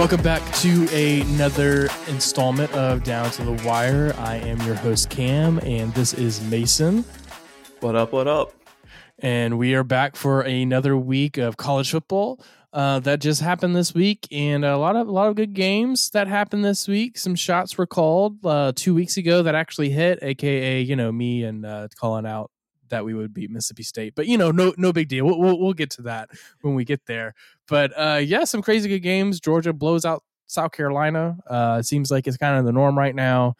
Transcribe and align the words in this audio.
Welcome 0.00 0.22
back 0.22 0.42
to 0.60 0.88
another 0.94 1.90
installment 2.08 2.72
of 2.72 3.04
Down 3.04 3.30
to 3.32 3.44
the 3.44 3.52
Wire. 3.68 4.14
I 4.16 4.36
am 4.36 4.58
your 4.62 4.74
host, 4.74 5.10
Cam, 5.10 5.58
and 5.62 5.92
this 5.92 6.14
is 6.14 6.40
Mason. 6.40 7.04
What 7.80 7.96
up? 7.96 8.10
What 8.10 8.26
up? 8.26 8.54
And 9.18 9.58
we 9.58 9.74
are 9.74 9.84
back 9.84 10.16
for 10.16 10.40
another 10.40 10.96
week 10.96 11.36
of 11.36 11.58
college 11.58 11.90
football 11.90 12.42
uh, 12.72 13.00
that 13.00 13.20
just 13.20 13.42
happened 13.42 13.76
this 13.76 13.92
week, 13.92 14.26
and 14.32 14.64
a 14.64 14.78
lot 14.78 14.96
of 14.96 15.06
a 15.06 15.12
lot 15.12 15.28
of 15.28 15.36
good 15.36 15.52
games 15.52 16.08
that 16.12 16.28
happened 16.28 16.64
this 16.64 16.88
week. 16.88 17.18
Some 17.18 17.34
shots 17.34 17.76
were 17.76 17.86
called 17.86 18.38
uh, 18.46 18.72
two 18.74 18.94
weeks 18.94 19.18
ago 19.18 19.42
that 19.42 19.54
actually 19.54 19.90
hit, 19.90 20.18
aka 20.22 20.80
you 20.80 20.96
know 20.96 21.12
me 21.12 21.44
and 21.44 21.66
uh, 21.66 21.88
calling 22.00 22.24
out 22.24 22.50
that 22.90 23.04
we 23.04 23.14
would 23.14 23.32
beat 23.32 23.50
Mississippi 23.50 23.82
State. 23.82 24.14
But 24.14 24.26
you 24.26 24.38
know, 24.38 24.50
no 24.50 24.74
no 24.76 24.92
big 24.92 25.08
deal. 25.08 25.26
We'll, 25.26 25.38
we'll, 25.38 25.58
we'll 25.58 25.72
get 25.72 25.90
to 25.92 26.02
that 26.02 26.30
when 26.60 26.74
we 26.74 26.84
get 26.84 27.06
there. 27.06 27.34
But 27.68 27.92
uh, 27.96 28.20
yeah, 28.22 28.44
some 28.44 28.62
crazy 28.62 28.88
good 28.88 29.00
games. 29.00 29.40
Georgia 29.40 29.72
blows 29.72 30.04
out 30.04 30.22
South 30.46 30.72
Carolina. 30.72 31.38
Uh, 31.48 31.82
seems 31.82 32.10
like 32.10 32.26
it's 32.26 32.36
kind 32.36 32.58
of 32.58 32.64
the 32.64 32.72
norm 32.72 32.98
right 32.98 33.14
now. 33.14 33.54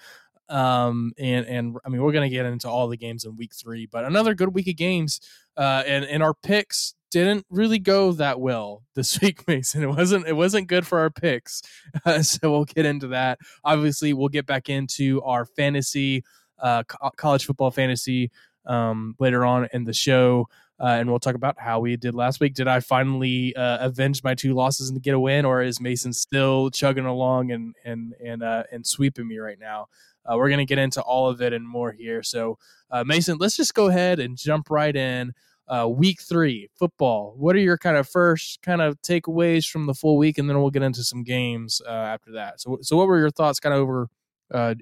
Um, 0.49 1.13
and 1.19 1.47
and 1.47 1.77
I 1.85 1.89
mean, 1.89 2.03
we're 2.03 2.13
gonna 2.13 2.29
get 2.29 2.45
into 2.45 2.69
all 2.69 2.89
the 2.89 2.97
games 2.97 3.25
in 3.25 3.37
week 3.37 3.55
three, 3.55 3.87
but 3.87 4.05
another 4.05 4.35
good 4.35 4.55
week 4.55 4.69
of 4.69 4.77
games. 4.77 5.21
Uh, 5.57 5.83
and 5.87 6.05
and 6.05 6.23
our 6.23 6.35
picks 6.35 6.95
didn't 7.11 7.45
really 7.51 7.79
go 7.79 8.13
that 8.13 8.41
well 8.41 8.83
this 8.95 9.21
week, 9.23 9.47
Mason. 9.47 9.83
It 9.83 9.89
wasn't 9.91 10.27
it 10.27 10.35
wasn't 10.35 10.69
good 10.69 10.87
for 10.87 10.99
our 11.01 11.11
picks. 11.11 11.63
Uh, 12.07 12.23
so 12.23 12.51
we'll 12.51 12.65
get 12.65 12.87
into 12.87 13.09
that. 13.09 13.39
Obviously, 13.65 14.13
we'll 14.13 14.29
get 14.29 14.47
back 14.47 14.69
into 14.69 15.21
our 15.23 15.45
fantasy, 15.45 16.25
uh, 16.59 16.83
co- 16.85 17.11
college 17.17 17.45
football 17.45 17.71
fantasy 17.71 18.31
um, 18.67 19.15
later 19.19 19.45
on 19.45 19.69
in 19.73 19.85
the 19.85 19.93
show. 19.93 20.49
Uh, 20.81 20.97
and 20.99 21.11
we'll 21.11 21.19
talk 21.19 21.35
about 21.35 21.61
how 21.61 21.79
we 21.79 21.95
did 21.97 22.15
last 22.15 22.41
week. 22.41 22.55
Did 22.55 22.67
I 22.67 22.81
finally 22.81 23.55
uh, 23.55 23.87
avenge 23.87 24.25
my 24.25 24.35
two 24.35 24.55
losses 24.55 24.89
and 24.89 25.03
get 25.03 25.15
a 25.15 25.21
win, 25.21 25.45
or 25.45 25.61
is 25.63 25.79
Mason 25.79 26.13
still 26.15 26.71
chugging 26.71 27.05
along 27.05 27.51
and 27.51 27.75
and 27.85 28.15
and 28.25 28.43
uh, 28.43 28.63
and 28.73 28.87
sweeping 28.87 29.29
me 29.29 29.39
right 29.39 29.59
now? 29.59 29.89
Uh, 30.25 30.37
we're 30.39 30.49
gonna 30.49 30.65
get 30.65 30.79
into 30.79 31.03
all 31.03 31.29
of 31.29 31.43
it 31.43 31.53
and 31.53 31.69
more 31.69 31.93
here. 31.93 32.23
So, 32.23 32.57
uh, 32.91 33.05
Mason, 33.05 33.37
let's 33.39 33.57
just 33.57 33.75
go 33.75 33.89
ahead 33.89 34.21
and 34.21 34.39
jump 34.39 34.71
right 34.71 34.97
in. 34.97 35.33
Uh, 35.69 35.87
week 35.87 36.21
three 36.21 36.69
football. 36.77 37.35
What 37.37 37.55
are 37.55 37.61
your 37.61 37.79
kind 37.79 37.97
of 37.97 38.09
first 38.09 38.61
kind 38.63 38.81
of 38.81 39.01
takeaways 39.03 39.69
from 39.69 39.87
the 39.87 39.95
full 39.95 40.17
week, 40.17 40.39
and 40.39 40.49
then 40.49 40.61
we'll 40.61 40.71
get 40.71 40.83
into 40.83 41.05
some 41.05 41.23
games 41.23 41.83
after 41.87 42.33
that. 42.33 42.61
So, 42.61 42.79
so 42.81 42.97
what 42.97 43.07
were 43.07 43.19
your 43.19 43.31
thoughts 43.31 43.61
kind 43.61 43.75
of 43.75 43.81
over 43.81 44.09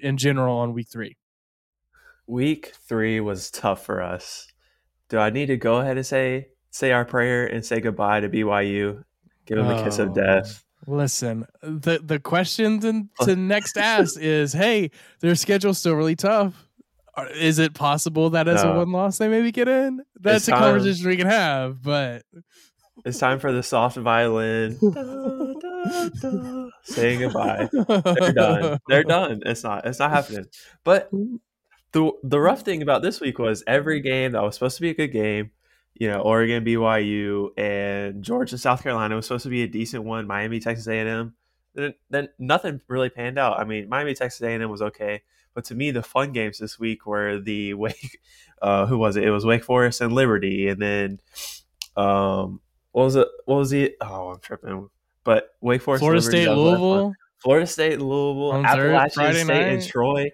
in 0.01 0.17
general 0.17 0.57
on 0.57 0.73
week 0.73 0.87
three? 0.89 1.17
Week 2.29 2.73
three 2.87 3.19
was 3.19 3.49
tough 3.49 3.83
for 3.83 4.03
us. 4.03 4.47
Do 5.09 5.17
I 5.17 5.31
need 5.31 5.47
to 5.47 5.57
go 5.57 5.77
ahead 5.77 5.97
and 5.97 6.05
say 6.05 6.49
say 6.69 6.91
our 6.91 7.03
prayer 7.03 7.47
and 7.47 7.65
say 7.65 7.79
goodbye 7.79 8.19
to 8.19 8.29
BYU? 8.29 9.03
Give 9.47 9.57
them 9.57 9.65
oh, 9.65 9.79
a 9.79 9.83
kiss 9.83 9.97
of 9.97 10.11
oh, 10.11 10.13
death. 10.13 10.63
Listen, 10.85 11.47
the 11.63 11.99
the 12.03 12.19
question 12.19 12.79
to 13.21 13.35
next 13.35 13.77
ask 13.77 14.19
is, 14.19 14.53
hey, 14.53 14.91
their 15.21 15.33
schedule's 15.33 15.79
still 15.79 15.95
really 15.95 16.15
tough. 16.15 16.69
Is 17.33 17.57
it 17.57 17.73
possible 17.73 18.29
that 18.29 18.47
as 18.47 18.63
no. 18.63 18.73
a 18.73 18.77
one 18.77 18.91
loss 18.91 19.17
they 19.17 19.27
maybe 19.27 19.51
get 19.51 19.67
in? 19.67 20.01
That's 20.19 20.47
a 20.47 20.51
conversation 20.51 21.09
we 21.09 21.17
can 21.17 21.25
have, 21.25 21.81
but 21.81 22.21
it's 23.05 23.17
time 23.17 23.39
for 23.39 23.51
the 23.51 23.63
soft 23.63 23.97
violin. 23.97 24.77
da, 24.81 24.91
da, 24.91 26.09
da, 26.09 26.69
saying 26.83 27.21
goodbye. 27.21 27.69
They're 27.71 28.33
done. 28.33 28.79
They're 28.87 29.03
done. 29.03 29.41
It's 29.47 29.63
not. 29.63 29.87
It's 29.87 29.97
not 29.97 30.11
happening. 30.11 30.45
But 30.83 31.09
the 31.91 32.11
the 32.23 32.39
rough 32.39 32.61
thing 32.61 32.81
about 32.81 33.01
this 33.01 33.19
week 33.19 33.39
was 33.39 33.63
every 33.65 34.01
game 34.01 34.33
that 34.33 34.43
was 34.43 34.55
supposed 34.55 34.75
to 34.77 34.81
be 34.81 34.89
a 34.89 34.93
good 34.93 35.09
game, 35.09 35.51
you 35.95 36.07
know, 36.07 36.19
Oregon, 36.21 36.63
BYU, 36.63 37.49
and 37.57 38.23
Georgia, 38.23 38.57
South 38.57 38.83
Carolina 38.83 39.15
was 39.15 39.25
supposed 39.25 39.43
to 39.43 39.49
be 39.49 39.63
a 39.63 39.67
decent 39.67 40.03
one. 40.03 40.27
Miami, 40.27 40.59
Texas 40.59 40.87
A 40.87 40.93
and 40.93 41.09
M. 41.09 41.33
Then, 41.75 41.93
then 42.09 42.29
nothing 42.37 42.81
really 42.87 43.09
panned 43.09 43.37
out. 43.37 43.59
I 43.59 43.63
mean, 43.63 43.89
Miami, 43.89 44.13
Texas 44.13 44.41
A 44.41 44.49
and 44.49 44.63
M 44.63 44.69
was 44.69 44.81
okay, 44.81 45.23
but 45.53 45.65
to 45.65 45.75
me, 45.75 45.91
the 45.91 46.03
fun 46.03 46.31
games 46.31 46.59
this 46.59 46.79
week 46.79 47.05
were 47.05 47.39
the 47.39 47.73
Wake. 47.75 48.19
Uh, 48.61 48.85
who 48.85 48.97
was 48.97 49.15
it? 49.15 49.23
It 49.23 49.31
was 49.31 49.45
Wake 49.45 49.63
Forest 49.63 50.01
and 50.01 50.13
Liberty, 50.13 50.67
and 50.67 50.81
then 50.81 51.19
um, 51.95 52.61
what 52.91 53.05
was 53.05 53.15
it? 53.15 53.27
What 53.45 53.55
was 53.55 53.73
it? 53.73 53.95
Oh, 54.01 54.29
I'm 54.29 54.39
tripping. 54.39 54.89
But 55.23 55.49
Wake 55.61 55.81
Forest, 55.81 56.01
Florida 56.01 56.21
State, 56.21 56.47
Louisville, 56.49 57.13
Florida 57.37 57.67
State, 57.67 57.99
Louisville, 57.99 58.65
Appalachian 58.65 59.33
State, 59.33 59.47
night. 59.47 59.73
and 59.73 59.85
Troy. 59.85 60.29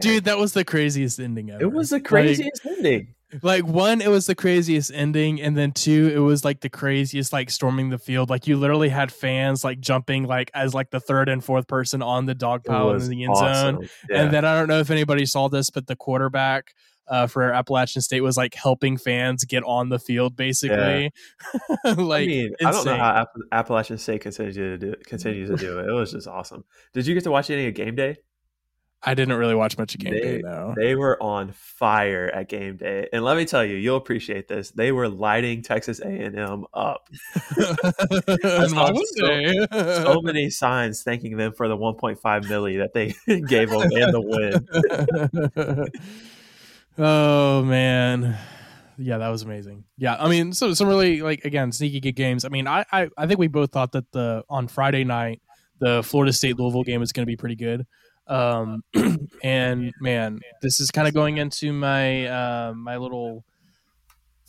Dude, 0.00 0.24
that 0.24 0.38
was 0.38 0.52
the 0.52 0.64
craziest 0.64 1.18
ending 1.18 1.50
ever. 1.50 1.62
It 1.62 1.72
was 1.72 1.90
the 1.90 2.00
craziest 2.00 2.64
like, 2.64 2.76
ending. 2.76 3.14
Like 3.42 3.66
one, 3.66 4.00
it 4.00 4.08
was 4.08 4.26
the 4.26 4.34
craziest 4.34 4.90
ending, 4.94 5.40
and 5.42 5.54
then 5.54 5.72
two, 5.72 6.10
it 6.14 6.18
was 6.18 6.46
like 6.46 6.60
the 6.60 6.70
craziest 6.70 7.30
like 7.30 7.50
storming 7.50 7.90
the 7.90 7.98
field. 7.98 8.30
Like 8.30 8.46
you 8.46 8.56
literally 8.56 8.88
had 8.88 9.12
fans 9.12 9.62
like 9.62 9.80
jumping 9.80 10.26
like 10.26 10.50
as 10.54 10.72
like 10.72 10.90
the 10.90 11.00
third 11.00 11.28
and 11.28 11.44
fourth 11.44 11.66
person 11.66 12.00
on 12.00 12.24
the 12.24 12.34
dog 12.34 12.64
pile 12.64 12.90
in 12.90 13.06
the 13.06 13.24
end 13.24 13.34
awesome. 13.34 13.76
zone. 13.76 13.88
Yeah. 14.08 14.22
And 14.22 14.32
then 14.32 14.44
I 14.46 14.58
don't 14.58 14.68
know 14.68 14.80
if 14.80 14.90
anybody 14.90 15.26
saw 15.26 15.48
this, 15.48 15.68
but 15.68 15.86
the 15.86 15.96
quarterback 15.96 16.72
uh, 17.08 17.26
for 17.26 17.52
Appalachian 17.52 18.02
State 18.02 18.20
was 18.20 18.36
like 18.36 18.54
helping 18.54 18.96
fans 18.96 19.44
get 19.44 19.62
on 19.64 19.88
the 19.88 19.98
field, 19.98 20.36
basically. 20.36 21.10
Yeah. 21.84 21.92
like, 21.96 22.24
I 22.24 22.26
mean. 22.26 22.52
I 22.64 22.70
don't 22.70 22.86
know 22.86 22.96
how 22.96 23.22
App- 23.22 23.36
Appalachian 23.52 23.98
State 23.98 24.22
continues 24.22 24.56
to 24.56 24.78
do 24.78 24.94
continues 25.06 25.50
to 25.50 25.56
do 25.56 25.78
it. 25.80 25.88
It 25.88 25.92
was 25.92 26.12
just 26.12 26.28
awesome. 26.28 26.64
Did 26.94 27.06
you 27.06 27.14
get 27.14 27.24
to 27.24 27.30
watch 27.30 27.50
any 27.50 27.66
of 27.66 27.74
game 27.74 27.94
day? 27.94 28.16
I 29.02 29.14
didn't 29.14 29.36
really 29.36 29.54
watch 29.54 29.78
much 29.78 29.94
of 29.94 30.00
game 30.00 30.12
they, 30.12 30.20
day 30.20 30.42
though. 30.42 30.74
They 30.76 30.96
were 30.96 31.22
on 31.22 31.52
fire 31.52 32.30
at 32.34 32.48
game 32.48 32.76
day, 32.76 33.08
and 33.12 33.24
let 33.24 33.36
me 33.36 33.44
tell 33.44 33.64
you, 33.64 33.76
you'll 33.76 33.96
appreciate 33.96 34.48
this. 34.48 34.72
They 34.72 34.90
were 34.90 35.08
lighting 35.08 35.62
Texas 35.62 36.00
A 36.00 36.08
and 36.08 36.36
M 36.36 36.66
up. 36.74 37.08
I 37.56 38.66
saw 38.66 38.92
so, 38.92 39.66
so, 39.70 40.20
many 40.22 40.50
signs 40.50 41.04
thanking 41.04 41.36
them 41.36 41.52
for 41.52 41.68
the 41.68 41.76
1.5 41.76 42.18
milli 42.46 42.78
that 42.78 42.92
they 42.92 43.14
gave 43.42 43.70
them 43.70 43.82
and 43.82 44.12
the 44.12 44.20
win. 45.70 45.88
oh 46.98 47.62
man, 47.62 48.36
yeah, 48.98 49.18
that 49.18 49.28
was 49.28 49.42
amazing. 49.42 49.84
Yeah, 49.96 50.16
I 50.18 50.28
mean, 50.28 50.52
so 50.52 50.74
some 50.74 50.88
really 50.88 51.22
like 51.22 51.44
again 51.44 51.70
sneaky 51.70 52.00
good 52.00 52.16
games. 52.16 52.44
I 52.44 52.48
mean, 52.48 52.66
I 52.66 52.84
I, 52.90 53.08
I 53.16 53.28
think 53.28 53.38
we 53.38 53.46
both 53.46 53.70
thought 53.70 53.92
that 53.92 54.10
the 54.10 54.42
on 54.50 54.66
Friday 54.66 55.04
night 55.04 55.40
the 55.80 56.02
Florida 56.02 56.32
State 56.32 56.58
Louisville 56.58 56.82
game 56.82 57.00
was 57.00 57.12
going 57.12 57.22
to 57.22 57.30
be 57.30 57.36
pretty 57.36 57.56
good. 57.56 57.86
Um, 58.28 58.82
and 59.42 59.92
man, 60.00 60.40
this 60.62 60.80
is 60.80 60.90
kind 60.90 61.08
of 61.08 61.14
going 61.14 61.38
into 61.38 61.72
my 61.72 62.26
uh, 62.26 62.72
my 62.74 62.96
little 62.96 63.44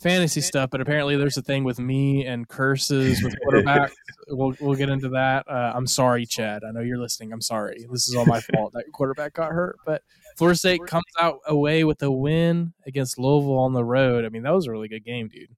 fantasy 0.00 0.40
stuff, 0.40 0.70
but 0.70 0.80
apparently 0.80 1.16
there's 1.16 1.36
a 1.36 1.42
thing 1.42 1.62
with 1.62 1.78
me 1.78 2.24
and 2.24 2.48
curses 2.48 3.22
with 3.22 3.34
quarterbacks. 3.46 3.92
we'll 4.28 4.54
we'll 4.60 4.74
get 4.74 4.88
into 4.88 5.10
that. 5.10 5.46
Uh, 5.48 5.72
I'm 5.74 5.86
sorry, 5.86 6.26
Chad. 6.26 6.62
I 6.66 6.72
know 6.72 6.80
you're 6.80 6.98
listening. 6.98 7.32
I'm 7.32 7.40
sorry. 7.40 7.86
This 7.90 8.08
is 8.08 8.14
all 8.14 8.26
my 8.26 8.40
fault 8.40 8.72
that 8.72 8.84
quarterback 8.92 9.34
got 9.34 9.52
hurt. 9.52 9.76
But 9.84 10.02
Florida 10.36 10.58
State 10.58 10.86
comes 10.86 11.04
out 11.20 11.38
away 11.46 11.84
with 11.84 12.02
a 12.02 12.10
win 12.10 12.72
against 12.86 13.18
Louisville 13.18 13.58
on 13.58 13.72
the 13.72 13.84
road. 13.84 14.24
I 14.24 14.28
mean, 14.30 14.42
that 14.42 14.54
was 14.54 14.66
a 14.66 14.70
really 14.70 14.88
good 14.88 15.04
game, 15.04 15.28
dude. 15.28 15.54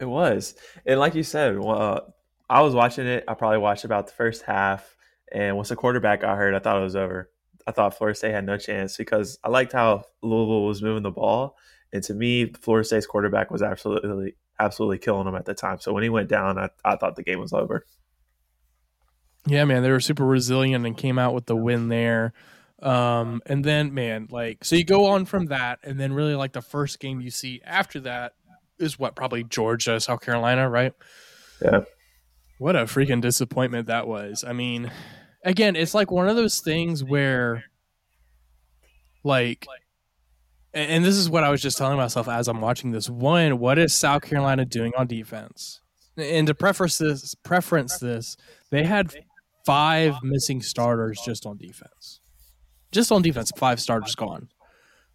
It 0.00 0.06
was, 0.06 0.54
and 0.86 1.00
like 1.00 1.14
you 1.14 1.24
said, 1.24 1.58
well, 1.58 1.82
uh, 1.82 2.00
I 2.48 2.62
was 2.62 2.72
watching 2.74 3.06
it. 3.06 3.24
I 3.26 3.34
probably 3.34 3.58
watched 3.58 3.84
about 3.84 4.06
the 4.06 4.12
first 4.12 4.42
half 4.42 4.96
and 5.32 5.56
once 5.56 5.68
the 5.68 5.76
quarterback 5.76 6.22
got 6.22 6.36
hurt, 6.36 6.54
I 6.54 6.58
thought 6.58 6.78
it 6.78 6.84
was 6.84 6.96
over. 6.96 7.30
I 7.66 7.72
thought 7.72 7.96
Florida 7.96 8.16
State 8.16 8.32
had 8.32 8.46
no 8.46 8.56
chance 8.56 8.96
because 8.96 9.38
I 9.44 9.50
liked 9.50 9.72
how 9.72 10.04
Louisville 10.22 10.64
was 10.64 10.82
moving 10.82 11.02
the 11.02 11.10
ball. 11.10 11.56
And 11.92 12.02
to 12.04 12.14
me, 12.14 12.52
Florida 12.52 12.86
State's 12.86 13.06
quarterback 13.06 13.50
was 13.50 13.62
absolutely 13.62 14.34
absolutely 14.58 14.98
killing 14.98 15.24
them 15.24 15.34
at 15.34 15.44
the 15.44 15.54
time. 15.54 15.78
So 15.80 15.92
when 15.92 16.02
he 16.02 16.08
went 16.08 16.28
down, 16.28 16.58
I, 16.58 16.70
I 16.84 16.96
thought 16.96 17.16
the 17.16 17.22
game 17.22 17.40
was 17.40 17.52
over. 17.52 17.84
Yeah, 19.46 19.64
man, 19.64 19.82
they 19.82 19.90
were 19.90 20.00
super 20.00 20.26
resilient 20.26 20.84
and 20.84 20.96
came 20.96 21.18
out 21.18 21.34
with 21.34 21.46
the 21.46 21.56
win 21.56 21.88
there. 21.88 22.32
Um, 22.82 23.40
and 23.46 23.64
then, 23.64 23.94
man, 23.94 24.28
like, 24.30 24.64
so 24.64 24.76
you 24.76 24.84
go 24.84 25.06
on 25.06 25.24
from 25.24 25.46
that, 25.46 25.80
and 25.82 25.98
then 25.98 26.12
really 26.12 26.34
like 26.34 26.52
the 26.52 26.62
first 26.62 27.00
game 27.00 27.20
you 27.20 27.30
see 27.30 27.60
after 27.64 28.00
that 28.00 28.34
is 28.78 28.98
what 28.98 29.16
probably 29.16 29.44
Georgia, 29.44 30.00
South 30.00 30.20
Carolina, 30.20 30.68
right? 30.68 30.92
Yeah. 31.62 31.80
What 32.58 32.76
a 32.76 32.80
freaking 32.84 33.20
disappointment 33.20 33.86
that 33.86 34.08
was. 34.08 34.44
I 34.46 34.52
mean, 34.52 34.90
again, 35.44 35.76
it's 35.76 35.94
like 35.94 36.10
one 36.10 36.28
of 36.28 36.36
those 36.36 36.60
things 36.60 37.04
where, 37.04 37.64
like, 39.24 39.66
and 40.74 41.04
this 41.04 41.16
is 41.16 41.30
what 41.30 41.44
I 41.44 41.50
was 41.50 41.62
just 41.62 41.78
telling 41.78 41.96
myself 41.96 42.28
as 42.28 42.48
I'm 42.48 42.60
watching 42.60 42.90
this. 42.90 43.08
One, 43.08 43.58
what 43.58 43.78
is 43.78 43.94
South 43.94 44.22
Carolina 44.22 44.64
doing 44.64 44.92
on 44.98 45.06
defense? 45.06 45.80
And 46.16 46.46
to 46.48 46.54
preference 46.54 46.98
this, 46.98 47.34
preference 47.36 47.98
this, 47.98 48.36
they 48.70 48.84
had 48.84 49.14
five 49.64 50.16
missing 50.22 50.60
starters 50.60 51.20
just 51.24 51.46
on 51.46 51.56
defense. 51.58 52.20
Just 52.90 53.12
on 53.12 53.22
defense, 53.22 53.52
five 53.56 53.80
starters 53.80 54.14
gone. 54.14 54.48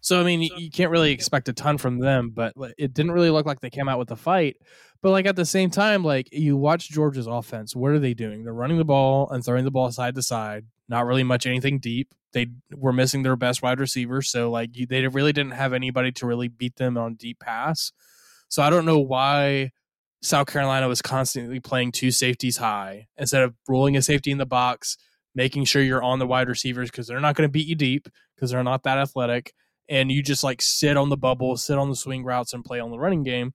So 0.00 0.20
I 0.20 0.24
mean, 0.24 0.42
you 0.42 0.70
can't 0.70 0.90
really 0.90 1.12
expect 1.12 1.48
a 1.48 1.52
ton 1.52 1.78
from 1.78 1.98
them, 1.98 2.30
but 2.34 2.54
it 2.78 2.94
didn't 2.94 3.12
really 3.12 3.30
look 3.30 3.46
like 3.46 3.60
they 3.60 3.70
came 3.70 3.88
out 3.88 3.98
with 3.98 4.10
a 4.10 4.16
fight. 4.16 4.56
But 5.04 5.10
like 5.10 5.26
at 5.26 5.36
the 5.36 5.44
same 5.44 5.68
time, 5.68 6.02
like 6.02 6.30
you 6.32 6.56
watch 6.56 6.88
Georgia's 6.88 7.26
offense, 7.26 7.76
what 7.76 7.90
are 7.90 7.98
they 7.98 8.14
doing? 8.14 8.42
They're 8.42 8.54
running 8.54 8.78
the 8.78 8.86
ball 8.86 9.28
and 9.28 9.44
throwing 9.44 9.66
the 9.66 9.70
ball 9.70 9.92
side 9.92 10.14
to 10.14 10.22
side. 10.22 10.64
Not 10.88 11.04
really 11.04 11.22
much 11.22 11.44
anything 11.44 11.78
deep. 11.78 12.14
They 12.32 12.46
were 12.74 12.90
missing 12.90 13.22
their 13.22 13.36
best 13.36 13.60
wide 13.60 13.80
receiver, 13.80 14.22
so 14.22 14.50
like 14.50 14.70
they 14.72 15.06
really 15.06 15.34
didn't 15.34 15.52
have 15.52 15.74
anybody 15.74 16.10
to 16.12 16.26
really 16.26 16.48
beat 16.48 16.76
them 16.76 16.96
on 16.96 17.16
deep 17.16 17.38
pass. 17.38 17.92
So 18.48 18.62
I 18.62 18.70
don't 18.70 18.86
know 18.86 18.98
why 18.98 19.72
South 20.22 20.46
Carolina 20.46 20.88
was 20.88 21.02
constantly 21.02 21.60
playing 21.60 21.92
two 21.92 22.10
safeties 22.10 22.56
high 22.56 23.08
instead 23.18 23.42
of 23.42 23.54
rolling 23.68 23.98
a 23.98 24.02
safety 24.02 24.30
in 24.30 24.38
the 24.38 24.46
box, 24.46 24.96
making 25.34 25.66
sure 25.66 25.82
you're 25.82 26.02
on 26.02 26.18
the 26.18 26.26
wide 26.26 26.48
receivers 26.48 26.90
because 26.90 27.06
they're 27.06 27.20
not 27.20 27.34
going 27.34 27.46
to 27.46 27.52
beat 27.52 27.66
you 27.66 27.74
deep 27.74 28.08
because 28.34 28.52
they're 28.52 28.64
not 28.64 28.84
that 28.84 28.96
athletic. 28.96 29.52
And 29.86 30.10
you 30.10 30.22
just 30.22 30.42
like 30.42 30.62
sit 30.62 30.96
on 30.96 31.10
the 31.10 31.18
bubble, 31.18 31.58
sit 31.58 31.76
on 31.76 31.90
the 31.90 31.96
swing 31.96 32.24
routes, 32.24 32.54
and 32.54 32.64
play 32.64 32.80
on 32.80 32.90
the 32.90 32.98
running 32.98 33.22
game. 33.22 33.52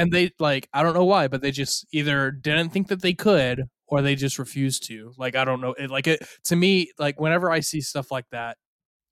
And 0.00 0.12
they 0.12 0.30
like, 0.38 0.68
I 0.72 0.82
don't 0.82 0.94
know 0.94 1.04
why, 1.04 1.28
but 1.28 1.42
they 1.42 1.50
just 1.50 1.86
either 1.92 2.30
didn't 2.30 2.70
think 2.70 2.88
that 2.88 3.02
they 3.02 3.12
could 3.14 3.64
or 3.86 4.02
they 4.02 4.14
just 4.14 4.38
refused 4.38 4.86
to. 4.88 5.12
Like, 5.18 5.36
I 5.36 5.44
don't 5.44 5.60
know. 5.60 5.74
It, 5.74 5.90
like, 5.90 6.06
it 6.06 6.26
to 6.44 6.56
me, 6.56 6.92
like, 6.98 7.20
whenever 7.20 7.50
I 7.50 7.60
see 7.60 7.80
stuff 7.80 8.10
like 8.10 8.26
that, 8.30 8.56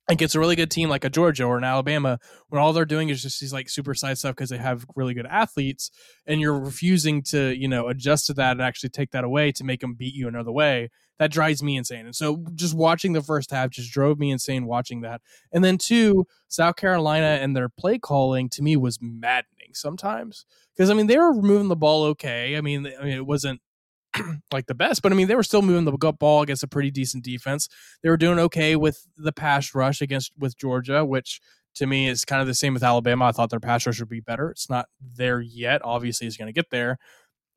against 0.08 0.34
a 0.34 0.40
really 0.40 0.56
good 0.56 0.70
team 0.70 0.88
like 0.88 1.04
a 1.04 1.10
Georgia 1.10 1.44
or 1.44 1.58
an 1.58 1.64
Alabama, 1.64 2.18
when 2.48 2.60
all 2.60 2.72
they're 2.72 2.84
doing 2.84 3.10
is 3.10 3.22
just 3.22 3.40
these 3.40 3.52
like 3.52 3.68
super 3.68 3.94
side 3.94 4.18
stuff 4.18 4.34
because 4.34 4.50
they 4.50 4.56
have 4.56 4.86
really 4.96 5.14
good 5.14 5.26
athletes, 5.26 5.90
and 6.26 6.40
you're 6.40 6.58
refusing 6.58 7.22
to 7.22 7.54
you 7.56 7.68
know 7.68 7.88
adjust 7.88 8.26
to 8.26 8.34
that 8.34 8.52
and 8.52 8.62
actually 8.62 8.90
take 8.90 9.10
that 9.10 9.24
away 9.24 9.52
to 9.52 9.64
make 9.64 9.80
them 9.80 9.94
beat 9.94 10.14
you 10.14 10.28
another 10.28 10.52
way. 10.52 10.90
That 11.18 11.32
drives 11.32 11.62
me 11.62 11.76
insane. 11.76 12.06
And 12.06 12.14
so 12.14 12.44
just 12.54 12.74
watching 12.74 13.12
the 13.12 13.22
first 13.22 13.50
half 13.50 13.70
just 13.70 13.92
drove 13.92 14.18
me 14.18 14.30
insane 14.30 14.66
watching 14.66 15.00
that. 15.00 15.20
And 15.52 15.64
then 15.64 15.76
two, 15.76 16.26
South 16.46 16.76
Carolina 16.76 17.38
and 17.42 17.56
their 17.56 17.68
play 17.68 17.98
calling 17.98 18.48
to 18.50 18.62
me 18.62 18.76
was 18.76 18.98
maddening 19.02 19.74
sometimes 19.74 20.46
because 20.76 20.90
I 20.90 20.94
mean 20.94 21.08
they 21.08 21.18
were 21.18 21.34
moving 21.34 21.68
the 21.68 21.76
ball 21.76 22.04
okay. 22.04 22.56
I 22.56 22.60
mean, 22.60 22.86
I 23.00 23.04
mean 23.04 23.16
it 23.16 23.26
wasn't 23.26 23.60
like 24.52 24.66
the 24.66 24.74
best, 24.74 25.02
but 25.02 25.12
I 25.12 25.14
mean 25.14 25.28
they 25.28 25.34
were 25.34 25.42
still 25.42 25.62
moving 25.62 25.84
the 25.84 26.12
ball 26.12 26.42
against 26.42 26.62
a 26.62 26.68
pretty 26.68 26.90
decent 26.90 27.24
defense. 27.24 27.68
They 28.02 28.08
were 28.08 28.16
doing 28.16 28.38
okay 28.38 28.76
with 28.76 29.06
the 29.16 29.32
pass 29.32 29.74
rush 29.74 30.00
against 30.00 30.32
with 30.38 30.56
Georgia, 30.56 31.04
which 31.04 31.40
to 31.76 31.86
me 31.86 32.08
is 32.08 32.24
kind 32.24 32.40
of 32.40 32.46
the 32.46 32.54
same 32.54 32.74
with 32.74 32.82
Alabama. 32.82 33.26
I 33.26 33.32
thought 33.32 33.50
their 33.50 33.60
pass 33.60 33.86
rush 33.86 34.00
would 34.00 34.08
be 34.08 34.20
better. 34.20 34.50
It's 34.50 34.68
not 34.68 34.86
there 35.00 35.40
yet. 35.40 35.80
Obviously, 35.84 36.26
it's 36.26 36.36
going 36.36 36.46
to 36.46 36.52
get 36.52 36.70
there. 36.70 36.98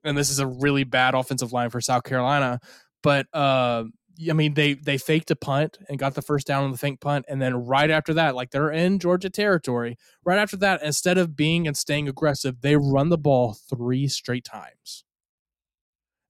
And 0.04 0.18
this 0.18 0.30
is 0.30 0.40
a 0.40 0.48
really 0.48 0.84
bad 0.84 1.14
offensive 1.14 1.54
line 1.54 1.70
for 1.70 1.82
South 1.82 2.04
Carolina. 2.04 2.60
But 3.04 3.28
uh, 3.34 3.86
I 4.30 4.34
mean, 4.34 4.54
they 4.54 4.74
they 4.74 4.98
faked 4.98 5.32
a 5.32 5.36
punt 5.36 5.78
and 5.90 5.98
got 5.98 6.16
the 6.16 6.22
first 6.22 6.46
down 6.48 6.64
on 6.64 6.72
the 6.72 6.78
fake 6.78 7.00
punt, 7.00 7.26
and 7.28 7.42
then 7.42 7.56
right 7.56 7.90
after 7.90 8.14
that, 8.16 8.36
like 8.36 8.52
they're 8.52 8.72
in 8.72 9.00
Georgia 9.00 9.30
territory. 9.30 9.98
Right 10.24 10.40
after 10.40 10.58
that, 10.58 10.84
instead 10.84 11.18
of 11.18 11.36
being 11.36 11.68
and 11.68 11.76
staying 11.76 12.08
aggressive, 12.08 12.62
they 12.62 12.76
run 12.76 13.10
the 13.10 13.18
ball 13.18 13.58
three 13.70 14.08
straight 14.08 14.44
times. 14.44 15.04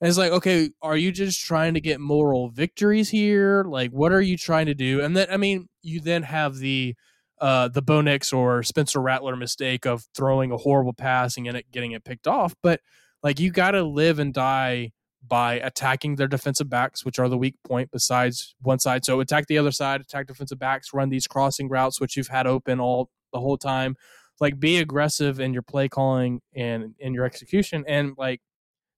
And 0.02 0.10
it's 0.10 0.18
like, 0.18 0.32
okay, 0.32 0.72
are 0.82 0.98
you 0.98 1.12
just 1.12 1.46
trying 1.46 1.76
to 1.76 1.80
get 1.80 2.00
moral 2.00 2.50
victories 2.50 3.10
here? 3.10 3.64
Like, 3.64 3.92
what 3.92 4.12
are 4.12 4.22
you 4.22 4.36
trying 4.36 4.66
to 4.66 4.74
do? 4.74 5.00
And 5.00 5.16
then, 5.16 5.28
I 5.30 5.38
mean, 5.38 5.70
you 5.84 6.02
then 6.02 6.24
have 6.24 6.58
the 6.58 6.96
uh, 7.40 7.68
the 7.68 7.82
Bo 7.82 8.02
Nix 8.02 8.34
or 8.34 8.64
Spencer 8.64 9.00
Rattler 9.00 9.36
mistake 9.36 9.86
of 9.86 10.06
throwing 10.16 10.52
a 10.52 10.58
horrible 10.58 10.94
pass 10.94 11.38
and 11.38 11.48
it 11.48 11.72
getting 11.72 11.92
it 11.92 12.04
picked 12.04 12.28
off. 12.28 12.56
But 12.64 12.82
like, 13.24 13.40
you 13.40 13.52
got 13.52 13.72
to 13.72 13.84
live 13.84 14.20
and 14.20 14.34
die 14.34 14.92
by 15.28 15.56
attacking 15.56 16.16
their 16.16 16.28
defensive 16.28 16.70
backs, 16.70 17.06
which 17.06 17.20
are 17.20 17.30
the 17.30 17.38
weak 17.38 17.56
point 17.64 17.92
besides 17.92 18.56
one 18.62 18.80
side. 18.80 19.06
So 19.06 19.20
attack 19.20 19.46
the 19.48 19.60
other 19.60 19.72
side, 19.72 20.02
attack 20.02 20.28
defensive 20.28 20.58
backs, 20.58 20.94
run 20.94 21.10
these 21.10 21.28
crossing 21.28 21.70
routes, 21.70 22.02
which 22.02 22.18
you've 22.18 22.28
had 22.28 22.48
open 22.48 22.80
all 22.80 23.10
the 23.34 23.40
whole 23.40 23.58
time. 23.58 23.96
Like, 24.40 24.60
be 24.60 24.78
aggressive 24.78 25.40
in 25.40 25.54
your 25.54 25.62
play 25.62 25.88
calling 25.90 26.42
and 26.56 26.96
in 26.98 27.14
your 27.14 27.26
execution, 27.26 27.84
and 27.88 28.14
like 28.18 28.42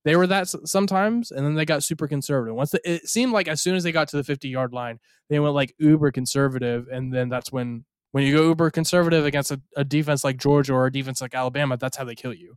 they 0.04 0.16
were 0.16 0.26
that 0.26 0.48
sometimes, 0.48 1.30
and 1.30 1.44
then 1.44 1.54
they 1.54 1.64
got 1.64 1.82
super 1.82 2.06
conservative. 2.06 2.54
Once 2.54 2.70
the, 2.70 2.90
it 2.90 3.08
seemed 3.08 3.32
like 3.32 3.48
as 3.48 3.62
soon 3.62 3.74
as 3.74 3.82
they 3.82 3.92
got 3.92 4.08
to 4.08 4.16
the 4.16 4.24
50 4.24 4.48
yard 4.48 4.72
line, 4.72 5.00
they 5.30 5.40
went 5.40 5.54
like 5.54 5.74
uber 5.78 6.12
conservative, 6.12 6.86
and 6.92 7.12
then 7.12 7.28
that's 7.28 7.50
when 7.50 7.84
when 8.12 8.24
you 8.24 8.36
go 8.36 8.44
uber 8.44 8.70
conservative 8.70 9.24
against 9.24 9.50
a, 9.50 9.60
a 9.76 9.84
defense 9.84 10.22
like 10.22 10.36
Georgia 10.36 10.74
or 10.74 10.86
a 10.86 10.92
defense 10.92 11.20
like 11.20 11.34
Alabama, 11.34 11.76
that's 11.76 11.96
how 11.96 12.04
they 12.04 12.14
kill 12.14 12.34
you, 12.34 12.56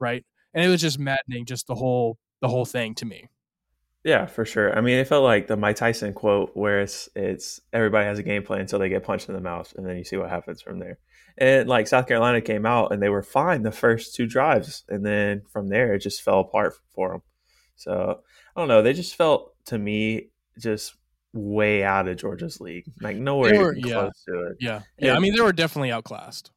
right? 0.00 0.24
And 0.54 0.64
it 0.64 0.68
was 0.68 0.80
just 0.80 0.98
maddening, 0.98 1.44
just 1.44 1.66
the 1.66 1.74
whole 1.74 2.18
the 2.40 2.48
whole 2.48 2.64
thing 2.64 2.94
to 2.96 3.04
me. 3.04 3.28
Yeah, 4.02 4.26
for 4.26 4.44
sure. 4.44 4.76
I 4.76 4.80
mean, 4.80 4.98
it 4.98 5.08
felt 5.08 5.24
like 5.24 5.48
the 5.48 5.56
Mike 5.56 5.76
Tyson 5.76 6.14
quote, 6.14 6.52
where 6.54 6.80
it's 6.80 7.08
it's 7.14 7.60
everybody 7.72 8.06
has 8.06 8.18
a 8.18 8.22
game 8.22 8.42
plan 8.42 8.60
until 8.60 8.78
they 8.78 8.88
get 8.88 9.02
punched 9.02 9.28
in 9.28 9.34
the 9.34 9.40
mouth, 9.40 9.74
and 9.76 9.86
then 9.86 9.96
you 9.96 10.04
see 10.04 10.16
what 10.16 10.30
happens 10.30 10.62
from 10.62 10.78
there. 10.78 10.98
And 11.38 11.68
like 11.68 11.86
South 11.86 12.06
Carolina 12.06 12.40
came 12.40 12.64
out 12.64 12.92
and 12.92 13.02
they 13.02 13.08
were 13.08 13.22
fine 13.22 13.62
the 13.62 13.72
first 13.72 14.14
two 14.14 14.26
drives, 14.26 14.84
and 14.88 15.04
then 15.04 15.42
from 15.48 15.68
there 15.68 15.94
it 15.94 16.00
just 16.00 16.22
fell 16.22 16.40
apart 16.40 16.74
for 16.94 17.10
them. 17.10 17.22
So 17.76 18.20
I 18.54 18.60
don't 18.60 18.68
know. 18.68 18.82
They 18.82 18.94
just 18.94 19.16
felt 19.16 19.52
to 19.66 19.78
me 19.78 20.30
just 20.58 20.94
way 21.34 21.84
out 21.84 22.08
of 22.08 22.16
Georgia's 22.16 22.60
league, 22.60 22.86
like 23.00 23.16
nowhere 23.16 23.58
were, 23.58 23.76
yeah. 23.76 23.92
close 23.92 24.24
to 24.26 24.46
it. 24.46 24.56
Yeah, 24.60 24.80
yeah. 24.98 25.14
I 25.14 25.18
mean, 25.18 25.34
they 25.34 25.42
were 25.42 25.52
definitely 25.52 25.92
outclassed. 25.92 26.50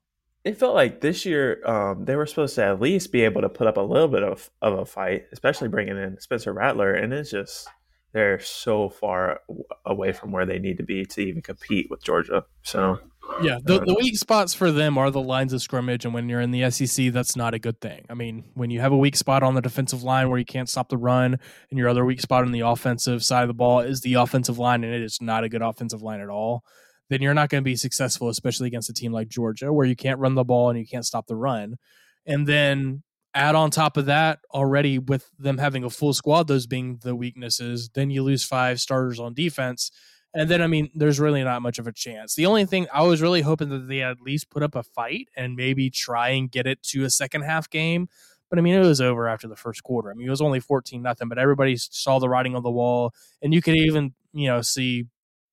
It 0.46 0.58
felt 0.58 0.74
like 0.74 1.02
this 1.02 1.26
year 1.26 1.62
um, 1.68 2.06
they 2.06 2.16
were 2.16 2.26
supposed 2.26 2.56
to 2.56 2.64
at 2.64 2.80
least 2.80 3.12
be 3.12 3.22
able 3.22 3.42
to 3.42 3.50
put 3.50 3.68
up 3.68 3.76
a 3.76 3.82
little 3.82 4.08
bit 4.08 4.24
of 4.24 4.50
of 4.62 4.80
a 4.80 4.86
fight, 4.86 5.26
especially 5.34 5.68
bringing 5.68 5.98
in 5.98 6.20
Spencer 6.22 6.54
Rattler, 6.54 6.94
and 6.94 7.14
it's 7.14 7.32
just 7.32 7.68
they're 8.14 8.40
so 8.40 8.90
far 8.90 9.42
away 9.86 10.14
from 10.14 10.32
where 10.32 10.46
they 10.46 10.58
need 10.60 10.78
to 10.78 10.84
be 10.84 11.06
to 11.06 11.22
even 11.22 11.42
compete 11.42 11.88
with 11.90 12.04
Georgia. 12.04 12.46
So 12.64 13.00
yeah, 13.42 13.60
the, 13.64 13.82
uh, 13.82 13.86
the 13.86 13.96
weak 13.96 14.18
spots 14.18 14.54
for 14.54 14.72
them 14.72 14.98
are 14.98 15.12
the 15.12 15.22
lines 15.22 15.54
of 15.54 15.62
scrimmage, 15.62 16.06
and 16.06 16.14
when 16.14 16.30
you're 16.30 16.42
in 16.42 16.52
the 16.52 16.70
SEC, 16.70 17.12
that's 17.12 17.36
not 17.36 17.54
a 17.54 17.60
good 17.60 17.80
thing. 17.82 18.06
I 18.10 18.14
mean, 18.14 18.46
when 18.54 18.70
you 18.70 18.80
have 18.82 18.92
a 18.92 18.98
weak 18.98 19.16
spot 19.16 19.44
on 19.44 19.56
the 19.56 19.62
defensive 19.62 20.04
line 20.04 20.30
where 20.30 20.40
you 20.40 20.46
can't 20.46 20.70
stop 20.70 20.90
the 20.90 20.98
run, 20.98 21.40
and 21.70 21.80
your 21.80 21.90
other 21.90 22.06
weak 22.06 22.22
spot 22.22 22.44
on 22.44 22.52
the 22.52 22.62
offensive 22.62 23.24
side 23.24 23.44
of 23.44 23.48
the 23.48 23.54
ball 23.54 23.80
is 23.80 24.02
the 24.02 24.16
offensive 24.16 24.60
line, 24.60 24.84
and 24.84 24.94
it 24.94 25.02
is 25.02 25.20
not 25.22 25.44
a 25.44 25.50
good 25.50 25.62
offensive 25.62 26.02
line 26.02 26.22
at 26.22 26.30
all, 26.30 26.64
then 27.10 27.22
you're 27.22 27.34
not 27.34 27.50
going 27.50 27.64
to 27.64 27.66
be 27.66 27.76
successful, 27.76 28.30
especially 28.30 28.68
against 28.68 28.90
a 28.90 28.94
team 28.94 29.12
like 29.12 29.30
Georgia, 29.30 29.74
where 29.74 29.86
you 29.86 29.96
can't 29.96 30.20
run 30.20 30.36
the 30.36 30.44
ball 30.44 30.70
and 30.70 30.80
you 30.80 30.86
can't 30.86 31.06
stop 31.06 31.28
the 31.28 31.36
run. 31.36 31.78
And 32.26 32.46
then 32.46 33.04
add 33.34 33.56
on 33.56 33.72
top 33.72 33.98
of 33.98 34.06
that, 34.06 34.40
already 34.54 35.00
with 35.00 35.30
them 35.38 35.58
having 35.58 35.84
a 35.84 35.90
full 35.90 36.14
squad, 36.14 36.48
those 36.48 36.68
being 36.68 37.00
the 37.04 37.16
weaknesses, 37.16 37.90
then 37.94 38.10
you 38.10 38.24
lose 38.24 38.44
five 38.44 38.80
starters 38.80 39.20
on 39.20 39.34
defense 39.34 39.92
and 40.34 40.50
then, 40.50 40.62
I 40.62 40.68
mean, 40.68 40.90
there's 40.94 41.20
really 41.20 41.44
not 41.44 41.62
much 41.62 41.80
of 41.80 41.88
a 41.88 41.92
chance. 41.92 42.36
The 42.36 42.46
only 42.46 42.66
thing 42.66 42.88
I 42.94 43.04
was 43.04 43.22
really 43.22 43.42
hoping 43.42 43.70
that 43.70 43.88
they 43.88 44.02
at 44.02 44.22
least 44.22 44.50
put 44.50 44.62
up 44.62 44.76
a 44.76 44.84
fight 44.84 45.28
and 45.36 45.56
maybe 45.56 45.90
try 45.90 46.30
and 46.30 46.52
get 46.52 46.68
it 46.68 46.84
to 46.84 47.04
a 47.04 47.10
second 47.10 47.42
half 47.42 47.70
game. 47.70 48.08
But 48.50 48.60
I 48.60 48.62
mean, 48.62 48.76
it 48.76 48.80
was 48.80 49.02
over 49.02 49.28
after 49.28 49.48
the 49.48 49.56
first 49.56 49.84
quarter. 49.84 50.12
I 50.12 50.14
mean, 50.14 50.28
it 50.28 50.32
was 50.32 50.42
only 50.42 50.60
14 50.60 51.02
nothing, 51.02 51.30
but 51.30 51.38
everybody 51.40 51.78
saw 51.78 52.20
the 52.20 52.30
writing 52.30 52.56
on 52.56 52.64
the 52.64 52.72
wall. 52.72 53.14
And 53.42 53.54
you 53.54 53.62
could 53.62 53.76
even, 53.76 54.14
you 54.34 54.48
know, 54.48 54.62
see 54.62 55.06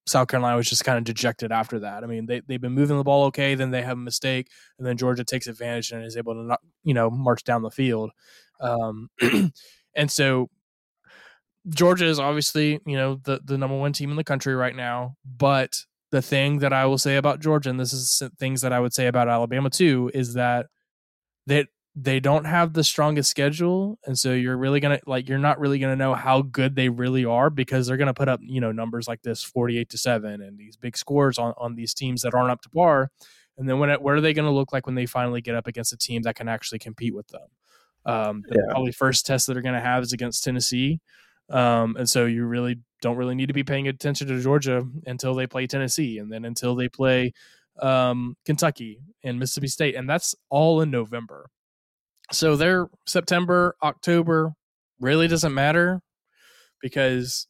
South 0.07 0.29
Carolina 0.29 0.57
was 0.57 0.69
just 0.69 0.85
kind 0.85 0.99
of 0.99 1.05
dejected 1.05 1.53
after 1.53 1.81
that. 1.81 2.05
I 2.05 2.07
mean, 2.07 2.27
they, 2.27 2.41
they've 2.41 2.61
been 2.61 2.73
moving 2.73 2.97
the 2.97 3.05
ball 3.05 3.25
okay, 3.27 3.55
then 3.55 3.71
they 3.71 3.83
have 3.83 3.99
a 3.99 4.01
mistake, 4.01 4.49
and 4.79 4.87
then 4.87 4.97
Georgia 4.97 5.25
takes 5.25 5.47
advantage 5.47 5.91
and 5.91 6.05
is 6.05 6.17
able 6.17 6.35
to, 6.35 6.43
not, 6.43 6.61
you 6.85 6.95
know, 6.95 7.11
march 7.11 7.45
down 7.45 7.63
the 7.63 7.71
field. 7.71 8.11
Um, 8.61 9.11
and 9.95 10.11
so 10.11 10.49
Georgia 11.69 12.07
is 12.07 12.19
obviously, 12.19 12.81
you 12.87 12.97
know, 12.97 13.21
the, 13.25 13.41
the 13.45 13.59
number 13.59 13.77
one 13.77 13.93
team 13.93 14.11
in 14.11 14.17
the 14.17 14.25
country 14.25 14.55
right 14.55 14.75
now. 14.75 15.17
But 15.25 15.77
the 16.11 16.23
thing 16.23 16.59
that 16.59 16.73
I 16.73 16.87
will 16.87 16.99
say 16.99 17.17
about 17.17 17.41
Georgia, 17.41 17.71
and 17.71 17.81
this 17.81 17.93
is 17.93 18.23
things 18.39 18.61
that 18.61 18.73
I 18.73 18.81
would 18.81 18.95
say 18.95 19.07
about 19.07 19.29
Alabama 19.29 19.71
too, 19.71 20.11
is 20.15 20.35
that 20.35 20.67
that 21.47 21.69
they 21.95 22.21
don't 22.21 22.45
have 22.45 22.75
the 22.75 22.85
strongest 22.85 23.31
schedule, 23.31 23.99
and 24.05 24.19
so 24.19 24.33
you're 24.33 24.57
really 24.57 24.81
gonna 24.81 25.01
like 25.07 25.29
you're 25.29 25.39
not 25.39 25.59
really 25.59 25.79
gonna 25.79 25.97
know 25.97 26.15
how 26.15 26.43
good 26.43 26.77
they 26.77 26.89
really 26.89 27.25
are 27.25 27.51
because 27.51 27.87
they're 27.87 27.97
gonna 27.97 28.15
put 28.15 28.29
up 28.29 28.41
you 28.43 28.61
know 28.61 28.71
numbers 28.71 29.09
like 29.09 29.23
this, 29.23 29.43
forty 29.43 29.79
eight 29.79 29.89
to 29.91 29.99
seven, 29.99 30.43
and 30.43 30.59
these 30.59 30.77
big 30.77 30.97
scores 30.97 31.39
on 31.39 31.55
on 31.57 31.75
these 31.75 31.95
teams 31.95 32.23
that 32.23 32.35
aren't 32.35 32.51
up 32.51 32.61
to 32.63 32.71
par. 32.71 33.11
And 33.59 33.69
then 33.69 33.79
when 33.79 33.91
it, 33.91 34.03
what 34.03 34.15
are 34.15 34.21
they 34.21 34.35
going 34.35 34.45
to 34.45 34.53
look 34.53 34.73
like 34.73 34.87
when 34.87 34.95
they 34.95 35.07
finally 35.07 35.41
get 35.41 35.55
up 35.55 35.67
against 35.67 35.93
a 35.93 35.97
team 35.97 36.23
that 36.23 36.37
can 36.37 36.49
actually 36.49 36.79
compete 36.79 37.15
with 37.15 37.29
them? 37.29 37.47
Um, 38.05 38.43
the 38.47 38.57
yeah. 38.57 38.71
probably 38.71 38.93
first 38.93 39.27
test 39.27 39.47
that 39.47 39.55
they're 39.55 39.63
going 39.63 39.75
to 39.75 39.81
have 39.81 40.03
is 40.03 40.13
against 40.13 40.45
Tennessee. 40.45 41.01
Um, 41.51 41.97
and 41.97 42.09
so 42.09 42.27
you 42.27 42.45
really 42.45 42.81
don't 43.03 43.17
really 43.17 43.35
need 43.35 43.47
to 43.47 43.55
be 43.55 43.65
paying 43.65 43.89
attention 43.89 44.29
to 44.29 44.41
Georgia 44.41 44.83
until 45.07 45.35
they 45.35 45.47
play 45.47 45.67
Tennessee 45.67 46.19
and 46.19 46.33
then 46.33 46.45
until 46.45 46.75
they 46.75 46.89
play 46.89 47.33
um, 47.81 48.37
Kentucky 48.45 49.01
and 49.23 49.39
Mississippi 49.39 49.69
State. 49.69 49.95
And 49.95 50.09
that's 50.09 50.35
all 50.51 50.81
in 50.81 50.91
November. 50.91 51.51
So 52.33 52.57
their 52.57 52.89
September, 53.07 53.77
October 53.83 54.55
really 54.99 55.29
doesn't 55.29 55.55
matter 55.55 56.01
because 56.81 57.47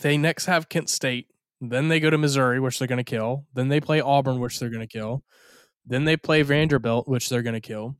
they 0.00 0.16
next 0.16 0.46
have 0.46 0.68
Kent 0.68 0.88
State. 0.88 1.26
Then 1.60 1.88
they 1.88 2.00
go 2.00 2.10
to 2.10 2.18
Missouri, 2.18 2.60
which 2.60 2.78
they're 2.78 2.88
going 2.88 2.98
to 2.98 3.04
kill. 3.04 3.46
Then 3.52 3.68
they 3.68 3.80
play 3.80 4.00
Auburn, 4.00 4.38
which 4.38 4.58
they're 4.58 4.70
going 4.70 4.86
to 4.86 4.86
kill. 4.86 5.24
Then 5.84 6.04
they 6.04 6.16
play 6.16 6.42
Vanderbilt, 6.42 7.08
which 7.08 7.28
they're 7.28 7.42
going 7.42 7.54
to 7.54 7.60
kill. 7.60 7.96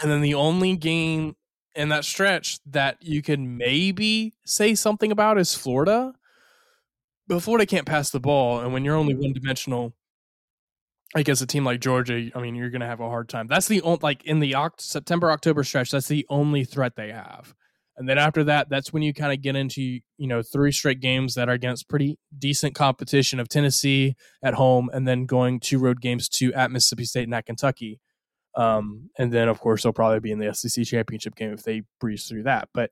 And 0.00 0.10
then 0.10 0.20
the 0.20 0.34
only 0.34 0.76
game 0.76 1.36
in 1.74 1.88
that 1.90 2.04
stretch 2.04 2.58
that 2.66 2.98
you 3.00 3.22
can 3.22 3.56
maybe 3.56 4.34
say 4.44 4.74
something 4.74 5.10
about 5.10 5.38
is 5.38 5.54
Florida. 5.54 6.14
But 7.26 7.40
Florida 7.40 7.66
can't 7.66 7.86
pass 7.86 8.10
the 8.10 8.20
ball, 8.20 8.60
and 8.60 8.72
when 8.72 8.84
you're 8.84 8.96
only 8.96 9.14
mm. 9.14 9.22
one 9.22 9.32
dimensional, 9.32 9.94
I 11.14 11.22
guess 11.22 11.40
a 11.40 11.46
team 11.46 11.64
like 11.64 11.80
Georgia, 11.80 12.30
I 12.34 12.40
mean, 12.40 12.54
you're 12.54 12.70
going 12.70 12.80
to 12.80 12.86
have 12.86 13.00
a 13.00 13.08
hard 13.08 13.28
time. 13.28 13.46
That's 13.46 13.68
the 13.68 13.80
only 13.82 14.00
like 14.02 14.24
in 14.24 14.40
the 14.40 14.52
Oct- 14.52 14.80
September 14.80 15.30
October 15.30 15.64
stretch. 15.64 15.90
That's 15.90 16.08
the 16.08 16.26
only 16.28 16.64
threat 16.64 16.96
they 16.96 17.12
have. 17.12 17.54
And 17.96 18.08
then 18.08 18.18
after 18.18 18.42
that, 18.44 18.68
that's 18.68 18.92
when 18.92 19.02
you 19.02 19.14
kind 19.14 19.32
of 19.32 19.40
get 19.40 19.54
into 19.54 19.80
you 19.80 20.26
know 20.26 20.42
three 20.42 20.72
straight 20.72 21.00
games 21.00 21.34
that 21.34 21.48
are 21.48 21.52
against 21.52 21.88
pretty 21.88 22.18
decent 22.36 22.74
competition 22.74 23.38
of 23.38 23.48
Tennessee 23.48 24.16
at 24.42 24.54
home, 24.54 24.90
and 24.92 25.06
then 25.06 25.26
going 25.26 25.60
two 25.60 25.78
road 25.78 26.00
games 26.00 26.28
to 26.30 26.52
at 26.52 26.70
Mississippi 26.70 27.04
State 27.04 27.24
and 27.24 27.34
at 27.34 27.46
Kentucky. 27.46 28.00
Um, 28.56 29.10
and 29.18 29.32
then 29.32 29.48
of 29.48 29.60
course 29.60 29.82
they'll 29.82 29.92
probably 29.92 30.20
be 30.20 30.30
in 30.30 30.38
the 30.38 30.54
SEC 30.54 30.84
championship 30.84 31.34
game 31.34 31.52
if 31.52 31.62
they 31.62 31.82
breeze 32.00 32.26
through 32.26 32.44
that. 32.44 32.68
But 32.72 32.90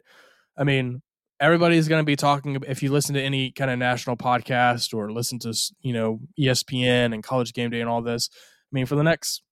I 0.56 0.64
mean, 0.64 1.02
everybody's 1.40 1.88
going 1.88 2.00
to 2.00 2.06
be 2.06 2.16
talking. 2.16 2.62
If 2.66 2.82
you 2.82 2.90
listen 2.90 3.14
to 3.14 3.22
any 3.22 3.50
kind 3.50 3.70
of 3.70 3.78
national 3.78 4.16
podcast 4.16 4.94
or 4.94 5.12
listen 5.12 5.38
to 5.40 5.54
you 5.80 5.92
know 5.92 6.20
ESPN 6.38 7.12
and 7.12 7.22
College 7.22 7.52
Game 7.52 7.70
Day 7.70 7.80
and 7.80 7.90
all 7.90 8.02
this, 8.02 8.30
I 8.32 8.72
mean, 8.72 8.86
for 8.86 8.96
the 8.96 9.02
next 9.02 9.42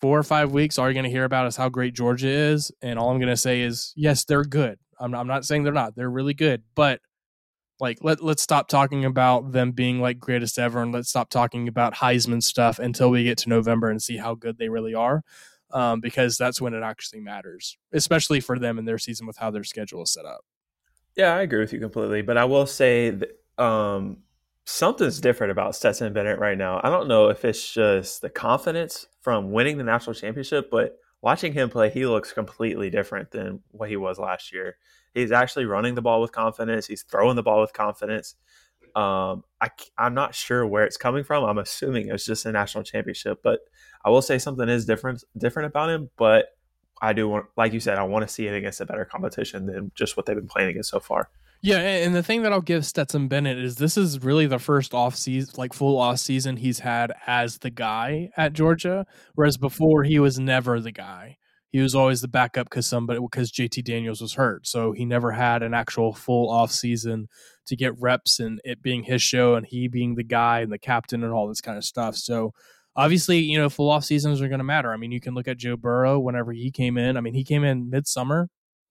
four 0.00 0.18
or 0.18 0.22
five 0.22 0.52
weeks, 0.52 0.78
all 0.78 0.86
you're 0.86 0.94
going 0.94 1.04
to 1.04 1.10
hear 1.10 1.24
about 1.24 1.46
is 1.46 1.56
how 1.56 1.68
great 1.68 1.94
Georgia 1.94 2.28
is, 2.28 2.70
and 2.82 2.98
all 2.98 3.10
I'm 3.10 3.18
going 3.18 3.28
to 3.28 3.36
say 3.36 3.62
is 3.62 3.92
yes, 3.96 4.24
they're 4.24 4.44
good. 4.44 4.78
I'm, 4.98 5.14
I'm 5.14 5.26
not 5.26 5.44
saying 5.44 5.64
they're 5.64 5.72
not; 5.72 5.96
they're 5.96 6.10
really 6.10 6.34
good, 6.34 6.62
but 6.74 7.00
like 7.80 7.98
let 8.02 8.22
let's 8.22 8.42
stop 8.42 8.68
talking 8.68 9.04
about 9.04 9.52
them 9.52 9.72
being 9.72 10.00
like 10.00 10.18
greatest 10.18 10.58
ever 10.58 10.82
and 10.82 10.92
let's 10.92 11.08
stop 11.08 11.30
talking 11.30 11.66
about 11.66 11.94
Heisman 11.94 12.42
stuff 12.42 12.78
until 12.78 13.10
we 13.10 13.24
get 13.24 13.38
to 13.38 13.48
November 13.48 13.88
and 13.88 14.02
see 14.02 14.18
how 14.18 14.34
good 14.34 14.58
they 14.58 14.68
really 14.68 14.94
are. 14.94 15.22
Um, 15.72 16.00
because 16.00 16.36
that's 16.36 16.60
when 16.60 16.74
it 16.74 16.82
actually 16.82 17.20
matters, 17.20 17.78
especially 17.92 18.40
for 18.40 18.58
them 18.58 18.78
in 18.78 18.84
their 18.84 18.98
season 18.98 19.26
with 19.26 19.36
how 19.36 19.50
their 19.50 19.64
schedule 19.64 20.02
is 20.02 20.12
set 20.12 20.24
up. 20.24 20.44
Yeah, 21.16 21.34
I 21.36 21.42
agree 21.42 21.60
with 21.60 21.72
you 21.72 21.80
completely. 21.80 22.22
But 22.22 22.36
I 22.36 22.44
will 22.44 22.66
say 22.66 23.10
that, 23.10 23.62
um, 23.62 24.18
something's 24.64 25.20
different 25.20 25.50
about 25.50 25.74
Stetson 25.74 26.12
Bennett 26.12 26.38
right 26.38 26.56
now. 26.56 26.80
I 26.82 26.90
don't 26.90 27.08
know 27.08 27.28
if 27.28 27.44
it's 27.44 27.72
just 27.72 28.22
the 28.22 28.30
confidence 28.30 29.06
from 29.20 29.52
winning 29.52 29.78
the 29.78 29.84
national 29.84 30.14
championship, 30.14 30.70
but 30.70 30.98
watching 31.22 31.52
him 31.52 31.68
play, 31.68 31.90
he 31.90 32.06
looks 32.06 32.32
completely 32.32 32.90
different 32.90 33.30
than 33.30 33.60
what 33.70 33.88
he 33.88 33.96
was 33.96 34.18
last 34.18 34.52
year. 34.52 34.76
He's 35.14 35.32
actually 35.32 35.64
running 35.66 35.94
the 35.94 36.02
ball 36.02 36.20
with 36.20 36.32
confidence. 36.32 36.86
He's 36.86 37.02
throwing 37.02 37.36
the 37.36 37.42
ball 37.42 37.60
with 37.60 37.72
confidence. 37.72 38.36
Um, 38.96 39.44
I, 39.60 39.70
I'm 39.98 40.14
not 40.14 40.34
sure 40.34 40.66
where 40.66 40.84
it's 40.84 40.96
coming 40.96 41.24
from. 41.24 41.44
I'm 41.44 41.58
assuming 41.58 42.08
it's 42.08 42.24
just 42.24 42.46
a 42.46 42.52
national 42.52 42.84
championship, 42.84 43.40
but 43.42 43.60
I 44.04 44.10
will 44.10 44.22
say 44.22 44.38
something 44.38 44.68
is 44.68 44.86
different 44.86 45.24
different 45.36 45.66
about 45.66 45.90
him. 45.90 46.10
But 46.16 46.46
I 47.02 47.12
do 47.12 47.28
want, 47.28 47.46
like 47.56 47.72
you 47.72 47.80
said, 47.80 47.98
I 47.98 48.02
want 48.04 48.26
to 48.26 48.32
see 48.32 48.46
it 48.46 48.54
against 48.54 48.80
a 48.80 48.86
better 48.86 49.04
competition 49.04 49.66
than 49.66 49.92
just 49.94 50.16
what 50.16 50.26
they've 50.26 50.36
been 50.36 50.48
playing 50.48 50.70
against 50.70 50.90
so 50.90 51.00
far. 51.00 51.30
Yeah, 51.62 51.78
and 51.78 52.14
the 52.14 52.22
thing 52.22 52.42
that 52.42 52.52
I'll 52.52 52.62
give 52.62 52.86
Stetson 52.86 53.28
Bennett 53.28 53.58
is 53.58 53.76
this 53.76 53.98
is 53.98 54.22
really 54.22 54.46
the 54.46 54.58
first 54.58 54.94
off 54.94 55.14
season, 55.14 55.54
like 55.58 55.74
full 55.74 55.98
off 55.98 56.18
season 56.18 56.56
he's 56.56 56.78
had 56.78 57.12
as 57.26 57.58
the 57.58 57.68
guy 57.68 58.30
at 58.36 58.54
Georgia, 58.54 59.06
whereas 59.34 59.58
before 59.58 60.04
he 60.04 60.18
was 60.18 60.38
never 60.38 60.80
the 60.80 60.92
guy 60.92 61.36
he 61.70 61.80
was 61.80 61.94
always 61.94 62.20
the 62.20 62.28
backup 62.28 62.68
because 62.68 62.86
somebody 62.86 63.20
because 63.20 63.52
JT 63.52 63.84
Daniels 63.84 64.20
was 64.20 64.34
hurt, 64.34 64.66
so 64.66 64.92
he 64.92 65.04
never 65.04 65.32
had 65.32 65.62
an 65.62 65.74
actual 65.74 66.12
full 66.12 66.50
off 66.50 66.72
season 66.72 67.28
to 67.66 67.76
get 67.76 67.98
reps 68.00 68.40
and 68.40 68.60
it 68.64 68.82
being 68.82 69.04
his 69.04 69.22
show 69.22 69.54
and 69.54 69.66
he 69.66 69.88
being 69.88 70.16
the 70.16 70.24
guy 70.24 70.60
and 70.60 70.72
the 70.72 70.78
captain 70.78 71.22
and 71.22 71.32
all 71.32 71.48
this 71.48 71.60
kind 71.60 71.78
of 71.78 71.84
stuff. 71.84 72.16
So 72.16 72.52
obviously, 72.96 73.38
you 73.38 73.58
know, 73.58 73.68
full 73.68 73.90
off 73.90 74.04
seasons 74.04 74.40
are 74.40 74.48
going 74.48 74.58
to 74.58 74.64
matter. 74.64 74.92
I 74.92 74.96
mean, 74.96 75.12
you 75.12 75.20
can 75.20 75.34
look 75.34 75.48
at 75.48 75.58
Joe 75.58 75.76
Burrow 75.76 76.18
whenever 76.18 76.52
he 76.52 76.70
came 76.70 76.98
in. 76.98 77.16
I 77.16 77.20
mean, 77.20 77.34
he 77.34 77.44
came 77.44 77.64
in 77.64 77.90
midsummer 77.90 78.48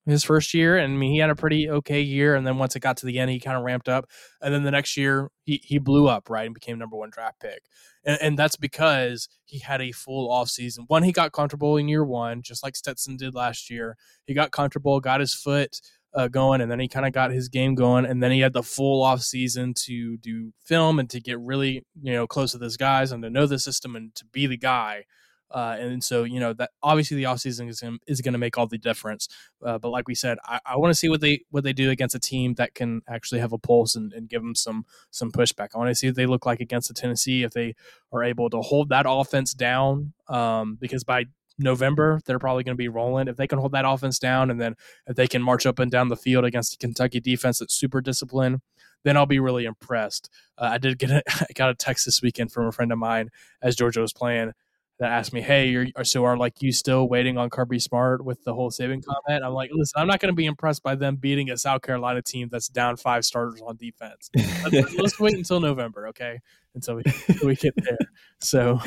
his 0.09 0.23
first 0.23 0.53
year, 0.53 0.77
and 0.77 0.93
I 0.93 0.97
mean, 0.97 1.11
he 1.11 1.19
had 1.19 1.29
a 1.29 1.35
pretty 1.35 1.69
okay 1.69 2.01
year. 2.01 2.35
And 2.35 2.45
then 2.45 2.57
once 2.57 2.75
it 2.75 2.81
got 2.81 2.97
to 2.97 3.05
the 3.05 3.19
end, 3.19 3.31
he 3.31 3.39
kind 3.39 3.57
of 3.57 3.63
ramped 3.63 3.89
up. 3.89 4.05
And 4.41 4.53
then 4.53 4.63
the 4.63 4.71
next 4.71 4.97
year, 4.97 5.29
he 5.43 5.61
he 5.63 5.79
blew 5.79 6.07
up 6.07 6.29
right 6.29 6.45
and 6.45 6.53
became 6.53 6.77
number 6.77 6.97
one 6.97 7.09
draft 7.09 7.39
pick 7.39 7.63
and, 8.03 8.17
and 8.21 8.39
that's 8.39 8.55
because 8.55 9.29
he 9.45 9.59
had 9.59 9.81
a 9.81 9.91
full 9.91 10.31
off 10.31 10.49
season. 10.49 10.85
One, 10.87 11.03
he 11.03 11.11
got 11.11 11.31
comfortable 11.31 11.77
in 11.77 11.87
year 11.87 12.05
one, 12.05 12.41
just 12.41 12.63
like 12.63 12.75
Stetson 12.75 13.17
did 13.17 13.35
last 13.35 13.69
year. 13.69 13.97
He 14.25 14.33
got 14.33 14.51
comfortable, 14.51 14.99
got 14.99 15.19
his 15.19 15.33
foot 15.33 15.79
uh, 16.13 16.27
going, 16.27 16.61
and 16.61 16.71
then 16.71 16.79
he 16.79 16.87
kind 16.87 17.05
of 17.05 17.13
got 17.13 17.31
his 17.31 17.49
game 17.49 17.75
going, 17.75 18.05
and 18.05 18.23
then 18.23 18.31
he 18.31 18.39
had 18.39 18.53
the 18.53 18.63
full 18.63 19.03
off 19.03 19.21
season 19.21 19.73
to 19.85 20.17
do 20.17 20.51
film 20.63 20.99
and 20.99 21.09
to 21.09 21.19
get 21.19 21.39
really 21.39 21.83
you 22.01 22.13
know 22.13 22.25
close 22.25 22.51
to 22.53 22.57
those 22.57 22.77
guys 22.77 23.11
and 23.11 23.21
to 23.23 23.29
know 23.29 23.45
the 23.45 23.59
system 23.59 23.95
and 23.95 24.15
to 24.15 24.25
be 24.25 24.47
the 24.47 24.57
guy. 24.57 25.03
Uh, 25.51 25.75
and 25.79 26.03
so, 26.03 26.23
you 26.23 26.39
know, 26.39 26.53
that 26.53 26.71
obviously 26.83 27.17
the 27.17 27.23
offseason 27.23 27.69
is 27.69 27.79
gonna, 27.79 27.97
is 28.07 28.21
going 28.21 28.33
to 28.33 28.39
make 28.39 28.57
all 28.57 28.67
the 28.67 28.77
difference. 28.77 29.27
Uh, 29.63 29.77
but 29.77 29.89
like 29.89 30.07
we 30.07 30.15
said, 30.15 30.37
I, 30.45 30.59
I 30.65 30.77
want 30.77 30.91
to 30.91 30.95
see 30.95 31.09
what 31.09 31.21
they 31.21 31.41
what 31.49 31.63
they 31.63 31.73
do 31.73 31.89
against 31.89 32.15
a 32.15 32.19
team 32.19 32.53
that 32.55 32.75
can 32.75 33.01
actually 33.07 33.41
have 33.41 33.53
a 33.53 33.57
pulse 33.57 33.95
and, 33.95 34.13
and 34.13 34.29
give 34.29 34.41
them 34.41 34.55
some 34.55 34.85
some 35.11 35.31
pushback. 35.31 35.69
I 35.73 35.77
want 35.77 35.89
to 35.89 35.95
see 35.95 36.07
what 36.07 36.15
they 36.15 36.25
look 36.25 36.45
like 36.45 36.59
against 36.59 36.87
the 36.87 36.93
Tennessee 36.93 37.43
if 37.43 37.51
they 37.51 37.75
are 38.11 38.23
able 38.23 38.49
to 38.49 38.61
hold 38.61 38.89
that 38.89 39.05
offense 39.07 39.53
down. 39.53 40.13
Um, 40.27 40.77
because 40.79 41.03
by 41.03 41.25
November, 41.57 42.21
they're 42.25 42.39
probably 42.39 42.63
going 42.63 42.75
to 42.75 42.77
be 42.77 42.87
rolling. 42.87 43.27
If 43.27 43.35
they 43.35 43.47
can 43.47 43.59
hold 43.59 43.73
that 43.73 43.85
offense 43.85 44.17
down 44.17 44.49
and 44.49 44.59
then 44.59 44.75
if 45.07 45.15
they 45.15 45.27
can 45.27 45.41
march 45.41 45.65
up 45.65 45.79
and 45.79 45.91
down 45.91 46.07
the 46.07 46.15
field 46.15 46.45
against 46.45 46.73
a 46.73 46.77
Kentucky 46.77 47.19
defense 47.19 47.59
that's 47.59 47.73
super 47.73 48.01
disciplined, 48.01 48.61
then 49.03 49.17
I'll 49.17 49.25
be 49.25 49.39
really 49.39 49.65
impressed. 49.65 50.29
Uh, 50.57 50.69
I 50.73 50.77
did 50.77 50.97
get 50.97 51.11
a, 51.11 51.23
I 51.29 51.47
got 51.55 51.69
a 51.69 51.75
text 51.75 52.05
this 52.05 52.21
weekend 52.21 52.51
from 52.51 52.67
a 52.67 52.71
friend 52.71 52.91
of 52.91 52.97
mine 52.97 53.29
as 53.61 53.75
Georgia 53.75 54.01
was 54.01 54.13
playing 54.13 54.53
that 54.99 55.11
asked 55.11 55.31
me, 55.31 55.41
"Hey, 55.41 55.69
you're 55.69 55.87
so 56.03 56.25
are 56.25 56.37
like 56.37 56.61
you 56.61 56.71
still 56.71 57.07
waiting 57.07 57.37
on 57.37 57.49
Kirby 57.49 57.79
Smart 57.79 58.23
with 58.23 58.43
the 58.43 58.53
whole 58.53 58.69
saving 58.69 59.01
comment?" 59.01 59.43
I'm 59.43 59.53
like, 59.53 59.71
"Listen, 59.73 60.01
I'm 60.01 60.07
not 60.07 60.19
going 60.19 60.31
to 60.31 60.35
be 60.35 60.45
impressed 60.45 60.83
by 60.83 60.95
them 60.95 61.15
beating 61.15 61.49
a 61.49 61.57
South 61.57 61.81
Carolina 61.81 62.21
team 62.21 62.49
that's 62.51 62.67
down 62.67 62.97
five 62.97 63.23
starters 63.23 63.61
on 63.65 63.77
defense. 63.77 64.29
let's, 64.71 64.93
let's 64.95 65.19
wait 65.19 65.35
until 65.35 65.61
November, 65.61 66.07
okay? 66.09 66.39
Until 66.75 66.95
we 66.95 67.03
we 67.43 67.55
get 67.55 67.73
there." 67.77 67.97
So, 68.41 68.79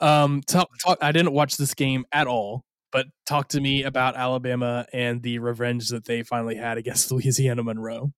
um, 0.00 0.42
talk, 0.42 0.68
talk. 0.84 0.98
I 1.00 1.12
didn't 1.12 1.32
watch 1.32 1.56
this 1.56 1.74
game 1.74 2.04
at 2.10 2.26
all, 2.26 2.64
but 2.90 3.06
talk 3.24 3.48
to 3.48 3.60
me 3.60 3.84
about 3.84 4.16
Alabama 4.16 4.86
and 4.92 5.22
the 5.22 5.38
revenge 5.38 5.90
that 5.90 6.06
they 6.06 6.24
finally 6.24 6.56
had 6.56 6.76
against 6.76 7.10
Louisiana 7.12 7.62
Monroe. 7.62 8.12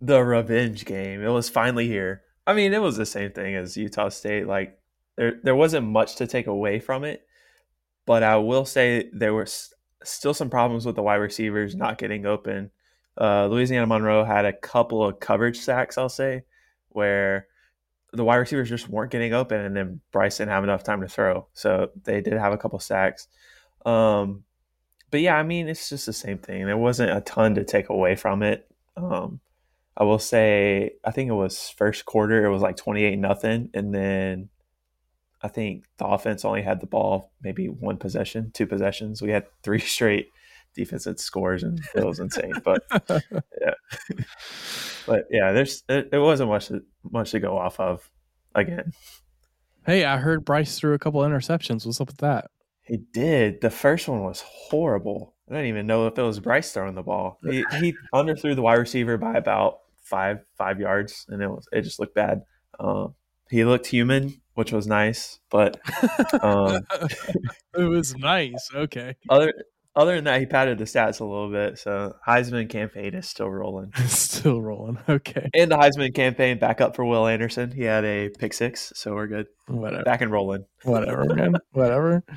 The 0.00 0.22
revenge 0.22 0.86
game. 0.86 1.22
It 1.22 1.28
was 1.28 1.50
finally 1.50 1.86
here. 1.86 2.22
I 2.46 2.54
mean, 2.54 2.72
it 2.72 2.80
was 2.80 2.96
the 2.96 3.06
same 3.06 3.32
thing 3.32 3.54
as 3.54 3.76
Utah 3.76 4.08
State. 4.08 4.46
Like 4.46 4.78
there 5.16 5.40
there 5.42 5.56
wasn't 5.56 5.86
much 5.86 6.16
to 6.16 6.26
take 6.26 6.46
away 6.46 6.78
from 6.78 7.04
it, 7.04 7.26
but 8.06 8.22
I 8.22 8.36
will 8.36 8.64
say 8.64 9.10
there 9.12 9.34
were 9.34 9.46
still 10.04 10.34
some 10.34 10.50
problems 10.50 10.86
with 10.86 10.96
the 10.96 11.02
wide 11.02 11.16
receivers 11.16 11.74
not 11.74 11.98
getting 11.98 12.26
open. 12.26 12.70
Uh, 13.18 13.46
Louisiana 13.46 13.86
Monroe 13.86 14.24
had 14.24 14.44
a 14.44 14.52
couple 14.52 15.04
of 15.04 15.20
coverage 15.20 15.58
sacks, 15.58 15.96
I'll 15.96 16.08
say, 16.08 16.42
where 16.90 17.46
the 18.12 18.24
wide 18.24 18.36
receivers 18.36 18.68
just 18.68 18.88
weren't 18.88 19.10
getting 19.10 19.32
open, 19.32 19.60
and 19.60 19.76
then 19.76 20.00
Bryce 20.12 20.38
didn't 20.38 20.50
have 20.52 20.64
enough 20.64 20.84
time 20.84 21.00
to 21.00 21.08
throw. 21.08 21.48
So 21.52 21.90
they 22.04 22.20
did 22.20 22.34
have 22.34 22.52
a 22.52 22.58
couple 22.58 22.78
sacks. 22.78 23.28
Um, 23.84 24.44
but 25.10 25.20
yeah, 25.20 25.36
I 25.36 25.42
mean, 25.42 25.68
it's 25.68 25.88
just 25.88 26.06
the 26.06 26.12
same 26.12 26.38
thing. 26.38 26.66
There 26.66 26.76
wasn't 26.76 27.16
a 27.16 27.20
ton 27.20 27.54
to 27.54 27.64
take 27.64 27.88
away 27.88 28.16
from 28.16 28.42
it. 28.42 28.68
Um, 28.96 29.40
I 29.96 30.04
will 30.04 30.18
say, 30.18 30.92
I 31.04 31.10
think 31.10 31.30
it 31.30 31.34
was 31.34 31.70
first 31.70 32.04
quarter, 32.04 32.44
it 32.44 32.50
was 32.50 32.62
like 32.62 32.76
28 32.76 33.16
nothing. 33.18 33.70
And 33.72 33.94
then 33.94 34.48
I 35.42 35.48
think 35.48 35.84
the 35.98 36.06
offense 36.06 36.44
only 36.44 36.62
had 36.62 36.80
the 36.80 36.86
ball 36.86 37.32
maybe 37.42 37.66
one 37.66 37.96
possession, 37.96 38.50
two 38.52 38.66
possessions. 38.66 39.22
We 39.22 39.30
had 39.30 39.46
three 39.62 39.80
straight 39.80 40.28
defensive 40.74 41.18
scores, 41.18 41.62
and 41.62 41.80
it 41.94 42.04
was 42.04 42.20
insane. 42.20 42.54
But 42.64 42.84
yeah, 43.10 43.74
but 45.06 45.26
yeah, 45.30 45.52
there's 45.52 45.82
it, 45.88 46.10
it 46.12 46.18
wasn't 46.18 46.50
much 46.50 46.68
to, 46.68 46.82
much 47.10 47.30
to 47.32 47.40
go 47.40 47.56
off 47.56 47.80
of 47.80 48.10
again. 48.54 48.92
Hey, 49.84 50.04
I 50.04 50.18
heard 50.18 50.44
Bryce 50.44 50.78
threw 50.78 50.94
a 50.94 50.98
couple 50.98 51.20
interceptions. 51.20 51.86
What's 51.86 52.00
up 52.00 52.08
with 52.08 52.18
that? 52.18 52.50
He 52.82 52.98
did. 53.12 53.60
The 53.60 53.70
first 53.70 54.08
one 54.08 54.22
was 54.22 54.42
horrible. 54.44 55.34
I 55.48 55.54
don't 55.54 55.66
even 55.66 55.86
know 55.86 56.06
if 56.06 56.18
it 56.18 56.22
was 56.22 56.40
Bryce 56.40 56.72
throwing 56.72 56.94
the 56.94 57.02
ball. 57.02 57.38
He, 57.48 57.64
he 57.80 57.94
underthrew 58.12 58.56
the 58.56 58.62
wide 58.62 58.78
receiver 58.78 59.16
by 59.16 59.34
about 59.34 59.78
five 60.02 60.40
five 60.56 60.80
yards, 60.80 61.26
and 61.28 61.42
it 61.42 61.48
was 61.48 61.66
it 61.72 61.82
just 61.82 62.00
looked 62.00 62.14
bad. 62.14 62.42
Um, 62.80 63.14
he 63.50 63.64
looked 63.64 63.86
human, 63.86 64.40
which 64.56 64.72
was 64.72 64.86
nice, 64.86 65.38
but 65.50 65.78
um, 66.42 66.80
it 67.76 67.84
was 67.84 68.16
nice. 68.16 68.68
Okay. 68.74 69.14
Other 69.28 69.52
other 69.94 70.14
than 70.14 70.24
that, 70.24 70.40
he 70.40 70.46
padded 70.46 70.78
the 70.78 70.84
stats 70.84 71.20
a 71.20 71.24
little 71.24 71.50
bit. 71.50 71.78
So 71.78 72.16
Heisman 72.26 72.68
campaign 72.68 73.14
is 73.14 73.28
still 73.28 73.50
rolling. 73.50 73.92
still 74.06 74.60
rolling. 74.60 74.98
Okay. 75.08 75.48
And 75.54 75.70
the 75.70 75.76
Heisman 75.76 76.14
campaign 76.14 76.58
back 76.58 76.80
up 76.80 76.96
for 76.96 77.04
Will 77.04 77.26
Anderson. 77.26 77.70
He 77.70 77.82
had 77.82 78.04
a 78.04 78.30
pick 78.30 78.54
six, 78.54 78.92
so 78.96 79.14
we're 79.14 79.26
good. 79.26 79.46
Whatever. 79.68 80.04
Back 80.04 80.22
and 80.22 80.32
rolling. 80.32 80.64
Whatever, 80.84 81.24
man. 81.24 81.56
Whatever. 81.72 82.24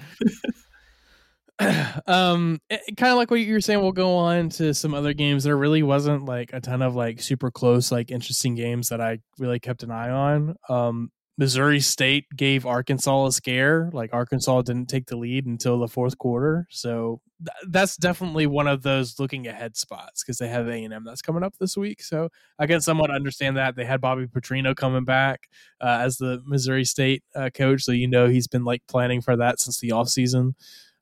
um 2.07 2.57
kind 2.95 3.11
of 3.11 3.17
like 3.17 3.29
what 3.29 3.41
you 3.41 3.51
were 3.51 3.59
saying 3.59 3.81
we'll 3.81 3.91
go 3.91 4.15
on 4.15 4.47
to 4.47 4.73
some 4.73 4.93
other 4.93 5.11
games 5.11 5.43
there 5.43 5.57
really 5.57 5.83
wasn't 5.83 6.23
like 6.23 6.51
a 6.53 6.61
ton 6.61 6.81
of 6.81 6.95
like 6.95 7.21
super 7.21 7.51
close 7.51 7.91
like 7.91 8.11
interesting 8.11 8.55
games 8.55 8.87
that 8.87 9.01
i 9.01 9.19
really 9.39 9.59
kept 9.59 9.83
an 9.83 9.91
eye 9.91 10.09
on 10.09 10.55
um 10.69 11.11
missouri 11.39 11.79
state 11.79 12.25
gave 12.35 12.65
arkansas 12.65 13.25
a 13.25 13.31
scare 13.31 13.89
like 13.93 14.13
arkansas 14.13 14.61
didn't 14.61 14.87
take 14.87 15.05
the 15.05 15.15
lead 15.15 15.45
until 15.45 15.79
the 15.79 15.87
fourth 15.87 16.17
quarter 16.17 16.67
so 16.69 17.21
th- 17.39 17.71
that's 17.71 17.95
definitely 17.95 18.45
one 18.45 18.67
of 18.67 18.81
those 18.81 19.17
looking 19.19 19.47
ahead 19.47 19.77
spots 19.77 20.21
because 20.21 20.37
they 20.37 20.49
have 20.49 20.67
a&m 20.67 21.03
that's 21.05 21.21
coming 21.21 21.41
up 21.41 21.55
this 21.57 21.77
week 21.77 22.03
so 22.03 22.27
i 22.59 22.67
can 22.67 22.81
somewhat 22.81 23.09
understand 23.09 23.55
that 23.55 23.77
they 23.77 23.85
had 23.85 24.01
bobby 24.01 24.27
petrino 24.27 24.75
coming 24.75 25.05
back 25.05 25.47
uh, 25.79 25.97
as 26.01 26.17
the 26.17 26.41
missouri 26.45 26.83
state 26.83 27.23
uh, 27.35 27.49
coach 27.53 27.83
so 27.83 27.93
you 27.93 28.07
know 28.07 28.27
he's 28.27 28.47
been 28.47 28.65
like 28.65 28.83
planning 28.87 29.21
for 29.21 29.37
that 29.37 29.61
since 29.61 29.79
the 29.79 29.89
offseason 29.89 30.53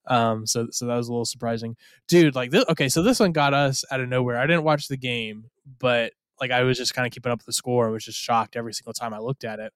um, 0.06 0.46
so 0.46 0.68
so 0.72 0.86
that 0.86 0.96
was 0.96 1.10
a 1.10 1.12
little 1.12 1.26
surprising, 1.26 1.76
dude. 2.08 2.34
Like 2.34 2.52
this, 2.52 2.64
okay, 2.70 2.88
so 2.88 3.04
this 3.04 3.20
one 3.20 3.34
got 3.34 3.54
us 3.54 3.84
out 3.92 4.00
of 4.00 4.08
nowhere. 4.08 4.38
I 4.38 4.48
didn't 4.48 4.64
watch 4.64 4.88
the 4.88 4.96
game, 4.96 5.50
but 5.80 6.14
like 6.40 6.52
I 6.52 6.64
was 6.64 6.78
just 6.78 6.94
kind 6.94 7.06
of 7.06 7.12
keeping 7.12 7.32
up 7.32 7.40
with 7.40 7.46
the 7.46 7.54
score. 7.54 7.88
I 7.88 7.92
was 7.92 8.06
just 8.06 8.18
shocked 8.18 8.56
every 8.56 8.74
single 8.74 8.94
time 8.94 9.14
I 9.14 9.20
looked 9.20 9.44
at 9.44 9.60
it. 9.60 9.74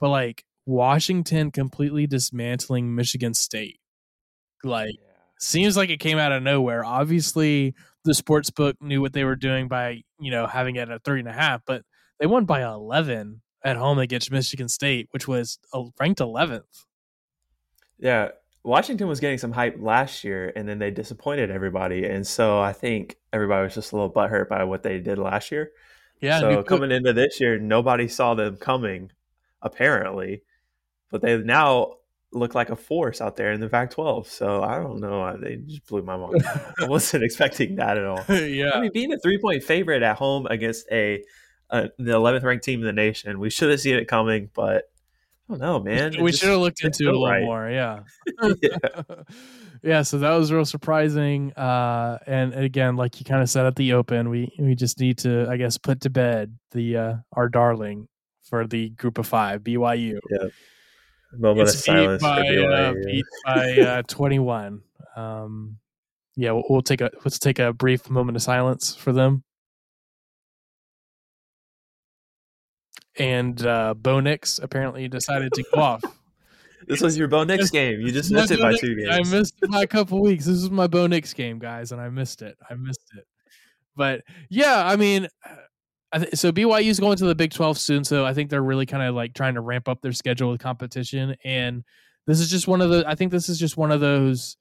But 0.00 0.10
like 0.10 0.44
Washington 0.66 1.50
completely 1.50 2.06
dismantling 2.06 2.94
Michigan 2.94 3.34
State. 3.34 3.80
Like, 4.62 4.94
seems 5.38 5.76
like 5.76 5.90
it 5.90 6.00
came 6.00 6.18
out 6.18 6.32
of 6.32 6.42
nowhere. 6.42 6.84
Obviously, 6.84 7.74
the 8.04 8.14
sports 8.14 8.50
book 8.50 8.76
knew 8.80 9.00
what 9.00 9.12
they 9.12 9.24
were 9.24 9.36
doing 9.36 9.68
by 9.68 10.02
you 10.20 10.30
know 10.30 10.46
having 10.46 10.76
it 10.76 10.88
at 10.88 11.04
three 11.04 11.20
and 11.20 11.28
a 11.28 11.32
half, 11.32 11.62
but 11.66 11.82
they 12.20 12.26
won 12.26 12.44
by 12.44 12.62
eleven 12.62 13.42
at 13.64 13.76
home 13.76 13.98
against 13.98 14.30
Michigan 14.30 14.68
State, 14.68 15.08
which 15.10 15.26
was 15.26 15.58
uh, 15.72 15.84
ranked 15.98 16.20
eleventh. 16.20 16.84
Yeah, 17.98 18.28
Washington 18.64 19.08
was 19.08 19.20
getting 19.20 19.38
some 19.38 19.52
hype 19.52 19.76
last 19.78 20.24
year, 20.24 20.52
and 20.54 20.68
then 20.68 20.78
they 20.78 20.90
disappointed 20.90 21.50
everybody, 21.50 22.04
and 22.04 22.26
so 22.26 22.60
I 22.60 22.72
think 22.72 23.16
everybody 23.32 23.64
was 23.64 23.74
just 23.74 23.92
a 23.92 23.96
little 23.96 24.12
butthurt 24.12 24.48
by 24.48 24.64
what 24.64 24.82
they 24.82 24.98
did 24.98 25.18
last 25.18 25.50
year. 25.50 25.70
Yeah. 26.20 26.40
So 26.40 26.62
coming 26.62 26.90
into 26.90 27.12
this 27.12 27.40
year, 27.40 27.58
nobody 27.58 28.08
saw 28.08 28.34
them 28.34 28.56
coming, 28.56 29.12
apparently, 29.62 30.42
but 31.10 31.22
they 31.22 31.36
now 31.38 31.94
look 32.32 32.54
like 32.54 32.70
a 32.70 32.76
force 32.76 33.20
out 33.20 33.36
there 33.36 33.52
in 33.52 33.60
the 33.60 33.68
Pac-12. 33.68 34.26
So 34.26 34.62
I 34.62 34.78
don't 34.78 35.00
know. 35.00 35.36
They 35.38 35.56
just 35.56 35.86
blew 35.86 36.02
my 36.02 36.16
mind. 36.16 36.44
I 36.78 36.84
wasn't 36.86 37.24
expecting 37.24 37.76
that 37.76 37.96
at 37.96 38.04
all. 38.04 38.24
yeah. 38.28 38.72
I 38.72 38.80
mean, 38.80 38.92
being 38.92 39.12
a 39.12 39.18
three-point 39.18 39.62
favorite 39.62 40.02
at 40.02 40.16
home 40.16 40.46
against 40.46 40.86
a, 40.92 41.24
a 41.70 41.88
the 41.98 42.12
11th 42.12 42.44
ranked 42.44 42.64
team 42.64 42.80
in 42.80 42.86
the 42.86 42.92
nation, 42.92 43.38
we 43.38 43.50
should 43.50 43.70
have 43.70 43.80
seen 43.80 43.96
it 43.96 44.08
coming, 44.08 44.50
but 44.54 44.90
I 45.48 45.54
don't 45.54 45.60
know, 45.60 45.80
man. 45.80 46.22
we 46.22 46.32
should 46.32 46.50
have 46.50 46.58
looked 46.58 46.84
into 46.84 47.04
it 47.04 47.08
a 47.08 47.12
little 47.12 47.26
right. 47.26 47.42
more. 47.42 47.70
Yeah. 47.70 48.00
yeah. 48.62 49.02
yeah. 49.82 50.02
So 50.02 50.18
that 50.18 50.32
was 50.32 50.52
real 50.52 50.66
surprising. 50.66 51.54
Uh, 51.54 52.18
and 52.26 52.52
again, 52.52 52.96
like 52.96 53.18
you 53.18 53.24
kind 53.24 53.40
of 53.40 53.48
said 53.48 53.64
at 53.64 53.74
the 53.76 53.94
open, 53.94 54.28
we 54.28 54.52
we 54.58 54.74
just 54.74 55.00
need 55.00 55.16
to, 55.18 55.48
I 55.48 55.56
guess, 55.56 55.78
put 55.78 56.02
to 56.02 56.10
bed 56.10 56.58
the 56.72 56.96
uh, 56.98 57.14
our 57.32 57.48
darling 57.48 58.08
for 58.48 58.66
the 58.66 58.90
group 58.90 59.18
of 59.18 59.26
five, 59.26 59.62
BYU. 59.62 60.18
Yeah. 60.30 60.48
Moment 61.32 61.68
it's 61.68 61.74
of 61.74 61.80
silence 61.80 62.22
by, 62.22 62.36
for 62.36 62.42
BYU. 62.42 62.90
Uh, 62.90 63.04
beat 63.04 63.24
by 63.44 63.80
uh, 63.80 64.02
21. 64.02 64.82
Um, 65.16 65.76
yeah, 66.36 66.52
we'll, 66.52 66.64
we'll 66.68 66.82
take 66.82 67.00
a 67.00 67.10
let's 67.24 67.38
take 67.38 67.58
a 67.58 67.72
brief 67.72 68.08
moment 68.08 68.36
of 68.36 68.42
silence 68.42 68.94
for 68.94 69.12
them. 69.12 69.44
and 73.18 73.66
uh, 73.66 73.94
Bo 73.94 74.20
Nix 74.20 74.58
apparently 74.58 75.08
decided 75.08 75.52
to 75.54 75.64
go 75.74 75.80
off. 75.80 76.04
This 76.86 77.02
was 77.02 77.18
your 77.18 77.28
Bo 77.28 77.44
Nix 77.44 77.68
game. 77.70 78.00
You 78.00 78.12
just 78.12 78.30
missed 78.30 78.50
it 78.50 78.60
by 78.60 78.72
two 78.72 78.94
games. 78.94 79.10
I 79.10 79.18
missed 79.30 79.56
it 79.60 79.70
by 79.70 79.82
a 79.82 79.86
couple 79.88 80.22
weeks. 80.22 80.46
This 80.46 80.56
is 80.56 80.70
my 80.70 80.86
Bo 80.86 81.06
Nix 81.06 81.34
game, 81.34 81.58
guys, 81.58 81.92
and 81.92 82.00
I 82.00 82.08
missed 82.08 82.40
it. 82.40 82.56
I 82.70 82.74
missed 82.76 83.04
it. 83.14 83.26
But 83.94 84.22
yeah, 84.48 84.86
I 84.86 84.96
mean, 84.96 85.28
th- 86.14 86.34
so 86.34 86.52
BYU 86.52 86.86
is 86.86 87.00
going 87.00 87.16
to 87.18 87.26
the 87.26 87.34
Big 87.34 87.52
12 87.52 87.78
soon, 87.78 88.04
so 88.04 88.24
I 88.24 88.32
think 88.34 88.50
they're 88.50 88.62
really 88.62 88.86
kind 88.86 89.02
of 89.02 89.14
like 89.14 89.34
trying 89.34 89.54
to 89.54 89.60
ramp 89.60 89.88
up 89.88 90.00
their 90.00 90.12
schedule 90.12 90.50
with 90.50 90.60
competition. 90.60 91.36
And 91.44 91.84
this 92.26 92.40
is 92.40 92.50
just 92.50 92.68
one 92.68 92.80
of 92.80 92.90
the. 92.90 93.04
I 93.06 93.14
think 93.14 93.32
this 93.32 93.48
is 93.48 93.58
just 93.58 93.76
one 93.76 93.90
of 93.90 94.00
those 94.00 94.56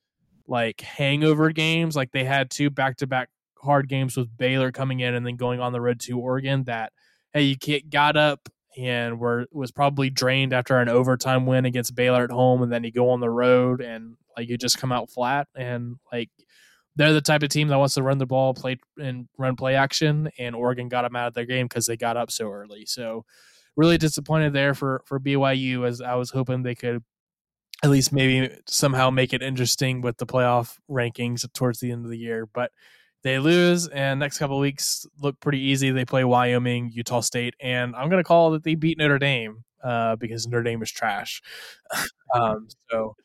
like 0.48 0.82
hangover 0.82 1.52
games. 1.52 1.96
Like 1.96 2.12
they 2.12 2.24
had 2.24 2.50
two 2.50 2.70
back 2.70 2.98
to 2.98 3.08
back 3.08 3.30
hard 3.62 3.90
games 3.90 4.18
with 4.18 4.36
Baylor 4.38 4.72
coming 4.72 5.00
in 5.00 5.14
and 5.14 5.26
then 5.26 5.36
going 5.36 5.60
on 5.60 5.74
the 5.74 5.82
road 5.82 6.00
to 6.02 6.20
Oregon. 6.20 6.64
That 6.66 6.92
hey, 7.34 7.44
you 7.44 7.82
got 7.90 8.18
up 8.18 8.50
and 8.78 9.20
were 9.20 9.48
was 9.52 9.72
probably 9.72 10.10
drained 10.10 10.54
after 10.54 10.80
an 10.80 10.90
overtime 10.90 11.46
win 11.46 11.66
against 11.66 11.96
Baylor 11.96 12.24
at 12.24 12.32
home, 12.32 12.62
and 12.62 12.72
then 12.72 12.84
you 12.84 12.92
go 12.92 13.10
on 13.10 13.20
the 13.20 13.30
road 13.30 13.82
and 13.82 14.16
like 14.38 14.50
you 14.50 14.58
just 14.58 14.80
come 14.80 14.92
out 14.92 15.10
flat. 15.10 15.48
And 15.56 15.96
like 16.12 16.30
they're 16.98 17.14
the 17.14 17.22
type 17.22 17.44
of 17.44 17.50
team 17.50 17.68
that 17.70 17.78
wants 17.78 17.94
to 17.94 18.04
run 18.04 18.18
the 18.18 18.26
ball, 18.26 18.54
play 18.54 18.78
and 18.98 19.28
run 19.38 19.56
play 19.56 19.76
action. 19.76 20.30
And 20.38 20.56
Oregon 20.56 20.90
got 20.90 21.04
them 21.04 21.16
out 21.16 21.28
of 21.28 21.34
their 21.34 21.46
game 21.46 21.68
because 21.68 21.86
they 21.86 21.96
got 21.96 22.18
up 22.18 22.32
so 22.32 22.52
early. 22.52 22.86
So 22.86 23.24
really 23.76 23.98
disappointed 23.98 24.54
there 24.54 24.74
for 24.74 25.04
for 25.06 25.20
BYU 25.20 25.88
as 25.88 26.02
I 26.02 26.16
was 26.16 26.32
hoping 26.32 26.64
they 26.64 26.76
could 26.76 27.04
at 27.84 27.92
least 27.92 28.12
maybe 28.12 28.54
somehow 28.68 29.12
make 29.12 29.34
it 29.34 29.44
interesting 29.44 30.02
with 30.02 30.18
the 30.18 30.26
playoff 30.26 30.78
rankings 30.90 31.46
towards 31.54 31.80
the 31.80 31.92
end 31.92 32.04
of 32.04 32.12
the 32.12 32.18
year. 32.18 32.48
But 32.48 32.72
they 33.24 33.40
lose, 33.40 33.88
and 33.88 34.20
next 34.20 34.40
couple 34.40 34.58
weeks 34.60 35.06
look 35.20 35.40
pretty 35.40 35.60
easy. 35.60 35.92
They 35.92 36.06
play 36.06 36.24
Wyoming, 36.24 36.92
Utah 36.94 37.22
State, 37.22 37.56
and 37.60 37.96
I'm 37.96 38.10
going 38.10 38.24
to 38.24 38.28
call 38.28 38.52
that 38.52 38.64
they 38.64 38.76
beat 38.76 38.98
Notre 38.98 39.20
Dame 39.20 39.64
uh, 39.84 40.16
because 40.16 40.48
Notre 40.48 40.64
Dame 40.64 40.82
is 40.82 40.92
trash. 40.92 41.42
um, 42.34 42.68
so, 42.90 43.16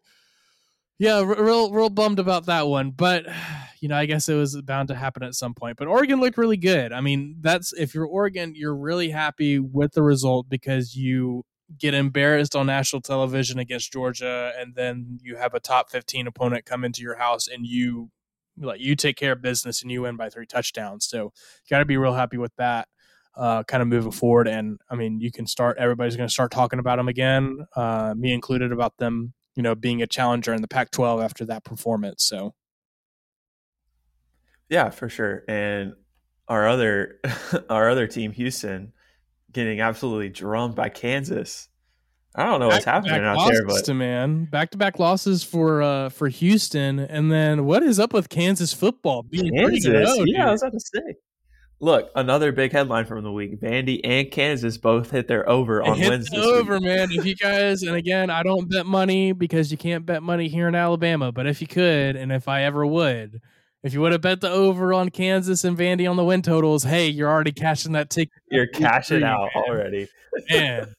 yeah, 1.03 1.21
real 1.21 1.73
real 1.73 1.91
bummed 1.91 2.21
about 2.21 2.47
that 2.47 2.69
one, 2.69 2.93
but 2.93 3.27
you 3.81 3.89
know, 3.89 3.97
I 3.97 4.07
guess 4.07 4.29
it 4.29 4.35
was 4.35 4.61
bound 4.63 4.87
to 4.89 4.95
happen 4.95 5.25
at 5.25 5.35
some 5.35 5.53
point. 5.53 5.77
But 5.77 5.89
Oregon 5.89 6.21
looked 6.21 6.39
really 6.39 6.57
good. 6.57 6.93
I 6.93 7.01
mean, 7.01 7.39
that's 7.41 7.73
if 7.73 7.93
you're 7.93 8.07
Oregon, 8.07 8.55
you're 8.55 8.77
really 8.77 9.11
happy 9.11 9.59
with 9.59 9.95
the 9.95 10.03
result 10.05 10.49
because 10.49 10.95
you 10.95 11.45
get 11.77 11.93
embarrassed 11.93 12.55
on 12.55 12.67
national 12.67 13.03
television 13.03 13.59
against 13.59 13.93
Georgia, 13.93 14.53
and 14.57 14.77
then 14.77 15.19
you 15.25 15.35
have 15.35 15.55
a 15.55 15.61
top 15.61 15.91
15 15.91 16.29
opponent 16.29 16.67
come 16.67 16.85
into 16.85 17.03
your 17.03 17.17
house 17.17 17.49
and 17.49 17.67
you 17.67 18.13
like 18.57 18.81
you 18.81 18.95
take 18.95 19.17
care 19.17 19.33
of 19.33 19.43
business 19.43 19.83
and 19.83 19.91
you 19.91 20.03
win 20.03 20.17
by 20.17 20.31
three 20.31 20.47
touchdowns. 20.47 21.09
So 21.09 21.25
you 21.25 21.69
got 21.69 21.81
to 21.81 21.85
be 21.85 21.97
real 21.97 22.15
happy 22.15 22.37
with 22.37 22.55
that. 22.59 22.87
Uh, 23.35 23.65
kind 23.65 23.83
of 23.83 23.89
moving 23.89 24.13
forward, 24.13 24.47
and 24.47 24.79
I 24.89 24.95
mean, 24.95 25.19
you 25.19 25.33
can 25.33 25.49
start. 25.49 25.79
Everybody's 25.79 26.15
going 26.15 26.29
to 26.29 26.33
start 26.33 26.53
talking 26.53 26.79
about 26.79 26.97
them 26.99 27.09
again, 27.09 27.67
uh, 27.75 28.15
me 28.17 28.33
included, 28.33 28.71
about 28.71 28.99
them. 28.99 29.33
You 29.55 29.63
know, 29.63 29.75
being 29.75 30.03
a 30.03 30.07
challenger 30.07 30.55
in 30.55 30.63
the 30.63 30.69
Pac-12 30.69 31.23
after 31.23 31.45
that 31.47 31.65
performance. 31.65 32.25
So, 32.25 32.55
yeah, 34.69 34.91
for 34.91 35.09
sure. 35.09 35.45
And 35.47 35.95
our 36.49 36.67
other, 36.69 37.21
our 37.71 37.91
other 37.91 38.07
team, 38.07 38.33
Houston, 38.33 38.93
getting 39.53 39.81
absolutely 39.81 40.31
drummed 40.31 40.75
by 40.75 40.89
Kansas. 40.89 41.69
I 42.35 42.45
don't 42.45 42.61
know 42.61 42.69
what's 42.69 42.87
happening 42.87 43.23
out 43.23 43.47
there, 43.47 43.67
but 43.67 43.85
to 43.85 43.95
man, 43.95 44.47
back 44.47 44.71
to 44.71 44.79
back 44.79 44.99
losses 44.99 45.43
for 45.45 45.83
uh 45.83 46.09
for 46.09 46.29
Houston, 46.29 46.99
and 46.99 47.31
then 47.31 47.67
what 47.67 47.83
is 47.83 48.01
up 48.01 48.15
with 48.15 48.31
Kansas 48.31 48.73
football 48.73 49.23
being 49.23 49.53
Kansas? 49.55 49.85
Good, 49.85 50.29
yeah, 50.29 50.49
I 50.49 50.51
was 50.53 50.63
about 50.63 50.73
to 50.73 50.81
say. 50.81 51.15
Look, 51.83 52.13
another 52.15 52.53
big 52.53 52.71
headline 52.71 53.07
from 53.07 53.25
the 53.25 53.33
week: 53.33 53.61
Vandy 53.61 54.01
and 54.05 54.31
Kansas 54.31 54.79
both 54.79 55.11
hit 55.11 55.27
their 55.27 55.49
over 55.49 55.83
on 55.83 55.99
Wednesday. 55.99 56.39
Over, 56.39 56.79
man. 56.79 57.11
If 57.11 57.27
you 57.27 57.35
guys, 57.35 57.83
and 57.83 57.97
again, 57.97 58.31
I 58.31 58.45
don't 58.45 58.71
bet 58.71 58.87
money 58.87 59.33
because 59.33 59.73
you 59.73 59.77
can't 59.77 60.07
bet 60.07 60.23
money 60.23 60.47
here 60.47 60.69
in 60.69 60.77
Alabama. 60.77 61.33
But 61.33 61.49
if 61.49 61.61
you 61.61 61.67
could, 61.67 62.15
and 62.15 62.31
if 62.31 62.47
I 62.47 62.63
ever 62.63 62.87
would, 62.87 63.41
if 63.83 63.93
you 63.95 64.01
would 64.01 64.13
have 64.13 64.21
bet 64.21 64.41
the 64.41 64.49
over 64.49 64.95
on 64.95 65.09
Kansas 65.09 65.65
and 65.65 65.77
Vandy 65.77 66.09
on 66.09 66.15
the 66.15 66.25
win 66.25 66.41
totals, 66.41 66.85
hey, 66.85 67.09
you're 67.09 67.29
already 67.29 67.51
cashing 67.51 67.93
that 67.95 68.11
ticket. 68.11 68.33
You're 68.49 68.69
cashing 68.69 69.25
out 69.25 69.51
man. 69.53 69.65
already, 69.69 70.09
man. 70.51 70.95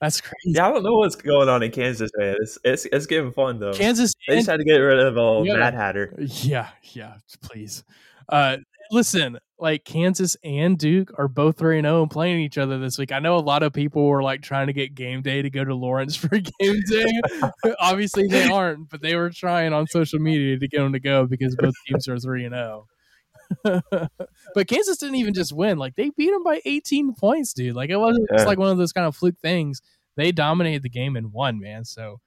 That's 0.00 0.20
crazy. 0.20 0.34
Yeah, 0.46 0.66
I 0.66 0.72
don't 0.72 0.82
know 0.82 0.94
what's 0.94 1.14
going 1.14 1.48
on 1.48 1.62
in 1.62 1.70
Kansas, 1.70 2.10
man. 2.16 2.34
It's 2.40 2.58
it's, 2.64 2.86
it's 2.86 3.06
getting 3.06 3.30
fun 3.30 3.60
though. 3.60 3.72
Kansas, 3.72 4.12
they 4.26 4.34
just 4.34 4.48
had 4.48 4.56
to 4.56 4.64
get 4.64 4.78
rid 4.78 4.98
of 4.98 5.16
old 5.16 5.46
yeah, 5.46 5.54
Mad 5.58 5.74
Hatter. 5.74 6.12
Yeah, 6.18 6.70
yeah, 6.82 7.18
please. 7.40 7.84
Uh, 8.28 8.56
listen, 8.90 9.38
like 9.58 9.84
Kansas 9.84 10.36
and 10.44 10.78
Duke 10.78 11.10
are 11.18 11.28
both 11.28 11.58
three 11.58 11.78
and 11.78 11.86
zero 11.86 11.98
oh 11.98 12.02
and 12.02 12.10
playing 12.10 12.40
each 12.40 12.58
other 12.58 12.78
this 12.78 12.98
week. 12.98 13.12
I 13.12 13.18
know 13.18 13.36
a 13.36 13.40
lot 13.40 13.62
of 13.62 13.72
people 13.72 14.06
were 14.06 14.22
like 14.22 14.42
trying 14.42 14.68
to 14.68 14.72
get 14.72 14.94
game 14.94 15.22
day 15.22 15.42
to 15.42 15.50
go 15.50 15.64
to 15.64 15.74
Lawrence 15.74 16.16
for 16.16 16.28
game 16.60 16.80
day. 16.88 17.20
Obviously, 17.80 18.26
they 18.26 18.48
aren't, 18.48 18.88
but 18.88 19.02
they 19.02 19.16
were 19.16 19.30
trying 19.30 19.72
on 19.72 19.86
social 19.86 20.18
media 20.18 20.58
to 20.58 20.68
get 20.68 20.78
them 20.78 20.92
to 20.92 21.00
go 21.00 21.26
because 21.26 21.56
both 21.56 21.74
teams 21.86 22.08
are 22.08 22.18
three 22.18 22.44
and 22.44 22.54
zero. 22.54 22.86
Oh. 22.86 22.88
but 24.54 24.68
Kansas 24.68 24.98
didn't 24.98 25.16
even 25.16 25.34
just 25.34 25.52
win; 25.52 25.78
like 25.78 25.96
they 25.96 26.10
beat 26.10 26.30
them 26.30 26.44
by 26.44 26.60
18 26.64 27.14
points, 27.14 27.52
dude. 27.52 27.74
Like 27.74 27.90
it 27.90 27.96
wasn't 27.96 28.28
yeah. 28.32 28.44
like 28.44 28.58
one 28.58 28.70
of 28.70 28.78
those 28.78 28.92
kind 28.92 29.06
of 29.06 29.16
fluke 29.16 29.38
things. 29.40 29.80
They 30.16 30.32
dominated 30.32 30.82
the 30.82 30.90
game 30.90 31.16
and 31.16 31.32
won, 31.32 31.60
man. 31.60 31.84
So 31.84 32.20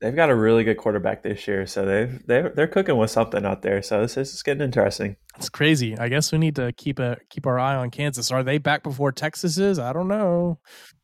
they've 0.00 0.14
got 0.14 0.30
a 0.30 0.34
really 0.34 0.64
good 0.64 0.76
quarterback 0.76 1.22
this 1.22 1.46
year, 1.46 1.66
so 1.66 1.84
they've 1.84 2.26
they're 2.26 2.50
they're 2.50 2.66
cooking 2.66 2.96
with 2.96 3.10
something 3.10 3.44
out 3.44 3.62
there. 3.62 3.82
So 3.82 4.02
this, 4.02 4.14
this 4.14 4.34
is 4.34 4.42
getting 4.42 4.62
interesting. 4.62 5.16
It's 5.36 5.48
crazy. 5.48 5.96
I 5.98 6.08
guess 6.08 6.32
we 6.32 6.38
need 6.38 6.56
to 6.56 6.72
keep 6.72 6.98
a 6.98 7.16
keep 7.30 7.46
our 7.46 7.58
eye 7.58 7.76
on 7.76 7.90
Kansas. 7.90 8.30
Are 8.30 8.42
they 8.42 8.58
back 8.58 8.82
before 8.82 9.12
Texas 9.12 9.58
is? 9.58 9.78
I 9.78 9.92
don't 9.92 10.08
know. 10.08 10.58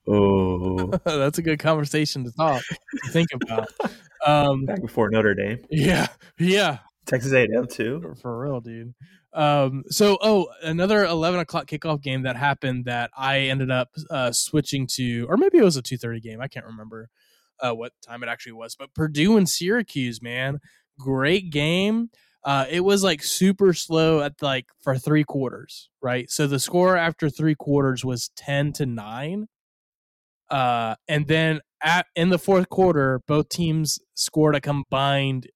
Oh, 0.07 0.87
that's 1.05 1.39
a 1.39 1.43
good 1.43 1.59
conversation 1.59 2.25
to 2.25 2.33
talk 2.33 2.63
to 2.63 3.11
think 3.11 3.29
about. 3.35 3.69
Um, 4.25 4.67
back 4.67 4.81
before 4.81 5.11
Notre 5.11 5.35
Dame. 5.35 5.65
Yeah, 5.69 6.07
yeah. 6.39 6.79
Texas 7.07 7.33
A&M 7.33 7.67
too. 7.67 8.01
For, 8.01 8.15
for 8.15 8.39
real, 8.39 8.61
dude. 8.61 8.95
Um, 9.33 9.83
so, 9.89 10.17
oh, 10.23 10.47
another 10.63 11.05
11 11.05 11.41
o'clock 11.41 11.67
kickoff 11.67 12.01
game 12.01 12.23
that 12.23 12.37
happened 12.37 12.85
that 12.85 13.11
I 13.17 13.41
ended 13.41 13.73
up 13.73 13.89
uh, 14.11 14.31
switching 14.31 14.87
to, 14.93 15.27
or 15.29 15.37
maybe 15.37 15.59
it 15.59 15.65
was 15.65 15.77
a 15.77 15.83
2.30 15.83 16.23
game. 16.23 16.41
I 16.41 16.47
can't 16.47 16.67
remember 16.67 17.09
uh, 17.63 17.75
what 17.75 17.93
time 18.07 18.23
it 18.23 18.29
actually 18.29 18.53
was. 18.53 18.75
But 18.75 18.95
Purdue 18.95 19.37
and 19.37 19.49
Syracuse, 19.49 20.21
man, 20.21 20.59
great 20.99 21.51
game. 21.51 22.11
Uh, 22.45 22.67
it 22.69 22.81
was 22.81 23.05
like 23.05 23.23
super 23.23 23.73
slow 23.73 24.21
at 24.21 24.35
like 24.43 24.67
for 24.81 24.99
three 24.99 25.25
quarters, 25.25 25.89
right? 26.03 26.29
So 26.29 26.47
the 26.47 26.59
score 26.59 26.97
after 26.97 27.31
three 27.31 27.55
quarters 27.55 28.05
was 28.05 28.31
10 28.37 28.73
to 28.75 28.87
9. 28.87 29.47
Uh, 30.51 30.97
and 31.09 31.29
then 31.29 31.61
at 31.83 32.07
in 32.17 32.31
the 32.31 32.39
fourth 32.39 32.69
quarter, 32.69 33.21
both 33.27 33.49
teams 33.49 33.99
scored 34.15 34.57
a 34.57 34.61
combined 34.61 35.47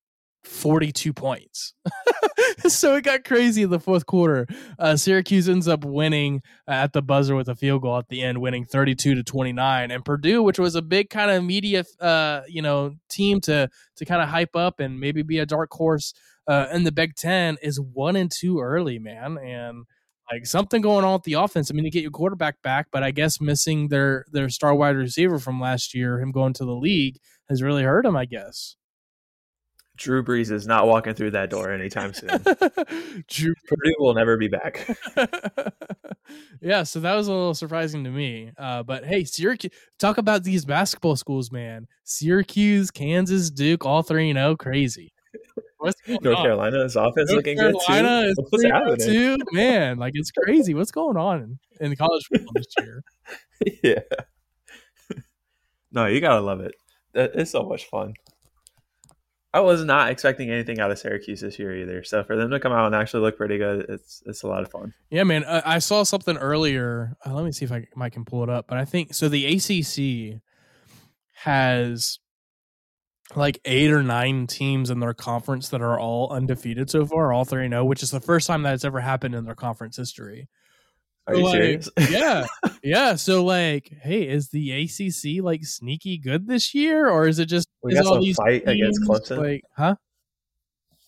42 0.45 1.13
points. 1.13 1.75
so 2.69 2.97
it 2.97 3.05
got 3.05 3.25
crazy 3.25 3.63
in 3.63 3.71
the 3.71 3.81
fourth 3.81 4.07
quarter. 4.07 4.47
Uh, 4.79 4.97
Syracuse 4.97 5.49
ends 5.49 5.69
up 5.69 5.85
winning 5.85 6.43
at 6.67 6.93
the 6.93 7.03
buzzer 7.03 7.37
with 7.37 7.49
a 7.49 7.55
field 7.55 7.83
goal 7.83 7.99
at 7.99 8.09
the 8.09 8.23
end, 8.23 8.41
winning 8.41 8.65
32 8.65 9.15
to 9.15 9.23
29. 9.23 9.91
And 9.91 10.05
Purdue, 10.05 10.43
which 10.43 10.59
was 10.59 10.75
a 10.75 10.83
big 10.83 11.11
kind 11.11 11.31
of 11.31 11.45
media, 11.45 11.85
uh, 12.01 12.43
you 12.49 12.63
know, 12.63 12.95
team 13.09 13.41
to 13.43 13.69
to 13.97 14.05
kind 14.05 14.23
of 14.23 14.29
hype 14.29 14.57
up 14.57 14.81
and 14.81 14.99
maybe 14.99 15.23
be 15.23 15.39
a 15.39 15.47
dark 15.47 15.71
horse 15.73 16.13
uh, 16.47 16.67
in 16.73 16.85
the 16.85 16.93
Big 16.93 17.15
Ten, 17.15 17.57
is 17.63 17.81
one 17.81 18.17
and 18.17 18.31
two 18.31 18.61
early, 18.61 18.99
man. 18.99 19.39
And 19.39 19.85
like 20.31 20.47
something 20.47 20.83
going 20.83 21.05
on 21.05 21.15
with 21.15 21.23
the 21.23 21.35
offense. 21.35 21.71
I 21.71 21.75
mean, 21.75 21.85
you 21.85 21.91
get 21.91 22.03
your 22.03 22.11
quarterback 22.11 22.61
back, 22.63 22.89
but 22.91 23.03
I 23.03 23.11
guess 23.13 23.41
missing 23.41 23.89
their 23.89 24.25
their 24.33 24.49
star 24.49 24.75
wide 24.75 24.97
receiver 24.97 25.39
from 25.39 25.61
last 25.61 25.95
year, 25.95 26.21
him 26.21 26.33
going 26.33 26.53
to 26.55 26.65
the 26.65 26.75
league, 26.75 27.19
has 27.49 27.63
really 27.63 27.85
hurt 27.85 28.07
him. 28.07 28.17
I 28.17 28.25
guess. 28.25 28.77
Drew 29.97 30.23
Brees 30.23 30.51
is 30.51 30.67
not 30.67 30.87
walking 30.87 31.15
through 31.15 31.33
that 31.33 31.51
door 31.51 31.73
anytime 31.73 32.13
soon. 32.13 32.29
Drew 33.29 33.55
Purdue 33.67 33.95
will 33.99 34.15
never 34.15 34.37
be 34.37 34.49
back. 34.49 34.87
yeah, 36.61 36.83
so 36.83 37.01
that 37.01 37.15
was 37.15 37.29
a 37.29 37.33
little 37.33 37.55
surprising 37.55 38.05
to 38.05 38.11
me. 38.11 38.53
Uh, 38.59 38.83
but 38.83 39.05
hey, 39.05 39.25
Syracuse, 39.25 39.73
talk 39.99 40.19
about 40.19 40.45
these 40.45 40.65
basketball 40.65 41.17
schools, 41.17 41.51
man. 41.51 41.87
Syracuse, 42.05 42.91
Kansas, 42.91 43.51
Duke, 43.51 43.87
all 43.87 44.03
three, 44.03 44.29
you 44.29 44.35
know, 44.35 44.57
crazy. 44.57 45.13
What's 45.79 46.01
North 46.09 46.39
on? 46.39 46.43
Carolina's 46.43 46.97
offense 46.97 47.31
North 47.31 47.37
looking 47.37 47.59
Carolina 47.59 48.27
good 48.27 48.37
too. 48.37 48.47
What's 48.51 48.65
happening? 48.65 48.99
Too? 48.99 49.37
Man, 49.53 49.99
like 49.99 50.13
it's 50.15 50.31
crazy. 50.31 50.75
What's 50.75 50.91
going 50.91 51.17
on 51.17 51.59
in, 51.81 51.87
in 51.87 51.97
college 51.97 52.25
football 52.33 52.53
this 52.55 52.67
year? 52.79 53.03
yeah. 53.83 55.19
no, 55.93 56.07
you 56.07 56.21
gotta 56.21 56.41
love 56.41 56.61
it. 56.61 56.75
It's 57.15 57.51
so 57.51 57.63
much 57.63 57.87
fun. 57.87 58.15
I 59.57 59.61
was 59.61 59.83
not 59.87 60.11
expecting 60.11 60.51
anything 60.51 60.81
out 60.81 60.91
of 60.91 60.99
Syracuse 60.99 61.41
this 61.41 61.59
year 61.59 61.75
either. 61.75 62.05
So 62.05 62.23
for 62.23 62.37
them 62.37 62.51
to 62.51 62.61
come 62.61 62.73
out 62.73 62.85
and 62.85 62.95
actually 62.95 63.23
look 63.23 63.39
pretty 63.39 63.57
good, 63.57 63.87
it's 63.89 64.23
it's 64.27 64.43
a 64.43 64.49
lot 64.49 64.63
of 64.63 64.71
fun. 64.71 64.93
Yeah, 65.09 65.25
man. 65.25 65.45
Uh, 65.45 65.63
I 65.65 65.79
saw 65.79 66.03
something 66.03 66.37
earlier. 66.37 67.17
Uh, 67.25 67.33
let 67.33 67.43
me 67.43 67.53
see 67.53 67.65
if 67.65 67.73
I, 67.73 67.87
I 67.99 68.11
can 68.11 68.27
pull 68.27 68.43
it 68.43 68.51
up. 68.51 68.67
But 68.69 68.77
I 68.77 68.85
think 68.85 69.15
so. 69.15 69.31
The 69.31 69.47
ACC 69.47 70.43
has 71.37 72.19
like 73.35 73.59
eight 73.65 73.91
or 73.91 74.03
nine 74.03 74.47
teams 74.47 74.91
in 74.91 75.01
their 75.01 75.15
conference 75.15 75.71
that 75.71 75.81
are 75.81 75.99
all 75.99 76.31
undefeated 76.31 76.91
so 76.91 77.07
far, 77.07 77.33
all 77.33 77.47
three 77.47 77.67
zero, 77.67 77.81
oh, 77.81 77.85
which 77.87 78.03
is 78.03 78.11
the 78.11 78.21
first 78.21 78.47
time 78.47 78.63
that 78.65 78.75
it's 78.75 78.85
ever 78.85 79.01
happened 79.01 79.35
in 79.35 79.47
their 79.47 79.55
conference 79.55 79.97
history. 79.97 80.51
Are 81.27 81.35
you 81.35 81.45
like, 81.45 81.53
serious? 81.53 81.91
yeah, 82.11 82.47
yeah. 82.83 83.15
So 83.17 83.45
like, 83.45 83.93
hey, 84.03 84.29
is 84.29 84.51
the 84.51 84.71
ACC 84.85 85.43
like 85.43 85.65
sneaky 85.65 86.19
good 86.19 86.47
this 86.47 86.75
year, 86.75 87.09
or 87.09 87.27
is 87.27 87.39
it 87.39 87.47
just 87.47 87.69
we 87.83 87.95
got 87.95 88.05
some 88.05 88.35
fight 88.35 88.63
against 88.67 89.01
Clemson? 89.03 89.39
Like, 89.39 89.63
huh? 89.77 89.97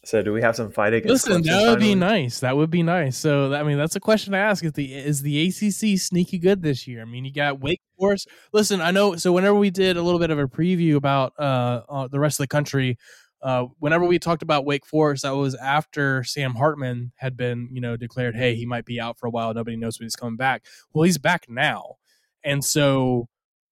So 0.05 0.23
do 0.23 0.33
we 0.33 0.41
have 0.43 0.57
some 0.57 0.73
fight 0.73 0.95
against? 0.95 1.27
Listen, 1.27 1.43
Clemson 1.43 1.47
that 1.47 1.61
would 1.61 1.67
finally? 1.75 1.89
be 1.91 1.95
nice. 1.95 2.41
That 2.41 2.57
would 2.57 2.71
be 2.71 2.83
nice. 2.83 3.17
So 3.17 3.55
I 3.55 3.63
mean, 3.63 3.79
that's 3.79 3.95
a 3.95 4.01
question 4.01 4.33
to 4.33 4.39
ask: 4.39 4.65
is 4.65 4.73
the 4.73 4.93
is 4.93 5.23
the 5.23 5.49
ACC 5.49 6.01
sneaky 6.01 6.39
good 6.39 6.63
this 6.63 6.89
year? 6.89 7.03
I 7.03 7.05
mean, 7.05 7.25
you 7.25 7.33
got 7.33 7.61
Wake 7.61 7.83
Forest. 7.97 8.29
Listen, 8.53 8.81
I 8.81 8.91
know. 8.91 9.15
So 9.17 9.33
whenever 9.33 9.57
we 9.57 9.71
did 9.71 9.97
a 9.97 10.03
little 10.03 10.19
bit 10.19 10.31
of 10.31 10.39
a 10.39 10.47
preview 10.47 10.97
about 10.97 11.33
uh, 11.39 11.83
uh 11.89 12.09
the 12.09 12.19
rest 12.19 12.41
of 12.41 12.45
the 12.45 12.49
country, 12.49 12.99
uh, 13.43 13.67
whenever 13.79 14.05
we 14.05 14.19
talked 14.19 14.43
about 14.43 14.65
Wake 14.65 14.85
Forest, 14.85 15.23
that 15.23 15.37
was 15.37 15.55
after 15.55 16.25
Sam 16.25 16.55
Hartman 16.55 17.13
had 17.17 17.37
been, 17.37 17.69
you 17.73 17.81
know, 17.81 17.97
declared, 17.97 18.35
hey, 18.35 18.55
he 18.55 18.67
might 18.67 18.85
be 18.85 19.01
out 19.01 19.19
for 19.19 19.27
a 19.27 19.31
while. 19.31 19.55
Nobody 19.55 19.77
knows 19.77 19.99
when 19.99 20.07
he's 20.07 20.17
coming 20.17 20.37
back. 20.37 20.65
Well, 20.93 21.05
he's 21.05 21.19
back 21.19 21.47
now. 21.49 21.97
And 22.45 22.65
so 22.65 23.29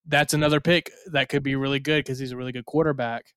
that's 0.06 0.34
another 0.34 0.60
pick 0.60 0.90
that 1.10 1.28
could 1.28 1.42
be 1.42 1.56
really 1.56 1.80
good 1.80 2.04
because 2.04 2.18
he's 2.18 2.32
a 2.32 2.36
really 2.36 2.52
good 2.52 2.66
quarterback 2.66 3.34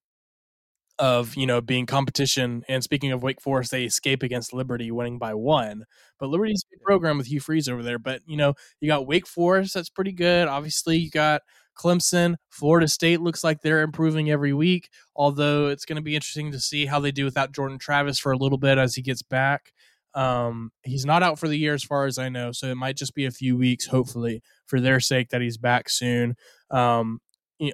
of, 1.00 1.36
you 1.36 1.48
know, 1.48 1.62
being 1.62 1.86
competition. 1.86 2.64
And 2.68 2.84
speaking 2.84 3.12
of 3.12 3.24
Wake 3.24 3.42
Forest, 3.42 3.72
they 3.72 3.86
escape 3.86 4.22
against 4.22 4.54
Liberty, 4.54 4.92
winning 4.92 5.18
by 5.18 5.34
one. 5.34 5.86
But 6.20 6.30
Liberty's 6.30 6.64
a 6.76 6.84
program 6.84 7.18
with 7.18 7.28
Hugh 7.28 7.40
Freeze 7.40 7.70
over 7.70 7.82
there. 7.82 8.00
But, 8.00 8.22
you 8.28 8.38
know, 8.38 8.54
you 8.82 8.88
got 8.88 9.08
Wake 9.08 9.26
Forest, 9.26 9.74
that's 9.74 9.90
pretty 9.90 10.12
good. 10.12 10.48
Obviously, 10.48 10.98
you 10.98 11.10
got– 11.10 11.42
Clemson, 11.80 12.36
Florida 12.50 12.88
State 12.88 13.22
looks 13.22 13.44
like 13.44 13.62
they're 13.62 13.84
improving 13.84 14.30
every 14.30 14.54
week, 14.54 14.90
although 15.16 15.68
it's 15.68 15.86
going 15.86 15.96
to 15.96 16.02
be 16.02 16.16
interesting 16.16 16.52
to 16.52 16.60
see 16.60 16.86
how 16.86 17.00
they 17.00 17.12
do 17.12 17.24
without 17.24 17.54
Jordan 17.54 17.78
Travis 17.78 18.20
for 18.20 18.34
a 18.34 18.38
little 18.38 18.58
bit 18.58 18.78
as 18.78 18.96
he 18.96 19.02
gets 19.02 19.22
back. 19.22 19.72
Um, 20.14 20.72
he's 20.84 21.06
not 21.06 21.24
out 21.24 21.40
for 21.40 21.48
the 21.48 21.58
year 21.58 21.74
as 21.74 21.84
far 21.84 22.06
as 22.06 22.18
I 22.18 22.28
know, 22.28 22.52
so 22.52 22.68
it 22.68 22.76
might 22.76 22.98
just 22.98 23.16
be 23.16 23.26
a 23.26 23.32
few 23.32 23.56
weeks, 23.56 23.86
hopefully, 23.86 24.44
for 24.66 24.82
their 24.82 25.00
sake 25.00 25.30
that 25.30 25.42
he's 25.42 25.58
back 25.58 25.90
soon. 25.90 26.36
Um, 26.70 27.22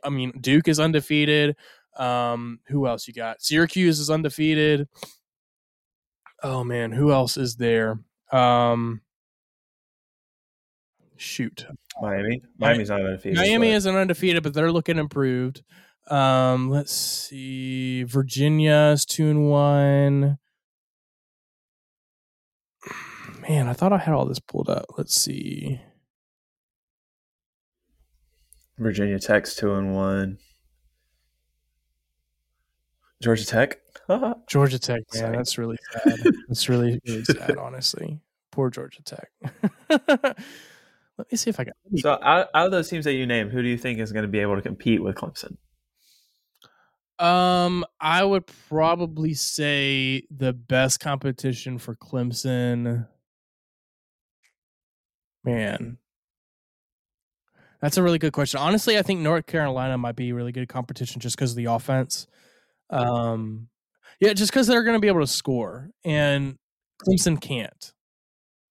I 0.03 0.09
mean, 0.09 0.33
Duke 0.39 0.67
is 0.67 0.79
undefeated. 0.79 1.55
Um, 1.97 2.59
who 2.67 2.87
else 2.87 3.07
you 3.07 3.13
got? 3.13 3.41
Syracuse 3.41 3.99
is 3.99 4.09
undefeated. 4.09 4.87
Oh 6.43 6.63
man, 6.63 6.91
who 6.91 7.11
else 7.11 7.37
is 7.37 7.55
there? 7.55 7.99
Um, 8.31 9.01
shoot, 11.17 11.65
Miami. 12.01 12.41
Miami's 12.57 12.89
not 12.89 13.01
undefeated. 13.01 13.37
Miami 13.37 13.69
but. 13.69 13.75
isn't 13.75 13.95
undefeated, 13.95 14.43
but 14.43 14.53
they're 14.53 14.71
looking 14.71 14.97
improved. 14.97 15.63
Um, 16.07 16.69
let's 16.69 16.93
see. 16.93 18.03
Virginia's 18.03 19.05
two 19.05 19.29
and 19.29 19.49
one. 19.49 20.37
Man, 23.47 23.67
I 23.67 23.73
thought 23.73 23.93
I 23.93 23.97
had 23.97 24.13
all 24.13 24.25
this 24.25 24.39
pulled 24.39 24.69
up. 24.69 24.85
Let's 24.97 25.15
see. 25.15 25.81
Virginia 28.77 29.19
Tech's 29.19 29.55
two 29.55 29.73
and 29.73 29.95
one. 29.95 30.37
Georgia 33.21 33.45
Tech. 33.45 33.79
Georgia 34.47 34.77
Tech, 34.77 35.01
man, 35.15 35.31
that's 35.31 35.57
really 35.57 35.77
sad. 35.91 36.19
that's 36.47 36.69
really 36.69 36.99
really 37.07 37.23
sad, 37.25 37.57
honestly. 37.57 38.19
Poor 38.51 38.69
Georgia 38.69 39.01
Tech. 39.03 39.29
Let 41.17 41.31
me 41.31 41.37
see 41.37 41.49
if 41.49 41.59
I 41.59 41.65
can. 41.65 41.73
So, 41.97 42.19
out, 42.21 42.49
out 42.53 42.65
of 42.65 42.71
those 42.71 42.89
teams 42.89 43.05
that 43.05 43.13
you 43.13 43.25
name, 43.25 43.49
who 43.49 43.61
do 43.61 43.69
you 43.69 43.77
think 43.77 43.99
is 43.99 44.11
going 44.11 44.23
to 44.23 44.29
be 44.29 44.39
able 44.39 44.55
to 44.55 44.61
compete 44.61 45.01
with 45.01 45.15
Clemson? 45.15 45.57
Um, 47.17 47.85
I 48.01 48.23
would 48.23 48.45
probably 48.67 49.33
say 49.33 50.23
the 50.29 50.51
best 50.51 50.99
competition 50.99 51.77
for 51.77 51.95
Clemson. 51.95 53.07
Man, 55.45 55.97
that's 57.81 57.97
a 57.97 58.03
really 58.03 58.17
good 58.17 58.33
question. 58.33 58.59
Honestly, 58.59 58.97
I 58.97 59.01
think 59.01 59.21
North 59.21 59.45
Carolina 59.45 59.97
might 59.97 60.15
be 60.15 60.33
really 60.33 60.51
good 60.51 60.67
competition 60.67 61.21
just 61.21 61.37
because 61.37 61.51
of 61.51 61.57
the 61.57 61.65
offense. 61.65 62.27
Um, 62.89 63.69
yeah, 64.19 64.33
just 64.33 64.51
because 64.51 64.67
they're 64.67 64.83
going 64.83 64.95
to 64.95 64.99
be 64.99 65.07
able 65.07 65.21
to 65.21 65.27
score, 65.27 65.91
and 66.03 66.57
Clemson 67.07 67.39
can't. 67.39 67.93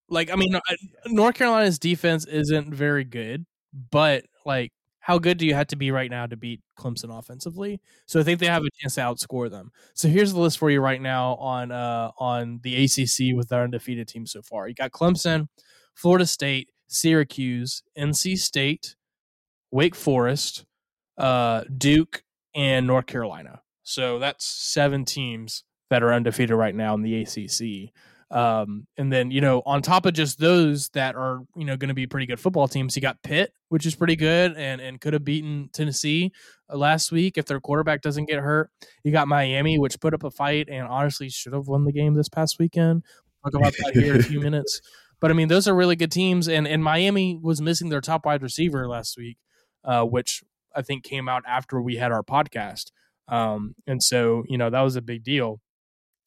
Like, 0.08 0.30
I 0.30 0.36
mean, 0.36 0.58
North 1.06 1.34
Carolina's 1.34 1.78
defense 1.78 2.26
isn't 2.26 2.72
very 2.74 3.04
good, 3.04 3.46
but 3.90 4.24
like, 4.44 4.72
how 5.00 5.18
good 5.18 5.36
do 5.36 5.44
you 5.44 5.54
have 5.54 5.66
to 5.66 5.76
be 5.76 5.90
right 5.90 6.10
now 6.10 6.26
to 6.26 6.36
beat 6.36 6.62
Clemson 6.78 7.16
offensively? 7.16 7.78
So 8.06 8.20
I 8.20 8.22
think 8.22 8.40
they 8.40 8.46
have 8.46 8.62
a 8.62 8.70
chance 8.80 8.94
to 8.94 9.02
outscore 9.02 9.50
them. 9.50 9.70
So 9.92 10.08
here's 10.08 10.32
the 10.32 10.40
list 10.40 10.56
for 10.58 10.70
you 10.70 10.80
right 10.80 11.00
now 11.00 11.34
on 11.34 11.70
uh 11.70 12.10
on 12.18 12.60
the 12.62 12.84
ACC 12.84 13.36
with 13.36 13.52
our 13.52 13.64
undefeated 13.64 14.08
team 14.08 14.26
so 14.26 14.40
far. 14.40 14.66
You 14.66 14.74
got 14.74 14.92
Clemson, 14.92 15.48
Florida 15.94 16.24
State, 16.24 16.70
Syracuse, 16.88 17.82
NC 17.98 18.38
State, 18.38 18.96
Wake 19.70 19.94
Forest, 19.94 20.64
uh, 21.18 21.64
Duke, 21.76 22.22
and 22.54 22.86
North 22.86 23.06
Carolina. 23.06 23.60
So 23.82 24.18
that's 24.18 24.46
seven 24.46 25.04
teams 25.04 25.64
that 25.90 26.02
are 26.02 26.14
undefeated 26.14 26.56
right 26.56 26.74
now 26.74 26.94
in 26.94 27.02
the 27.02 27.22
ACC. 27.22 27.92
Um, 28.34 28.88
and 28.98 29.12
then, 29.12 29.30
you 29.30 29.40
know, 29.40 29.62
on 29.64 29.80
top 29.80 30.06
of 30.06 30.12
just 30.12 30.40
those 30.40 30.88
that 30.90 31.14
are, 31.14 31.42
you 31.54 31.64
know, 31.64 31.76
going 31.76 31.88
to 31.88 31.94
be 31.94 32.08
pretty 32.08 32.26
good 32.26 32.40
football 32.40 32.66
teams, 32.66 32.96
you 32.96 33.00
got 33.00 33.22
Pitt, 33.22 33.54
which 33.68 33.86
is 33.86 33.94
pretty 33.94 34.16
good 34.16 34.56
and, 34.56 34.80
and 34.80 35.00
could 35.00 35.12
have 35.12 35.24
beaten 35.24 35.70
Tennessee 35.72 36.32
uh, 36.68 36.76
last 36.76 37.12
week 37.12 37.38
if 37.38 37.46
their 37.46 37.60
quarterback 37.60 38.02
doesn't 38.02 38.24
get 38.24 38.40
hurt. 38.40 38.70
You 39.04 39.12
got 39.12 39.28
Miami, 39.28 39.78
which 39.78 40.00
put 40.00 40.14
up 40.14 40.24
a 40.24 40.32
fight 40.32 40.68
and 40.68 40.88
honestly 40.88 41.28
should 41.28 41.52
have 41.52 41.68
won 41.68 41.84
the 41.84 41.92
game 41.92 42.14
this 42.14 42.28
past 42.28 42.58
weekend. 42.58 43.04
We'll 43.44 43.52
talk 43.52 43.60
about 43.60 43.74
that 43.84 44.02
here 44.02 44.16
in 44.16 44.20
a 44.20 44.24
few 44.24 44.40
minutes. 44.48 44.80
But 45.20 45.30
I 45.30 45.34
mean, 45.34 45.46
those 45.46 45.68
are 45.68 45.74
really 45.74 45.94
good 45.94 46.10
teams. 46.10 46.48
And, 46.48 46.66
and 46.66 46.82
Miami 46.82 47.38
was 47.40 47.62
missing 47.62 47.88
their 47.88 48.00
top 48.00 48.26
wide 48.26 48.42
receiver 48.42 48.88
last 48.88 49.16
week, 49.16 49.38
uh, 49.84 50.02
which 50.02 50.42
I 50.74 50.82
think 50.82 51.04
came 51.04 51.28
out 51.28 51.44
after 51.46 51.80
we 51.80 51.96
had 51.96 52.10
our 52.10 52.24
podcast. 52.24 52.90
Um, 53.28 53.76
and 53.86 54.02
so, 54.02 54.42
you 54.48 54.58
know, 54.58 54.70
that 54.70 54.80
was 54.80 54.96
a 54.96 55.02
big 55.02 55.22
deal. 55.22 55.60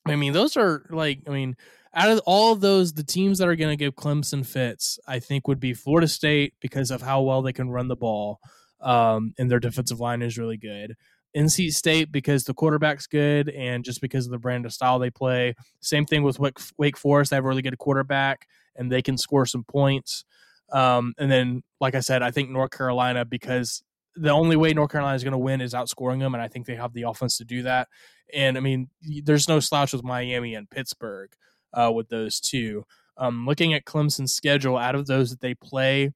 I 0.08 0.16
mean, 0.16 0.32
those 0.32 0.56
are 0.56 0.86
like, 0.90 1.20
I 1.28 1.32
mean, 1.32 1.58
out 1.98 2.12
of 2.12 2.22
all 2.28 2.54
of 2.54 2.62
those, 2.62 2.94
the 2.94 3.04
teams 3.04 3.40
that 3.40 3.48
are 3.48 3.56
going 3.56 3.76
to 3.76 3.84
give 3.84 3.96
Clemson 3.96 4.46
fits, 4.46 5.00
I 5.08 5.20
think, 5.20 5.48
would 5.48 5.60
be 5.60 5.74
Florida 5.74 6.08
State 6.08 6.54
because 6.62 6.92
of 6.92 7.02
how 7.02 7.24
well 7.24 7.42
they 7.42 7.52
can 7.52 7.72
run 7.72 7.88
the 7.88 7.96
ball, 7.96 8.40
um, 8.82 9.34
and 9.40 9.50
their 9.50 9.60
defensive 9.60 10.00
line 10.00 10.22
is 10.22 10.38
really 10.38 10.58
good. 10.58 10.96
NC 11.36 11.74
State 11.74 12.12
because 12.12 12.44
the 12.44 12.54
quarterback's 12.54 13.08
good, 13.08 13.50
and 13.50 13.84
just 13.84 14.00
because 14.00 14.26
of 14.28 14.32
the 14.32 14.38
brand 14.38 14.66
of 14.66 14.74
style 14.74 15.00
they 15.00 15.10
play. 15.10 15.56
Same 15.82 16.06
thing 16.06 16.22
with 16.22 16.40
Wake, 16.40 16.98
Forest; 16.98 17.32
they 17.32 17.36
have 17.36 17.46
a 17.46 17.48
really 17.48 17.64
good 17.64 17.80
quarterback, 17.80 18.48
and 18.76 18.92
they 18.92 19.02
can 19.02 19.18
score 19.18 19.48
some 19.48 19.64
points. 19.64 20.24
Um, 20.72 21.16
and 21.18 21.32
then, 21.32 21.64
like 21.82 21.96
I 21.96 22.02
said, 22.02 22.22
I 22.22 22.30
think 22.30 22.52
North 22.52 22.72
Carolina 22.72 23.26
because 23.26 23.82
the 24.16 24.30
only 24.30 24.56
way 24.56 24.74
North 24.74 24.92
Carolina 24.92 25.16
is 25.16 25.24
going 25.24 25.32
to 25.32 25.38
win 25.38 25.62
is 25.62 25.74
outscoring 25.74 26.20
them, 26.20 26.36
and 26.36 26.44
I 26.44 26.48
think 26.48 26.68
they 26.68 26.76
have 26.76 26.94
the 26.94 27.04
offense 27.04 27.38
to 27.38 27.46
do 27.46 27.64
that. 27.64 27.88
And 28.32 28.56
I 28.56 28.60
mean, 28.60 28.90
there's 29.24 29.48
no 29.48 29.60
slouch 29.60 29.94
with 29.94 30.04
Miami 30.04 30.54
and 30.54 30.70
Pittsburgh. 30.70 31.32
Uh, 31.74 31.92
with 31.94 32.10
those 32.10 32.40
two. 32.40 32.86
Um, 33.18 33.46
looking 33.46 33.74
at 33.74 33.86
Clemson's 33.86 34.34
schedule, 34.34 34.78
out 34.78 34.96
of 34.96 35.08
those 35.08 35.32
that 35.32 35.42
they 35.42 35.56
play, 35.56 36.12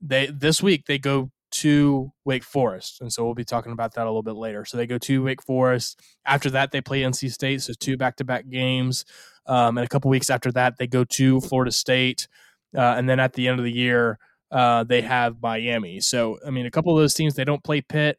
they 0.00 0.26
this 0.26 0.62
week 0.62 0.86
they 0.86 0.98
go 0.98 1.30
to 1.52 2.12
Wake 2.24 2.44
Forest, 2.44 3.00
and 3.00 3.12
so 3.12 3.24
we'll 3.24 3.34
be 3.34 3.44
talking 3.44 3.72
about 3.72 3.94
that 3.94 4.04
a 4.04 4.10
little 4.10 4.22
bit 4.22 4.36
later. 4.36 4.64
So 4.64 4.76
they 4.76 4.86
go 4.86 4.98
to 4.98 5.22
Wake 5.22 5.42
Forest. 5.42 6.00
After 6.26 6.50
that, 6.50 6.72
they 6.72 6.80
play 6.80 7.02
NC 7.02 7.32
State, 7.32 7.62
so 7.62 7.72
two 7.78 7.96
back 7.96 8.16
to 8.16 8.24
back 8.24 8.48
games. 8.48 9.04
Um, 9.46 9.76
and 9.78 9.84
a 9.84 9.88
couple 9.88 10.10
weeks 10.10 10.30
after 10.30 10.52
that, 10.52 10.78
they 10.78 10.86
go 10.86 11.04
to 11.04 11.40
Florida 11.40 11.72
State, 11.72 12.28
uh, 12.76 12.94
and 12.96 13.08
then 13.08 13.20
at 13.20 13.34
the 13.34 13.48
end 13.48 13.58
of 13.58 13.64
the 13.64 13.72
year, 13.72 14.18
uh, 14.50 14.84
they 14.84 15.00
have 15.00 15.36
Miami. 15.42 16.00
So 16.00 16.38
I 16.46 16.50
mean, 16.50 16.66
a 16.66 16.70
couple 16.70 16.96
of 16.96 17.02
those 17.02 17.14
teams 17.14 17.34
they 17.34 17.44
don't 17.44 17.64
play 17.64 17.80
Pitt. 17.80 18.18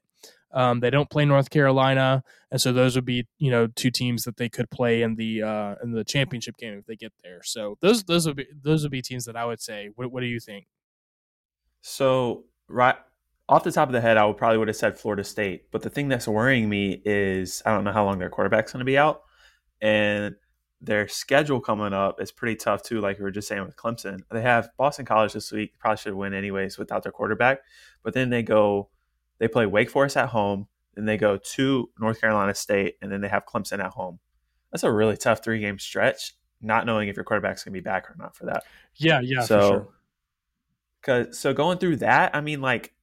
Um, 0.53 0.79
they 0.79 0.89
don't 0.89 1.09
play 1.09 1.25
North 1.25 1.49
Carolina, 1.49 2.23
and 2.51 2.61
so 2.61 2.71
those 2.71 2.95
would 2.95 3.05
be 3.05 3.25
you 3.39 3.49
know 3.49 3.67
two 3.67 3.89
teams 3.89 4.23
that 4.23 4.37
they 4.37 4.49
could 4.49 4.69
play 4.69 5.01
in 5.01 5.15
the 5.15 5.41
uh, 5.41 5.75
in 5.83 5.91
the 5.91 6.03
championship 6.03 6.57
game 6.57 6.77
if 6.77 6.85
they 6.85 6.95
get 6.95 7.11
there. 7.23 7.41
So 7.43 7.77
those 7.81 8.03
those 8.03 8.27
would 8.27 8.35
be 8.35 8.45
those 8.61 8.83
would 8.83 8.91
be 8.91 9.01
teams 9.01 9.25
that 9.25 9.35
I 9.35 9.45
would 9.45 9.61
say. 9.61 9.89
What, 9.95 10.11
what 10.11 10.21
do 10.21 10.27
you 10.27 10.39
think? 10.39 10.67
So 11.81 12.45
right 12.67 12.95
off 13.49 13.63
the 13.63 13.71
top 13.71 13.89
of 13.89 13.93
the 13.93 14.01
head, 14.01 14.17
I 14.17 14.25
would 14.25 14.37
probably 14.37 14.57
would 14.57 14.67
have 14.67 14.77
said 14.77 14.97
Florida 14.97 15.23
State. 15.23 15.71
But 15.71 15.81
the 15.81 15.89
thing 15.89 16.07
that's 16.07 16.27
worrying 16.27 16.69
me 16.69 17.01
is 17.03 17.63
I 17.65 17.73
don't 17.73 17.83
know 17.83 17.91
how 17.91 18.05
long 18.05 18.19
their 18.19 18.29
quarterback's 18.29 18.71
going 18.71 18.79
to 18.79 18.85
be 18.85 18.97
out, 18.97 19.23
and 19.81 20.35
their 20.81 21.07
schedule 21.07 21.61
coming 21.61 21.93
up 21.93 22.21
is 22.21 22.31
pretty 22.31 22.57
tough 22.57 22.83
too. 22.83 22.99
Like 22.99 23.17
we 23.17 23.23
were 23.23 23.31
just 23.31 23.47
saying 23.47 23.65
with 23.65 23.75
Clemson, 23.75 24.19
they 24.31 24.41
have 24.41 24.69
Boston 24.77 25.05
College 25.05 25.33
this 25.33 25.51
week. 25.51 25.79
Probably 25.79 25.97
should 25.97 26.13
win 26.13 26.33
anyways 26.33 26.77
without 26.77 27.03
their 27.03 27.11
quarterback. 27.11 27.59
But 28.03 28.13
then 28.13 28.29
they 28.29 28.43
go 28.43 28.89
they 29.43 29.49
play 29.49 29.65
Wake 29.65 29.89
Forest 29.89 30.15
at 30.15 30.29
home, 30.29 30.67
then 30.95 31.03
they 31.03 31.17
go 31.17 31.35
to 31.35 31.89
North 31.99 32.21
Carolina 32.21 32.55
State, 32.55 32.95
and 33.01 33.11
then 33.11 33.19
they 33.19 33.27
have 33.27 33.45
Clemson 33.45 33.83
at 33.83 33.91
home. 33.91 34.19
That's 34.71 34.83
a 34.83 34.91
really 34.91 35.17
tough 35.17 35.43
three 35.43 35.59
game 35.59 35.77
stretch, 35.79 36.33
not 36.61 36.85
knowing 36.85 37.09
if 37.09 37.17
your 37.17 37.25
quarterback's 37.25 37.61
going 37.61 37.73
to 37.73 37.77
be 37.77 37.83
back 37.83 38.09
or 38.09 38.15
not 38.17 38.37
for 38.37 38.45
that. 38.45 38.63
Yeah, 38.95 39.19
yeah, 39.21 39.41
so, 39.41 39.69
sure. 39.69 39.87
Cause, 41.01 41.37
so 41.37 41.53
going 41.53 41.77
through 41.77 41.97
that, 41.97 42.33
I 42.33 42.39
mean, 42.39 42.61
like, 42.61 42.93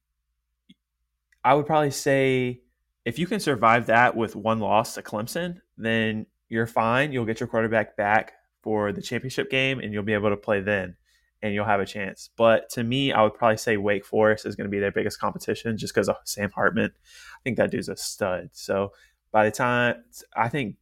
I 1.43 1.53
would 1.53 1.67
probably 1.67 1.91
say 1.91 2.61
if 3.05 3.19
you 3.19 3.27
can 3.27 3.39
survive 3.39 3.85
that 3.85 4.15
with 4.15 4.35
one 4.35 4.59
loss 4.59 4.95
to 4.95 5.03
Clemson, 5.03 5.61
then 5.77 6.25
you're 6.49 6.65
fine. 6.65 7.11
You'll 7.11 7.25
get 7.25 7.39
your 7.39 7.45
quarterback 7.45 7.95
back 7.95 8.33
for 8.63 8.91
the 8.91 9.01
championship 9.03 9.51
game, 9.51 9.79
and 9.79 9.93
you'll 9.93 10.01
be 10.01 10.13
able 10.13 10.31
to 10.31 10.37
play 10.37 10.61
then 10.61 10.95
and 11.41 11.53
you'll 11.53 11.65
have 11.65 11.79
a 11.79 11.85
chance. 11.85 12.29
But 12.35 12.69
to 12.71 12.83
me, 12.83 13.11
I 13.11 13.23
would 13.23 13.33
probably 13.33 13.57
say 13.57 13.77
Wake 13.77 14.05
Forest 14.05 14.45
is 14.45 14.55
going 14.55 14.65
to 14.65 14.71
be 14.71 14.79
their 14.79 14.91
biggest 14.91 15.19
competition 15.19 15.77
just 15.77 15.93
because 15.93 16.09
of 16.09 16.17
Sam 16.25 16.51
Hartman. 16.51 16.91
I 16.95 17.39
think 17.43 17.57
that 17.57 17.71
dude's 17.71 17.89
a 17.89 17.95
stud. 17.95 18.49
So 18.51 18.91
by 19.31 19.45
the 19.45 19.51
time 19.51 20.03
I 20.35 20.49
think 20.49 20.75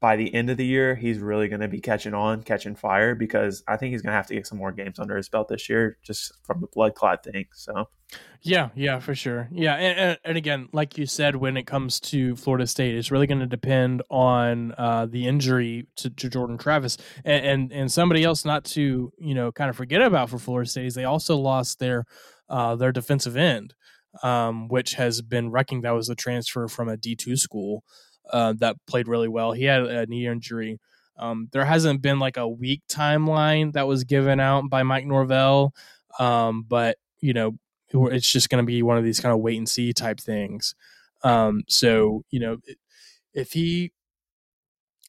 by 0.00 0.16
the 0.16 0.32
end 0.32 0.48
of 0.48 0.56
the 0.56 0.66
year, 0.66 0.94
he's 0.94 1.18
really 1.18 1.48
going 1.48 1.60
to 1.60 1.68
be 1.68 1.80
catching 1.80 2.14
on, 2.14 2.42
catching 2.42 2.76
fire 2.76 3.16
because 3.16 3.64
I 3.66 3.76
think 3.76 3.92
he's 3.92 4.02
going 4.02 4.12
to 4.12 4.16
have 4.16 4.28
to 4.28 4.34
get 4.34 4.46
some 4.46 4.58
more 4.58 4.70
games 4.70 5.00
under 5.00 5.16
his 5.16 5.28
belt 5.28 5.48
this 5.48 5.68
year 5.68 5.98
just 6.02 6.32
from 6.44 6.60
the 6.60 6.68
blood 6.68 6.94
clot 6.94 7.24
thing. 7.24 7.46
So, 7.52 7.88
yeah, 8.42 8.68
yeah, 8.76 9.00
for 9.00 9.16
sure. 9.16 9.48
Yeah. 9.50 9.74
And, 9.74 10.18
and 10.24 10.38
again, 10.38 10.68
like 10.72 10.98
you 10.98 11.06
said, 11.06 11.34
when 11.34 11.56
it 11.56 11.66
comes 11.66 11.98
to 12.00 12.36
Florida 12.36 12.68
State, 12.68 12.94
it's 12.94 13.10
really 13.10 13.26
going 13.26 13.40
to 13.40 13.46
depend 13.46 14.02
on 14.08 14.72
uh, 14.78 15.06
the 15.06 15.26
injury 15.26 15.88
to, 15.96 16.10
to 16.10 16.28
Jordan 16.28 16.58
Travis 16.58 16.96
and, 17.24 17.44
and, 17.44 17.72
and 17.72 17.92
somebody 17.92 18.22
else 18.22 18.44
not 18.44 18.64
to, 18.66 19.12
you 19.18 19.34
know, 19.34 19.50
kind 19.50 19.68
of 19.68 19.76
forget 19.76 20.00
about 20.00 20.30
for 20.30 20.38
Florida 20.38 20.70
State 20.70 20.86
is 20.86 20.94
they 20.94 21.04
also 21.04 21.36
lost 21.36 21.80
their, 21.80 22.04
uh, 22.48 22.76
their 22.76 22.92
defensive 22.92 23.36
end, 23.36 23.74
um, 24.22 24.68
which 24.68 24.94
has 24.94 25.22
been 25.22 25.50
wrecking. 25.50 25.80
That 25.80 25.90
was 25.90 26.08
a 26.08 26.14
transfer 26.14 26.68
from 26.68 26.88
a 26.88 26.96
D2 26.96 27.36
school 27.36 27.82
uh, 28.32 28.54
that 28.58 28.76
played 28.86 29.08
really 29.08 29.28
well. 29.28 29.52
He 29.52 29.64
had 29.64 29.82
a 29.82 30.06
knee 30.06 30.26
injury. 30.26 30.80
Um, 31.16 31.48
there 31.52 31.64
hasn't 31.64 32.00
been 32.00 32.18
like 32.18 32.36
a 32.36 32.48
week 32.48 32.82
timeline 32.88 33.72
that 33.72 33.88
was 33.88 34.04
given 34.04 34.38
out 34.38 34.70
by 34.70 34.82
Mike 34.84 35.06
Norvell, 35.06 35.74
um, 36.18 36.64
but 36.68 36.96
you 37.20 37.32
know 37.32 37.58
it's 37.90 38.30
just 38.30 38.50
going 38.50 38.62
to 38.62 38.66
be 38.66 38.82
one 38.82 38.98
of 38.98 39.04
these 39.04 39.18
kind 39.20 39.32
of 39.32 39.40
wait 39.40 39.58
and 39.58 39.68
see 39.68 39.92
type 39.92 40.20
things. 40.20 40.74
Um, 41.24 41.64
so 41.68 42.24
you 42.30 42.38
know 42.38 42.58
if 43.34 43.52
he 43.52 43.92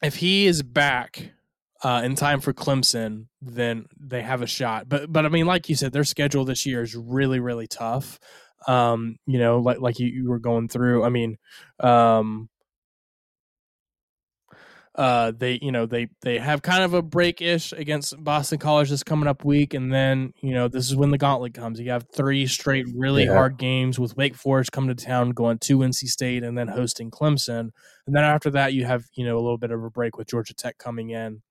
if 0.02 0.16
he 0.16 0.48
is 0.48 0.64
back 0.64 1.32
uh, 1.84 2.02
in 2.04 2.16
time 2.16 2.42
for 2.42 2.54
Clemson, 2.54 3.28
then 3.42 3.86
they 4.00 4.22
have 4.22 4.42
a 4.42 4.48
shot. 4.48 4.90
But 4.90 5.12
but 5.12 5.26
I 5.26 5.30
mean, 5.30 5.46
like 5.46 5.70
you 5.70 5.76
said, 5.76 5.92
their 5.92 6.04
schedule 6.04 6.46
this 6.46 6.66
year 6.66 6.82
is 6.82 6.96
really 6.96 7.40
really 7.40 7.68
tough. 7.68 8.20
Um, 8.68 9.18
you 9.26 9.40
know, 9.40 9.60
like 9.60 9.80
like 9.80 10.00
you, 10.00 10.08
you 10.08 10.30
were 10.30 10.40
going 10.40 10.68
through. 10.68 11.04
I 11.04 11.10
mean, 11.10 11.38
um, 11.80 12.50
uh, 15.00 15.32
they 15.32 15.58
you 15.62 15.72
know 15.72 15.86
they 15.86 16.10
they 16.24 16.38
have 16.40 16.62
kind 16.62 16.84
of 16.84 16.94
a 16.94 17.02
break 17.02 17.42
ish 17.42 17.72
against 17.72 18.22
Boston 18.22 18.60
College 18.60 18.90
this 18.90 19.02
coming 19.02 19.30
up 19.30 19.46
week, 19.46 19.74
and 19.74 19.94
then 19.94 20.34
you 20.42 20.54
know 20.54 20.68
this 20.68 20.90
is 20.90 20.96
when 20.96 21.10
the 21.10 21.18
gauntlet 21.18 21.54
comes. 21.54 21.80
You 21.80 21.90
have 21.92 22.06
three 22.14 22.46
straight 22.48 22.86
really 22.94 23.24
yeah. 23.24 23.34
hard 23.34 23.58
games 23.58 23.98
with 23.98 24.18
Wake 24.18 24.36
Forest 24.36 24.74
coming 24.74 24.94
to 24.94 25.06
town, 25.06 25.30
going 25.30 25.58
to 25.60 25.78
NC 25.78 26.10
State, 26.10 26.44
and 26.44 26.58
then 26.58 26.68
hosting 26.68 27.12
Clemson, 27.12 27.70
and 28.08 28.14
then 28.14 28.26
after 28.26 28.50
that 28.50 28.74
you 28.74 28.84
have 28.84 29.06
you 29.14 29.26
know 29.26 29.36
a 29.38 29.40
little 29.40 29.58
bit 29.58 29.72
of 29.72 29.82
a 29.82 29.90
break 29.90 30.18
with 30.18 30.28
Georgia 30.28 30.54
Tech 30.54 30.78
coming 30.78 31.12
in. 31.12 31.44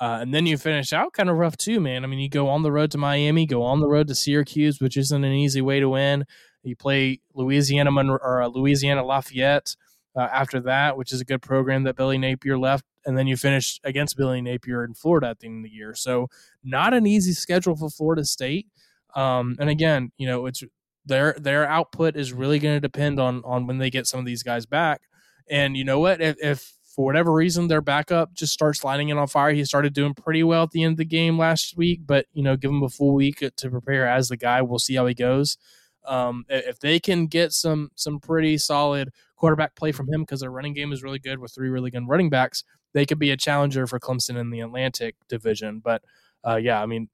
Uh, 0.00 0.18
and 0.22 0.34
then 0.34 0.46
you 0.46 0.58
finish 0.58 0.92
out 0.92 1.12
kind 1.12 1.30
of 1.30 1.36
rough 1.36 1.56
too, 1.56 1.78
man. 1.78 2.02
I 2.02 2.08
mean, 2.08 2.18
you 2.18 2.28
go 2.28 2.48
on 2.48 2.62
the 2.62 2.72
road 2.72 2.90
to 2.90 2.98
Miami, 2.98 3.46
go 3.46 3.62
on 3.62 3.78
the 3.78 3.88
road 3.88 4.08
to 4.08 4.16
Syracuse, 4.16 4.80
which 4.80 4.96
isn't 4.96 5.24
an 5.24 5.32
easy 5.32 5.60
way 5.60 5.78
to 5.78 5.88
win. 5.88 6.24
You 6.64 6.74
play 6.74 7.20
Louisiana 7.34 7.90
or 7.92 8.42
uh, 8.42 8.48
Louisiana 8.48 9.04
Lafayette, 9.04 9.76
uh, 10.16 10.28
after 10.32 10.60
that, 10.60 10.96
which 10.96 11.12
is 11.12 11.20
a 11.20 11.24
good 11.24 11.42
program 11.42 11.84
that 11.84 11.96
Billy 11.96 12.18
Napier 12.18 12.58
left. 12.58 12.84
And 13.06 13.16
then 13.16 13.26
you 13.26 13.36
finish 13.36 13.80
against 13.84 14.16
Billy 14.16 14.40
Napier 14.42 14.84
in 14.84 14.94
Florida 14.94 15.28
at 15.28 15.40
the 15.40 15.46
end 15.46 15.64
of 15.64 15.70
the 15.70 15.74
year. 15.74 15.94
So 15.94 16.28
not 16.62 16.92
an 16.92 17.06
easy 17.06 17.32
schedule 17.32 17.76
for 17.76 17.88
Florida 17.88 18.24
State. 18.24 18.66
Um, 19.14 19.56
and 19.58 19.70
again, 19.70 20.12
you 20.18 20.26
know, 20.26 20.46
it's 20.46 20.62
their 21.04 21.34
their 21.38 21.66
output 21.66 22.16
is 22.16 22.32
really 22.32 22.58
going 22.58 22.76
to 22.76 22.80
depend 22.80 23.18
on 23.18 23.42
on 23.44 23.66
when 23.66 23.78
they 23.78 23.90
get 23.90 24.06
some 24.06 24.20
of 24.20 24.26
these 24.26 24.42
guys 24.42 24.66
back. 24.66 25.02
And 25.48 25.76
you 25.76 25.84
know 25.84 25.98
what? 25.98 26.20
If, 26.20 26.36
if 26.40 26.72
for 26.94 27.04
whatever 27.06 27.32
reason 27.32 27.68
their 27.68 27.80
backup 27.80 28.34
just 28.34 28.52
starts 28.52 28.84
lighting 28.84 29.08
it 29.08 29.16
on 29.16 29.26
fire, 29.26 29.52
he 29.52 29.64
started 29.64 29.94
doing 29.94 30.14
pretty 30.14 30.42
well 30.42 30.64
at 30.64 30.70
the 30.72 30.84
end 30.84 30.92
of 30.92 30.98
the 30.98 31.04
game 31.04 31.38
last 31.38 31.76
week. 31.76 32.00
But 32.06 32.26
you 32.32 32.42
know, 32.42 32.56
give 32.56 32.70
him 32.70 32.82
a 32.82 32.88
full 32.88 33.14
week 33.14 33.42
to 33.56 33.70
prepare 33.70 34.06
as 34.06 34.28
the 34.28 34.36
guy. 34.36 34.60
We'll 34.62 34.78
see 34.78 34.96
how 34.96 35.06
he 35.06 35.14
goes. 35.14 35.56
Um, 36.10 36.44
if 36.48 36.80
they 36.80 36.98
can 36.98 37.28
get 37.28 37.52
some 37.52 37.92
some 37.94 38.18
pretty 38.18 38.58
solid 38.58 39.10
quarterback 39.36 39.76
play 39.76 39.92
from 39.92 40.12
him 40.12 40.22
because 40.22 40.40
their 40.40 40.50
running 40.50 40.74
game 40.74 40.92
is 40.92 41.04
really 41.04 41.20
good 41.20 41.38
with 41.38 41.54
three 41.54 41.70
really 41.70 41.92
good 41.92 42.08
running 42.08 42.30
backs, 42.30 42.64
they 42.92 43.06
could 43.06 43.20
be 43.20 43.30
a 43.30 43.36
challenger 43.36 43.86
for 43.86 44.00
Clemson 44.00 44.36
in 44.36 44.50
the 44.50 44.58
Atlantic 44.58 45.14
division. 45.28 45.78
But 45.78 46.02
uh, 46.44 46.56
yeah, 46.56 46.82
I 46.82 46.86
mean, 46.86 47.08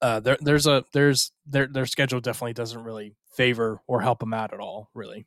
uh, 0.00 0.20
there, 0.20 0.38
there's 0.40 0.66
a 0.66 0.84
there's 0.94 1.32
their 1.46 1.66
their 1.66 1.84
schedule 1.84 2.20
definitely 2.20 2.54
doesn't 2.54 2.82
really 2.82 3.14
favor 3.30 3.82
or 3.86 4.00
help 4.00 4.20
them 4.20 4.32
out 4.32 4.54
at 4.54 4.60
all, 4.60 4.88
really. 4.94 5.26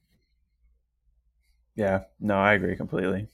Yeah, 1.76 2.02
no, 2.20 2.36
I 2.36 2.54
agree 2.54 2.76
completely. 2.76 3.28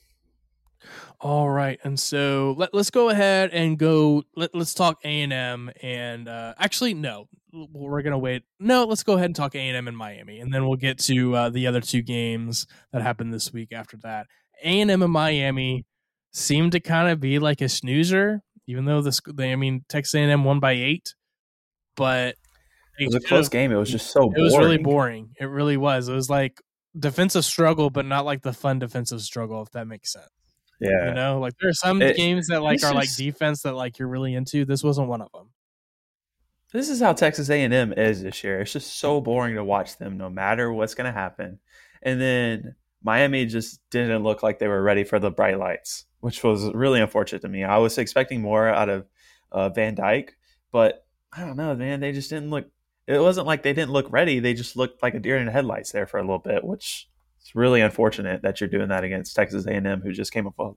All 1.20 1.50
right, 1.50 1.80
and 1.84 2.00
so 2.00 2.56
let, 2.58 2.74
us 2.74 2.90
go 2.90 3.10
ahead 3.10 3.50
and 3.52 3.78
go. 3.78 4.24
Let, 4.36 4.54
us 4.54 4.74
talk 4.74 5.00
A 5.04 5.22
and 5.22 5.34
M, 5.34 5.72
and 5.82 6.28
uh, 6.28 6.54
actually, 6.58 6.94
no, 6.94 7.28
we're 7.52 8.02
gonna 8.04 8.20
wait. 8.20 8.44
No, 8.60 8.84
let's 8.86 9.04
go 9.04 9.14
ahead 9.14 9.26
and 9.26 9.36
talk 9.36 9.56
A 9.56 9.60
and 9.60 9.76
M 9.76 9.88
in 9.88 9.96
Miami, 9.96 10.40
and 10.40 10.54
then 10.54 10.68
we'll 10.68 10.78
get 10.78 11.00
to 11.00 11.36
uh, 11.36 11.50
the 11.50 11.68
other 11.68 11.82
two 11.82 12.02
games 12.02 12.68
that 12.92 13.02
happened 13.02 13.34
this 13.34 13.52
week 13.52 13.72
after 13.72 13.98
that. 14.04 14.28
A 14.64 14.82
and 14.82 14.92
M 14.92 15.02
in 15.02 15.12
Miami 15.12 15.86
seemed 16.32 16.74
to 16.74 16.80
kind 16.80 17.10
of 17.10 17.20
be 17.20 17.40
like 17.40 17.62
a 17.62 17.70
snoozer, 17.70 18.42
even 18.68 18.86
though 18.86 19.02
this. 19.02 19.20
They, 19.34 19.52
I 19.52 19.56
mean, 19.56 19.86
Texas 19.90 20.14
A 20.16 20.20
and 20.20 20.32
M 20.32 20.44
won 20.44 20.60
by 20.60 20.74
eight, 20.74 21.16
but 21.96 22.36
it 23.00 23.06
was 23.06 23.16
a 23.16 23.20
close 23.20 23.50
game. 23.50 23.72
It 23.72 23.78
was 23.78 23.90
just 23.90 24.12
so. 24.12 24.32
It 24.36 24.42
was 24.42 24.58
really 24.58 24.78
boring. 24.78 25.32
It 25.40 25.46
really 25.46 25.78
was. 25.78 26.10
It 26.10 26.14
was 26.14 26.30
like 26.30 26.62
defensive 26.98 27.46
struggle, 27.46 27.90
but 27.90 28.06
not 28.06 28.26
like 28.26 28.42
the 28.42 28.54
fun 28.54 28.80
defensive 28.80 29.22
struggle, 29.22 29.62
if 29.62 29.72
that 29.72 29.88
makes 29.88 30.14
sense. 30.14 30.30
Yeah. 30.80 31.10
You 31.10 31.14
know, 31.14 31.40
like 31.40 31.54
there 31.60 31.70
are 31.70 31.74
some 31.74 32.02
it, 32.02 32.16
games 32.16 32.48
that 32.48 32.62
like 32.62 32.78
are 32.78 32.94
just, 32.94 32.96
like 32.96 33.16
defense 33.16 33.64
that 33.64 33.74
like 33.74 34.00
you're 34.00 34.08
really 34.08 34.36
into. 34.36 34.66
This 34.66 34.84
wasn't 34.84 35.08
one 35.08 35.22
of 35.22 35.32
them. 35.32 35.50
This 36.74 36.90
is 36.90 37.02
how 37.02 37.14
Texas 37.14 37.50
A&M 37.50 37.94
is 37.94 38.22
this 38.22 38.44
year. 38.44 38.62
It's 38.62 38.74
just 38.74 39.00
so 39.00 39.22
boring 39.22 39.56
to 39.56 39.64
watch 39.64 39.98
them 39.98 40.18
no 40.18 40.30
matter 40.30 40.72
what's 40.72 40.96
going 40.96 41.06
to 41.06 41.18
happen. 41.18 41.60
And 42.02 42.20
then 42.20 42.76
Miami 43.02 43.46
just 43.46 43.80
didn't 43.90 44.24
look 44.24 44.44
like 44.44 44.60
they 44.60 44.68
were 44.68 44.84
ready 44.84 45.04
for 45.04 45.18
the 45.18 45.32
bright 45.32 45.58
lights, 45.58 46.06
which 46.20 46.44
was 46.44 46.72
really 46.74 47.00
unfortunate 47.00 47.42
to 47.44 47.48
me. 47.48 47.64
I 47.64 47.78
was 47.78 47.98
expecting 47.98 48.42
more 48.42 48.68
out 48.68 48.90
of 48.90 49.08
uh, 49.52 49.70
Van 49.70 49.96
Dyke, 49.96 50.36
but 50.72 51.06
I 51.32 51.42
don't 51.42 51.58
know, 51.58 51.74
man. 51.76 52.02
They 52.02 52.12
just 52.12 52.30
didn't 52.30 52.50
look. 52.50 52.70
It 53.08 53.20
wasn't 53.20 53.48
like 53.48 53.64
they 53.64 53.74
didn't 53.74 53.92
look 53.92 54.12
ready. 54.12 54.40
They 54.40 54.54
just 54.54 54.76
looked 54.76 55.02
like 55.02 55.14
a 55.14 55.20
deer 55.20 55.38
in 55.38 55.46
the 55.46 55.52
headlights 55.54 55.94
there 55.94 56.06
for 56.06 56.18
a 56.18 56.22
little 56.22 56.40
bit, 56.40 56.66
which 56.66 57.08
it's 57.48 57.56
really 57.56 57.80
unfortunate 57.80 58.42
that 58.42 58.60
you're 58.60 58.70
doing 58.70 58.90
that 58.90 59.06
against 59.06 59.34
Texas 59.34 59.66
A&M, 59.66 60.02
who 60.02 60.12
just 60.12 60.34
came 60.34 60.48
off 60.48 60.60
a, 60.60 60.72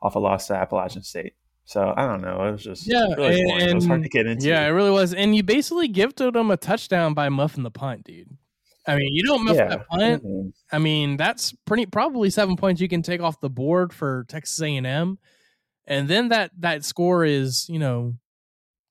off 0.00 0.14
a 0.14 0.20
loss 0.20 0.46
to 0.46 0.54
Appalachian 0.54 1.02
State. 1.02 1.32
So 1.64 1.92
I 1.96 2.06
don't 2.06 2.20
know. 2.20 2.44
It 2.44 2.52
was 2.52 2.62
just 2.62 2.86
yeah, 2.86 3.12
really 3.16 3.40
and, 3.40 3.62
it 3.70 3.74
was 3.74 3.86
hard 3.86 4.04
to 4.04 4.08
get 4.08 4.26
into. 4.26 4.46
Yeah, 4.46 4.64
it 4.64 4.70
really 4.70 4.92
was. 4.92 5.14
And 5.14 5.34
you 5.34 5.42
basically 5.42 5.88
gifted 5.88 6.34
them 6.34 6.52
a 6.52 6.56
touchdown 6.56 7.12
by 7.12 7.28
muffing 7.28 7.64
the 7.64 7.72
punt, 7.72 8.04
dude. 8.04 8.36
I 8.86 8.94
mean, 8.94 9.12
you 9.12 9.24
don't 9.24 9.44
muff 9.44 9.56
yeah. 9.56 9.68
that 9.68 9.88
punt. 9.88 10.24
Mm-hmm. 10.24 10.48
I 10.70 10.78
mean, 10.78 11.16
that's 11.16 11.52
pretty 11.64 11.86
probably 11.86 12.30
seven 12.30 12.54
points 12.54 12.80
you 12.80 12.88
can 12.88 13.02
take 13.02 13.20
off 13.20 13.40
the 13.40 13.50
board 13.50 13.92
for 13.92 14.24
Texas 14.28 14.62
A 14.62 14.76
and 14.76 14.86
M. 14.86 15.18
and 15.88 16.06
then 16.06 16.28
that 16.28 16.52
that 16.60 16.84
score 16.84 17.24
is 17.24 17.68
you 17.68 17.80
know 17.80 18.14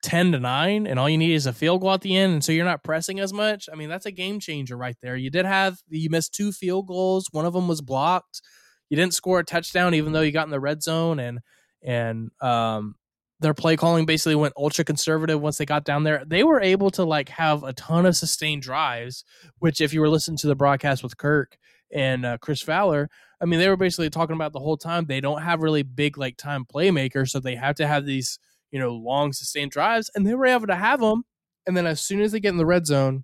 10 0.01 0.31
to 0.33 0.39
9 0.39 0.87
and 0.87 0.99
all 0.99 1.09
you 1.09 1.17
need 1.17 1.33
is 1.33 1.45
a 1.45 1.53
field 1.53 1.81
goal 1.81 1.93
at 1.93 2.01
the 2.01 2.15
end 2.15 2.33
and 2.33 2.43
so 2.43 2.51
you're 2.51 2.65
not 2.65 2.83
pressing 2.83 3.19
as 3.19 3.31
much 3.31 3.69
i 3.71 3.75
mean 3.75 3.89
that's 3.89 4.05
a 4.05 4.11
game 4.11 4.39
changer 4.39 4.75
right 4.77 4.97
there. 5.01 5.15
You 5.15 5.29
did 5.29 5.45
have 5.45 5.79
you 5.89 6.09
missed 6.09 6.33
two 6.33 6.51
field 6.51 6.87
goals. 6.87 7.27
One 7.31 7.45
of 7.45 7.53
them 7.53 7.67
was 7.67 7.81
blocked. 7.81 8.41
You 8.89 8.97
didn't 8.97 9.13
score 9.13 9.39
a 9.39 9.43
touchdown 9.43 9.93
even 9.93 10.13
though 10.13 10.21
you 10.21 10.31
got 10.31 10.45
in 10.45 10.51
the 10.51 10.59
red 10.59 10.83
zone 10.83 11.19
and 11.19 11.39
and 11.83 12.31
um 12.41 12.95
their 13.39 13.53
play 13.55 13.75
calling 13.75 14.05
basically 14.05 14.35
went 14.35 14.53
ultra 14.55 14.83
conservative 14.83 15.41
once 15.41 15.57
they 15.57 15.65
got 15.65 15.83
down 15.83 16.03
there. 16.03 16.23
They 16.27 16.43
were 16.43 16.61
able 16.61 16.91
to 16.91 17.03
like 17.03 17.29
have 17.29 17.63
a 17.63 17.73
ton 17.73 18.05
of 18.05 18.15
sustained 18.15 18.61
drives 18.61 19.23
which 19.59 19.81
if 19.81 19.93
you 19.93 20.01
were 20.01 20.09
listening 20.09 20.37
to 20.37 20.47
the 20.47 20.55
broadcast 20.55 21.03
with 21.03 21.17
kirk 21.17 21.57
and 21.93 22.25
uh, 22.25 22.37
chris 22.37 22.61
fowler 22.61 23.09
i 23.41 23.45
mean 23.45 23.59
they 23.59 23.67
were 23.67 23.75
basically 23.75 24.09
talking 24.09 24.35
about 24.35 24.53
the 24.53 24.59
whole 24.59 24.77
time 24.77 25.05
they 25.05 25.19
don't 25.19 25.41
have 25.41 25.61
really 25.61 25.83
big 25.83 26.17
like 26.17 26.37
time 26.37 26.63
playmakers 26.63 27.29
so 27.29 27.39
they 27.39 27.55
have 27.55 27.75
to 27.75 27.85
have 27.85 28.05
these 28.05 28.39
you 28.71 28.79
know, 28.79 28.93
long 28.93 29.33
sustained 29.33 29.71
drives, 29.71 30.09
and 30.15 30.25
they 30.25 30.35
were 30.35 30.45
able 30.45 30.67
to 30.67 30.75
have 30.75 30.99
them. 30.99 31.23
And 31.67 31.77
then 31.77 31.85
as 31.85 32.01
soon 32.01 32.21
as 32.21 32.31
they 32.31 32.39
get 32.39 32.49
in 32.49 32.57
the 32.57 32.65
red 32.65 32.85
zone, 32.85 33.23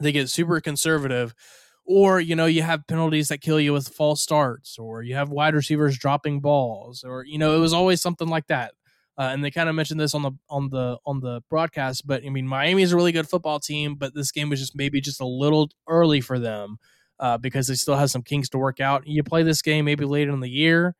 they 0.00 0.12
get 0.12 0.28
super 0.28 0.60
conservative. 0.60 1.34
Or, 1.84 2.20
you 2.20 2.36
know, 2.36 2.46
you 2.46 2.62
have 2.62 2.86
penalties 2.86 3.28
that 3.28 3.40
kill 3.40 3.58
you 3.58 3.72
with 3.72 3.88
false 3.88 4.22
starts, 4.22 4.78
or 4.78 5.02
you 5.02 5.16
have 5.16 5.30
wide 5.30 5.54
receivers 5.54 5.98
dropping 5.98 6.40
balls, 6.40 7.02
or, 7.04 7.24
you 7.24 7.38
know, 7.38 7.56
it 7.56 7.60
was 7.60 7.72
always 7.72 8.00
something 8.00 8.28
like 8.28 8.46
that. 8.46 8.72
Uh, 9.18 9.30
and 9.32 9.44
they 9.44 9.50
kind 9.50 9.68
of 9.68 9.74
mentioned 9.74 10.00
this 10.00 10.14
on 10.14 10.22
the 10.22 10.32
on 10.48 10.70
the 10.70 10.96
on 11.04 11.20
the 11.20 11.42
broadcast, 11.50 12.06
but 12.06 12.24
I 12.24 12.30
mean, 12.30 12.46
Miami 12.46 12.82
is 12.82 12.92
a 12.92 12.96
really 12.96 13.12
good 13.12 13.28
football 13.28 13.60
team, 13.60 13.94
but 13.96 14.14
this 14.14 14.32
game 14.32 14.48
was 14.48 14.58
just 14.58 14.74
maybe 14.74 15.00
just 15.00 15.20
a 15.20 15.26
little 15.26 15.68
early 15.86 16.20
for 16.22 16.38
them 16.38 16.78
uh, 17.20 17.36
because 17.36 17.66
they 17.66 17.74
still 17.74 17.96
have 17.96 18.10
some 18.10 18.22
kinks 18.22 18.48
to 18.50 18.58
work 18.58 18.80
out. 18.80 19.06
You 19.06 19.22
play 19.22 19.42
this 19.42 19.60
game 19.60 19.84
maybe 19.84 20.04
later 20.06 20.32
in 20.32 20.40
the 20.40 20.48
year, 20.48 20.94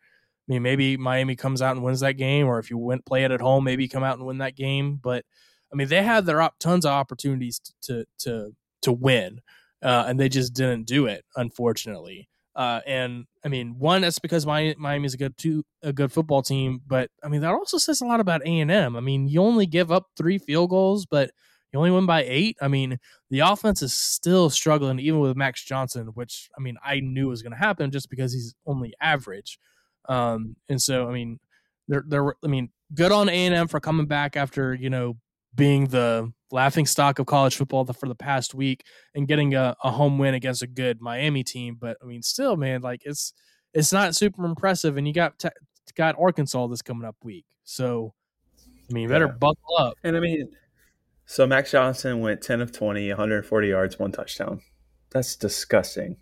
I 0.49 0.53
mean, 0.53 0.63
maybe 0.63 0.97
Miami 0.97 1.37
comes 1.37 1.63
out 1.63 1.77
and 1.77 1.85
wins 1.85 2.01
that 2.01 2.15
game, 2.15 2.47
or 2.47 2.59
if 2.59 2.71
you 2.71 2.79
win, 2.79 3.03
play 3.03 3.25
it 3.25 3.31
at 3.31 3.41
home, 3.41 3.65
maybe 3.65 3.89
come 3.89 4.03
out 4.03 4.19
and 4.19 4.27
win 4.27 4.39
that 4.39 4.57
game. 4.57 4.99
But 5.03 5.25
I 5.73 5.77
mean, 5.77 5.89
they 5.89 6.03
had 6.03 6.27
their 6.27 6.43
op- 6.43 6.59
tons 6.59 6.85
of 6.85 6.93
opportunities 6.93 7.61
to 7.83 8.05
to 8.21 8.53
to 8.83 8.93
win, 8.93 9.41
uh, 9.83 10.05
and 10.07 10.19
they 10.19 10.29
just 10.29 10.53
didn't 10.53 10.87
do 10.87 11.07
it, 11.07 11.25
unfortunately. 11.37 12.29
Uh, 12.55 12.81
and 12.87 13.25
I 13.45 13.49
mean, 13.49 13.77
one 13.79 14.03
that's 14.03 14.19
because 14.19 14.45
Miami 14.45 15.07
is 15.07 15.15
a 15.15 15.19
good 15.19 15.39
two 15.39 15.65
a 15.83 15.93
good 15.93 16.13
football 16.13 16.43
team, 16.43 16.83
but 16.87 17.11
I 17.23 17.29
mean 17.29 17.41
that 17.41 17.55
also 17.55 17.79
says 17.79 18.01
a 18.01 18.07
lot 18.07 18.21
about 18.21 18.47
A 18.47 18.61
and 18.61 18.71
M. 18.71 18.97
I 18.97 19.01
mean, 19.01 19.29
you 19.29 19.41
only 19.41 19.67
give 19.67 19.91
up 19.91 20.09
three 20.17 20.39
field 20.39 20.71
goals, 20.71 21.07
but 21.07 21.31
you 21.73 21.79
only 21.79 21.91
win 21.91 22.05
by 22.05 22.25
eight. 22.25 22.59
I 22.61 22.69
mean, 22.69 22.99
the 23.31 23.41
offense 23.41 23.81
is 23.81 23.95
still 23.95 24.51
struggling, 24.51 24.99
even 24.99 25.21
with 25.21 25.37
Max 25.37 25.65
Johnson, 25.65 26.09
which 26.09 26.51
I 26.59 26.61
mean 26.61 26.77
I 26.85 27.01
knew 27.01 27.29
was 27.29 27.43
going 27.43 27.53
to 27.53 27.59
happen 27.59 27.91
just 27.91 28.11
because 28.11 28.35
he's 28.35 28.55
only 28.67 28.93
average. 29.01 29.59
Um, 30.09 30.57
and 30.69 30.81
so, 30.81 31.09
I 31.09 31.13
mean, 31.13 31.39
they're, 31.89 32.05
they're, 32.07 32.35
I 32.45 32.47
mean, 32.47 32.71
good 32.95 33.13
on 33.13 33.29
A 33.29 33.33
and 33.33 33.55
M 33.55 33.69
for 33.69 33.81
coming 33.81 34.07
back 34.07 34.37
after, 34.37 34.75
you 34.75 34.91
know, 34.91 35.17
being 35.55 35.87
the 35.87 36.33
laughing 36.51 36.87
stock 36.87 37.19
of 37.19 37.27
college 37.27 37.57
football 37.57 37.85
for 37.85 38.09
the 38.09 38.15
past 38.15 38.55
week 38.55 38.85
and 39.15 39.29
getting 39.29 39.55
a, 39.55 39.77
a 39.83 39.91
home 39.91 40.19
win 40.19 40.35
against 40.35 40.63
a 40.63 40.67
good 40.67 41.01
Miami 41.01 41.45
team. 41.45 41.77
But 41.79 41.97
I 42.03 42.07
mean, 42.07 42.23
still, 42.23 42.57
man, 42.57 42.81
like 42.83 43.03
it's, 43.05 43.33
it's 43.75 43.93
not 43.93 44.15
super 44.15 44.45
impressive. 44.45 44.97
And 44.97 45.07
you 45.07 45.15
got, 45.15 45.39
te- 45.39 45.49
got 45.95 46.17
Arkansas 46.19 46.67
this 46.69 46.83
coming 46.83 47.07
up 47.07 47.17
week. 47.23 47.45
So, 47.65 48.15
I 48.59 48.93
mean, 48.93 49.05
you 49.05 49.09
better 49.09 49.27
yeah. 49.27 49.33
buckle 49.33 49.77
up. 49.79 49.95
And 50.05 50.17
I 50.17 50.21
mean, 50.21 50.51
so 51.27 51.47
Max 51.47 51.71
Johnson 51.71 52.21
went 52.21 52.43
10 52.43 52.61
of 52.61 52.73
20, 52.73 53.09
140 53.09 53.69
yards, 53.69 53.99
one 53.99 54.13
touchdown. 54.13 54.61
That's 55.11 55.37
disgusting. 55.37 56.17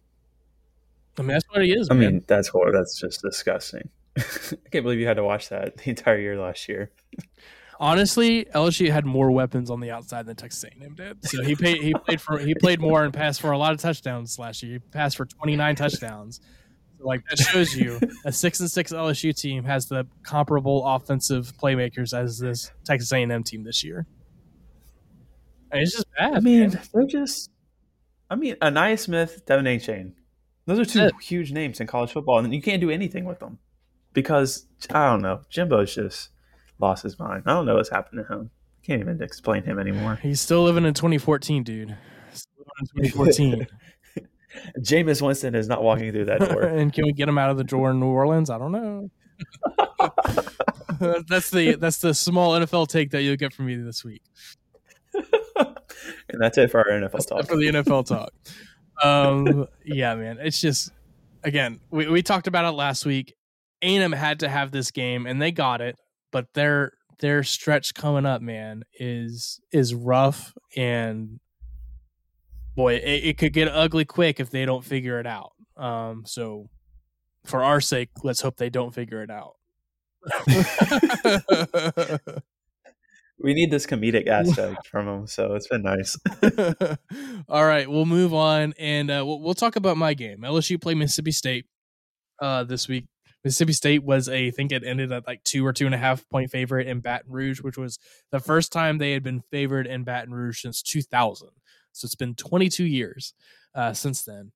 I 1.19 1.23
mean, 1.23 1.29
that's 1.29 1.45
what 1.51 1.65
he 1.65 1.73
is. 1.73 1.89
I 1.91 1.95
man. 1.95 2.13
mean, 2.13 2.25
that's 2.27 2.49
horrible. 2.49 2.79
That's 2.79 2.99
just 2.99 3.23
disgusting. 3.23 3.89
I 4.19 4.23
can't 4.71 4.85
believe 4.85 4.99
you 4.99 5.07
had 5.07 5.17
to 5.17 5.25
watch 5.25 5.49
that 5.51 5.77
the 5.77 5.91
entire 5.91 6.19
year 6.19 6.39
last 6.39 6.69
year. 6.69 6.91
Honestly, 7.79 8.45
LSU 8.55 8.91
had 8.91 9.07
more 9.07 9.31
weapons 9.31 9.71
on 9.71 9.81
the 9.81 9.91
outside 9.91 10.27
than 10.27 10.37
Texas 10.37 10.65
A&M 10.65 10.95
did. 10.95 11.25
So 11.27 11.43
he 11.43 11.57
paid, 11.57 11.81
he 11.81 11.95
played 11.95 12.21
for 12.21 12.39
he 12.39 12.55
played 12.55 12.79
more 12.79 13.05
and 13.05 13.15
passed 13.15 13.41
for 13.41 13.53
a 13.53 13.59
lot 13.59 13.73
of 13.73 13.81
touchdowns 13.81 14.39
last 14.39 14.63
year. 14.63 14.75
He 14.75 14.79
passed 14.79 15.17
for 15.17 15.25
29 15.25 15.77
touchdowns. 15.77 16.41
So 16.99 17.07
like 17.07 17.25
that 17.31 17.39
shows 17.39 17.75
you 17.75 17.99
a 18.27 18.33
six 18.33 18.61
and 18.61 18.71
six 18.71 18.93
LSU 18.93 19.35
team 19.35 19.65
has 19.65 19.87
the 19.87 20.07
comparable 20.23 20.87
offensive 20.87 21.55
playmakers 21.57 22.13
as 22.13 22.39
this 22.39 22.71
Texas 22.85 23.11
A&M 23.13 23.43
team 23.45 23.65
this 23.65 23.83
year. 23.83 24.07
I 25.73 25.77
mean, 25.77 25.83
it's 25.85 25.93
just 25.93 26.07
bad. 26.19 26.35
I 26.35 26.41
mean, 26.41 26.61
man. 26.61 26.81
they're 26.93 27.07
just. 27.07 27.51
I 28.29 28.37
mean, 28.37 28.57
Ainias 28.57 29.01
Smith, 29.01 29.43
De'Von 29.47 29.65
Achane. 29.65 30.13
Those 30.67 30.79
are 30.79 30.85
two 30.85 31.11
huge 31.21 31.53
names 31.53 31.81
in 31.81 31.87
college 31.87 32.13
football, 32.13 32.39
and 32.39 32.55
you 32.55 32.63
can't 32.63 32.81
do 32.81 32.91
anything 32.91 33.25
with 33.25 33.41
them 33.41 33.59
because 34.13 34.67
I 34.91 35.09
don't 35.11 35.23
know. 35.23 35.41
Jimbo's 35.51 35.95
just 35.95 36.31
lost 36.79 37.03
his 37.03 37.19
mind. 37.19 37.45
I 37.47 37.53
don't 37.53 37.67
know 37.67 37.77
what's 37.77 37.91
happened 37.91 38.25
to 38.27 38.35
him. 38.35 38.51
Can't 38.83 39.01
even 39.01 39.23
explain 39.23 39.63
him 39.63 39.79
anymore. 39.79 40.19
He's 40.23 40.41
still 40.41 40.63
living 40.63 40.85
in 40.85 40.95
2014, 40.95 41.63
dude. 41.63 41.97
Still 42.33 42.65
living 42.95 43.05
in 43.05 43.11
2014. 43.11 43.67
Jameis 44.81 45.23
Winston 45.23 45.55
is 45.55 45.69
not 45.69 45.83
walking 45.83 46.11
through 46.13 46.25
that 46.27 46.41
door. 46.41 46.63
and 46.63 46.93
can 46.93 47.05
we 47.05 47.13
get 47.13 47.29
him 47.29 47.39
out 47.39 47.51
of 47.51 47.57
the 47.57 47.65
door 47.65 47.91
in 47.91 48.01
New 48.01 48.07
Orleans? 48.07 48.51
I 48.51 48.59
don't 48.59 48.73
know. 48.73 49.11
that's 51.29 51.51
the 51.51 51.77
that's 51.77 51.99
the 51.99 52.13
small 52.13 52.53
NFL 52.53 52.89
take 52.89 53.11
that 53.11 53.23
you'll 53.23 53.37
get 53.37 53.55
from 53.55 53.67
me 53.67 53.77
this 53.77 54.05
week. 54.05 54.23
and 55.15 56.41
that's 56.41 56.59
it 56.59 56.71
for 56.71 56.79
our 56.81 56.87
NFL 56.87 57.13
that's 57.13 57.27
talk. 57.27 57.47
For 57.47 57.57
the 57.57 57.69
NFL 57.69 58.07
talk 58.07 58.33
um, 59.03 59.67
yeah, 59.85 60.15
man, 60.15 60.39
it's 60.41 60.61
just 60.61 60.93
again 61.43 61.81
we, 61.91 62.07
we 62.09 62.23
talked 62.23 62.47
about 62.47 62.65
it 62.65 62.77
last 62.77 63.05
week. 63.07 63.35
A&M 63.83 64.13
had 64.13 64.41
to 64.41 64.49
have 64.49 64.71
this 64.73 64.91
game, 64.91 65.27
and 65.27 65.41
they 65.41 65.53
got 65.53 65.81
it. 65.81 65.97
But 66.33 66.53
their 66.55 66.93
their 67.21 67.43
stretch 67.43 67.95
coming 67.95 68.27
up, 68.27 68.43
man, 68.43 68.83
is 68.99 69.61
is 69.73 69.95
rough, 69.95 70.55
and 70.77 71.41
boy, 72.77 72.97
it, 72.97 73.25
it 73.25 73.39
could 73.39 73.53
get 73.53 73.69
ugly 73.69 74.05
quick 74.05 74.41
if 74.41 74.51
they 74.51 74.65
don't 74.65 74.85
figure 74.85 75.19
it 75.19 75.27
out. 75.27 75.53
Um, 75.77 76.25
so 76.27 76.69
for 77.45 77.63
our 77.63 77.81
sake, 77.81 78.11
let's 78.23 78.43
hope 78.43 78.57
they 78.57 78.71
don't 78.71 78.95
figure 78.95 79.23
it 79.23 79.31
out. 79.31 79.57
we 83.43 83.55
need 83.55 83.71
this 83.71 83.87
comedic 83.87 84.27
aspect 84.29 84.87
from 84.87 85.09
him, 85.09 85.27
so 85.27 85.55
it's 85.55 85.69
been 85.69 85.83
nice. 85.83 86.17
All 87.49 87.65
right, 87.65 87.91
we'll 87.91 88.07
move 88.07 88.35
on, 88.35 88.75
and 88.79 89.11
uh, 89.11 89.23
we'll, 89.27 89.41
we'll, 89.41 89.55
talk 89.55 89.77
about 89.77 89.97
my 89.97 90.15
game. 90.15 90.41
LSU 90.41 90.81
played 90.81 90.97
Mississippi 90.97 91.33
State 91.33 91.67
uh, 92.41 92.65
this 92.65 92.89
week. 92.89 93.07
Mississippi 93.43 93.73
State 93.73 94.05
was 94.05 94.29
a, 94.29 94.49
I 94.49 94.51
think 94.51 94.71
it 94.71 94.85
ended 94.85 95.13
at 95.13 95.27
like 95.27 95.43
two 95.45 95.65
or 95.67 95.73
two 95.73 95.87
and 95.87 95.95
a 95.95 95.99
half 95.99 96.29
point 96.29 96.51
favorite 96.51 96.87
in 96.87 97.01
Baton 97.01 97.33
Rouge, 97.33 97.61
which 97.63 97.79
was 97.79 97.99
the 98.31 98.41
first 98.41 98.71
time 98.71 98.99
they 98.99 99.13
had 99.13 99.23
been 99.23 99.43
favored 99.51 99.87
in 99.87 100.05
Baton 100.05 100.35
Rouge 100.35 100.61
since 100.61 100.83
2000. 100.83 101.49
So 101.93 102.07
it's 102.07 102.15
been 102.15 102.35
22 102.35 102.85
years 102.85 103.33
uh, 103.75 103.95
since 103.95 104.23
then. 104.23 104.53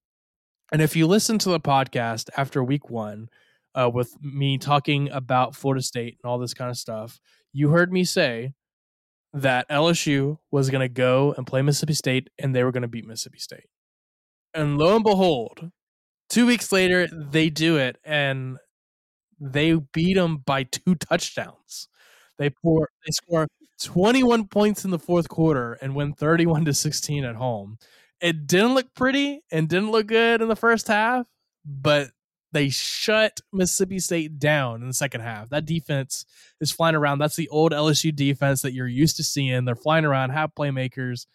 And 0.71 0.83
if 0.83 0.97
you 0.97 1.07
listen 1.07 1.39
to 1.41 1.49
the 1.49 1.61
podcast 1.61 2.29
after 2.37 2.63
week 2.63 2.91
one, 2.91 3.29
uh, 3.75 3.91
with 3.93 4.15
me 4.23 4.59
talking 4.59 5.11
about 5.11 5.57
Florida 5.57 5.83
State 5.83 6.19
and 6.23 6.31
all 6.31 6.39
this 6.39 6.55
kind 6.55 6.71
of 6.71 6.77
stuff, 6.77 7.21
you 7.53 7.71
heard 7.71 7.93
me 7.93 8.05
say 8.05 8.53
that 9.35 9.69
LSU 9.69 10.39
was 10.53 10.71
going 10.71 10.81
to 10.81 10.89
go 10.89 11.35
and 11.37 11.47
play 11.47 11.61
Mississippi 11.61 11.95
State 11.95 12.31
and 12.39 12.55
they 12.55 12.63
were 12.63 12.73
going 12.73 12.83
to 12.83 12.89
beat 12.89 13.07
Mississippi 13.07 13.41
State. 13.41 13.67
And 14.55 14.79
lo 14.79 14.95
and 14.95 15.05
behold, 15.05 15.71
two 16.31 16.47
weeks 16.47 16.71
later, 16.71 17.09
they 17.09 17.51
do 17.51 17.77
it 17.77 17.97
and 18.05 18.59
they 19.41 19.75
beat 19.93 20.15
them 20.15 20.39
by 20.39 20.63
two 20.63 20.95
touchdowns. 20.95 21.89
They 22.39 22.51
pour, 22.51 22.89
they 23.05 23.11
score 23.11 23.49
21 23.83 24.47
points 24.47 24.85
in 24.85 24.93
the 24.93 24.99
fourth 24.99 25.29
quarter 25.29 25.75
and 25.75 25.97
win 25.97 26.15
31 26.15 26.65
to 26.67 26.75
16 26.75 27.25
at 27.25 27.35
home. 27.35 27.79
It 28.21 28.47
didn't 28.47 28.75
look 28.75 28.95
pretty 28.95 29.43
and 29.51 29.69
didn't 29.69 29.91
look 29.91 30.07
good 30.07 30.43
in 30.43 30.49
the 30.49 30.57
first 30.57 30.87
half, 30.87 31.27
but 31.65 32.11
they 32.55 32.69
shut 32.69 33.41
Mississippi 33.53 33.99
State 33.99 34.39
down 34.39 34.81
in 34.81 34.87
the 34.87 34.95
second 34.95 35.23
half. 35.23 35.51
That 35.51 35.67
defense 35.67 36.25
is 36.61 36.71
flying 36.71 36.95
around. 36.95 37.19
That's 37.19 37.35
the 37.35 37.49
old 37.49 37.73
LSU 37.73 38.15
defense 38.15 38.63
that 38.63 38.73
you're 38.73 38.87
used 38.87 39.17
to 39.17 39.25
seeing. 39.25 39.65
They're 39.65 39.75
flying 39.75 40.05
around, 40.05 40.31
have 40.31 40.55
playmakers, 40.55 41.27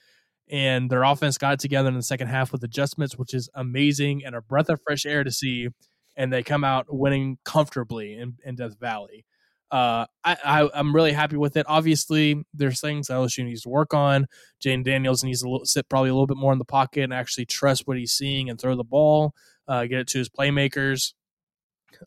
and 0.49 0.89
their 0.89 1.03
offense 1.03 1.37
got 1.37 1.59
together 1.59 1.89
in 1.89 1.95
the 1.95 2.03
second 2.03 2.27
half 2.29 2.53
with 2.53 2.63
adjustments, 2.63 3.17
which 3.17 3.33
is 3.33 3.49
amazing 3.53 4.23
and 4.25 4.33
a 4.33 4.41
breath 4.41 4.69
of 4.69 4.79
fresh 4.81 5.05
air 5.05 5.25
to 5.25 5.31
see. 5.31 5.67
And 6.15 6.31
they 6.31 6.41
come 6.41 6.63
out 6.63 6.85
winning 6.89 7.37
comfortably 7.43 8.13
in, 8.13 8.35
in 8.45 8.55
Death 8.55 8.79
Valley. 8.79 9.25
Uh, 9.71 10.05
I, 10.23 10.37
I 10.43 10.79
am 10.79 10.95
really 10.95 11.11
happy 11.11 11.35
with 11.35 11.57
it. 11.57 11.65
Obviously, 11.67 12.41
there's 12.53 12.79
things 12.79 13.09
LSU 13.09 13.43
needs 13.43 13.63
to 13.63 13.69
work 13.69 13.93
on. 13.93 14.25
Jayden 14.63 14.85
Daniels 14.85 15.23
needs 15.23 15.41
to 15.41 15.59
sit 15.65 15.89
probably 15.89 16.09
a 16.09 16.13
little 16.13 16.27
bit 16.27 16.37
more 16.37 16.53
in 16.53 16.59
the 16.59 16.65
pocket 16.65 17.03
and 17.03 17.13
actually 17.13 17.45
trust 17.45 17.83
what 17.85 17.97
he's 17.97 18.13
seeing 18.13 18.49
and 18.49 18.59
throw 18.59 18.75
the 18.75 18.85
ball 18.85 19.33
uh, 19.69 19.85
get 19.85 19.99
it 19.99 20.07
to 20.09 20.17
his 20.17 20.27
playmakers. 20.27 21.13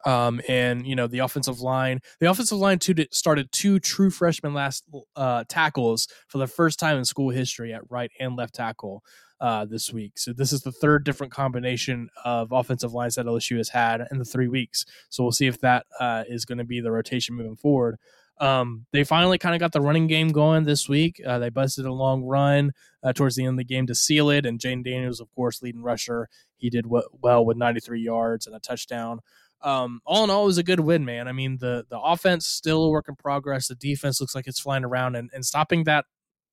Um, 0.06 0.40
and 0.48 0.86
you 0.86 0.94
know 0.94 1.06
the 1.06 1.18
offensive 1.18 1.60
line, 1.60 2.00
the 2.20 2.30
offensive 2.30 2.58
line 2.58 2.78
too 2.78 2.94
started 3.10 3.50
two 3.52 3.78
true 3.78 4.10
freshman 4.10 4.54
last 4.54 4.84
uh, 5.16 5.44
tackles 5.48 6.08
for 6.28 6.38
the 6.38 6.46
first 6.46 6.78
time 6.78 6.96
in 6.96 7.04
school 7.04 7.30
history 7.30 7.74
at 7.74 7.82
right 7.90 8.10
and 8.18 8.36
left 8.36 8.54
tackle 8.54 9.02
uh, 9.42 9.64
this 9.64 9.92
week. 9.92 10.18
So 10.18 10.32
this 10.32 10.52
is 10.52 10.62
the 10.62 10.70
third 10.70 11.04
different 11.04 11.32
combination 11.32 12.08
of 12.24 12.52
offensive 12.52 12.92
lines 12.92 13.16
that 13.16 13.26
LSU 13.26 13.56
has 13.58 13.68
had 13.70 14.06
in 14.10 14.18
the 14.18 14.24
three 14.24 14.48
weeks. 14.48 14.84
So 15.10 15.24
we'll 15.24 15.32
see 15.32 15.48
if 15.48 15.60
that 15.60 15.84
uh, 15.98 16.22
is 16.28 16.44
going 16.44 16.58
to 16.58 16.64
be 16.64 16.80
the 16.80 16.92
rotation 16.92 17.34
moving 17.34 17.56
forward. 17.56 17.98
Um, 18.43 18.86
they 18.93 19.05
finally 19.05 19.38
kind 19.38 19.55
of 19.55 19.61
got 19.61 19.70
the 19.70 19.80
running 19.80 20.09
game 20.09 20.30
going 20.30 20.64
this 20.64 20.88
week. 20.88 21.22
Uh, 21.24 21.38
they 21.38 21.49
busted 21.49 21.86
a 21.86 21.93
long 21.93 22.24
run 22.24 22.72
uh, 23.05 23.12
towards 23.12 23.36
the 23.36 23.45
end 23.45 23.55
of 23.55 23.59
the 23.59 23.64
game 23.64 23.86
to 23.86 23.95
seal 23.95 24.30
it, 24.30 24.45
and 24.45 24.59
Jayden 24.59 24.82
Daniels, 24.82 25.20
of 25.20 25.32
course, 25.36 25.62
leading 25.62 25.80
rusher. 25.80 26.28
He 26.57 26.68
did 26.68 26.82
w- 26.82 27.07
well 27.22 27.45
with 27.47 27.57
93 27.57 28.01
yards 28.01 28.49
and 28.49 28.57
a 28.57 28.59
touchdown. 28.59 29.20
Um, 29.62 30.01
all 30.05 30.24
in 30.24 30.30
all, 30.30 30.43
it 30.43 30.47
was 30.47 30.59
a 30.59 30.64
good 30.64 30.80
win, 30.80 31.05
man. 31.05 31.28
I 31.28 31.32
mean, 31.32 31.59
the 31.61 31.86
the 31.88 32.01
offense 32.01 32.45
still 32.45 32.82
a 32.82 32.90
work 32.90 33.07
in 33.09 33.14
progress. 33.14 33.68
The 33.68 33.76
defense 33.76 34.20
looks 34.20 34.34
like 34.34 34.49
it's 34.49 34.59
flying 34.59 34.84
around, 34.84 35.14
and, 35.14 35.30
and 35.32 35.47
stopping 35.47 35.84
that 35.84 36.07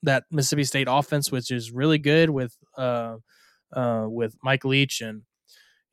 that 0.03 0.25
Mississippi 0.29 0.65
State 0.65 0.87
offense, 0.87 1.31
which 1.31 1.49
is 1.49 1.71
really 1.71 1.97
good 1.97 2.29
with 2.29 2.55
uh, 2.77 3.15
uh, 3.73 4.05
with 4.07 4.35
Mike 4.43 4.63
Leach 4.63 5.01
and 5.01 5.23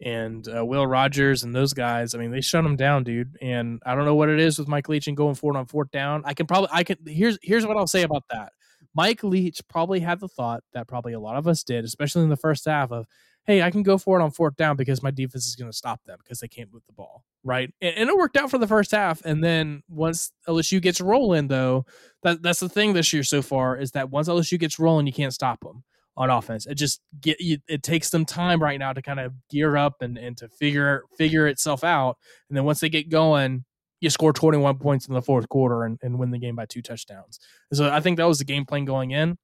and 0.00 0.46
uh, 0.54 0.64
Will 0.64 0.86
Rogers 0.86 1.42
and 1.42 1.54
those 1.54 1.72
guys. 1.72 2.14
I 2.14 2.18
mean, 2.18 2.30
they 2.30 2.40
shut 2.40 2.64
them 2.64 2.76
down, 2.76 3.04
dude. 3.04 3.36
And 3.40 3.80
I 3.86 3.94
don't 3.94 4.04
know 4.04 4.14
what 4.14 4.28
it 4.28 4.40
is 4.40 4.58
with 4.58 4.68
Mike 4.68 4.88
Leach 4.88 5.06
and 5.06 5.16
going 5.16 5.34
forward 5.34 5.58
on 5.58 5.66
fourth 5.66 5.90
down. 5.90 6.22
I 6.24 6.34
can 6.34 6.46
probably 6.46 6.68
I 6.72 6.84
can 6.84 6.98
here's 7.06 7.38
here's 7.42 7.66
what 7.66 7.76
I'll 7.76 7.86
say 7.86 8.02
about 8.02 8.24
that. 8.30 8.52
Mike 8.94 9.22
Leach 9.22 9.60
probably 9.68 10.00
had 10.00 10.20
the 10.20 10.28
thought 10.28 10.62
that 10.72 10.88
probably 10.88 11.12
a 11.12 11.20
lot 11.20 11.36
of 11.36 11.46
us 11.46 11.62
did, 11.62 11.84
especially 11.84 12.22
in 12.22 12.30
the 12.30 12.36
first 12.36 12.64
half 12.64 12.90
of, 12.90 13.06
hey, 13.44 13.62
I 13.62 13.70
can 13.70 13.82
go 13.82 13.98
for 13.98 14.18
it 14.18 14.22
on 14.22 14.30
fourth 14.30 14.56
down 14.56 14.76
because 14.76 15.02
my 15.02 15.10
defense 15.10 15.46
is 15.46 15.54
going 15.54 15.70
to 15.70 15.76
stop 15.76 16.00
them 16.06 16.18
because 16.22 16.40
they 16.40 16.48
can't 16.48 16.72
move 16.72 16.82
the 16.86 16.94
ball, 16.94 17.22
right? 17.44 17.72
And, 17.82 17.94
and, 17.94 18.08
it 18.08 18.16
worked 18.16 18.38
out 18.38 18.50
for 18.50 18.56
the 18.56 18.66
first 18.66 18.92
half. 18.92 19.22
And 19.24 19.44
then 19.44 19.82
once 19.90 20.32
LSU 20.48 20.80
gets 20.80 21.00
rolling, 21.02 21.48
though, 21.48 21.84
that, 22.22 22.42
that's 22.42 22.60
the 22.60 22.70
thing 22.70 22.94
this 22.94 23.12
year 23.12 23.22
so 23.22 23.42
far 23.42 23.76
is 23.76 23.92
that 23.92 24.10
once 24.10 24.28
LSU 24.28 24.58
gets 24.58 24.78
rolling, 24.78 25.06
you 25.06 25.12
can't 25.12 25.34
stop 25.34 25.60
them 25.60 25.84
on 26.16 26.30
offense. 26.30 26.66
It 26.66 26.76
just 26.76 27.00
get 27.20 27.36
it 27.40 27.82
takes 27.82 28.10
them 28.10 28.24
time 28.24 28.62
right 28.62 28.78
now 28.78 28.92
to 28.92 29.02
kind 29.02 29.20
of 29.20 29.32
gear 29.50 29.76
up 29.76 30.00
and, 30.00 30.16
and 30.16 30.36
to 30.38 30.48
figure 30.48 31.04
figure 31.16 31.46
itself 31.46 31.84
out. 31.84 32.16
And 32.48 32.56
then 32.56 32.64
once 32.64 32.80
they 32.80 32.88
get 32.88 33.10
going, 33.10 33.64
you 34.00 34.10
score 34.10 34.32
21 34.32 34.78
points 34.78 35.08
in 35.08 35.14
the 35.14 35.22
fourth 35.22 35.48
quarter 35.48 35.84
and, 35.84 35.98
and 36.02 36.18
win 36.18 36.30
the 36.30 36.38
game 36.38 36.56
by 36.56 36.66
two 36.66 36.82
touchdowns. 36.82 37.40
So 37.72 37.90
I 37.90 38.00
think 38.00 38.18
that 38.18 38.28
was 38.28 38.38
the 38.38 38.44
game 38.44 38.64
plan 38.64 38.84
going 38.84 39.10
in. 39.10 39.38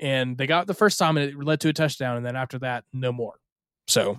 And 0.00 0.36
they 0.36 0.46
got 0.46 0.66
the 0.66 0.74
first 0.74 0.98
time 0.98 1.16
and 1.16 1.30
it 1.30 1.42
led 1.42 1.60
to 1.60 1.68
a 1.68 1.72
touchdown. 1.72 2.16
And 2.16 2.26
then 2.26 2.36
after 2.36 2.58
that, 2.58 2.84
no 2.92 3.12
more. 3.12 3.34
So 3.86 4.18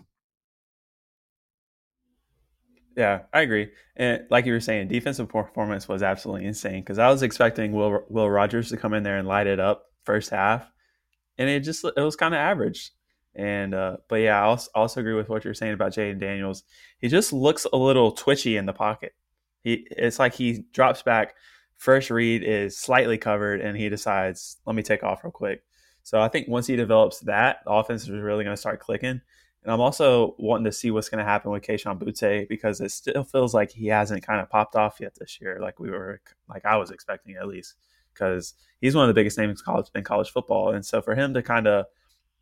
yeah, 2.97 3.21
I 3.31 3.41
agree. 3.41 3.69
And 3.95 4.25
like 4.31 4.47
you 4.47 4.53
were 4.53 4.59
saying, 4.59 4.87
defensive 4.87 5.29
performance 5.29 5.87
was 5.87 6.01
absolutely 6.01 6.47
insane 6.47 6.81
because 6.81 6.97
I 6.97 7.09
was 7.09 7.21
expecting 7.21 7.71
Will 7.71 8.03
Will 8.09 8.29
Rogers 8.29 8.69
to 8.69 8.77
come 8.77 8.95
in 8.95 9.03
there 9.03 9.17
and 9.17 9.27
light 9.27 9.45
it 9.45 9.59
up 9.59 9.85
first 10.03 10.31
half, 10.31 10.67
and 11.37 11.49
it 11.49 11.61
just 11.61 11.83
it 11.83 12.01
was 12.01 12.15
kind 12.15 12.33
of 12.33 12.39
average. 12.39 12.91
And 13.35 13.73
uh, 13.73 13.97
but 14.09 14.17
yeah, 14.17 14.41
I 14.41 14.45
also, 14.45 14.69
also 14.73 14.99
agree 14.99 15.13
with 15.13 15.29
what 15.29 15.45
you're 15.45 15.53
saying 15.53 15.73
about 15.73 15.93
Jayden 15.93 16.19
Daniels. 16.19 16.63
He 16.99 17.07
just 17.07 17.31
looks 17.31 17.67
a 17.71 17.77
little 17.77 18.11
twitchy 18.11 18.57
in 18.57 18.65
the 18.65 18.73
pocket. 18.73 19.13
He 19.63 19.87
it's 19.91 20.19
like 20.19 20.33
he 20.33 20.63
drops 20.73 21.03
back. 21.03 21.35
First 21.75 22.09
read 22.09 22.43
is 22.43 22.77
slightly 22.77 23.17
covered, 23.17 23.61
and 23.61 23.77
he 23.77 23.89
decides, 23.89 24.57
"Let 24.65 24.75
me 24.75 24.81
take 24.83 25.03
off 25.03 25.23
real 25.23 25.31
quick." 25.31 25.63
So 26.03 26.21
I 26.21 26.29
think 26.29 26.47
once 26.47 26.67
he 26.67 26.75
develops 26.75 27.19
that, 27.21 27.59
the 27.65 27.71
offense 27.71 28.03
is 28.03 28.09
really 28.09 28.43
going 28.43 28.55
to 28.55 28.59
start 28.59 28.79
clicking. 28.79 29.21
And 29.63 29.73
I'm 29.73 29.81
also 29.81 30.35
wanting 30.39 30.63
to 30.63 30.71
see 30.71 30.89
what's 30.91 31.09
going 31.09 31.19
to 31.19 31.29
happen 31.29 31.51
with 31.51 31.63
Kayshon 31.63 31.99
Boutte 31.99 32.47
because 32.47 32.79
it 32.79 32.91
still 32.91 33.25
feels 33.25 33.53
like 33.53 33.71
he 33.71 33.87
hasn't 33.87 34.25
kind 34.25 34.39
of 34.39 34.49
popped 34.49 34.77
off 34.77 34.99
yet 35.01 35.15
this 35.15 35.41
year, 35.41 35.59
like 35.61 35.79
we 35.79 35.89
were, 35.89 36.21
like 36.47 36.65
I 36.65 36.77
was 36.77 36.91
expecting 36.91 37.35
at 37.35 37.49
least 37.49 37.75
because 38.17 38.53
he's 38.81 38.95
one 38.95 39.03
of 39.03 39.07
the 39.07 39.19
biggest 39.19 39.37
names 39.37 39.59
in 39.59 39.65
college 39.65 39.87
in 39.95 40.03
college 40.03 40.29
football, 40.29 40.71
and 40.71 40.85
so 40.85 41.01
for 41.01 41.15
him 41.15 41.33
to 41.33 41.41
kind 41.41 41.67
of 41.67 41.85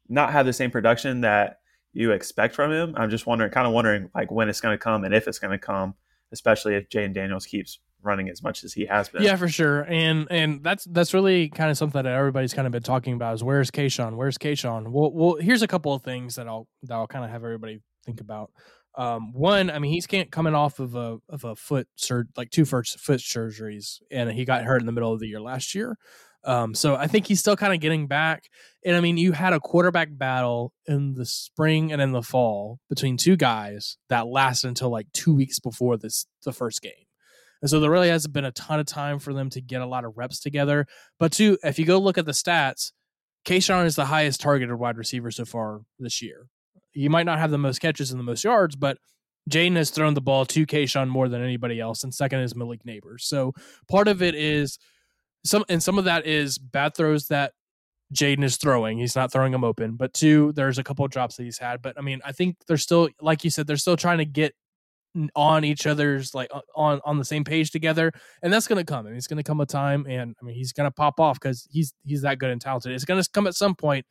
not 0.07 0.31
have 0.31 0.45
the 0.45 0.53
same 0.53 0.71
production 0.71 1.21
that 1.21 1.59
you 1.93 2.11
expect 2.11 2.53
from 2.53 2.71
him, 2.71 2.93
I'm 2.97 3.09
just 3.09 3.25
wondering, 3.25 3.51
kind 3.51 3.65
of 3.65 3.73
wondering 3.73 4.09
like 4.13 4.31
when 4.31 4.49
it's 4.49 4.61
going 4.61 4.77
to 4.77 4.81
come 4.81 5.03
and 5.03 5.13
if 5.13 5.27
it's 5.27 5.39
going 5.39 5.57
to 5.57 5.63
come, 5.63 5.95
especially 6.31 6.75
if 6.75 6.89
Jayden 6.89 7.13
Daniels 7.13 7.45
keeps 7.45 7.79
running 8.05 8.29
as 8.29 8.43
much 8.43 8.63
as 8.63 8.73
he 8.73 8.85
has 8.85 9.09
been. 9.09 9.23
Yeah, 9.23 9.35
for 9.35 9.47
sure. 9.47 9.81
And 9.83 10.27
and 10.29 10.63
that's 10.63 10.85
that's 10.85 11.13
really 11.13 11.49
kind 11.49 11.71
of 11.71 11.77
something 11.77 12.03
that 12.03 12.11
everybody's 12.11 12.53
kind 12.53 12.67
of 12.67 12.71
been 12.71 12.83
talking 12.83 13.13
about 13.13 13.35
is 13.35 13.43
where's 13.43 13.71
Kayshon? 13.71 14.15
Where's 14.15 14.37
Kayshon? 14.37 14.89
Well, 14.89 15.11
well, 15.11 15.35
here's 15.39 15.61
a 15.61 15.67
couple 15.67 15.93
of 15.93 16.03
things 16.03 16.35
that 16.35 16.47
I'll 16.47 16.67
that 16.83 16.93
I'll 16.93 17.07
kind 17.07 17.25
of 17.25 17.31
have 17.31 17.43
everybody 17.43 17.81
think 18.05 18.21
about. 18.21 18.51
Um, 18.97 19.33
one, 19.33 19.69
I 19.69 19.79
mean, 19.79 19.91
he's 19.91 20.07
can't 20.07 20.31
coming 20.31 20.55
off 20.55 20.79
of 20.79 20.95
a 20.95 21.17
of 21.29 21.43
a 21.43 21.55
foot 21.55 21.87
sur- 21.95 22.27
like 22.37 22.49
two 22.49 22.65
first 22.65 22.99
foot 22.99 23.19
surgeries, 23.19 23.99
and 24.09 24.31
he 24.31 24.45
got 24.45 24.63
hurt 24.63 24.79
in 24.79 24.85
the 24.85 24.91
middle 24.91 25.13
of 25.13 25.19
the 25.19 25.27
year 25.27 25.41
last 25.41 25.75
year. 25.75 25.97
Um, 26.45 26.75
so 26.75 26.95
I 26.95 27.07
think 27.07 27.25
he's 27.25 27.39
still 27.39 27.55
kind 27.55 27.73
of 27.73 27.79
getting 27.79 28.07
back. 28.07 28.49
And 28.85 28.95
I 28.95 28.99
mean, 28.99 29.17
you 29.17 29.31
had 29.31 29.53
a 29.53 29.59
quarterback 29.59 30.09
battle 30.11 30.73
in 30.85 31.15
the 31.15 31.25
spring 31.25 31.91
and 31.91 32.01
in 32.01 32.11
the 32.11 32.21
fall 32.21 32.79
between 32.87 33.17
two 33.17 33.35
guys 33.35 33.97
that 34.09 34.27
lasted 34.27 34.67
until 34.67 34.91
like 34.91 35.11
two 35.11 35.33
weeks 35.35 35.59
before 35.59 35.97
this 35.97 36.27
the 36.43 36.53
first 36.53 36.81
game. 36.81 36.91
And 37.61 37.69
so 37.69 37.79
there 37.79 37.89
really 37.89 38.09
hasn't 38.09 38.33
been 38.33 38.45
a 38.45 38.51
ton 38.51 38.79
of 38.79 38.85
time 38.85 39.17
for 39.17 39.33
them 39.33 39.49
to 39.51 39.61
get 39.61 39.81
a 39.81 39.87
lot 39.87 40.05
of 40.05 40.13
reps 40.15 40.39
together. 40.39 40.85
But 41.19 41.31
two, 41.31 41.57
if 41.63 41.79
you 41.79 41.85
go 41.85 41.97
look 41.97 42.19
at 42.19 42.27
the 42.27 42.31
stats, 42.31 42.91
Kayshon 43.45 43.85
is 43.85 43.95
the 43.95 44.05
highest 44.05 44.39
targeted 44.39 44.75
wide 44.75 44.97
receiver 44.97 45.31
so 45.31 45.45
far 45.45 45.81
this 45.97 46.21
year 46.21 46.47
he 46.95 47.09
might 47.09 47.25
not 47.25 47.39
have 47.39 47.51
the 47.51 47.57
most 47.57 47.79
catches 47.79 48.11
and 48.11 48.19
the 48.19 48.23
most 48.23 48.43
yards, 48.43 48.75
but 48.75 48.97
Jayden 49.49 49.75
has 49.75 49.91
thrown 49.91 50.15
the 50.15 50.21
ball 50.21 50.45
to 50.47 50.65
Kayshon 50.65 51.07
more 51.07 51.29
than 51.29 51.43
anybody 51.43 51.79
else, 51.79 52.03
and 52.03 52.13
second 52.13 52.39
is 52.39 52.55
Malik 52.55 52.83
Nabers. 52.83 53.21
So 53.21 53.53
part 53.87 54.07
of 54.07 54.23
it 54.23 54.33
is 54.33 54.79
some, 55.43 55.63
and 55.69 55.83
some 55.83 55.99
of 55.99 56.05
that 56.05 56.25
is 56.25 56.57
bad 56.57 56.95
throws 56.95 57.27
that 57.27 57.51
Jayden 58.13 58.43
is 58.43 58.57
throwing. 58.57 58.97
He's 58.97 59.15
not 59.15 59.31
throwing 59.31 59.51
them 59.51 59.63
open. 59.63 59.95
But 59.95 60.13
two, 60.13 60.51
there's 60.53 60.77
a 60.77 60.83
couple 60.83 61.05
of 61.05 61.11
drops 61.11 61.35
that 61.35 61.43
he's 61.43 61.57
had. 61.57 61.81
But 61.81 61.97
I 61.97 62.01
mean, 62.01 62.21
I 62.25 62.31
think 62.31 62.57
they're 62.67 62.77
still, 62.77 63.09
like 63.21 63.43
you 63.43 63.49
said, 63.49 63.67
they're 63.67 63.77
still 63.77 63.97
trying 63.97 64.19
to 64.19 64.25
get 64.25 64.53
on 65.33 65.63
each 65.63 65.87
other's 65.87 66.35
like 66.35 66.51
on 66.75 66.99
on 67.05 67.17
the 67.17 67.23
same 67.23 67.45
page 67.45 67.71
together 67.71 68.11
and 68.43 68.51
that's 68.51 68.67
going 68.67 68.77
to 68.77 68.83
come 68.83 69.05
I 69.05 69.09
mean, 69.09 69.17
it's 69.17 69.27
going 69.27 69.37
to 69.37 69.43
come 69.43 69.61
a 69.61 69.65
time 69.65 70.05
and 70.09 70.35
i 70.41 70.45
mean 70.45 70.55
he's 70.55 70.73
going 70.73 70.87
to 70.87 70.91
pop 70.91 71.21
off 71.21 71.39
because 71.39 71.65
he's 71.71 71.93
he's 72.03 72.23
that 72.23 72.37
good 72.37 72.49
and 72.49 72.59
talented 72.59 72.91
it's 72.91 73.05
going 73.05 73.23
to 73.23 73.29
come 73.31 73.47
at 73.47 73.55
some 73.55 73.75
point 73.75 74.05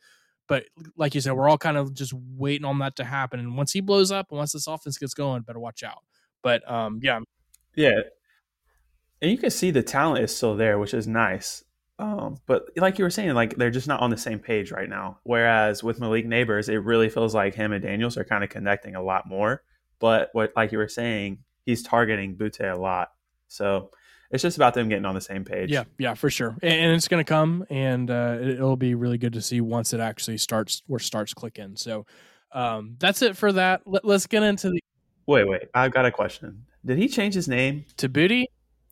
but 0.47 0.65
like 0.95 1.15
you 1.15 1.21
said, 1.21 1.33
we're 1.33 1.49
all 1.49 1.57
kind 1.57 1.77
of 1.77 1.93
just 1.93 2.13
waiting 2.13 2.65
on 2.65 2.79
that 2.79 2.95
to 2.97 3.03
happen. 3.03 3.39
And 3.39 3.57
once 3.57 3.73
he 3.73 3.81
blows 3.81 4.11
up, 4.11 4.27
and 4.29 4.37
once 4.37 4.53
this 4.53 4.67
offense 4.67 4.97
gets 4.97 5.13
going, 5.13 5.41
better 5.41 5.59
watch 5.59 5.83
out. 5.83 6.03
But 6.41 6.69
um, 6.69 6.99
yeah, 7.01 7.19
yeah, 7.75 8.01
and 9.21 9.31
you 9.31 9.37
can 9.37 9.49
see 9.49 9.71
the 9.71 9.83
talent 9.83 10.23
is 10.23 10.35
still 10.35 10.55
there, 10.55 10.77
which 10.77 10.93
is 10.93 11.07
nice. 11.07 11.63
Um, 11.97 12.37
but 12.45 12.65
like 12.75 12.99
you 12.99 13.05
were 13.05 13.09
saying, 13.09 13.33
like 13.33 13.55
they're 13.55 13.71
just 13.71 13.87
not 13.87 14.01
on 14.01 14.09
the 14.09 14.17
same 14.17 14.39
page 14.39 14.71
right 14.71 14.89
now. 14.89 15.19
Whereas 15.23 15.83
with 15.83 15.99
Malik 15.99 16.25
Nabers, 16.27 16.69
it 16.69 16.79
really 16.79 17.09
feels 17.09 17.33
like 17.33 17.55
him 17.55 17.71
and 17.71 17.81
Daniels 17.81 18.17
are 18.17 18.25
kind 18.25 18.43
of 18.43 18.49
connecting 18.49 18.95
a 18.95 19.01
lot 19.01 19.27
more. 19.27 19.63
But 19.99 20.29
what, 20.33 20.51
like 20.55 20.71
you 20.71 20.77
were 20.77 20.89
saying, 20.89 21.39
he's 21.65 21.83
targeting 21.83 22.35
Boutte 22.35 22.71
a 22.71 22.77
lot. 22.77 23.09
So 23.47 23.91
it's 24.31 24.41
just 24.41 24.57
about 24.57 24.73
them 24.73 24.89
getting 24.89 25.05
on 25.05 25.15
the 25.15 25.21
same 25.21 25.45
page. 25.45 25.71
Yeah, 25.71 25.83
yeah, 25.97 26.13
for 26.13 26.29
sure. 26.29 26.55
And, 26.61 26.93
it's 26.93 27.07
going 27.07 27.23
to 27.23 27.27
come, 27.27 27.65
and 27.69 28.09
uh, 28.09 28.37
it, 28.39 28.59
will 28.59 28.75
be 28.75 28.95
really 28.95 29.17
good 29.17 29.33
to 29.33 29.41
see 29.41 29.61
once 29.61 29.93
it 29.93 29.99
actually 29.99 30.37
starts 30.37 30.81
or 30.89 30.99
starts 30.99 31.33
clicking. 31.33 31.75
So 31.75 32.05
um, 32.51 32.95
that's 32.99 33.21
it 33.21 33.37
for 33.37 33.51
that. 33.53 33.81
Let, 33.85 34.05
us 34.05 34.27
get 34.27 34.43
into 34.43 34.69
the. 34.69 34.79
Wait, 35.27 35.47
wait. 35.47 35.63
I've 35.73 35.91
got 35.91 36.05
a 36.05 36.11
question. 36.11 36.65
Did 36.85 36.97
he 36.97 37.07
change 37.07 37.33
his 37.33 37.47
name 37.47 37.85
to 37.97 38.09
Booty? 38.09 38.47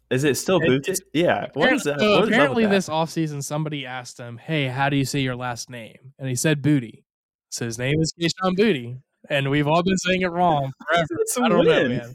Is 0.10 0.24
it 0.24 0.36
still 0.36 0.60
Booty? 0.60 0.94
Yeah. 1.14 1.48
What 1.54 1.74
is 1.74 1.84
that? 1.84 2.00
So 2.00 2.20
what 2.20 2.28
apparently, 2.28 2.66
this 2.66 2.90
offseason, 2.90 3.44
somebody 3.44 3.86
asked 3.86 4.20
him, 4.20 4.38
"Hey, 4.38 4.68
how 4.68 4.90
do 4.90 4.98
you 4.98 5.06
say 5.06 5.20
your 5.20 5.36
last 5.36 5.70
name?" 5.70 6.14
And 6.20 6.28
he 6.28 6.36
said 6.36 6.62
Booty. 6.62 7.06
So 7.50 7.66
his 7.66 7.78
name 7.78 7.96
is 8.00 8.14
Kayshon 8.20 8.56
Booty, 8.56 8.98
and 9.30 9.50
we've 9.50 9.68
all 9.68 9.84
been 9.84 9.98
saying 9.98 10.22
it 10.22 10.32
wrong 10.32 10.72
forever. 10.90 11.08
I 11.42 11.50
don't 11.50 11.66
know, 11.66 11.90
man. 11.90 12.14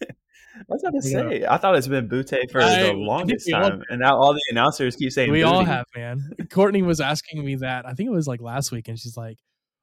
What's 0.67 0.83
that 0.83 0.93
to 0.93 1.03
say? 1.03 1.45
I 1.49 1.57
thought 1.57 1.77
it's 1.77 1.89
been 1.89 2.09
Boutte 2.09 2.51
for 2.51 2.61
I, 2.61 2.85
the 2.85 2.93
longest 2.93 3.49
time, 3.51 3.83
and 3.89 4.01
now 4.01 4.17
all 4.17 4.33
the 4.33 4.43
announcers 4.51 4.97
keep 4.97 5.13
saying 5.13 5.31
we 5.31 5.43
booty. 5.43 5.53
all 5.53 5.65
have, 5.65 5.87
man. 5.97 6.31
Courtney 6.51 6.83
was 6.83 7.01
asking 7.01 7.45
me 7.45 7.57
that. 7.57 7.87
I 7.87 7.95
think 7.95 8.09
it 8.09 8.13
was 8.13 8.27
like 8.27 8.41
last 8.41 8.73
week, 8.73 8.89
and 8.89 8.99
she's 8.99 9.17
like, 9.17 9.39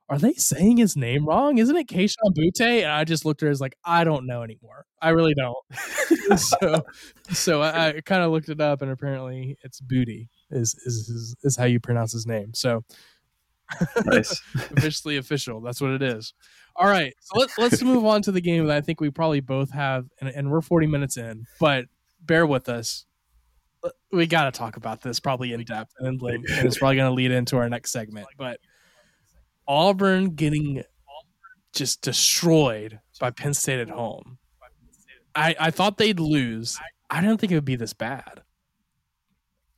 "Are 0.10 0.18
they 0.18 0.34
saying 0.34 0.78
his 0.78 0.96
name 0.96 1.26
wrong? 1.26 1.58
Isn't 1.58 1.76
it 1.76 1.88
Kayshon 1.88 2.36
Boutte?" 2.38 2.84
And 2.84 2.92
I 2.92 3.04
just 3.04 3.26
looked 3.26 3.42
at 3.44 3.48
her 3.48 3.52
as 3.52 3.62
like, 3.62 3.76
"I 3.84 4.04
don't 4.04 4.28
know 4.28 4.42
anymore. 4.44 4.86
I 5.02 5.10
really 5.10 5.34
don't." 5.34 5.58
so, 6.40 6.86
so 7.32 7.62
I, 7.62 7.88
I 7.88 8.02
kind 8.02 8.24
of 8.24 8.32
looked 8.32 8.50
it 8.50 8.62
up, 8.62 8.82
and 8.82 8.92
apparently, 8.92 9.58
it's 9.64 9.80
Booty 9.80 10.30
is, 10.52 10.76
is 10.86 11.10
is 11.10 11.36
is 11.44 11.58
how 11.58 11.66
you 11.66 11.80
pronounce 11.80 12.12
his 12.12 12.26
name. 12.26 12.54
So, 12.54 12.84
nice, 14.06 14.42
officially 14.56 15.18
official. 15.18 15.62
That's 15.62 15.82
what 15.82 15.92
it 15.92 16.02
is. 16.02 16.34
All 16.78 16.88
right, 16.88 17.14
so 17.22 17.40
let, 17.40 17.50
let's 17.58 17.82
move 17.82 18.06
on 18.06 18.22
to 18.24 18.32
the 18.32 18.42
game 18.42 18.66
that 18.68 18.76
I 18.76 18.82
think 18.82 19.00
we 19.00 19.10
probably 19.10 19.40
both 19.40 19.72
have, 19.72 20.08
and, 20.20 20.30
and 20.30 20.52
we're 20.52 20.62
40 20.62 20.88
minutes 20.88 21.16
in, 21.16 21.46
but 21.60 21.86
bear 22.22 22.46
with 22.46 22.68
us. 22.68 23.06
Uh, 23.84 23.90
we 24.12 24.28
got 24.28 24.46
to 24.46 24.58
talk 24.58 24.76
about 24.76 25.02
this 25.02 25.20
probably 25.20 25.54
in 25.54 25.64
depth, 25.64 25.94
and, 26.00 26.22
and 26.22 26.44
it's 26.48 26.80
probably 26.80 26.98
going 26.98 27.10
to 27.10 27.14
lead 27.14 27.32
into 27.32 27.56
our 27.58 27.70
next 27.70 27.92
segment. 27.92 28.28
But 28.38 28.60
Auburn 29.68 30.36
getting 30.36 30.84
just 31.74 32.02
destroyed 32.02 33.00
by 33.20 33.32
Penn 33.32 33.54
State 33.54 33.80
at 33.80 33.90
home. 33.90 34.38
I 35.36 35.56
I 35.60 35.72
thought 35.72 35.98
they'd 35.98 36.20
lose. 36.20 36.80
I 37.10 37.22
didn't 37.22 37.40
think 37.40 37.52
it 37.52 37.56
would 37.56 37.66
be 37.66 37.76
this 37.76 37.94
bad. 37.94 38.42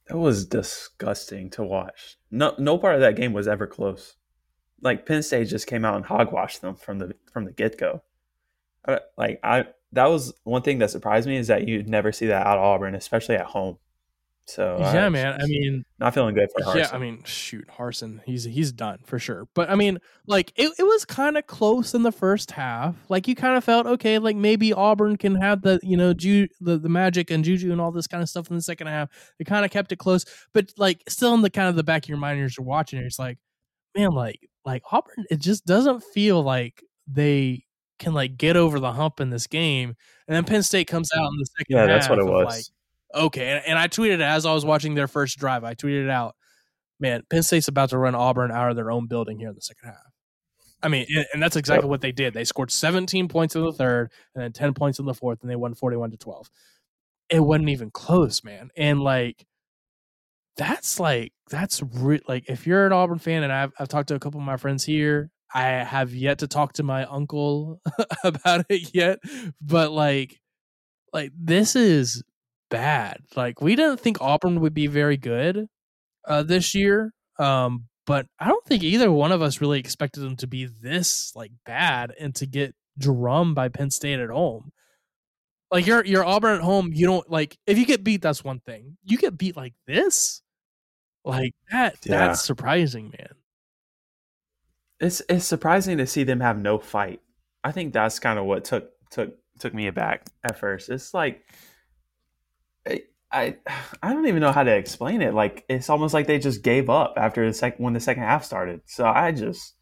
That 0.08 0.18
was 0.18 0.46
disgusting 0.46 1.50
to 1.52 1.64
watch. 1.64 2.18
No, 2.32 2.56
no 2.58 2.78
part 2.78 2.96
of 2.96 3.02
that 3.02 3.16
game 3.16 3.34
was 3.34 3.48
ever 3.48 3.68
close. 3.68 4.16
Like 4.82 5.06
Penn 5.06 5.24
State 5.24 5.48
just 5.48 5.68
came 5.68 5.86
out 5.86 5.96
and 5.96 6.06
hogwashed 6.06 6.62
them 6.62 6.76
from 6.76 7.00
the 7.00 7.16
from 7.32 7.46
the 7.46 7.52
get 7.52 7.78
go. 7.78 8.04
Uh, 8.88 9.00
like 9.18 9.40
I, 9.44 9.66
that 9.94 10.06
was 10.06 10.34
one 10.44 10.62
thing 10.62 10.80
that 10.80 10.92
surprised 10.92 11.28
me 11.28 11.38
is 11.38 11.48
that 11.48 11.68
you'd 11.68 11.90
never 11.90 12.12
see 12.12 12.28
that 12.28 12.46
out 12.46 12.58
of 12.58 12.64
Auburn, 12.64 12.96
especially 12.96 13.36
at 13.36 13.46
home. 13.46 13.78
So 14.50 14.78
yeah, 14.80 15.10
man. 15.10 15.42
I 15.42 15.46
mean, 15.46 15.84
not 16.00 16.14
feeling 16.14 16.34
good 16.34 16.50
for 16.56 16.64
Harsin. 16.64 16.76
Yeah, 16.78 16.90
I 16.94 16.98
mean, 16.98 17.22
shoot, 17.26 17.68
Harsin, 17.68 18.22
he's 18.26 18.46
he's 18.46 18.72
done 18.72 19.00
for 19.06 19.20
sure. 19.20 19.46
But 19.54 19.70
I 19.70 19.76
mean, 19.76 20.00
like 20.26 20.54
it, 20.56 20.72
it 20.80 20.84
was 20.84 21.04
kind 21.04 21.38
of 21.38 21.46
close 21.48 21.94
in 21.94 22.04
the 22.04 22.14
first 22.14 22.52
half. 22.52 22.96
Like 23.10 23.28
you 23.28 23.36
kind 23.36 23.58
of 23.58 23.66
felt 23.66 23.86
okay, 23.88 24.20
like 24.20 24.38
maybe 24.38 24.72
Auburn 24.72 25.18
can 25.18 25.36
have 25.36 25.64
the 25.64 25.82
you 25.84 25.98
know 25.98 26.14
ju- 26.14 26.48
the 26.62 26.78
the 26.78 26.88
magic 26.88 27.30
and 27.30 27.44
juju 27.44 27.74
and 27.74 27.82
all 27.82 27.92
this 27.92 28.08
kind 28.08 28.24
of 28.24 28.30
stuff 28.30 28.50
in 28.50 28.56
the 28.56 28.62
second 28.62 28.88
half. 28.88 29.10
They 29.38 29.44
kind 29.44 29.66
of 29.66 29.72
kept 29.72 29.92
it 29.92 29.98
close, 29.98 30.24
but 30.54 30.72
like 30.78 31.04
still 31.10 31.34
in 31.34 31.42
the 31.42 31.50
kind 31.50 31.68
of 31.68 31.76
the 31.76 31.84
back 31.84 32.06
of 32.06 32.10
your 32.10 32.18
mind, 32.18 32.40
you're 32.40 32.66
watching 32.66 33.00
it. 33.00 33.06
It's 33.06 33.20
like, 33.20 33.40
man, 33.98 34.12
like 34.12 34.48
like 34.66 34.84
Auburn, 34.92 35.26
it 35.30 35.40
just 35.40 35.66
doesn't 35.66 36.04
feel 36.04 36.42
like 36.44 36.84
they 37.08 37.64
can 38.00 38.14
like 38.14 38.38
get 38.38 38.56
over 38.56 38.80
the 38.80 38.92
hump 38.92 39.20
in 39.20 39.30
this 39.30 39.48
game. 39.48 39.96
And 40.28 40.36
then 40.36 40.44
Penn 40.44 40.64
State 40.64 40.88
comes 40.88 41.10
out 41.16 41.28
in 41.32 41.38
the 41.38 41.46
second. 41.58 41.76
Yeah, 41.78 41.86
that's 41.88 42.10
what 42.10 42.20
it 42.20 42.26
was. 42.26 42.72
Like, 43.14 43.24
okay. 43.24 43.48
And, 43.50 43.64
and 43.68 43.80
I 43.80 43.88
tweeted 43.88 44.22
as 44.22 44.46
I 44.46 44.54
was 44.54 44.66
watching 44.66 44.94
their 44.94 45.08
first 45.08 45.38
drive. 45.38 45.64
I 45.64 45.74
tweeted 45.74 46.10
out, 46.10 46.36
man, 47.00 47.24
Penn 47.30 47.44
State's 47.44 47.68
about 47.68 47.90
to 47.90 47.98
run 47.98 48.14
Auburn 48.16 48.52
out 48.52 48.70
of 48.70 48.76
their 48.76 48.92
own 48.92 49.08
building 49.08 49.40
here 49.40 49.50
in 49.50 49.56
the 49.56 49.62
second 49.62 49.90
half. 49.90 49.96
I 50.84 50.90
mean, 50.90 51.08
and 51.34 51.42
that's 51.42 51.56
exactly 51.56 51.86
yep. 51.86 51.90
what 51.90 52.02
they 52.02 52.12
did. 52.12 52.36
They 52.36 52.44
scored 52.44 52.70
17 52.70 53.30
points 53.30 53.56
in 53.56 53.64
the 53.64 53.74
third 53.74 54.12
and 54.36 54.44
then 54.44 54.54
10 54.54 54.76
points 54.76 55.00
in 55.00 55.06
the 55.06 55.14
fourth, 55.14 55.42
and 55.42 55.50
they 55.50 55.56
won 55.56 55.74
41 55.74 56.12
to 56.12 56.18
12. 56.18 56.52
It 57.30 57.40
wasn't 57.40 57.70
even 57.70 57.90
close, 57.90 58.44
man. 58.44 58.70
And 58.78 59.02
like, 59.02 59.44
that's 60.58 61.00
like, 61.00 61.32
that's 61.50 61.82
re- 61.82 62.22
like, 62.28 62.50
if 62.50 62.68
you're 62.68 62.86
an 62.86 62.94
Auburn 62.94 63.20
fan, 63.20 63.44
and 63.44 63.54
I've, 63.54 63.74
I've 63.80 63.88
talked 63.88 64.10
to 64.10 64.16
a 64.16 64.20
couple 64.20 64.40
of 64.40 64.46
my 64.46 64.58
friends 64.58 64.84
here, 64.84 65.30
I 65.54 65.68
have 65.68 66.14
yet 66.14 66.40
to 66.40 66.48
talk 66.48 66.74
to 66.74 66.84
my 66.84 67.06
uncle 67.06 67.82
about 68.24 68.66
it 68.70 68.94
yet, 68.94 69.20
but 69.62 69.92
like, 69.92 70.40
like 71.14 71.32
this 71.38 71.76
is 71.76 72.24
bad. 72.70 73.20
Like 73.36 73.62
we 73.62 73.76
didn't 73.76 74.00
think 74.00 74.22
Auburn 74.22 74.62
would 74.62 74.74
be 74.74 74.88
very 74.88 75.18
good 75.18 75.68
uh, 76.28 76.44
this 76.44 76.76
year, 76.76 77.14
um, 77.40 77.86
but 78.06 78.26
I 78.40 78.48
don't 78.48 78.66
think 78.66 78.84
either 78.84 79.12
one 79.12 79.32
of 79.32 79.42
us 79.42 79.62
really 79.62 79.80
expected 79.80 80.22
them 80.22 80.36
to 80.38 80.48
be 80.48 80.66
this 80.66 81.34
like 81.36 81.52
bad 81.66 82.14
and 82.20 82.34
to 82.36 82.46
get 82.46 82.76
drummed 82.98 83.56
by 83.56 83.70
Penn 83.70 83.90
State 83.90 84.20
at 84.20 84.30
home. 84.30 84.72
Like 85.72 85.86
you're 85.86 86.06
you're 86.06 86.26
Auburn 86.26 86.56
at 86.56 86.62
home, 86.62 86.92
you 86.94 87.06
don't 87.06 87.30
like 87.30 87.58
if 87.68 87.78
you 87.78 87.86
get 87.86 88.04
beat, 88.04 88.22
that's 88.22 88.44
one 88.44 88.60
thing. 88.60 88.98
You 89.04 89.18
get 89.18 89.38
beat 89.38 89.58
like 89.58 89.74
this, 89.86 90.42
like 91.28 91.54
that. 91.72 91.98
Yeah. 92.06 92.28
That's 92.28 92.44
surprising, 92.44 93.14
man. 93.18 93.34
It's 95.00 95.22
it's 95.30 95.46
surprising 95.46 95.98
to 95.98 96.08
see 96.08 96.24
them 96.24 96.40
have 96.40 96.58
no 96.58 96.80
fight. 96.80 97.22
I 97.64 97.72
think 97.72 97.94
that's 97.94 98.20
kind 98.20 98.40
of 98.40 98.46
what 98.46 98.66
took 98.66 98.92
took 99.12 99.36
took 99.60 99.74
me 99.74 99.88
aback 99.88 100.26
at 100.44 100.60
first. 100.60 100.90
It's 100.90 101.14
like 101.14 101.44
eh, 102.86 103.00
I 103.32 103.58
I 104.02 104.14
don't 104.14 104.28
even 104.28 104.42
know 104.42 104.52
how 104.52 104.64
to 104.64 104.76
explain 104.76 105.22
it. 105.22 105.34
Like 105.34 105.66
it's 105.70 105.90
almost 105.90 106.14
like 106.14 106.28
they 106.28 106.40
just 106.40 106.64
gave 106.64 106.90
up 106.90 107.14
after 107.18 107.46
the 107.46 107.54
second 107.54 107.84
when 107.84 107.94
the 107.94 108.00
second 108.00 108.24
half 108.24 108.44
started. 108.44 108.82
So 108.86 109.06
I 109.06 109.32
just 109.32 109.76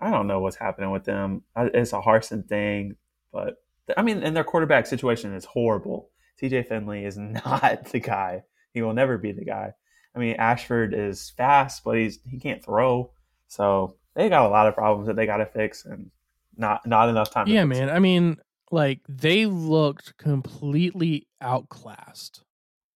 I 0.00 0.10
don't 0.10 0.26
know 0.26 0.40
what's 0.40 0.56
happening 0.56 0.90
with 0.90 1.04
them. 1.04 1.42
It's 1.56 1.92
a 1.92 2.00
Harsin 2.00 2.46
thing, 2.46 2.96
but 3.32 3.56
I 3.96 4.02
mean, 4.02 4.22
and 4.22 4.36
their 4.36 4.44
quarterback 4.44 4.86
situation 4.86 5.34
is 5.34 5.44
horrible. 5.44 6.10
TJ 6.40 6.68
Finley 6.68 7.04
is 7.04 7.16
not 7.18 7.86
the 7.86 8.00
guy. 8.00 8.44
He 8.72 8.82
will 8.82 8.94
never 8.94 9.18
be 9.18 9.32
the 9.32 9.44
guy. 9.44 9.72
I 10.14 10.18
mean, 10.18 10.36
Ashford 10.36 10.94
is 10.94 11.30
fast, 11.30 11.84
but 11.84 11.96
he's 11.96 12.18
he 12.28 12.38
can't 12.38 12.64
throw. 12.64 13.10
So 13.48 13.96
they 14.14 14.28
got 14.28 14.46
a 14.46 14.48
lot 14.48 14.66
of 14.66 14.74
problems 14.74 15.06
that 15.08 15.16
they 15.16 15.26
got 15.26 15.38
to 15.38 15.46
fix, 15.46 15.84
and 15.84 16.10
not 16.56 16.86
not 16.86 17.08
enough 17.08 17.30
time. 17.30 17.48
Yeah, 17.48 17.64
man. 17.64 17.88
It. 17.88 17.92
I 17.92 17.98
mean, 17.98 18.38
like 18.70 19.00
they 19.08 19.46
looked 19.46 20.16
completely 20.16 21.26
outclassed 21.40 22.42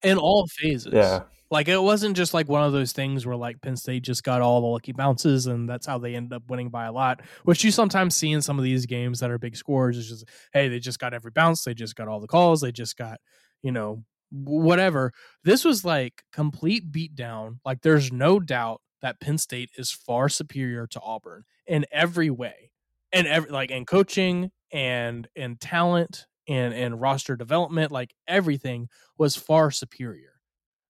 in 0.03 0.19
all 0.19 0.47
phases. 0.47 0.93
Yeah. 0.93 1.23
Like 1.51 1.69
it 1.69 1.83
wasn't 1.83 2.17
just 2.17 2.35
like 2.35 2.49
one 2.49 2.63
of 2.63 2.73
those 2.73 2.93
things 2.93 3.25
where 3.25 3.37
like 3.37 3.61
Penn 3.63 3.77
State 3.77 4.03
just 4.03 4.23
got 4.23 4.43
all 4.43 4.61
the 4.61 4.67
lucky 4.67 4.93
bounces 4.93 5.47
and 5.47 5.67
that's 5.69 5.87
how 5.87 5.97
they 5.97 6.15
ended 6.15 6.35
up 6.35 6.43
winning 6.49 6.69
by 6.69 6.85
a 6.85 6.93
lot, 6.93 7.23
which 7.45 7.65
you 7.65 7.71
sometimes 7.71 8.15
see 8.15 8.33
in 8.33 8.43
some 8.43 8.59
of 8.59 8.65
these 8.65 8.85
games 8.85 9.21
that 9.21 9.31
are 9.31 9.39
big 9.39 9.57
scores. 9.57 9.97
It's 9.97 10.09
just, 10.09 10.29
hey, 10.53 10.69
they 10.69 10.79
just 10.79 10.99
got 10.99 11.15
every 11.15 11.31
bounce, 11.31 11.65
they 11.65 11.73
just 11.73 11.97
got 11.97 12.07
all 12.07 12.21
the 12.21 12.27
calls, 12.27 12.61
they 12.61 12.71
just 12.71 12.99
got, 12.99 13.19
you 13.63 13.73
know, 13.73 14.05
whatever. 14.31 15.13
This 15.45 15.65
was 15.65 15.85
like 15.85 16.23
complete 16.33 16.91
beatdown. 16.93 17.59
Like 17.65 17.83
there's 17.83 18.13
no 18.13 18.41
doubt 18.41 18.81
that 19.03 19.21
Penn 19.21 19.39
State 19.39 19.71
is 19.77 19.91
far 19.91 20.29
superior 20.29 20.87
to 20.89 21.01
Auburn 21.01 21.45
in 21.67 21.87
every 21.93 22.31
way. 22.31 22.73
And 23.13 23.27
every 23.27 23.51
like 23.51 23.71
in 23.71 23.87
coaching 23.87 24.51
and 24.73 25.29
in 25.35 25.57
talent 25.57 26.27
and 26.47 26.75
and 26.75 27.01
roster 27.01 27.37
development, 27.37 27.91
like 27.93 28.15
everything 28.27 28.89
was 29.17 29.37
far 29.37 29.71
superior. 29.71 30.33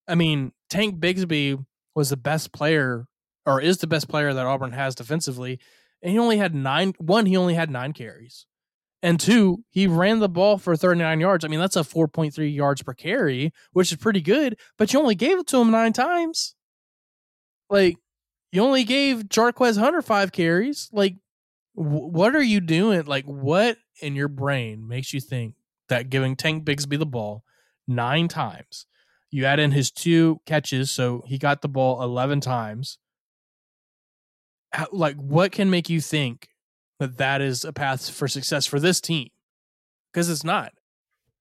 I 0.08 0.14
mean, 0.14 0.52
Tank 0.70 0.98
Bigsby 0.98 1.64
was 1.94 2.10
the 2.10 2.16
best 2.16 2.52
player 2.52 3.06
or 3.46 3.60
is 3.60 3.78
the 3.78 3.86
best 3.86 4.08
player 4.08 4.32
that 4.32 4.46
Auburn 4.46 4.72
has 4.72 4.94
defensively, 4.94 5.58
and 6.02 6.12
he 6.12 6.18
only 6.18 6.38
had 6.38 6.54
nine. 6.54 6.94
One, 6.98 7.26
he 7.26 7.36
only 7.36 7.54
had 7.54 7.70
nine 7.70 7.92
carries, 7.92 8.46
and 9.02 9.20
two, 9.20 9.64
he 9.70 9.86
ran 9.86 10.18
the 10.18 10.28
ball 10.28 10.58
for 10.58 10.76
39 10.76 11.20
yards. 11.20 11.44
I 11.44 11.48
mean, 11.48 11.60
that's 11.60 11.76
a 11.76 11.80
4.3 11.80 12.54
yards 12.54 12.82
per 12.82 12.94
carry, 12.94 13.52
which 13.72 13.92
is 13.92 13.98
pretty 13.98 14.20
good. 14.20 14.58
But 14.76 14.92
you 14.92 14.98
only 14.98 15.14
gave 15.14 15.38
it 15.38 15.46
to 15.48 15.60
him 15.60 15.70
nine 15.70 15.92
times. 15.92 16.54
Like, 17.70 17.96
you 18.50 18.62
only 18.62 18.84
gave 18.84 19.24
Jarquez 19.24 19.78
Hunter 19.78 20.02
five 20.02 20.32
carries. 20.32 20.88
Like, 20.92 21.16
what 21.74 22.34
are 22.34 22.42
you 22.42 22.60
doing? 22.60 23.04
Like, 23.04 23.24
what 23.24 23.78
in 24.02 24.16
your 24.16 24.28
brain 24.28 24.88
makes 24.88 25.12
you 25.12 25.20
think 25.20 25.54
that 25.88 26.10
giving 26.10 26.34
Tank 26.34 26.64
Bigsby 26.64 26.98
the 26.98 27.06
ball 27.06 27.44
nine 27.86 28.26
times, 28.26 28.86
you 29.30 29.44
add 29.44 29.60
in 29.60 29.70
his 29.72 29.90
two 29.90 30.40
catches, 30.44 30.90
so 30.90 31.22
he 31.26 31.38
got 31.38 31.62
the 31.62 31.68
ball 31.68 32.02
11 32.02 32.40
times. 32.40 32.98
How, 34.72 34.88
like, 34.90 35.16
what 35.16 35.52
can 35.52 35.70
make 35.70 35.88
you 35.88 36.00
think 36.00 36.48
that 36.98 37.18
that 37.18 37.40
is 37.40 37.64
a 37.64 37.72
path 37.72 38.10
for 38.10 38.28
success 38.28 38.66
for 38.66 38.80
this 38.80 39.00
team? 39.00 39.28
Because 40.12 40.28
it's 40.28 40.44
not. 40.44 40.72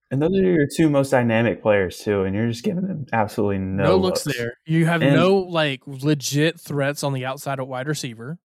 And 0.09 0.21
those 0.21 0.31
are 0.37 0.41
your 0.41 0.67
two 0.73 0.89
most 0.89 1.09
dynamic 1.09 1.61
players 1.61 1.99
too, 1.99 2.23
and 2.23 2.33
you're 2.33 2.47
just 2.47 2.63
giving 2.63 2.87
them 2.87 3.05
absolutely 3.11 3.57
no, 3.57 3.83
no 3.83 3.97
looks, 3.97 4.25
looks 4.25 4.37
there. 4.37 4.53
You 4.65 4.85
have 4.85 5.01
and, 5.01 5.15
no 5.15 5.37
like 5.37 5.81
legit 5.85 6.59
threats 6.59 7.03
on 7.03 7.13
the 7.13 7.25
outside 7.25 7.59
of 7.59 7.67
wide 7.67 7.87
receiver 7.87 8.39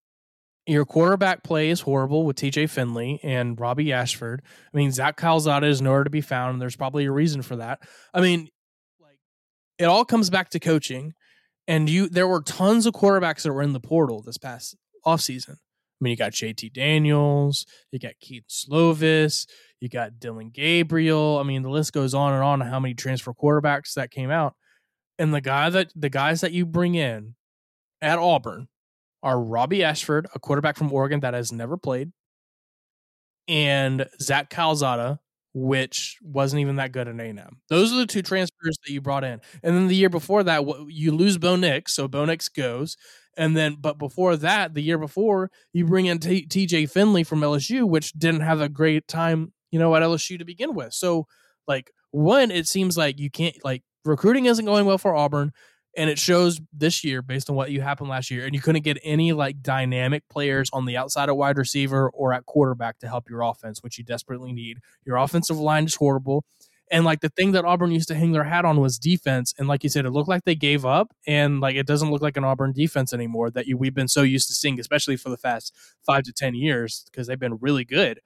your 0.67 0.85
quarterback 0.85 1.43
play 1.43 1.71
is 1.71 1.81
horrible 1.81 2.25
with 2.25 2.37
TJ 2.37 2.71
Finley 2.71 3.19
and 3.23 3.59
Robbie 3.59 3.93
Ashford. 3.93 4.43
I 4.73 4.77
mean, 4.77 4.93
Zach 4.93 5.17
Calzada 5.17 5.67
is 5.67 5.83
nowhere 5.83 6.05
to 6.05 6.11
be 6.11 6.21
found, 6.21 6.53
and 6.53 6.63
there's 6.63 6.77
probably 6.77 7.05
a 7.05 7.13
reason 7.13 7.43
for 7.43 7.57
that. 7.57 7.81
I 8.15 8.21
mean, 8.21 8.49
like 9.01 9.19
it 9.79 9.85
all 9.85 10.05
comes 10.05 10.31
back 10.31 10.51
to 10.51 10.61
coaching. 10.61 11.15
And 11.69 11.89
you 11.89 12.09
there 12.09 12.27
were 12.27 12.43
tons 12.43 12.87
of 12.87 12.95
quarterbacks 12.95 13.43
that 13.43 13.53
were 13.53 13.63
in 13.63 13.73
the 13.73 13.81
portal 13.81 14.21
this 14.21 14.39
past 14.39 14.77
offseason. 15.07 15.57
Mean, 16.03 16.11
you 16.11 16.17
got 16.17 16.33
JT 16.33 16.73
Daniels, 16.73 17.65
you 17.93 17.99
got 18.01 18.15
Kedon 18.21 18.45
Slovis, 18.51 19.47
you 19.81 19.89
got 19.89 20.19
Dillon 20.19 20.51
Gabriel. 20.51 21.39
I 21.39 21.45
mean, 21.45 21.63
the 21.63 21.71
list 21.71 21.93
goes 21.93 22.13
on 22.13 22.33
and 22.33 22.43
on 22.43 22.61
how 22.61 22.81
many 22.81 22.95
transfer 22.95 23.33
quarterbacks 23.33 23.95
that 23.95 24.11
came 24.11 24.31
out. 24.31 24.55
And 25.19 25.33
the 25.33 25.41
guy 25.41 25.71
that 25.71 25.93
the 25.95 26.09
guys 26.09 26.41
that 26.41 26.53
you 26.53 26.67
bring 26.67 26.97
in 26.97 27.35
at 28.01 28.19
Auburn 28.19 28.67
are 29.23 29.41
Robbie 29.41 29.85
Ashford, 29.85 30.27
a 30.35 30.41
quarterback 30.41 30.77
from 30.77 30.93
Oregon 30.93 31.21
that 31.21 31.35
has 31.35 31.53
never 31.53 31.77
played, 31.77 32.11
and 33.47 34.07
Zach 34.21 34.51
Calzada, 34.51 35.21
which 35.55 36.19
wasn't 36.23 36.61
even 36.61 36.77
that 36.77 36.93
good 36.93 37.09
at 37.09 37.21
A&M. 37.21 37.61
Those 37.69 37.93
are 37.93 37.97
the 37.97 38.07
two 38.07 38.23
transfers 38.23 38.79
that 38.85 38.93
you 38.93 39.01
brought 39.01 39.25
in. 39.25 39.41
And 39.63 39.77
then 39.77 39.89
the 39.89 39.97
year 39.97 40.09
before 40.09 40.43
that, 40.45 40.65
you 40.89 41.13
lose 41.13 41.39
Bo 41.39 41.57
Nix, 41.57 41.95
so 41.95 42.09
Bo 42.09 42.25
Nix 42.25 42.49
goes. 42.49 42.97
And 43.37 43.57
then, 43.57 43.77
but 43.81 43.99
before 43.99 44.37
that, 44.37 44.75
the 44.75 44.83
year 44.83 44.99
before, 44.99 45.51
you 45.73 45.87
bring 45.87 46.07
in 46.07 46.19
T- 46.19 46.47
TJ 46.47 46.91
Finley 46.91 47.25
from 47.25 47.41
LSU, 47.41 47.85
which 47.89 48.13
didn't 48.13 48.43
have 48.43 48.61
a 48.61 48.69
great 48.69 49.09
time, 49.09 49.53
you 49.71 49.79
know, 49.79 49.95
at 49.97 50.03
LSU 50.03 50.39
to 50.39 50.45
begin 50.45 50.75
with. 50.75 50.93
So, 50.93 51.27
like, 51.67 51.91
one, 52.11 52.51
it 52.51 52.67
seems 52.67 52.97
like 52.97 53.19
you 53.19 53.31
can't, 53.31 53.57
like, 53.65 53.83
recruiting 54.05 54.47
isn't 54.47 54.65
going 54.65 54.85
well 54.85 54.99
for 54.99 55.15
Auburn 55.15 55.53
and 55.97 56.09
it 56.09 56.19
shows 56.19 56.61
this 56.73 57.05
year 57.05 57.23
based 57.23 57.51
on 57.51 57.57
what 57.57 57.71
you 57.71 57.81
happened 57.81 58.09
last 58.09 58.31
year 58.31 58.45
and 58.45 58.55
you 58.55 58.61
couldn't 58.61 58.83
get 58.83 58.99
any 59.03 59.33
like 59.33 59.63
dynamic 59.63 60.29
players 60.29 60.71
on 60.73 60.87
the 60.87 60.97
outside 60.97 61.29
of 61.29 61.37
wide 61.37 61.59
receiver 61.59 62.11
or 62.11 62.33
at 62.33 62.47
quarterback 62.47 62.99
to 62.99 63.09
help 63.09 63.29
your 63.29 63.43
offense 63.43 63.83
which 63.83 63.99
you 63.99 64.05
desperately 64.05 64.53
need 64.53 64.79
your 65.05 65.17
offensive 65.17 65.59
line 65.59 65.85
is 65.85 65.95
horrible 65.95 66.45
and 66.91 67.05
like 67.05 67.21
the 67.21 67.29
thing 67.31 67.53
that 67.53 67.65
auburn 67.65 67.91
used 67.91 68.09
to 68.09 68.15
hang 68.15 68.33
their 68.33 68.45
hat 68.45 68.65
on 68.65 68.81
was 68.81 68.99
defense 68.99 69.55
and 69.59 69.69
like 69.69 69.83
you 69.83 69.89
said 69.89 70.05
it 70.05 70.11
looked 70.11 70.29
like 70.29 70.45
they 70.45 70.55
gave 70.55 70.85
up 70.85 71.13
and 71.27 71.61
like 71.61 71.77
it 71.77 71.87
doesn't 71.87 72.11
look 72.11 72.23
like 72.23 72.37
an 72.37 72.45
auburn 72.45 72.73
defense 72.73 73.13
anymore 73.13 73.51
that 73.51 73.67
you, 73.67 73.77
we've 73.77 73.95
been 73.95 74.09
so 74.09 74.23
used 74.23 74.49
to 74.49 74.55
seeing 74.55 74.79
especially 74.81 75.17
for 75.17 75.31
the 75.31 75.39
past 75.39 75.75
five 76.05 76.23
to 76.23 76.33
ten 76.33 76.55
years 76.55 77.05
because 77.11 77.27
they've 77.27 77.39
been 77.39 77.59
really 77.61 77.85
good 77.85 78.21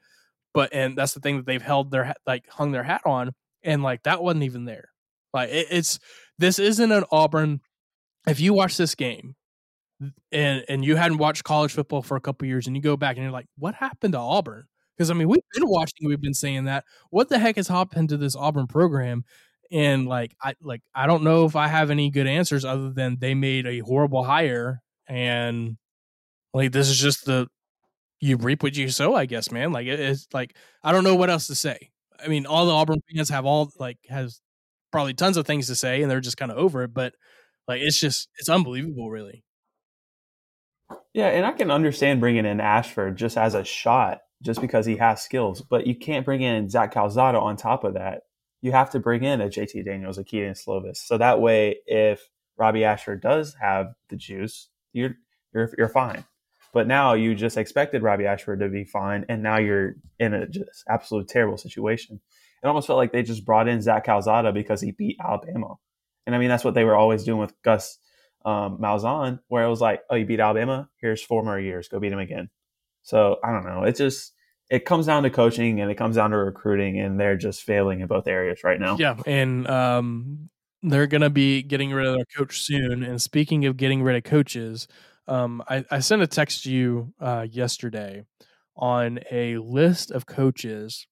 but 0.57 0.73
and 0.73 0.97
that's 0.97 1.13
the 1.13 1.21
thing 1.21 1.37
that 1.37 1.45
they've 1.45 1.61
held 1.61 1.91
their 1.91 2.15
like 2.27 2.49
hung 2.49 2.73
their 2.73 2.83
hat 2.83 3.03
on, 3.05 3.33
and 3.63 3.83
like 3.83 4.03
that 4.05 4.23
wasn't 4.23 4.45
even 4.45 4.65
there. 4.65 4.89
Like 5.35 5.51
it, 5.51 5.67
it's 5.71 5.99
this 6.39 6.59
isn't 6.59 6.91
an 6.93 7.05
Auburn. 7.13 7.61
If 8.27 8.41
you 8.41 8.55
watch 8.55 8.79
this 8.79 8.95
game, 8.95 9.37
and 10.33 10.65
and 10.67 10.83
you 10.83 10.97
hadn't 10.97 11.19
watched 11.19 11.45
college 11.45 11.73
football 11.73 12.01
for 12.01 12.17
a 12.17 12.23
couple 12.23 12.49
years, 12.49 12.67
and 12.67 12.75
you 12.75 12.81
go 12.81 12.97
back 12.97 13.17
and 13.17 13.25
you're 13.25 13.33
like, 13.33 13.49
what 13.59 13.75
happened 13.75 14.15
to 14.15 14.19
Auburn? 14.19 14.65
Because 14.97 15.11
I 15.11 15.15
mean, 15.15 15.29
we've 15.29 15.43
been 15.53 15.69
watching, 15.69 16.09
we've 16.09 16.21
been 16.21 16.35
saying 16.35 16.65
that. 16.65 16.85
What 17.11 17.29
the 17.29 17.39
heck 17.39 17.57
has 17.57 17.69
happened 17.69 18.09
to 18.11 18.17
this 18.17 18.37
Auburn 18.37 18.67
program? 18.67 19.25
And 19.71 20.07
like, 20.07 20.35
I 20.43 20.55
like, 20.63 20.83
I 20.95 21.07
don't 21.07 21.25
know 21.25 21.45
if 21.45 21.57
I 21.57 21.69
have 21.69 21.91
any 21.91 22.11
good 22.11 22.27
answers 22.27 22.65
other 22.65 22.91
than 22.91 23.19
they 23.19 23.35
made 23.35 23.67
a 23.67 23.81
horrible 23.81 24.25
hire, 24.25 24.81
and 25.09 25.77
like 26.55 26.73
this 26.73 26.89
is 26.89 26.99
just 26.99 27.27
the 27.27 27.49
you 28.21 28.37
reap 28.37 28.63
what 28.63 28.77
you 28.77 28.89
sow, 28.89 29.15
I 29.15 29.27
guess, 29.27 29.51
man. 29.51 29.73
Like 29.73 29.87
it's 29.87 30.27
like 30.33 30.55
I 30.83 30.93
don't 30.93 31.05
know 31.05 31.17
what 31.17 31.31
else 31.31 31.49
to 31.49 31.55
say. 31.55 31.91
I 32.25 32.29
mean, 32.29 32.47
all 32.47 32.67
the 32.67 32.73
Auburn 32.73 33.03
fans 33.13 33.29
have 33.29 33.45
all 33.45 33.71
like 33.79 33.99
has 34.09 34.41
probably 34.93 35.15
tons 35.15 35.37
of 35.37 35.47
things 35.47 35.67
to 35.67 35.75
say, 35.75 36.03
and 36.03 36.11
they're 36.11 36.21
just 36.21 36.37
kind 36.37 36.51
of 36.51 36.59
over 36.59 36.83
it. 36.83 36.95
But 36.95 37.15
like, 37.69 37.81
it's 37.83 38.01
just 38.01 38.29
it's 38.39 38.49
unbelievable, 38.49 39.11
really. 39.11 39.45
Yeah, 41.13 41.29
and 41.29 41.45
I 41.45 41.53
can 41.53 41.71
understand 41.71 42.21
bringing 42.21 42.47
in 42.47 42.61
Ashford 42.61 43.17
just 43.17 43.37
as 43.37 43.55
a 43.55 43.65
shot, 43.65 44.21
just 44.43 44.61
because 44.61 44.87
he 44.87 44.97
has 44.97 45.22
skills. 45.22 45.62
But 45.62 45.87
you 45.87 45.95
can't 45.95 46.24
bring 46.24 46.43
in 46.43 46.68
Zach 46.68 46.93
Calzada 46.93 47.39
on 47.39 47.57
top 47.57 47.84
of 47.84 47.95
that. 47.95 48.22
You 48.62 48.72
have 48.72 48.91
to 48.91 49.01
bring 49.01 49.24
in 49.24 49.41
a 49.41 49.49
JT 49.49 49.84
Daniels, 49.84 50.18
a 50.18 50.24
Kedon 50.24 50.55
Slovis, 50.55 50.97
so 50.97 51.18
that 51.18 51.41
way, 51.41 51.76
if 51.87 52.28
Robbie 52.57 52.84
Ashford 52.84 53.20
does 53.20 53.55
have 53.61 53.89
the 54.09 54.16
juice, 54.16 54.68
you're 54.93 55.16
you're 55.55 55.70
you're 55.76 55.89
fine. 55.89 56.24
But 56.72 56.87
now 56.87 57.14
you 57.14 57.34
just 57.34 57.57
expected 57.57 58.03
Robbie 58.03 58.26
Ashford 58.26 58.61
to 58.61 58.68
be 58.68 58.84
fine, 58.84 59.24
and 59.28 59.43
now 59.43 59.59
you're 59.59 59.97
in 60.18 60.34
a 60.34 60.47
just 60.47 60.84
absolute 60.89 61.28
terrible 61.28 61.59
situation. 61.59 62.20
It 62.62 62.66
almost 62.66 62.87
felt 62.87 62.97
like 62.97 63.12
they 63.12 63.22
just 63.22 63.45
brought 63.45 63.68
in 63.68 63.82
Zach 63.82 64.05
Calzada 64.05 64.53
because 64.53 64.80
he 64.80 64.91
beat 64.91 65.18
Alabama, 65.22 65.74
and 66.26 66.34
I 66.34 66.39
mean 66.39 66.49
that's 66.49 66.64
what 66.64 66.74
they 66.74 66.84
were 66.84 66.97
always 66.97 67.24
doing 67.24 67.39
with 67.39 67.55
Gus 67.62 67.99
um, 68.45 68.78
Malzahn, 68.78 69.41
where 69.49 69.64
it 69.64 69.68
was 69.68 69.80
like, 69.80 70.03
oh, 70.09 70.14
you 70.14 70.24
beat 70.24 70.41
Alabama, 70.41 70.89
here's 71.01 71.22
four 71.22 71.43
more 71.43 71.59
years, 71.59 71.89
go 71.89 71.99
beat 71.99 72.12
him 72.12 72.18
again. 72.18 72.49
So 73.07 73.39
I 73.43 73.53
don't 73.53 73.65
know. 73.65 73.85
It 73.85 73.97
just 73.97 74.33
it 74.69 74.85
comes 74.85 75.07
down 75.07 75.23
to 75.23 75.31
coaching 75.31 75.81
and 75.81 75.91
it 75.91 75.95
comes 75.95 76.17
down 76.17 76.33
to 76.33 76.37
recruiting, 76.37 76.99
and 77.01 77.19
they're 77.19 77.37
just 77.37 77.63
failing 77.63 78.01
in 78.01 78.09
both 78.09 78.27
areas 78.27 78.65
right 78.65 78.81
now. 78.81 78.97
Yeah, 78.99 79.17
and 79.25 79.69
um, 79.71 80.51
they're 80.83 81.07
going 81.07 81.21
to 81.21 81.31
be 81.31 81.63
getting 81.63 81.93
rid 81.93 82.05
of 82.05 82.17
their 82.17 82.27
coach 82.37 82.61
soon. 82.61 83.05
And 83.05 83.23
speaking 83.23 83.65
of 83.67 83.77
getting 83.77 84.03
rid 84.03 84.17
of 84.17 84.25
coaches, 84.25 84.89
um, 85.29 85.63
I, 85.69 85.85
I 85.91 86.01
sent 86.01 86.23
a 86.23 86.27
text 86.27 86.65
to 86.65 86.73
you 86.73 87.15
uh, 87.21 87.47
yesterday 87.49 88.25
on 88.77 89.21
a 89.31 89.59
list 89.59 90.11
of 90.11 90.27
coaches 90.27 91.07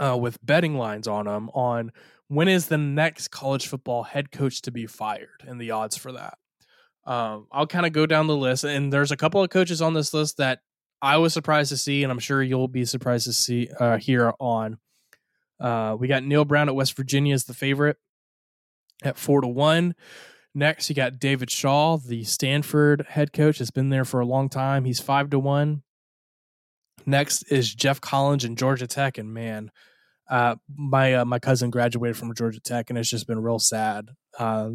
uh, 0.00 0.18
with 0.20 0.44
betting 0.44 0.76
lines 0.76 1.06
on 1.06 1.26
them 1.26 1.48
on 1.50 1.92
when 2.26 2.48
is 2.48 2.66
the 2.66 2.78
next 2.78 3.28
college 3.28 3.68
football 3.68 4.02
head 4.02 4.32
coach 4.32 4.62
to 4.62 4.72
be 4.72 4.86
fired 4.86 5.44
and 5.46 5.60
the 5.60 5.70
odds 5.70 5.96
for 5.96 6.10
that. 6.10 6.38
Um, 7.06 7.46
I'll 7.52 7.66
kind 7.66 7.86
of 7.86 7.92
go 7.92 8.06
down 8.06 8.26
the 8.26 8.36
list, 8.36 8.64
and 8.64 8.92
there's 8.92 9.12
a 9.12 9.16
couple 9.16 9.42
of 9.42 9.50
coaches 9.50 9.82
on 9.82 9.94
this 9.94 10.14
list 10.14 10.38
that 10.38 10.60
I 11.02 11.18
was 11.18 11.34
surprised 11.34 11.68
to 11.70 11.76
see, 11.76 12.02
and 12.02 12.10
I'm 12.10 12.18
sure 12.18 12.42
you'll 12.42 12.68
be 12.68 12.84
surprised 12.84 13.26
to 13.26 13.32
see 13.32 13.68
uh, 13.78 13.98
here 13.98 14.32
on. 14.40 14.78
Uh, 15.60 15.96
we 15.98 16.08
got 16.08 16.24
Neal 16.24 16.44
Brown 16.44 16.68
at 16.68 16.74
West 16.74 16.96
Virginia 16.96 17.34
as 17.34 17.44
the 17.44 17.54
favorite 17.54 17.98
at 19.02 19.18
four 19.18 19.40
to 19.42 19.48
one. 19.48 19.94
Next, 20.54 20.88
you 20.88 20.94
got 20.94 21.18
David 21.18 21.50
Shaw, 21.50 21.98
the 21.98 22.24
Stanford 22.24 23.06
head 23.10 23.32
coach, 23.32 23.58
has 23.58 23.70
been 23.70 23.90
there 23.90 24.04
for 24.04 24.20
a 24.20 24.26
long 24.26 24.48
time. 24.48 24.84
He's 24.84 25.00
five 25.00 25.30
to 25.30 25.38
one. 25.38 25.82
Next 27.06 27.42
is 27.50 27.74
Geoff 27.74 28.00
Collins 28.00 28.44
and 28.44 28.56
Georgia 28.56 28.86
Tech, 28.86 29.18
and 29.18 29.34
man, 29.34 29.70
uh, 30.30 30.56
my 30.74 31.14
uh, 31.14 31.24
my 31.24 31.38
cousin 31.38 31.70
graduated 31.70 32.16
from 32.16 32.34
Georgia 32.34 32.60
Tech, 32.60 32.88
and 32.88 32.98
it's 32.98 33.10
just 33.10 33.26
been 33.26 33.42
real 33.42 33.58
sad 33.58 34.10
uh, 34.38 34.70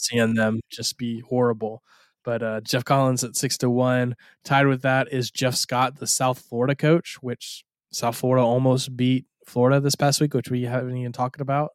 seeing 0.00 0.34
them 0.34 0.60
just 0.70 0.98
be 0.98 1.20
horrible. 1.20 1.82
But 2.24 2.42
uh, 2.42 2.60
Geoff 2.60 2.84
Collins 2.84 3.24
at 3.24 3.36
six 3.36 3.56
to 3.58 3.70
one. 3.70 4.14
Tied 4.44 4.66
with 4.66 4.82
that 4.82 5.12
is 5.12 5.30
Jeff 5.30 5.54
Scott, 5.54 5.98
the 5.98 6.06
South 6.06 6.38
Florida 6.38 6.74
coach, 6.74 7.16
which 7.20 7.64
South 7.92 8.16
Florida 8.16 8.44
almost 8.44 8.96
beat 8.96 9.26
Florida 9.46 9.80
this 9.80 9.94
past 9.94 10.20
week, 10.20 10.34
which 10.34 10.50
we 10.50 10.62
haven't 10.62 10.96
even 10.96 11.12
talked 11.12 11.40
about. 11.40 11.70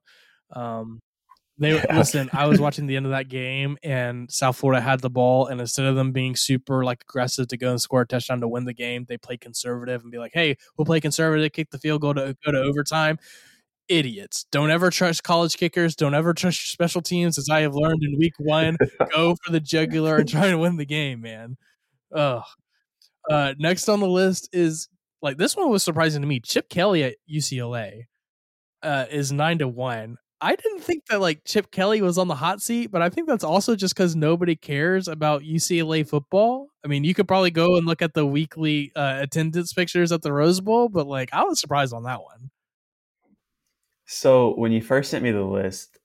Um, 0.51 1.01
they 1.57 1.76
yeah. 1.76 1.86
listen. 1.95 2.30
I 2.34 2.47
was 2.47 2.59
watching 2.59 2.86
the 2.86 2.95
end 2.95 3.05
of 3.05 3.11
that 3.11 3.30
game, 3.30 3.78
and 3.84 4.32
South 4.32 4.57
Florida 4.57 4.82
had 4.82 4.99
the 4.99 5.09
ball, 5.09 5.47
and 5.47 5.59
instead 5.61 5.86
of 5.86 5.95
them 5.95 6.11
being 6.11 6.36
super 6.36 6.84
like 6.84 7.03
aggressive 7.03 7.47
to 7.49 7.57
go 7.57 7.71
and 7.71 7.82
score 7.82 8.01
a 8.01 8.07
touchdown 8.07 8.41
to 8.41 8.47
win 8.47 8.65
the 8.65 8.73
game, 8.73 9.05
they 9.07 9.17
play 9.17 9.38
conservative 9.38 10.01
and 10.03 10.11
be 10.11 10.17
like, 10.17 10.32
"Hey, 10.34 10.57
we'll 10.78 10.86
play 10.86 10.99
conservative, 10.99 11.51
kick 11.53 11.71
the 11.71 11.80
field 11.80 12.01
goal 12.01 12.13
to 12.15 12.36
go 12.45 12.51
to 12.51 12.59
overtime." 12.59 13.17
Idiots! 13.88 14.45
Don't 14.51 14.71
ever 14.71 14.89
trust 14.89 15.23
college 15.23 15.57
kickers. 15.57 15.95
Don't 15.95 16.15
ever 16.15 16.33
trust 16.33 16.65
your 16.65 16.71
special 16.71 17.01
teams, 17.01 17.38
as 17.38 17.49
I 17.49 17.61
have 17.61 17.75
learned 17.75 18.03
in 18.03 18.17
week 18.17 18.33
one. 18.38 18.77
go 19.13 19.36
for 19.43 19.51
the 19.51 19.59
jugular 19.59 20.17
and 20.17 20.27
try 20.29 20.49
to 20.49 20.57
win 20.57 20.77
the 20.77 20.86
game, 20.86 21.21
man. 21.21 21.57
Ugh. 22.13 22.43
Uh, 23.29 23.53
next 23.57 23.89
on 23.89 23.99
the 23.99 24.07
list 24.07 24.49
is 24.53 24.88
like 25.21 25.38
this 25.38 25.55
one 25.55 25.69
was 25.69 25.83
surprising 25.83 26.21
to 26.21 26.27
me. 26.27 26.39
Chip 26.39 26.69
Kelly 26.69 27.03
at 27.03 27.15
UCLA 27.31 28.03
uh, 28.83 29.05
is 29.09 29.31
nine 29.31 29.59
to 29.59 29.67
one. 29.67 30.17
I 30.41 30.55
didn't 30.55 30.81
think 30.81 31.05
that 31.09 31.21
like 31.21 31.41
Chip 31.45 31.71
Kelly 31.71 32.01
was 32.01 32.17
on 32.17 32.27
the 32.27 32.36
hot 32.36 32.61
seat, 32.61 32.91
but 32.91 33.01
I 33.01 33.09
think 33.09 33.27
that's 33.27 33.43
also 33.43 33.75
just 33.75 33.95
because 33.95 34.15
nobody 34.15 34.55
cares 34.55 35.07
about 35.07 35.41
UCLA 35.41 36.07
football. 36.07 36.67
I 36.83 36.88
mean, 36.88 37.03
you 37.03 37.13
could 37.13 37.27
probably 37.27 37.51
go 37.51 37.77
and 37.77 37.88
look 37.88 38.01
at 38.01 38.13
the 38.13 38.25
weekly 38.25 38.91
uh, 38.95 39.17
attendance 39.21 39.73
pictures 39.73 40.11
at 40.11 40.21
the 40.21 40.33
Rose 40.33 40.59
Bowl, 40.61 40.89
but 40.89 41.07
like 41.07 41.29
I 41.33 41.43
was 41.43 41.59
surprised 41.59 41.93
on 41.93 42.03
that 42.03 42.21
one. 42.21 42.51
So 44.06 44.53
when 44.56 44.72
you 44.72 44.82
first 44.82 45.12
sent 45.12 45.24
me 45.24 45.32
the 45.32 45.43
list 45.43 45.99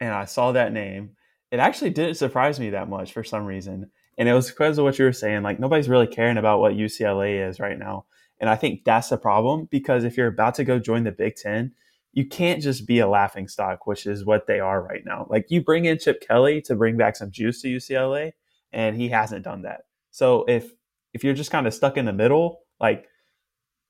and 0.00 0.12
I 0.12 0.24
saw 0.24 0.52
that 0.52 0.72
name, 0.72 1.10
it 1.50 1.60
actually 1.60 1.90
didn't 1.90 2.16
surprise 2.16 2.60
me 2.60 2.70
that 2.70 2.88
much 2.88 3.12
for 3.12 3.24
some 3.24 3.44
reason. 3.44 3.90
And 4.18 4.28
it 4.28 4.34
was 4.34 4.50
because 4.50 4.78
of 4.78 4.84
what 4.84 4.98
you 4.98 5.04
were 5.04 5.12
saying. 5.12 5.42
Like 5.42 5.60
nobody's 5.60 5.88
really 5.88 6.06
caring 6.06 6.36
about 6.36 6.60
what 6.60 6.74
UCLA 6.74 7.48
is 7.48 7.60
right 7.60 7.78
now. 7.78 8.04
And 8.40 8.48
I 8.48 8.56
think 8.56 8.84
that's 8.84 9.08
the 9.08 9.18
problem 9.18 9.68
because 9.70 10.04
if 10.04 10.16
you're 10.16 10.26
about 10.26 10.54
to 10.56 10.64
go 10.64 10.78
join 10.78 11.04
the 11.04 11.12
Big 11.12 11.36
Ten, 11.36 11.72
you 12.12 12.26
can't 12.26 12.62
just 12.62 12.86
be 12.86 12.98
a 12.98 13.08
laughing 13.08 13.46
stock, 13.46 13.86
which 13.86 14.06
is 14.06 14.24
what 14.24 14.46
they 14.46 14.58
are 14.58 14.82
right 14.82 15.04
now. 15.04 15.26
Like 15.30 15.46
you 15.50 15.62
bring 15.62 15.84
in 15.84 15.98
Chip 15.98 16.20
Kelly 16.20 16.60
to 16.62 16.74
bring 16.74 16.96
back 16.96 17.16
some 17.16 17.30
juice 17.30 17.62
to 17.62 17.68
UCLA, 17.68 18.32
and 18.72 18.96
he 18.96 19.08
hasn't 19.08 19.44
done 19.44 19.62
that. 19.62 19.82
So 20.10 20.44
if 20.48 20.72
if 21.12 21.22
you're 21.22 21.34
just 21.34 21.50
kind 21.50 21.66
of 21.66 21.74
stuck 21.74 21.96
in 21.96 22.06
the 22.06 22.12
middle, 22.12 22.60
like 22.80 23.06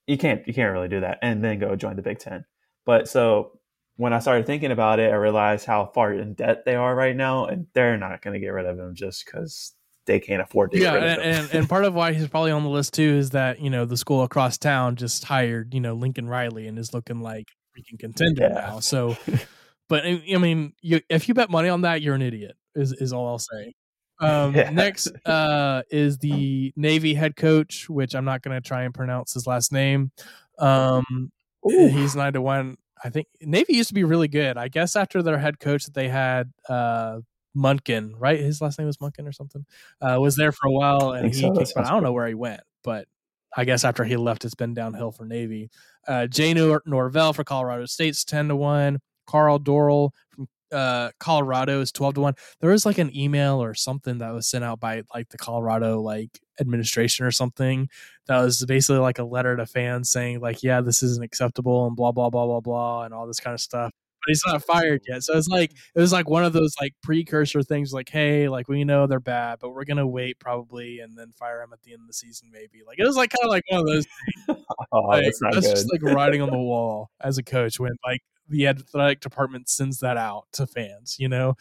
you 0.07 0.19
can't 0.19 0.47
you 0.47 0.53
can't 0.53 0.73
really 0.73 0.89
do 0.89 1.01
that 1.01 1.19
and 1.23 1.43
then 1.43 1.59
go 1.59 1.77
join 1.77 1.97
the 1.97 2.03
Big 2.03 2.19
Ten. 2.19 2.45
But 2.85 3.09
so 3.09 3.59
when 3.97 4.13
I 4.13 4.19
started 4.19 4.47
thinking 4.47 4.71
about 4.71 4.99
it, 4.99 5.13
I 5.13 5.17
realized 5.17 5.67
how 5.67 5.87
far 5.87 6.13
in 6.13 6.35
debt 6.35 6.65
they 6.65 6.75
are 6.75 6.95
right 6.95 7.15
now, 7.15 7.47
and 7.47 7.67
they're 7.75 7.99
not 7.99 8.23
going 8.23 8.35
to 8.35 8.41
get 8.41 8.49
rid 8.49 8.67
of 8.67 8.79
him 8.79 8.95
just 8.95 9.27
because 9.27 9.75
they 10.07 10.19
can't 10.19 10.43
afford 10.43 10.73
to. 10.73 10.79
Yeah, 10.79 10.95
and, 10.95 11.21
and, 11.21 11.55
and 11.55 11.69
part 11.69 11.85
of 11.85 11.95
why 11.95 12.13
he's 12.13 12.29
probably 12.29 12.51
on 12.51 12.63
the 12.65 12.71
list 12.71 12.95
too 12.95 13.03
is 13.03 13.31
that 13.31 13.61
you 13.61 13.71
know 13.71 13.85
the 13.85 13.97
school 13.97 14.23
across 14.23 14.59
town 14.59 14.97
just 14.97 15.25
hired 15.25 15.75
you 15.75 15.81
know 15.81 15.95
Lincoln 15.95 16.29
Riley 16.29 16.67
and 16.67 16.79
is 16.79 16.95
looking 16.95 17.21
like 17.21 17.49
freaking 17.77 17.99
contender 17.99 18.43
yeah. 18.43 18.55
now. 18.55 18.81
So, 18.81 19.17
but 19.89 20.05
I 20.07 20.39
mean, 20.39 20.73
you, 20.81 21.01
if 21.09 21.29
you 21.29 21.35
bet 21.35 21.51
money 21.51 21.69
on 21.69 21.83
that, 21.83 22.03
you're 22.03 22.15
an 22.15 22.23
idiot. 22.23 22.57
Is 22.75 22.93
is 22.93 23.13
all 23.13 23.27
I'll 23.29 23.39
say. 23.39 23.75
Um, 24.21 24.55
yeah. 24.55 24.71
Next 24.71 25.09
uh, 25.25 25.83
is 25.91 26.19
the 26.19 26.73
Navy 26.77 27.15
head 27.15 27.37
coach, 27.37 27.89
which 27.89 28.15
I'm 28.15 28.25
not 28.25 28.43
going 28.43 28.61
to 28.61 28.67
try 28.67 28.83
and 28.83 28.93
pronounce 28.95 29.33
his 29.33 29.47
last 29.47 29.73
name. 29.73 30.13
Um, 30.59 31.33
he's 31.69 32.17
nine 32.17 32.33
to 32.35 32.43
one. 32.43 32.77
I 33.03 33.11
think 33.11 33.29
Navy 33.41 33.75
used 33.75 33.89
to 33.89 33.95
be 33.95 34.05
really 34.05 34.29
good. 34.29 34.57
I 34.57 34.69
guess 34.69 34.97
after 34.97 35.23
their 35.23 35.39
head 35.39 35.59
coach 35.59 35.85
that 35.85 35.95
they 35.95 36.09
had, 36.09 36.53
uh, 36.69 37.21
Monken, 37.57 38.13
right? 38.17 38.39
His 38.39 38.61
last 38.61 38.79
name 38.79 38.87
was 38.87 38.99
Monken 38.99 39.27
or 39.27 39.33
something. 39.33 39.65
Uh, 40.01 40.19
was 40.21 40.37
there 40.37 40.53
for 40.53 40.69
a 40.69 40.73
while, 40.73 41.13
and 41.13 41.35
he 41.35 41.41
so. 41.41 41.53
kicked, 41.53 41.73
but 41.75 41.87
I 41.87 41.91
don't 41.91 42.03
know 42.03 42.13
where 42.13 42.29
he 42.29 42.35
went. 42.35 42.61
But 42.85 43.09
I 43.57 43.65
guess 43.65 43.85
after 43.85 44.05
he 44.05 44.17
left, 44.17 44.45
it's 44.45 44.55
been 44.55 44.75
downhill 44.75 45.13
for 45.13 45.25
Navy. 45.25 45.71
Uh, 46.07 46.27
Jay 46.27 46.55
Nor- 46.55 46.83
Norvell 46.87 47.33
for 47.33 47.45
Colorado 47.45 47.87
State's 47.87 48.25
ten 48.25 48.49
to 48.49 48.57
one. 48.57 49.01
Karl 49.27 49.59
Dorrell 49.59 50.11
from 50.31 50.49
uh, 50.73 51.11
Colorado 51.19 51.81
is 51.81 51.93
twelve 51.93 52.15
to 52.15 52.21
one. 52.21 52.35
There 52.61 52.71
was 52.71 52.87
like 52.87 52.99
an 52.99 53.15
email 53.17 53.63
or 53.63 53.75
something 53.75 54.19
that 54.19 54.33
was 54.33 54.47
sent 54.49 54.65
out 54.65 54.81
by 54.81 55.03
like 55.15 55.29
the 55.31 55.39
Colorado 55.39 56.01
like 56.01 56.41
administration 56.61 57.25
or 57.27 57.31
something 57.31 57.89
that 58.27 58.41
was 58.41 58.65
basically 58.67 58.99
like 58.99 59.19
a 59.19 59.25
letter 59.25 59.57
to 59.57 59.67
fans 59.67 60.11
saying 60.11 60.41
like, 60.41 60.63
yeah, 60.63 60.81
this 60.81 61.03
isn't 61.03 61.25
acceptable 61.25 61.87
and 61.87 61.97
blah 61.97 62.13
blah 62.13 62.31
blah 62.31 62.47
blah 62.47 62.61
blah 62.61 63.03
and 63.05 63.15
all 63.15 63.27
this 63.27 63.41
kind 63.41 63.55
of 63.55 63.61
stuff 63.61 63.93
but 64.21 64.31
he's 64.31 64.43
not 64.47 64.63
fired 64.63 65.03
yet. 65.09 65.23
So 65.23 65.37
it's 65.37 65.49
like 65.49 65.73
it 65.73 66.01
was 66.01 66.13
like 66.13 66.29
one 66.29 66.45
of 66.45 66.53
those 66.53 66.75
like 66.81 66.95
precursor 67.03 67.63
things, 67.63 67.93
like, 67.93 68.09
hey, 68.09 68.49
like 68.49 68.69
we 68.69 68.85
know 68.85 69.07
they're 69.07 69.21
bad, 69.21 69.59
but 69.61 69.71
we're 69.71 69.85
gonna 69.85 70.07
wait 70.07 70.39
probably 70.39 71.01
and 71.01 71.17
then 71.17 71.33
fire 71.33 71.63
him 71.63 71.73
at 71.73 71.83
the 71.83 71.93
end 71.93 72.03
of 72.03 72.07
the 72.07 72.13
season, 72.13 72.51
maybe. 72.53 72.83
Like 72.87 72.99
it 72.99 73.07
was 73.07 73.17
like 73.17 73.31
kind 73.31 73.45
of 73.45 73.51
like 73.51 73.65
one 73.69 73.81
of 73.81 73.87
those. 73.87 74.07
oh, 74.93 75.01
like, 75.01 75.25
that's, 75.25 75.41
that's 75.41 75.71
just 75.71 75.93
like 75.93 76.03
writing 76.15 76.43
on 76.43 76.51
the 76.51 76.59
wall 76.59 77.11
as 77.21 77.39
a 77.39 77.43
coach 77.43 77.81
when 77.81 77.93
like 78.05 78.21
the 78.51 78.69
athletic 78.69 79.21
department 79.21 79.69
sends 79.71 80.01
that 80.01 80.19
out 80.19 80.45
to 80.55 80.67
fans. 80.67 81.17
You 81.19 81.29
know, 81.31 81.57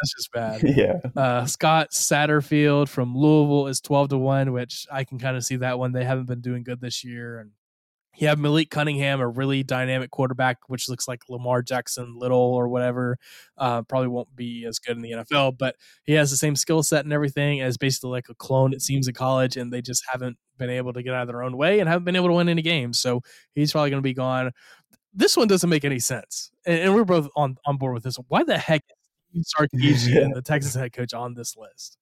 that's 0.00 0.14
just 0.16 0.32
bad. 0.32 0.62
Yeah. 0.76 0.98
Uh, 1.16 1.46
Scott 1.46 1.90
Satterfield 1.92 2.88
from 2.88 3.16
Louisville 3.16 3.68
is 3.68 3.80
twelve 3.80 4.08
to 4.10 4.18
one, 4.18 4.52
which 4.52 4.86
I 4.92 5.04
can 5.04 5.18
kind 5.18 5.36
of 5.36 5.44
see 5.44 5.56
that 5.56 5.78
one. 5.78 5.92
They 5.92 6.04
haven't 6.04 6.26
been 6.26 6.40
doing 6.42 6.64
good 6.64 6.80
this 6.80 7.04
year, 7.04 7.38
and 7.40 7.52
You 8.18 8.28
have 8.28 8.38
Malik 8.38 8.70
Cunningham, 8.70 9.20
a 9.20 9.28
really 9.28 9.62
dynamic 9.62 10.10
quarterback, 10.10 10.58
which 10.68 10.88
looks 10.88 11.06
like 11.08 11.22
Lamar 11.28 11.62
Jackson 11.62 12.14
Little 12.18 12.38
or 12.38 12.68
whatever. 12.68 13.18
Uh, 13.58 13.82
probably 13.82 14.08
won't 14.08 14.34
be 14.36 14.64
as 14.66 14.78
good 14.78 14.96
in 14.96 15.02
the 15.02 15.12
NFL, 15.12 15.52
but 15.58 15.76
he 16.04 16.14
has 16.14 16.30
the 16.30 16.36
same 16.38 16.56
skill 16.56 16.82
set 16.82 17.04
and 17.04 17.12
everything 17.12 17.60
as 17.60 17.76
basically 17.76 18.10
like 18.10 18.28
a 18.30 18.34
clone, 18.34 18.72
it 18.74 18.82
seems, 18.82 19.08
in 19.08 19.14
college, 19.14 19.56
and 19.58 19.72
they 19.72 19.82
just 19.82 20.02
haven't 20.10 20.38
been 20.58 20.70
able 20.70 20.94
to 20.94 21.02
get 21.02 21.14
out 21.14 21.22
of 21.22 21.28
their 21.28 21.42
own 21.42 21.56
way 21.58 21.80
and 21.80 21.88
haven't 21.90 22.04
been 22.04 22.16
able 22.16 22.28
to 22.28 22.34
win 22.34 22.48
any 22.48 22.62
games. 22.62 22.98
So 22.98 23.20
he's 23.54 23.72
probably 23.72 23.90
going 23.90 24.02
to 24.02 24.06
be 24.06 24.14
gone. 24.14 24.52
This 25.16 25.36
one 25.36 25.48
doesn't 25.48 25.70
make 25.70 25.84
any 25.84 25.98
sense, 25.98 26.50
and, 26.66 26.78
and 26.78 26.94
we're 26.94 27.04
both 27.04 27.28
on, 27.36 27.56
on 27.66 27.78
board 27.78 27.94
with 27.94 28.04
this. 28.04 28.16
Why 28.28 28.44
the 28.44 28.58
heck 28.58 28.84
is 29.34 29.52
Sarkisian, 29.58 30.32
the 30.34 30.42
Texas 30.42 30.74
head 30.74 30.92
coach, 30.92 31.14
on 31.14 31.34
this 31.34 31.56
list? 31.56 31.96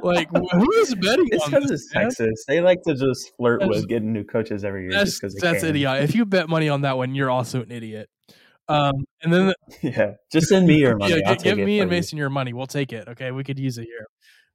Like, 0.00 0.28
who 0.30 0.72
is 0.74 0.94
betting 0.94 1.28
It's 1.32 1.42
on 1.44 1.50
because 1.50 1.68
this? 1.70 1.80
it's? 1.82 1.92
Texas. 1.92 2.44
They 2.46 2.60
like 2.60 2.82
to 2.86 2.94
just 2.94 3.34
flirt 3.36 3.60
That's- 3.60 3.76
with 3.80 3.88
getting 3.88 4.12
new 4.12 4.24
coaches 4.24 4.64
every 4.64 4.82
year 4.82 4.92
That's 4.92 5.10
just 5.10 5.20
because 5.22 5.34
that's 5.36 5.60
can. 5.60 5.70
idiot. 5.70 6.02
If 6.02 6.14
you 6.14 6.24
bet 6.24 6.48
money 6.48 6.68
on 6.68 6.82
that 6.82 6.96
one, 6.96 7.14
you're 7.14 7.30
also 7.30 7.62
an 7.62 7.70
idiot. 7.72 8.08
Um, 8.68 8.92
and 9.22 9.32
then 9.32 9.54
Yeah, 9.82 10.12
just 10.30 10.48
send 10.48 10.66
me 10.66 10.78
your 10.78 10.96
money. 10.96 11.16
yeah, 11.18 11.30
I'll 11.30 11.36
give 11.36 11.56
me 11.56 11.80
and 11.80 11.90
you. 11.90 11.96
Mason 11.96 12.18
your 12.18 12.30
money. 12.30 12.52
We'll 12.52 12.66
take 12.66 12.92
it. 12.92 13.08
Okay, 13.08 13.30
we 13.32 13.42
could 13.42 13.58
use 13.58 13.78
it 13.78 13.86
here. 13.86 14.06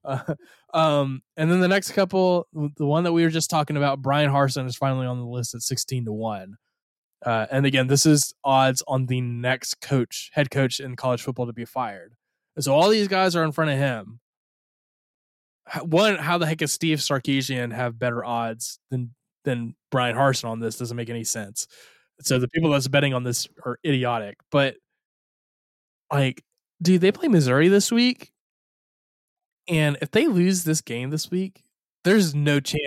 Uh, 0.06 0.34
um, 0.78 1.22
and 1.36 1.52
then 1.52 1.60
the 1.60 1.68
next 1.68 1.92
couple, 1.92 2.48
the 2.54 2.86
one 2.86 3.04
that 3.04 3.12
we 3.12 3.24
were 3.24 3.30
just 3.30 3.50
talking 3.50 3.76
about, 3.76 4.02
Bryan 4.02 4.30
Harsin 4.32 4.66
is 4.68 4.76
finally 4.78 5.08
on 5.08 5.18
the 5.18 5.26
list 5.26 5.56
at 5.56 5.62
sixteen 5.62 6.06
to 6.06 6.14
one. 6.14 6.56
Uh, 7.26 7.46
and 7.52 7.66
again, 7.66 7.88
this 7.88 8.06
is 8.06 8.34
odds 8.44 8.84
on 8.88 9.06
the 9.06 9.22
next 9.22 9.80
coach, 9.82 10.30
head 10.34 10.52
coach 10.52 10.80
in 10.80 10.96
college 10.96 11.22
football 11.22 11.46
to 11.46 11.54
be 11.54 11.66
fired. 11.66 12.14
And 12.56 12.64
so 12.64 12.74
all 12.74 12.90
these 12.90 13.08
guys 13.08 13.36
are 13.36 13.44
in 13.44 13.52
front 13.52 13.72
of 13.72 13.78
him. 13.78 14.20
One, 15.84 16.16
how 16.18 16.38
the 16.38 16.46
heck 16.46 16.62
is 16.62 16.74
Steve 16.74 17.00
Sarkisian 17.00 17.74
have 17.74 17.98
better 17.98 18.24
odds 18.24 18.80
than 18.92 19.14
than 19.46 19.76
Bryan 19.92 20.16
Harsin 20.16 20.50
on 20.50 20.60
this? 20.60 20.78
Doesn't 20.78 20.98
make 20.98 21.10
any 21.10 21.24
sense. 21.24 21.68
So 22.22 22.38
the 22.38 22.50
people 22.50 22.70
that's 22.72 22.88
betting 22.90 23.14
on 23.14 23.24
this 23.24 23.48
are 23.66 23.80
idiotic. 23.86 24.38
But 24.52 24.76
like, 26.12 26.44
dude, 26.82 27.02
they 27.02 27.12
play 27.14 27.30
Missouri 27.30 27.70
this 27.70 27.92
week, 27.92 28.32
and 29.70 29.98
if 30.02 30.12
they 30.12 30.28
lose 30.28 30.66
this 30.66 30.82
game 30.82 31.10
this 31.10 31.32
week, 31.32 31.64
there's 32.04 32.36
no 32.36 32.60
chance. 32.60 32.84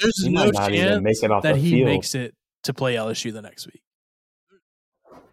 There's 0.00 0.22
He 0.22 0.30
no 0.30 0.44
might 0.44 0.54
not 0.54 0.72
even 0.72 0.88
chance 0.88 1.02
make 1.02 1.22
it 1.22 1.30
off 1.32 1.42
that 1.42 1.56
he 1.56 1.70
field. 1.72 1.88
makes 1.88 2.14
it 2.14 2.34
to 2.64 2.72
play 2.74 2.94
LSU 2.94 3.32
the 3.32 3.42
next 3.42 3.66
week. 3.66 3.82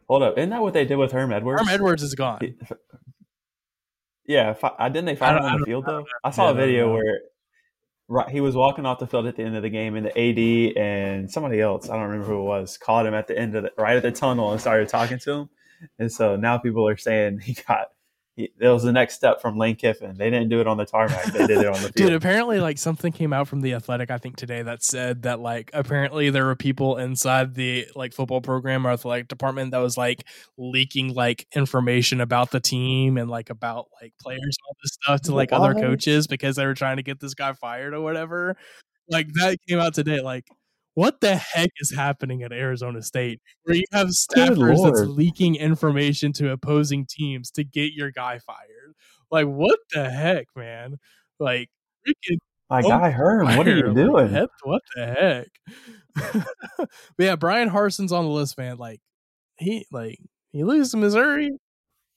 Hold 0.07 0.23
up, 0.23 0.37
isn't 0.37 0.49
that 0.49 0.61
what 0.61 0.73
they 0.73 0.85
did 0.85 0.95
with 0.97 1.11
Herm 1.11 1.31
Edwards? 1.31 1.61
Herm 1.61 1.69
Edwards 1.69 2.01
is 2.03 2.15
gone. 2.15 2.39
He- 2.41 2.55
Yeah, 4.25 4.55
I 4.63 4.67
uh, 4.85 4.89
didn't 4.89 5.05
they 5.05 5.15
don't- 5.15 5.37
him 5.37 5.43
on 5.43 5.59
the 5.59 5.65
field 5.65 5.85
though. 5.85 6.05
I 6.23 6.31
saw 6.31 6.45
Yeah, 6.45 6.51
a 6.51 6.53
video 6.53 6.93
where 6.93 7.19
right 8.07 8.29
he 8.29 8.41
was 8.41 8.55
walking 8.55 8.85
off 8.85 8.99
the 8.99 9.07
field 9.07 9.25
at 9.27 9.35
the 9.35 9.43
end 9.43 9.55
of 9.55 9.63
the 9.63 9.69
game, 9.69 9.95
and 9.95 10.05
the 10.05 10.17
AD 10.17 10.77
and 10.77 11.29
somebody 11.31 11.59
else 11.61 11.89
I 11.89 11.93
don't 11.93 12.03
remember 12.09 12.25
who 12.27 12.39
it 12.41 12.43
was 12.45 12.77
caught 12.77 13.05
him 13.05 13.13
at 13.13 13.27
the 13.27 13.37
end 13.37 13.55
of 13.55 13.63
the 13.63 13.71
right 13.77 13.95
at 13.97 14.03
the 14.03 14.11
tunnel 14.11 14.51
and 14.51 14.59
started 14.61 14.87
talking 14.89 15.19
to 15.19 15.31
him. 15.31 15.49
And 15.97 16.11
so 16.11 16.35
now 16.35 16.57
people 16.57 16.87
are 16.87 16.97
saying 16.97 17.39
he 17.39 17.55
got 17.67 17.87
it 18.37 18.69
was 18.69 18.83
the 18.83 18.91
next 18.91 19.15
step 19.15 19.41
from 19.41 19.57
Lane 19.57 19.75
Kiffin. 19.75 20.15
They 20.17 20.29
didn't 20.29 20.49
do 20.49 20.61
it 20.61 20.67
on 20.67 20.77
the 20.77 20.85
tarmac; 20.85 21.25
they 21.25 21.45
did 21.45 21.57
it 21.59 21.67
on 21.67 21.73
the 21.73 21.79
field. 21.93 21.95
Dude, 21.95 22.13
apparently, 22.13 22.59
like 22.59 22.77
something 22.77 23.11
came 23.11 23.33
out 23.33 23.47
from 23.47 23.61
the 23.61 23.73
Athletic, 23.73 24.11
I 24.11 24.17
think 24.17 24.37
today 24.37 24.61
that 24.61 24.81
said 24.81 25.23
that 25.23 25.39
like 25.39 25.69
apparently 25.73 26.29
there 26.29 26.45
were 26.45 26.55
people 26.55 26.97
inside 26.97 27.55
the 27.55 27.87
like 27.95 28.13
football 28.13 28.41
program 28.41 28.87
or 28.87 28.91
athletic 28.91 29.27
department 29.27 29.71
that 29.71 29.79
was 29.79 29.97
like 29.97 30.23
leaking 30.57 31.13
like 31.13 31.47
information 31.55 32.21
about 32.21 32.51
the 32.51 32.59
team 32.59 33.17
and 33.17 33.29
like 33.29 33.49
about 33.49 33.87
like 34.01 34.13
players 34.21 34.39
and 34.41 34.55
all 34.67 34.75
this 34.81 34.93
stuff 34.93 35.21
to 35.21 35.35
like 35.35 35.51
other 35.51 35.73
coaches 35.73 36.27
because 36.27 36.55
they 36.55 36.65
were 36.65 36.73
trying 36.73 36.97
to 36.97 37.03
get 37.03 37.19
this 37.19 37.33
guy 37.33 37.53
fired 37.53 37.93
or 37.93 38.01
whatever. 38.01 38.55
Like 39.09 39.27
that 39.33 39.57
came 39.67 39.79
out 39.79 39.93
today. 39.93 40.21
Like, 40.21 40.45
what 40.93 41.21
the 41.21 41.35
heck 41.35 41.69
is 41.79 41.93
happening 41.93 42.43
at 42.43 42.51
Arizona 42.51 43.01
State 43.01 43.41
where 43.63 43.75
you 43.75 43.83
have 43.93 44.07
staffers 44.07 44.83
that's 44.83 45.07
leaking 45.07 45.55
information 45.55 46.33
to 46.33 46.51
opposing 46.51 47.05
teams 47.09 47.51
to 47.51 47.63
get 47.63 47.93
your 47.93 48.11
guy 48.11 48.39
fired? 48.39 48.95
Like, 49.31 49.47
what 49.47 49.79
the 49.93 50.09
heck, 50.09 50.47
man? 50.55 50.97
Like, 51.39 51.69
freaking 52.07 52.37
My 52.69 52.81
guy 52.81 53.11
Herm, 53.11 53.55
what 53.57 53.67
are 53.67 53.75
you 53.75 53.93
fire, 53.93 54.11
like, 54.11 54.29
doing? 54.31 54.47
what 54.63 54.81
the 54.95 55.05
heck? 55.07 55.47
but 56.75 56.89
yeah, 57.17 57.35
Bryan 57.35 57.69
Harsin's 57.69 58.11
on 58.11 58.25
the 58.25 58.31
list, 58.31 58.57
man. 58.57 58.77
Like 58.77 58.99
he 59.57 59.85
like 59.91 60.19
he 60.51 60.63
loses 60.63 60.91
to 60.91 60.97
Missouri. 60.97 61.51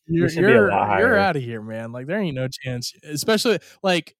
You're 0.06 0.28
should 0.28 0.40
be 0.40 0.46
a 0.46 0.54
you're, 0.54 0.70
you're 0.70 1.18
out 1.18 1.36
of 1.36 1.42
here, 1.42 1.62
man. 1.62 1.92
Like 1.92 2.06
there 2.06 2.18
ain't 2.18 2.34
no 2.34 2.48
chance. 2.48 2.92
Especially 3.04 3.58
like 3.82 4.14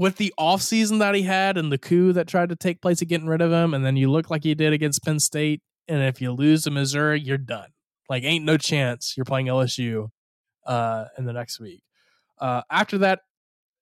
with 0.00 0.16
the 0.16 0.32
off 0.38 0.62
season 0.62 0.96
that 0.96 1.14
he 1.14 1.20
had 1.20 1.58
and 1.58 1.70
the 1.70 1.76
coup 1.76 2.10
that 2.14 2.26
tried 2.26 2.48
to 2.48 2.56
take 2.56 2.80
place 2.80 3.02
of 3.02 3.08
getting 3.08 3.26
rid 3.26 3.42
of 3.42 3.52
him, 3.52 3.74
and 3.74 3.84
then 3.84 3.96
you 3.96 4.10
look 4.10 4.30
like 4.30 4.46
you 4.46 4.54
did 4.54 4.72
against 4.72 5.04
Penn 5.04 5.20
State, 5.20 5.60
and 5.88 6.02
if 6.02 6.22
you 6.22 6.32
lose 6.32 6.64
to 6.64 6.70
Missouri, 6.70 7.20
you're 7.20 7.36
done. 7.36 7.68
Like 8.08 8.24
ain't 8.24 8.46
no 8.46 8.56
chance 8.56 9.12
you're 9.14 9.26
playing 9.26 9.46
LSU 9.48 10.08
uh 10.66 11.04
in 11.18 11.26
the 11.26 11.34
next 11.34 11.60
week. 11.60 11.82
Uh 12.38 12.62
after 12.70 12.96
that, 12.96 13.20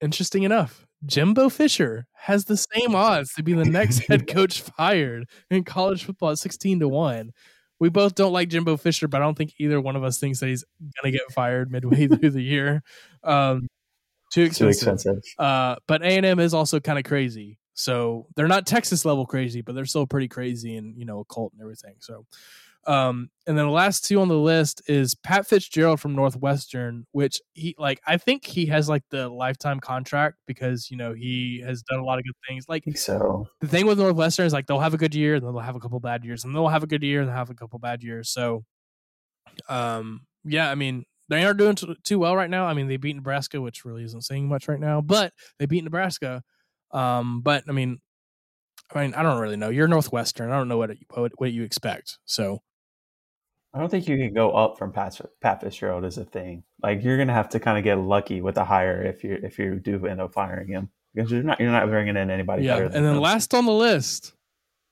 interesting 0.00 0.42
enough, 0.42 0.86
Jimbo 1.06 1.50
Fisher 1.50 2.06
has 2.14 2.46
the 2.46 2.56
same 2.56 2.96
odds 2.96 3.32
to 3.34 3.44
be 3.44 3.52
the 3.52 3.64
next 3.64 3.98
head 4.08 4.26
coach 4.26 4.60
fired 4.60 5.28
in 5.52 5.62
college 5.62 6.02
football 6.02 6.32
at 6.32 6.38
16 6.38 6.80
to 6.80 6.88
1. 6.88 7.30
We 7.78 7.90
both 7.90 8.16
don't 8.16 8.32
like 8.32 8.48
Jimbo 8.48 8.76
Fisher, 8.76 9.06
but 9.06 9.22
I 9.22 9.24
don't 9.24 9.38
think 9.38 9.52
either 9.60 9.80
one 9.80 9.94
of 9.94 10.02
us 10.02 10.18
thinks 10.18 10.40
that 10.40 10.48
he's 10.48 10.64
going 10.80 11.12
to 11.12 11.16
get 11.16 11.32
fired 11.32 11.70
midway 11.70 12.08
through 12.08 12.30
the 12.30 12.42
year. 12.42 12.82
Um, 13.22 13.68
too 14.30 14.48
Too 14.50 14.68
expensive. 14.68 14.94
expensive. 14.94 15.22
Uh, 15.38 15.76
but 15.86 16.02
A&M 16.02 16.38
is 16.38 16.54
also 16.54 16.80
kind 16.80 16.98
of 16.98 17.04
crazy. 17.04 17.58
So 17.74 18.26
they're 18.34 18.48
not 18.48 18.66
Texas 18.66 19.04
level 19.04 19.24
crazy, 19.24 19.60
but 19.62 19.74
they're 19.74 19.84
still 19.86 20.06
pretty 20.06 20.28
crazy 20.28 20.76
and, 20.76 20.96
you 20.98 21.04
know, 21.04 21.20
a 21.20 21.24
cult 21.26 21.52
and 21.52 21.62
everything. 21.62 21.94
So, 22.00 22.26
um, 22.86 23.30
and 23.46 23.56
then 23.56 23.66
the 23.66 23.72
last 23.72 24.04
two 24.04 24.20
on 24.20 24.28
the 24.28 24.36
list 24.38 24.82
is 24.88 25.14
Pat 25.14 25.46
Fitzgerald 25.46 26.00
from 26.00 26.14
Northwestern, 26.14 27.06
which 27.12 27.40
he 27.52 27.76
like, 27.78 28.00
I 28.06 28.16
think 28.16 28.44
he 28.46 28.66
has 28.66 28.88
like 28.88 29.02
the 29.10 29.28
lifetime 29.28 29.78
contract 29.78 30.38
because, 30.46 30.90
you 30.90 30.96
know, 30.96 31.12
he 31.12 31.62
has 31.64 31.82
done 31.82 32.00
a 32.00 32.04
lot 32.04 32.18
of 32.18 32.24
good 32.24 32.34
things. 32.48 32.64
Like 32.68 32.84
so. 32.96 33.46
the 33.60 33.68
thing 33.68 33.86
with 33.86 33.98
Northwestern 33.98 34.46
is 34.46 34.52
like 34.52 34.66
they'll 34.66 34.80
have 34.80 34.94
a 34.94 34.98
good 34.98 35.14
year, 35.14 35.34
and 35.36 35.44
then 35.46 35.52
they'll 35.52 35.62
have 35.62 35.76
a 35.76 35.80
couple 35.80 36.00
bad 36.00 36.24
years, 36.24 36.44
and 36.44 36.54
they'll 36.54 36.68
have 36.68 36.82
a 36.82 36.86
good 36.88 37.02
year 37.02 37.20
and 37.20 37.28
they'll 37.28 37.36
have 37.36 37.50
a 37.50 37.54
couple 37.54 37.78
bad 37.78 38.02
years. 38.02 38.30
So, 38.30 38.64
um, 39.68 40.22
yeah, 40.44 40.70
I 40.70 40.74
mean 40.74 41.04
they 41.28 41.44
aren't 41.44 41.58
doing 41.58 41.76
too 42.04 42.18
well 42.18 42.36
right 42.36 42.50
now. 42.50 42.66
I 42.66 42.74
mean 42.74 42.88
they 42.88 42.96
beat 42.96 43.16
Nebraska, 43.16 43.60
which 43.60 43.84
really 43.84 44.04
isn't 44.04 44.24
saying 44.24 44.48
much 44.48 44.68
right 44.68 44.80
now, 44.80 45.00
but 45.00 45.32
they 45.58 45.66
beat 45.66 45.84
Nebraska. 45.84 46.42
Um, 46.90 47.42
but 47.42 47.64
I 47.68 47.72
mean, 47.72 47.98
I 48.94 49.02
mean 49.02 49.14
I 49.14 49.22
don't 49.22 49.40
really 49.40 49.56
know. 49.56 49.68
You're 49.68 49.88
Northwestern. 49.88 50.50
I 50.50 50.56
don't 50.56 50.68
know 50.68 50.78
what 50.78 50.90
it, 50.90 50.98
what, 51.14 51.32
what 51.36 51.52
you 51.52 51.62
expect. 51.62 52.18
So 52.24 52.62
I 53.74 53.80
don't 53.80 53.90
think 53.90 54.08
you 54.08 54.16
can 54.16 54.32
go 54.32 54.52
up 54.52 54.78
from 54.78 54.92
Pat, 54.92 55.20
Pat 55.40 55.60
Fitzgerald 55.60 56.04
as 56.04 56.16
a 56.16 56.24
thing. 56.24 56.64
Like 56.82 57.02
you're 57.02 57.18
gonna 57.18 57.34
have 57.34 57.50
to 57.50 57.60
kind 57.60 57.76
of 57.76 57.84
get 57.84 57.98
lucky 57.98 58.40
with 58.40 58.54
the 58.54 58.64
hire 58.64 59.02
if 59.02 59.22
you 59.22 59.38
if 59.42 59.58
you 59.58 59.78
do 59.78 60.06
end 60.06 60.20
up 60.20 60.32
firing 60.32 60.68
him 60.68 60.90
because 61.14 61.30
you're 61.30 61.42
not 61.42 61.60
you're 61.60 61.70
not 61.70 61.88
bringing 61.88 62.16
in 62.16 62.30
anybody 62.30 62.64
yeah, 62.64 62.78
and 62.78 62.92
then 62.92 63.20
last 63.20 63.52
on 63.54 63.66
the 63.66 63.72
list, 63.72 64.32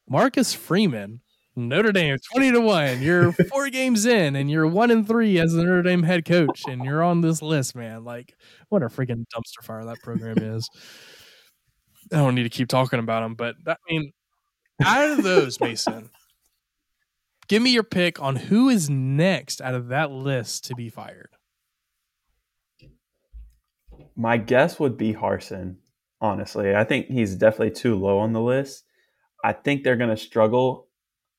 Marcus 0.09 0.53
Freeman. 0.53 1.20
Notre 1.57 1.91
Dame, 1.93 2.19
twenty 2.33 2.53
to 2.53 2.61
one. 2.61 3.01
You're 3.01 3.33
four 3.33 3.69
games 3.71 4.05
in, 4.05 4.37
and 4.37 4.51
you're 4.51 4.67
one 4.67 4.91
and 4.91 5.07
three 5.09 5.39
as 5.39 5.53
the 5.53 5.65
Notre 5.65 5.83
Dame 5.83 6.03
head 6.03 6.27
coach, 6.27 6.65
and 6.69 6.85
you're 6.85 7.03
on 7.03 7.23
this 7.23 7.41
list, 7.41 7.75
man. 7.75 8.05
Like, 8.05 8.35
what 8.69 8.83
a 8.83 8.87
freaking 8.87 9.25
dumpster 9.35 9.63
fire 9.63 9.85
that 9.87 9.99
program 10.03 10.37
is. 10.39 10.69
I 12.13 12.19
don't 12.19 12.35
need 12.35 12.43
to 12.43 12.51
keep 12.51 12.69
talking 12.69 12.99
about 12.99 13.23
them, 13.23 13.35
but 13.35 13.57
I 13.67 13.77
mean, 13.89 14.13
out 14.85 15.11
of 15.11 15.25
those, 15.25 15.59
Mason, 15.59 16.11
give 17.49 17.63
me 17.63 17.73
your 17.73 17.83
pick 17.83 18.21
on 18.21 18.37
who 18.37 18.69
is 18.69 18.91
next 18.91 19.61
out 19.61 19.75
of 19.75 19.89
that 19.89 20.11
list 20.11 20.67
to 20.67 20.75
be 20.75 20.91
fired. 20.91 21.31
My 24.15 24.37
guess 24.37 24.79
would 24.79 24.97
be 24.97 25.15
Harsin. 25.15 25.77
Honestly, 26.21 26.75
I 26.75 26.85
think 26.85 27.07
he's 27.07 27.35
definitely 27.35 27.73
too 27.73 27.95
low 27.95 28.19
on 28.19 28.33
the 28.33 28.41
list. 28.41 28.85
I 29.45 29.53
think 29.53 29.83
they're 29.83 29.97
going 29.97 30.11
to 30.11 30.17
struggle 30.17 30.86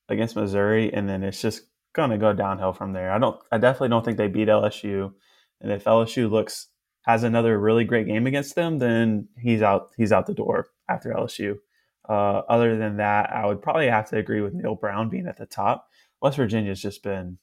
against 0.09 0.35
Missouri, 0.35 0.93
and 0.93 1.07
then 1.07 1.23
it's 1.23 1.41
just 1.41 1.61
going 1.93 2.11
to 2.11 2.17
go 2.17 2.33
downhill 2.33 2.73
from 2.73 2.93
there. 2.93 3.11
I 3.11 3.19
don't. 3.19 3.39
I 3.51 3.57
definitely 3.57 3.89
don't 3.89 4.05
think 4.05 4.17
they 4.17 4.27
beat 4.27 4.47
LSU, 4.47 5.13
and 5.61 5.71
if 5.71 5.85
LSU 5.85 6.29
looks 6.29 6.67
has 7.05 7.23
another 7.23 7.57
really 7.57 7.85
great 7.85 8.05
game 8.05 8.27
against 8.27 8.55
them, 8.55 8.79
then 8.79 9.27
he's 9.37 9.61
out. 9.61 9.89
He's 9.97 10.11
out 10.11 10.25
the 10.25 10.33
door 10.33 10.67
after 10.89 11.13
LSU. 11.13 11.55
Uh, 12.07 12.41
other 12.49 12.77
than 12.77 12.97
that, 12.97 13.31
I 13.33 13.45
would 13.45 13.61
probably 13.61 13.87
have 13.87 14.09
to 14.09 14.17
agree 14.17 14.41
with 14.41 14.53
Neal 14.53 14.75
Brown 14.75 15.09
being 15.09 15.27
at 15.27 15.37
the 15.37 15.45
top. 15.45 15.87
West 16.21 16.37
Virginia's 16.37 16.81
just 16.81 17.03
been 17.03 17.37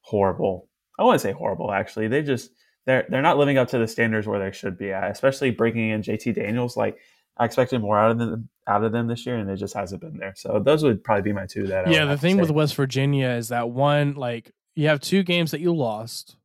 horrible. 0.00 0.68
I 0.98 1.04
wouldn't 1.04 1.22
say 1.22 1.32
horrible 1.32 1.72
actually. 1.72 2.08
They 2.08 2.22
just 2.22 2.50
they're 2.86 3.06
they're 3.08 3.22
not 3.22 3.38
living 3.38 3.58
up 3.58 3.68
to 3.68 3.78
the 3.78 3.88
standards 3.88 4.26
where 4.26 4.38
they 4.38 4.54
should 4.54 4.76
be 4.76 4.92
at, 4.92 5.10
especially 5.10 5.50
breaking 5.50 5.90
in 5.90 6.02
JT 6.02 6.34
Daniels. 6.34 6.76
Like 6.76 6.98
I 7.36 7.44
expected 7.44 7.80
more 7.80 7.98
out 7.98 8.10
of 8.10 8.18
them 8.18 8.48
out 8.66 8.84
of 8.84 8.92
them 8.92 9.08
this 9.08 9.26
year, 9.26 9.36
and 9.36 9.50
it 9.50 9.56
just 9.56 9.74
hasn't 9.74 10.00
been 10.00 10.16
there. 10.18 10.34
So 10.36 10.60
those 10.64 10.84
would 10.84 11.02
probably 11.02 11.22
be 11.22 11.32
my 11.32 11.46
two 11.46 11.66
that. 11.66 11.88
I 11.88 11.90
yeah, 11.90 12.04
the 12.04 12.16
thing 12.16 12.38
with. 12.38 12.50
West 12.50 12.74
Virginia 12.76 13.30
is 13.30 13.48
that 13.48 13.70
one, 13.70 14.14
like, 14.14 14.52
you 14.74 14.88
have 14.88 15.00
two 15.00 15.22
games 15.22 15.50
that 15.50 15.60
you 15.60 15.74
lost 15.74 16.36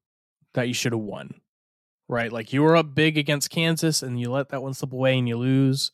that 0.53 0.67
you 0.67 0.73
should 0.73 0.93
have 0.93 1.01
won, 1.01 1.35
right? 2.07 2.31
Like, 2.31 2.53
you 2.53 2.63
were 2.63 2.75
up 2.75 2.95
big 2.95 3.17
against 3.17 3.49
Kansas 3.49 4.01
and 4.01 4.19
you 4.19 4.31
let 4.31 4.49
that 4.49 4.63
one 4.63 4.73
slip 4.73 4.93
away 4.93 5.17
and 5.17 5.27
you 5.27 5.37
lose 5.37 5.91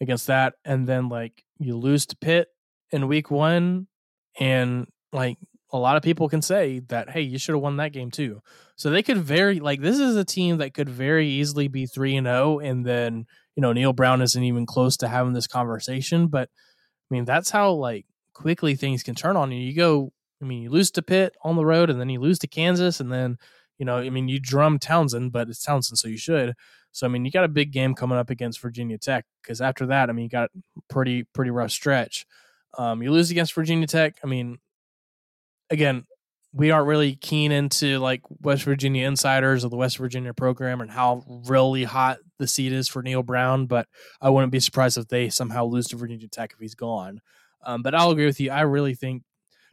against 0.00 0.26
that. 0.26 0.54
And 0.64 0.86
then, 0.86 1.08
like, 1.08 1.44
you 1.58 1.76
lose 1.76 2.04
to 2.06 2.16
Pitt 2.16 2.48
in 2.90 3.08
week 3.08 3.30
one, 3.30 3.86
and 4.38 4.86
like 5.12 5.38
a 5.72 5.78
lot 5.78 5.96
of 5.96 6.02
people 6.02 6.28
can 6.28 6.42
say 6.42 6.80
that, 6.88 7.10
hey, 7.10 7.22
you 7.22 7.38
should 7.38 7.54
have 7.54 7.62
won 7.62 7.78
that 7.78 7.92
game 7.92 8.10
too. 8.10 8.42
So 8.76 8.90
they 8.90 9.02
could 9.02 9.18
very 9.18 9.60
like 9.60 9.80
this 9.80 9.98
is 9.98 10.16
a 10.16 10.24
team 10.24 10.58
that 10.58 10.74
could 10.74 10.88
very 10.88 11.26
easily 11.28 11.68
be 11.68 11.86
three 11.86 12.16
and 12.16 12.26
zero, 12.26 12.56
oh, 12.56 12.58
and 12.58 12.84
then 12.84 13.26
you 13.56 13.60
know 13.60 13.72
Neal 13.72 13.92
Brown 13.92 14.22
isn't 14.22 14.42
even 14.42 14.66
close 14.66 14.96
to 14.98 15.08
having 15.08 15.32
this 15.32 15.46
conversation. 15.46 16.28
But 16.28 16.48
I 17.10 17.14
mean, 17.14 17.24
that's 17.24 17.50
how 17.50 17.72
like 17.72 18.06
quickly 18.32 18.74
things 18.74 19.02
can 19.02 19.14
turn 19.14 19.36
on 19.36 19.52
you. 19.52 19.60
You 19.60 19.74
go, 19.74 20.12
I 20.40 20.44
mean, 20.44 20.62
you 20.62 20.70
lose 20.70 20.90
to 20.92 21.02
Pitt 21.02 21.34
on 21.42 21.56
the 21.56 21.64
road, 21.64 21.90
and 21.90 22.00
then 22.00 22.08
you 22.08 22.20
lose 22.20 22.38
to 22.40 22.46
Kansas, 22.46 23.00
and 23.00 23.12
then 23.12 23.38
you 23.78 23.86
know, 23.86 23.98
I 23.98 24.10
mean, 24.10 24.28
you 24.28 24.38
drum 24.38 24.78
Towson, 24.78 25.32
but 25.32 25.48
it's 25.48 25.64
Towson, 25.64 25.96
so 25.96 26.08
you 26.08 26.18
should. 26.18 26.54
So 26.92 27.06
I 27.06 27.10
mean, 27.10 27.24
you 27.24 27.30
got 27.30 27.44
a 27.44 27.48
big 27.48 27.72
game 27.72 27.94
coming 27.94 28.18
up 28.18 28.30
against 28.30 28.60
Virginia 28.60 28.98
Tech 28.98 29.24
because 29.42 29.60
after 29.60 29.86
that, 29.86 30.08
I 30.08 30.12
mean, 30.12 30.24
you 30.24 30.28
got 30.28 30.50
pretty 30.88 31.24
pretty 31.24 31.50
rough 31.50 31.70
stretch. 31.70 32.26
Um, 32.78 33.02
you 33.02 33.10
lose 33.10 33.30
against 33.30 33.54
Virginia 33.54 33.86
Tech. 33.86 34.16
I 34.22 34.26
mean, 34.26 34.58
again, 35.70 36.06
we 36.54 36.70
aren't 36.70 36.86
really 36.86 37.16
keen 37.16 37.50
into 37.50 37.98
like 37.98 38.20
West 38.42 38.64
Virginia 38.64 39.06
insiders 39.06 39.64
or 39.64 39.70
the 39.70 39.76
West 39.76 39.96
Virginia 39.96 40.34
program 40.34 40.80
and 40.80 40.90
how 40.90 41.24
really 41.46 41.84
hot 41.84 42.18
the 42.38 42.46
seat 42.46 42.72
is 42.72 42.88
for 42.88 43.02
Neal 43.02 43.22
Brown, 43.22 43.66
but 43.66 43.88
I 44.20 44.28
wouldn't 44.28 44.52
be 44.52 44.60
surprised 44.60 44.98
if 44.98 45.08
they 45.08 45.30
somehow 45.30 45.64
lose 45.64 45.88
to 45.88 45.96
Virginia 45.96 46.28
Tech 46.28 46.52
if 46.52 46.58
he's 46.58 46.74
gone. 46.74 47.20
Um, 47.64 47.82
but 47.82 47.94
I'll 47.94 48.10
agree 48.10 48.26
with 48.26 48.40
you. 48.40 48.50
I 48.50 48.62
really 48.62 48.94
think, 48.94 49.22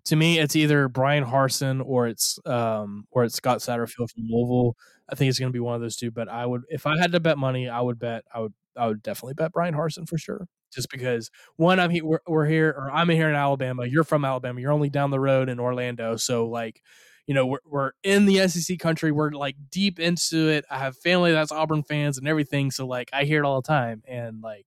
to 0.05 0.15
me, 0.15 0.39
it's 0.39 0.55
either 0.55 0.87
Bryan 0.87 1.25
Harsin 1.25 1.81
or 1.85 2.07
it's 2.07 2.39
um, 2.45 3.05
or 3.11 3.25
it's 3.25 3.35
Scott 3.35 3.59
Satterfield 3.59 4.11
from 4.11 4.27
Louisville. 4.29 4.75
I 5.09 5.15
think 5.15 5.29
it's 5.29 5.39
going 5.39 5.51
to 5.51 5.53
be 5.53 5.59
one 5.59 5.75
of 5.75 5.81
those 5.81 5.97
two. 5.97 6.11
But 6.11 6.29
I 6.29 6.45
would, 6.45 6.61
if 6.69 6.87
I 6.87 6.97
had 6.97 7.11
to 7.11 7.19
bet 7.19 7.37
money, 7.37 7.67
I 7.67 7.81
would 7.81 7.99
bet 7.99 8.23
I 8.33 8.39
would 8.39 8.53
I 8.77 8.87
would 8.87 9.03
definitely 9.03 9.33
bet 9.33 9.51
Bryan 9.51 9.73
Harsin 9.73 10.07
for 10.07 10.17
sure 10.17 10.47
just 10.71 10.89
because 10.89 11.29
one 11.55 11.79
I'm 11.79 11.89
here 11.89 12.05
we're, 12.05 12.19
we're, 12.27 12.45
here 12.45 12.69
or 12.69 12.91
I'm 12.91 13.09
here 13.09 13.29
in 13.29 13.35
Alabama 13.35 13.85
you're 13.85 14.03
from 14.03 14.25
Alabama 14.25 14.59
you're 14.59 14.71
only 14.71 14.89
down 14.89 15.11
the 15.11 15.19
road 15.19 15.49
in 15.49 15.59
Orlando 15.59 16.15
so 16.15 16.47
like 16.47 16.81
you 17.27 17.33
know 17.33 17.45
we're, 17.45 17.59
we're 17.65 17.91
in 18.03 18.25
the 18.25 18.47
SEC 18.47 18.79
country 18.79 19.11
we're 19.11 19.31
like 19.31 19.55
deep 19.69 19.99
into 19.99 20.49
it 20.49 20.65
I 20.69 20.79
have 20.79 20.97
family 20.97 21.31
that's 21.31 21.51
Auburn 21.51 21.83
fans 21.83 22.17
and 22.17 22.27
everything 22.27 22.71
so 22.71 22.87
like 22.87 23.09
I 23.13 23.23
hear 23.23 23.43
it 23.43 23.45
all 23.45 23.61
the 23.61 23.67
time 23.67 24.03
and 24.07 24.41
like 24.41 24.65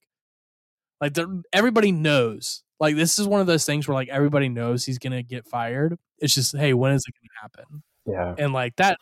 like 1.01 1.17
everybody 1.51 1.91
knows 1.91 2.63
like 2.79 2.95
this 2.95 3.19
is 3.19 3.27
one 3.27 3.41
of 3.41 3.47
those 3.47 3.65
things 3.65 3.87
where 3.87 3.95
like 3.95 4.09
everybody 4.09 4.49
knows 4.49 4.85
he's 4.85 4.99
gonna 4.99 5.23
get 5.23 5.47
fired 5.47 5.97
it's 6.19 6.33
just 6.33 6.55
hey 6.55 6.73
when 6.73 6.93
is 6.93 7.03
it 7.07 7.13
gonna 7.13 7.41
happen? 7.41 7.83
Yeah. 8.05 8.35
And 8.37 8.53
like 8.53 8.75
that 8.77 8.97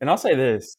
and 0.00 0.10
I'll 0.10 0.18
say 0.18 0.34
this 0.34 0.76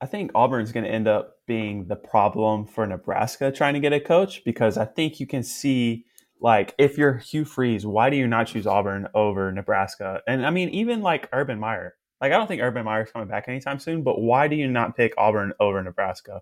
I 0.00 0.06
think 0.06 0.30
Auburn's 0.34 0.72
going 0.72 0.84
to 0.84 0.90
end 0.90 1.06
up 1.06 1.36
being 1.46 1.86
the 1.86 1.96
problem 1.96 2.66
for 2.66 2.86
Nebraska 2.86 3.52
trying 3.52 3.74
to 3.74 3.80
get 3.80 3.92
a 3.92 4.00
coach 4.00 4.42
because 4.44 4.78
I 4.78 4.86
think 4.86 5.20
you 5.20 5.26
can 5.26 5.42
see 5.42 6.06
like 6.40 6.74
if 6.78 6.96
you're 6.96 7.18
Hugh 7.18 7.44
Freeze, 7.44 7.84
why 7.84 8.08
do 8.08 8.16
you 8.16 8.26
not 8.26 8.46
choose 8.46 8.66
Auburn 8.66 9.08
over 9.14 9.52
Nebraska? 9.52 10.22
And 10.26 10.46
I 10.46 10.50
mean, 10.50 10.70
even 10.70 11.02
like 11.02 11.28
Urban 11.32 11.58
Meyer, 11.58 11.96
like 12.20 12.32
I 12.32 12.36
don't 12.36 12.46
think 12.46 12.62
Urban 12.62 12.84
Meyer's 12.84 13.12
coming 13.12 13.28
back 13.28 13.44
anytime 13.46 13.78
soon, 13.78 14.02
but 14.02 14.20
why 14.20 14.48
do 14.48 14.56
you 14.56 14.68
not 14.68 14.96
pick 14.96 15.12
Auburn 15.18 15.52
over 15.60 15.82
Nebraska? 15.82 16.40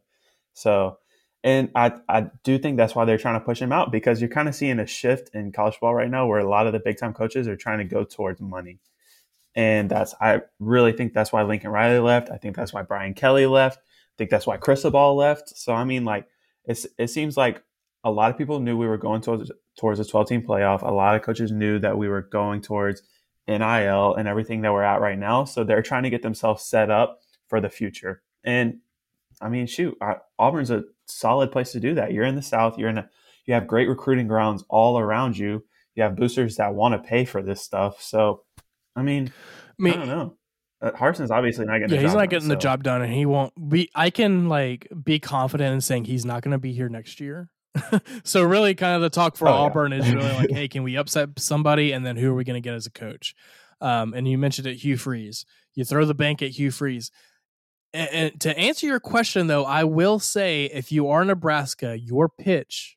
So, 0.53 0.99
and 1.43 1.71
I 1.75 1.95
I 2.09 2.31
do 2.45 2.59
think 2.59 2.77
that's 2.77 2.95
why 2.95 3.05
they're 3.05 3.19
trying 3.19 3.41
to 3.41 3.45
push 3.45 3.61
him 3.61 3.73
out 3.73 3.91
because 3.91 4.21
you're 4.21 4.31
kind 4.31 4.49
of 4.49 4.55
seeing 4.55 4.79
a 4.79 4.87
shift 4.87 5.31
in 5.35 5.53
college 5.53 5.75
football 5.75 5.95
right 5.95 6.11
now 6.11 6.27
where 6.27 6.41
a 6.41 6.49
lot 6.49 6.67
of 6.69 6.73
the 6.73 6.81
big 6.81 6.99
time 6.99 7.13
coaches 7.13 7.49
are 7.49 7.57
trying 7.57 7.79
to 7.79 7.85
go 7.85 8.05
towards 8.05 8.41
money. 8.41 8.79
And 9.59 9.91
that's 9.91 10.15
I 10.21 10.43
really 10.61 10.93
think 10.93 11.13
that's 11.13 11.33
why 11.33 11.43
Lincoln 11.43 11.71
Riley 11.73 11.99
left. 11.99 12.31
I 12.31 12.37
think 12.37 12.55
that's 12.55 12.73
why 12.73 12.83
Brian 12.83 13.13
Kelly 13.13 13.45
left. 13.45 13.79
I 13.79 14.15
think 14.17 14.31
that's 14.31 14.47
why 14.47 14.57
Cristobal 14.57 15.17
left. 15.17 15.49
So 15.59 15.75
I 15.75 15.83
mean, 15.83 16.05
like 16.05 16.29
it's 16.65 16.87
it 16.97 17.09
seems 17.09 17.37
like 17.37 17.65
a 18.05 18.11
lot 18.11 18.31
of 18.31 18.39
people 18.39 18.61
knew 18.61 18.77
we 18.77 18.87
were 18.87 18.97
going 18.97 19.21
towards 19.21 19.51
towards 19.77 19.99
a 19.99 20.05
12 20.05 20.29
team 20.29 20.43
playoff. 20.43 20.83
A 20.83 20.95
lot 20.95 21.17
of 21.17 21.23
coaches 21.23 21.51
knew 21.51 21.81
that 21.81 21.99
we 21.99 22.09
were 22.09 22.23
going 22.23 22.63
towards 22.63 23.03
NIL 23.49 24.15
and 24.15 24.29
everything 24.29 24.61
that 24.61 24.73
we're 24.73 24.85
at 24.85 25.01
right 25.01 25.19
now. 25.19 25.45
So 25.45 25.65
they're 25.65 25.83
trying 25.83 26.05
to 26.05 26.11
get 26.11 26.23
themselves 26.23 26.63
set 26.63 26.89
up 26.89 27.19
for 27.49 27.61
the 27.61 27.69
future. 27.69 28.23
And 28.45 28.79
I 29.41 29.49
mean, 29.49 29.67
shoot, 29.67 29.99
Auburn's 30.39 30.71
a 30.71 30.85
solid 31.07 31.51
place 31.51 31.73
to 31.73 31.81
do 31.81 31.95
that. 31.95 32.13
You're 32.13 32.27
in 32.27 32.37
the 32.37 32.43
South. 32.43 32.79
You're 32.79 32.91
in 32.91 32.99
a 32.99 33.11
you 33.45 33.55
have 33.55 33.67
great 33.67 33.89
recruiting 33.89 34.29
grounds 34.29 34.63
all 34.69 35.01
around 35.01 35.37
you. 35.37 35.65
You 35.97 36.05
have 36.05 36.15
boosters 36.15 36.59
that 36.59 36.77
want 36.77 36.95
to 36.95 37.09
pay 37.09 37.25
for 37.25 37.43
this 37.43 37.61
stuff. 37.61 38.01
So 38.01 38.43
I 38.97 39.03
mean, 39.03 39.33
I, 39.79 39.83
mean, 39.83 39.95
I 39.95 39.97
don't 39.97 40.09
know. 40.09 40.37
Uh, 40.81 40.93
Harsin's 40.93 41.31
obviously 41.31 41.67
not 41.67 41.79
getting. 41.79 41.97
Yeah, 41.97 42.03
he's 42.03 42.13
not 42.13 42.21
done, 42.21 42.29
getting 42.29 42.49
so. 42.49 42.55
the 42.55 42.61
job 42.61 42.83
done, 42.83 43.03
and 43.03 43.13
he 43.13 43.27
won't 43.27 43.53
be. 43.69 43.91
I 43.95 44.11
can 44.11 44.49
like 44.49 44.89
be 45.03 45.19
confident 45.19 45.75
in 45.75 45.81
saying 45.81 46.05
he's 46.05 46.25
not 46.25 46.43
going 46.43 46.53
to 46.53 46.59
be 46.59 46.73
here 46.73 46.89
next 46.89 47.21
year. 47.21 47.51
so 48.25 48.43
really, 48.43 48.75
kind 48.75 48.95
of 48.95 49.03
the 49.03 49.11
talk 49.11 49.37
for 49.37 49.49
oh, 49.49 49.53
Auburn 49.53 49.93
yeah. 49.93 49.99
is 49.99 50.13
really 50.13 50.33
like, 50.33 50.51
hey, 50.53 50.69
can 50.69 50.83
we 50.83 50.97
upset 50.97 51.31
somebody, 51.39 51.93
and 51.93 52.07
then 52.07 52.17
who 52.17 52.31
are 52.31 52.35
we 52.35 52.45
going 52.45 52.61
to 52.61 52.67
get 52.67 52.75
as 52.75 52.87
a 52.87 52.91
coach? 52.91 53.35
Um, 53.81 54.15
and 54.15 54.27
you 54.29 54.39
mentioned 54.39 54.67
it, 54.67 54.77
Hugh 54.77 54.97
Freeze. 54.97 55.45
You 55.75 55.85
throw 55.85 56.05
the 56.05 56.15
bank 56.15 56.43
at 56.43 56.51
Hugh 56.51 56.71
Freeze. 56.71 57.11
And, 57.93 58.11
and 58.13 58.41
to 58.41 58.57
answer 58.59 58.87
your 58.87 59.01
question, 59.01 59.47
though, 59.47 59.65
I 59.65 59.85
will 59.85 60.19
say 60.19 60.65
if 60.67 60.93
you 60.93 61.09
are 61.09 61.25
Nebraska, 61.25 61.99
your 61.99 62.29
pitch. 62.29 62.97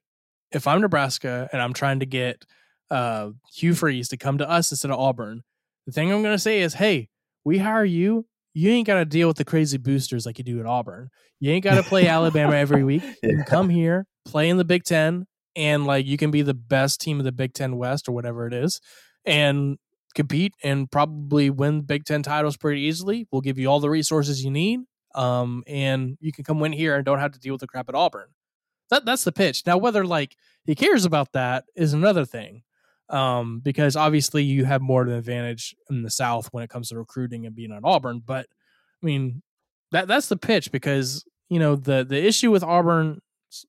If 0.51 0.67
I'm 0.67 0.81
Nebraska 0.81 1.47
and 1.53 1.61
I'm 1.61 1.73
trying 1.73 2.01
to 2.01 2.05
get 2.05 2.45
uh, 2.89 3.29
Hugh 3.53 3.73
Freeze 3.73 4.09
to 4.09 4.17
come 4.17 4.37
to 4.39 4.49
us 4.49 4.71
instead 4.71 4.91
of 4.91 4.99
Auburn, 4.99 5.43
the 5.85 5.91
thing 5.91 6.11
I'm 6.11 6.21
going 6.21 6.35
to 6.35 6.39
say 6.39 6.61
is, 6.61 6.75
hey, 6.75 7.09
we 7.43 7.57
hire 7.57 7.85
you. 7.85 8.25
You 8.53 8.69
ain't 8.71 8.87
got 8.87 8.95
to 8.95 9.05
deal 9.05 9.27
with 9.27 9.37
the 9.37 9.45
crazy 9.45 9.77
boosters 9.77 10.25
like 10.25 10.37
you 10.37 10.43
do 10.43 10.59
at 10.59 10.65
Auburn. 10.65 11.09
You 11.39 11.51
ain't 11.51 11.63
got 11.63 11.75
to 11.75 11.83
play 11.83 12.07
Alabama 12.07 12.55
every 12.55 12.83
week. 12.83 13.03
You 13.23 13.29
can 13.35 13.43
come 13.43 13.69
here, 13.69 14.05
play 14.25 14.49
in 14.49 14.57
the 14.57 14.65
Big 14.65 14.83
Ten, 14.83 15.25
and 15.55 15.85
like 15.85 16.05
you 16.05 16.17
can 16.17 16.31
be 16.31 16.41
the 16.41 16.53
best 16.53 17.01
team 17.01 17.19
of 17.19 17.25
the 17.25 17.31
Big 17.31 17.53
Ten 17.53 17.77
West 17.77 18.09
or 18.09 18.11
whatever 18.11 18.47
it 18.47 18.53
is, 18.53 18.81
and 19.25 19.77
compete 20.13 20.53
and 20.63 20.91
probably 20.91 21.49
win 21.49 21.81
Big 21.81 22.03
Ten 22.03 22.23
titles 22.23 22.57
pretty 22.57 22.81
easily. 22.81 23.27
We'll 23.31 23.41
give 23.41 23.57
you 23.57 23.67
all 23.67 23.79
the 23.79 23.89
resources 23.89 24.43
you 24.43 24.51
need, 24.51 24.81
um, 25.15 25.63
and 25.65 26.17
you 26.19 26.33
can 26.33 26.43
come 26.43 26.59
win 26.59 26.73
here 26.73 26.95
and 26.95 27.05
don't 27.05 27.19
have 27.19 27.31
to 27.31 27.39
deal 27.39 27.53
with 27.53 27.61
the 27.61 27.67
crap 27.67 27.89
at 27.89 27.95
Auburn. 27.95 28.27
That 28.89 29.05
that's 29.05 29.23
the 29.23 29.31
pitch. 29.31 29.63
Now, 29.65 29.77
whether 29.77 30.05
like 30.05 30.35
he 30.65 30.75
cares 30.75 31.05
about 31.05 31.31
that 31.31 31.63
is 31.75 31.93
another 31.93 32.25
thing 32.25 32.63
um, 33.11 33.59
because 33.59 33.95
obviously 33.95 34.43
you 34.43 34.65
have 34.65 34.81
more 34.81 35.03
of 35.03 35.09
an 35.09 35.13
advantage 35.13 35.75
in 35.89 36.01
the 36.01 36.09
South 36.09 36.47
when 36.51 36.63
it 36.63 36.69
comes 36.69 36.89
to 36.89 36.97
recruiting 36.97 37.45
and 37.45 37.55
being 37.55 37.71
at 37.71 37.81
Auburn. 37.83 38.21
But 38.25 38.47
I 39.01 39.05
mean, 39.05 39.43
that 39.91 40.07
that's 40.07 40.29
the 40.29 40.37
pitch 40.37 40.71
because 40.71 41.23
you 41.49 41.59
know 41.59 41.75
the 41.75 42.05
the 42.07 42.25
issue 42.25 42.49
with 42.49 42.63
Auburn 42.63 43.19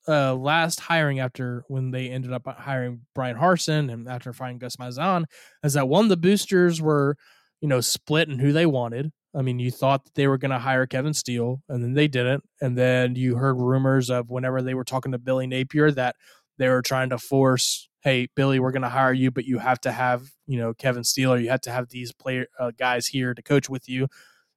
uh, 0.07 0.35
last 0.35 0.79
hiring 0.81 1.19
after 1.19 1.65
when 1.67 1.91
they 1.91 2.09
ended 2.09 2.33
up 2.33 2.47
hiring 2.47 3.01
Bryan 3.15 3.37
Harsin 3.37 3.93
and 3.93 4.09
after 4.09 4.33
finding 4.33 4.59
Gus 4.59 4.77
Malzahn 4.77 5.25
is 5.65 5.75
that 5.75 5.89
one 5.89 6.07
the 6.07 6.17
boosters 6.17 6.81
were 6.81 7.17
you 7.61 7.69
know 7.69 7.81
split 7.81 8.29
in 8.29 8.39
who 8.39 8.53
they 8.53 8.67
wanted. 8.67 9.11
I 9.35 9.41
mean, 9.43 9.59
you 9.59 9.71
thought 9.71 10.05
that 10.05 10.15
they 10.15 10.29
were 10.29 10.37
going 10.37 10.51
to 10.51 10.59
hire 10.59 10.87
Kevin 10.87 11.15
Steele, 11.15 11.63
and 11.69 11.83
then 11.83 11.95
they 11.95 12.07
didn't. 12.07 12.45
And 12.61 12.77
then 12.77 13.17
you 13.17 13.37
heard 13.37 13.55
rumors 13.55 14.11
of 14.11 14.29
whenever 14.29 14.61
they 14.61 14.75
were 14.75 14.85
talking 14.85 15.13
to 15.13 15.19
Billy 15.19 15.47
Napier 15.47 15.91
that 15.93 16.17
they 16.59 16.69
were 16.69 16.83
trying 16.83 17.09
to 17.11 17.19
force 17.19 17.89
hey 18.03 18.29
billy 18.35 18.59
we're 18.59 18.73
going 18.73 18.83
to 18.83 18.89
hire 18.89 19.13
you 19.13 19.31
but 19.31 19.45
you 19.45 19.59
have 19.59 19.81
to 19.81 19.93
have 19.93 20.31
you 20.47 20.59
know 20.59 20.75
kevin 20.75 21.05
steele 21.05 21.33
or 21.33 21.39
you 21.39 21.49
have 21.49 21.61
to 21.61 21.71
have 21.71 21.89
these 21.89 22.13
player 22.13 22.47
uh, 22.59 22.71
guys 22.79 23.07
here 23.07 23.35
to 23.35 23.43
coach 23.43 23.69
with 23.69 23.89
you. 23.89 24.09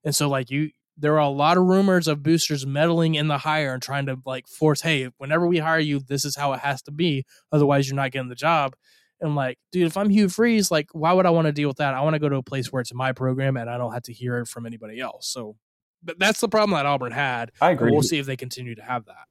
And 0.03 0.15
so 0.15 0.27
like 0.29 0.49
you 0.49 0.71
there 0.97 1.13
are 1.13 1.19
a 1.19 1.29
lot 1.29 1.57
of 1.57 1.63
rumors 1.63 2.07
of 2.07 2.23
boosters 2.23 2.65
meddling 2.65 3.15
in 3.15 3.27
the 3.27 3.39
hire 3.39 3.73
and 3.73 3.83
trying 3.83 4.05
to 4.05 4.17
like 4.25 4.47
force 4.47 4.81
hey 4.81 5.09
whenever 5.17 5.45
we 5.45 5.57
hire 5.57 5.79
you 5.79 5.99
this 5.99 6.23
is 6.23 6.35
how 6.35 6.53
it 6.53 6.59
has 6.59 6.81
to 6.83 6.91
be 6.91 7.25
otherwise 7.51 7.87
you're 7.87 7.95
not 7.95 8.11
getting 8.11 8.29
the 8.29 8.35
job. 8.35 8.75
And 9.21 9.35
like 9.35 9.57
dude 9.71 9.87
if 9.87 9.97
i'm 9.97 10.09
hugh 10.09 10.29
freeze 10.29 10.71
like 10.71 10.87
why 10.91 11.13
would 11.13 11.25
i 11.25 11.29
want 11.29 11.45
to 11.45 11.51
deal 11.51 11.67
with 11.67 11.77
that? 11.77 11.93
I 11.93 12.01
want 12.01 12.15
to 12.15 12.19
go 12.19 12.29
to 12.29 12.37
a 12.37 12.43
place 12.43 12.71
where 12.71 12.81
it's 12.81 12.93
my 12.93 13.11
program 13.13 13.57
and 13.57 13.69
i 13.69 13.77
don't 13.77 13.93
have 13.93 14.03
to 14.03 14.13
hear 14.13 14.37
it 14.39 14.47
from 14.47 14.65
anybody 14.65 14.99
else. 14.99 15.27
So 15.27 15.55
that's 16.19 16.39
the 16.39 16.49
problem 16.49 16.77
that 16.77 16.85
auburn 16.85 17.11
had 17.11 17.51
i 17.61 17.71
agree 17.71 17.91
we'll 17.91 18.03
see 18.03 18.19
if 18.19 18.27
they 18.27 18.37
continue 18.37 18.75
to 18.75 18.83
have 18.83 19.05
that 19.05 19.27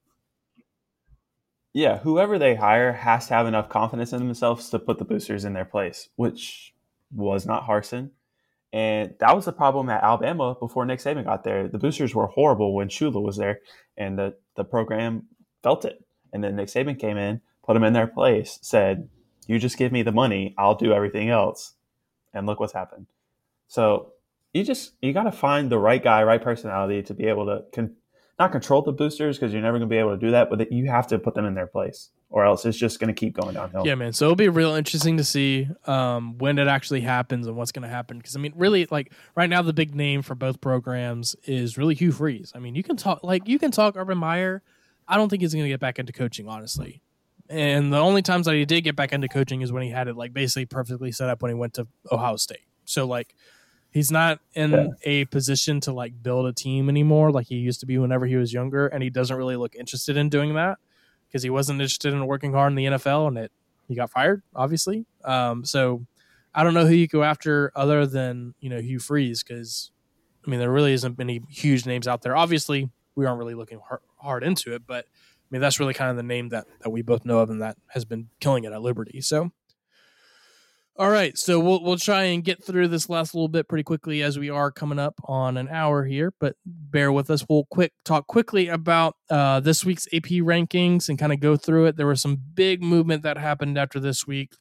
yeah, 1.75 1.99
whoever 1.99 2.39
they 2.39 2.55
hire 2.55 2.93
has 2.93 3.27
to 3.27 3.35
have 3.35 3.49
enough 3.49 3.68
confidence 3.68 4.12
in 4.12 4.25
themselves 4.25 4.70
to 4.70 4.79
put 4.79 4.99
the 4.99 5.05
boosters 5.05 5.45
in 5.45 5.55
their 5.55 5.64
place, 5.64 6.09
which 6.14 6.72
was 7.12 7.45
not 7.45 7.66
Harsin. 7.66 8.11
And 8.72 9.14
that 9.18 9.35
was 9.35 9.45
the 9.45 9.53
problem 9.53 9.91
at 9.91 10.03
Alabama 10.03 10.55
before 10.59 10.87
Nick 10.87 11.01
Saban 11.01 11.25
got 11.25 11.43
there. 11.43 11.66
The 11.66 11.79
boosters 11.79 12.14
were 12.14 12.29
horrible 12.29 12.75
when 12.75 12.89
Shula 12.89 13.20
was 13.20 13.37
there, 13.37 13.61
and 13.97 14.16
the, 14.16 14.35
the 14.55 14.64
program 14.64 15.25
felt 15.64 15.85
it. 15.85 16.05
And 16.33 16.45
then 16.45 16.55
Nick 16.55 16.68
Saban 16.68 16.99
came 16.99 17.16
in, 17.16 17.41
put 17.64 17.75
them 17.75 17.85
in 17.85 17.93
their 17.93 18.07
place, 18.07 18.61
said, 18.62 19.09
You 19.49 19.59
just 19.59 19.77
give 19.77 19.91
me 19.91 20.03
the 20.03 20.12
money, 20.12 20.55
I'll 20.57 20.77
do 20.77 20.93
everything 20.93 21.29
else. 21.29 21.75
And 22.33 22.47
look 22.47 22.61
what's 22.61 22.72
happened. 22.72 23.07
So 23.66 24.12
you 24.53 24.62
just, 24.62 24.93
you 25.03 25.12
got 25.12 25.25
to 25.25 25.33
find 25.33 25.70
the 25.70 25.79
right 25.79 26.03
guy, 26.03 26.22
right 26.22 26.43
personality 26.43 27.03
to 27.03 27.14
be 27.14 27.27
able 27.27 27.47
to 27.47 27.64
con- 27.72 27.97
not 28.39 28.53
control 28.53 28.82
the 28.82 28.93
boosters 28.93 29.39
because 29.39 29.53
you're 29.53 29.62
never 29.62 29.78
going 29.78 29.89
to 29.89 29.93
be 29.93 29.99
able 29.99 30.11
to 30.11 30.16
do 30.16 30.32
that, 30.32 30.51
but 30.51 30.72
you 30.72 30.87
have 30.91 31.07
to 31.09 31.18
put 31.18 31.35
them 31.35 31.45
in 31.45 31.55
their 31.55 31.66
place 31.66 32.11
or 32.35 32.45
else 32.45 32.64
it's 32.64 32.76
just 32.76 32.99
going 32.99 33.07
to 33.07 33.14
keep 33.14 33.32
going 33.37 33.55
downhill. 33.55 33.87
Yeah, 33.87 33.95
man. 33.95 34.12
So 34.12 34.24
it'll 34.24 34.35
be 34.35 34.49
real 34.49 34.74
interesting 34.74 35.18
to 35.18 35.24
see 35.24 35.68
um, 35.87 36.37
when 36.39 36.59
it 36.59 36.66
actually 36.66 37.03
happens 37.03 37.47
and 37.47 37.57
what's 37.57 37.70
going 37.70 37.85
to 37.85 37.89
happen. 37.89 38.18
Because 38.18 38.35
I 38.35 38.41
mean, 38.41 38.53
really, 38.57 38.89
like 38.91 39.12
right 39.37 39.49
now, 39.49 39.62
the 39.62 39.72
big 39.72 39.95
name 39.95 40.20
for 40.22 40.35
both 40.35 40.61
programs 40.61 41.37
is 41.45 41.78
really 41.78 41.95
Hugh 41.95 42.11
Freeze. 42.11 42.51
I 42.53 42.59
mean, 42.59 42.74
you 42.74 42.82
can 42.82 42.97
talk 42.97 43.22
like 43.22 43.47
you 43.47 43.61
can 43.61 43.70
talk 43.70 43.97
Urban 43.97 44.18
Meyer. 44.18 44.64
I 45.07 45.16
don't 45.16 45.28
think 45.28 45.43
he's 45.43 45.55
going 45.55 45.64
to 45.64 45.68
get 45.68 45.78
back 45.78 46.01
into 46.01 46.12
coaching, 46.12 46.49
honestly. 46.49 47.03
And 47.49 47.93
the 47.93 47.99
only 47.99 48.22
times 48.22 48.47
that 48.47 48.57
he 48.57 48.64
did 48.64 48.82
get 48.82 48.97
back 48.97 49.12
into 49.12 49.28
coaching 49.28 49.61
is 49.61 49.70
when 49.70 49.85
he 49.85 49.91
had 49.91 50.09
it 50.09 50.16
like 50.16 50.32
basically 50.32 50.66
perfectly 50.66 51.12
set 51.12 51.28
up 51.28 51.41
when 51.41 51.51
he 51.51 51.55
went 51.55 51.74
to 51.74 51.87
Ohio 52.11 52.35
State. 52.35 52.66
So 52.85 53.07
like 53.07 53.37
he's 53.95 54.11
not 54.11 54.40
in 54.55 54.72
yeah. 54.72 54.86
a 55.05 55.24
position 55.26 55.80
to 55.80 55.92
like 55.92 56.20
build 56.22 56.47
a 56.47 56.53
team 56.53 56.88
anymore 56.90 57.30
like 57.30 57.47
he 57.47 57.55
used 57.55 57.80
to 57.80 57.86
be 57.86 57.97
whenever 57.97 58.26
he 58.26 58.36
was 58.36 58.53
younger 58.53 58.88
and 58.88 59.03
he 59.03 59.09
doesn't 59.09 59.36
really 59.36 59.57
look 59.57 59.74
interested 59.76 60.16
in 60.16 60.28
doing 60.28 60.55
that 60.55 60.78
because 61.28 61.42
he 61.42 61.49
wasn't 61.49 61.80
interested 61.80 62.12
in 62.12 62.26
working 62.26 62.53
hard 62.53 62.72
in 62.72 62.76
the 62.76 62.84
NFL 62.84 63.28
and 63.28 63.38
it 63.38 63.53
he 63.88 63.95
got 63.95 64.11
fired 64.11 64.42
obviously. 64.55 65.07
Um, 65.24 65.64
so 65.64 66.05
I 66.55 66.64
don't 66.64 66.74
know 66.74 66.86
who 66.86 66.95
you 66.95 67.07
go 67.07 67.22
after 67.22 67.72
other 67.74 68.05
than 68.05 68.55
you 68.61 68.68
know 68.68 68.80
Hugh 68.80 68.99
Freeze 68.99 69.42
because 69.42 69.90
I 70.47 70.51
mean 70.51 70.59
there 70.59 70.72
really 70.72 70.92
isn't 70.92 71.18
any 71.20 71.42
huge 71.49 71.86
names 71.86 72.09
out 72.09 72.22
there. 72.22 72.36
Obviously 72.36 72.90
we 73.14 73.26
aren't 73.26 73.38
really 73.38 73.55
looking 73.55 73.78
hard, 73.78 74.01
hard 74.16 74.42
into 74.42 74.74
it 74.74 74.82
but 74.86 75.05
I 75.05 75.47
mean 75.51 75.61
that's 75.61 75.78
really 75.78 75.95
kind 75.95 76.11
of 76.11 76.16
the 76.16 76.24
name 76.24 76.49
that 76.49 76.66
that 76.80 76.90
we 76.90 77.03
both 77.03 77.24
know 77.24 77.38
of 77.38 77.49
and 77.49 77.62
that 77.62 77.76
has 77.88 78.05
been 78.05 78.28
killing 78.40 78.64
it 78.64 78.72
at 78.72 78.82
Liberty. 78.82 79.20
So 79.20 79.53
all 80.97 81.11
right, 81.11 81.36
so 81.36 81.59
we'll 81.59 81.82
we'll 81.82 81.97
try 81.97 82.24
and 82.24 82.45
get 82.45 82.62
through 82.62 82.86
this 82.86 83.09
last 83.09 83.34
little 83.34 83.49
bit 83.49 83.68
pretty 83.68 83.82
quickly 83.82 84.22
as 84.22 84.38
we 84.38 84.49
are 84.49 84.70
coming 84.70 85.01
up 85.01 85.14
on 85.24 85.57
an 85.57 85.68
hour 85.68 86.05
here, 86.05 86.32
but 86.38 86.55
bear 86.64 87.11
with 87.11 87.30
us. 87.30 87.45
We'll 87.49 87.66
quick 87.68 87.92
talk 88.05 88.28
quickly 88.28 88.68
about 88.68 89.16
uh, 89.28 89.59
this 89.59 89.84
week's 89.84 90.07
AP 90.12 90.45
rankings 90.45 91.09
and 91.09 91.18
kind 91.18 91.32
of 91.32 91.40
go 91.40 91.57
through 91.57 91.86
it. 91.86 91.97
There 91.97 92.07
was 92.07 92.22
some 92.22 92.38
big 92.55 92.80
movement 92.80 93.24
that 93.24 93.38
happened 93.38 93.76
after 93.76 93.99
this 93.99 94.24
week. 94.24 94.53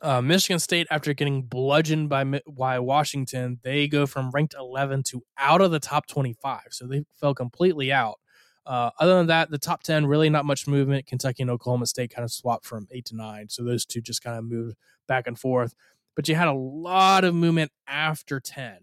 Uh, 0.00 0.22
Michigan 0.22 0.58
State, 0.58 0.86
after 0.90 1.12
getting 1.12 1.42
bludgeoned 1.42 2.08
by 2.08 2.24
by 2.50 2.78
Washington, 2.78 3.60
they 3.62 3.86
go 3.88 4.06
from 4.06 4.30
ranked 4.30 4.54
11 4.58 5.02
to 5.08 5.22
out 5.36 5.60
of 5.60 5.70
the 5.70 5.80
top 5.80 6.06
25, 6.06 6.60
so 6.70 6.86
they 6.86 7.04
fell 7.20 7.34
completely 7.34 7.92
out. 7.92 8.18
Uh, 8.64 8.90
other 8.98 9.16
than 9.16 9.26
that, 9.26 9.50
the 9.50 9.58
top 9.58 9.82
10, 9.82 10.06
really 10.06 10.30
not 10.30 10.44
much 10.44 10.66
movement. 10.66 11.06
Kentucky 11.06 11.42
and 11.42 11.50
Oklahoma 11.50 11.86
State 11.86 12.14
kind 12.14 12.24
of 12.24 12.30
swapped 12.30 12.64
from 12.64 12.86
eight 12.90 13.06
to 13.06 13.16
nine. 13.16 13.48
So 13.48 13.64
those 13.64 13.84
two 13.84 14.00
just 14.00 14.22
kind 14.22 14.38
of 14.38 14.44
moved 14.44 14.76
back 15.08 15.26
and 15.26 15.38
forth. 15.38 15.74
But 16.14 16.28
you 16.28 16.34
had 16.34 16.48
a 16.48 16.52
lot 16.52 17.24
of 17.24 17.34
movement 17.34 17.72
after 17.86 18.38
10. 18.38 18.78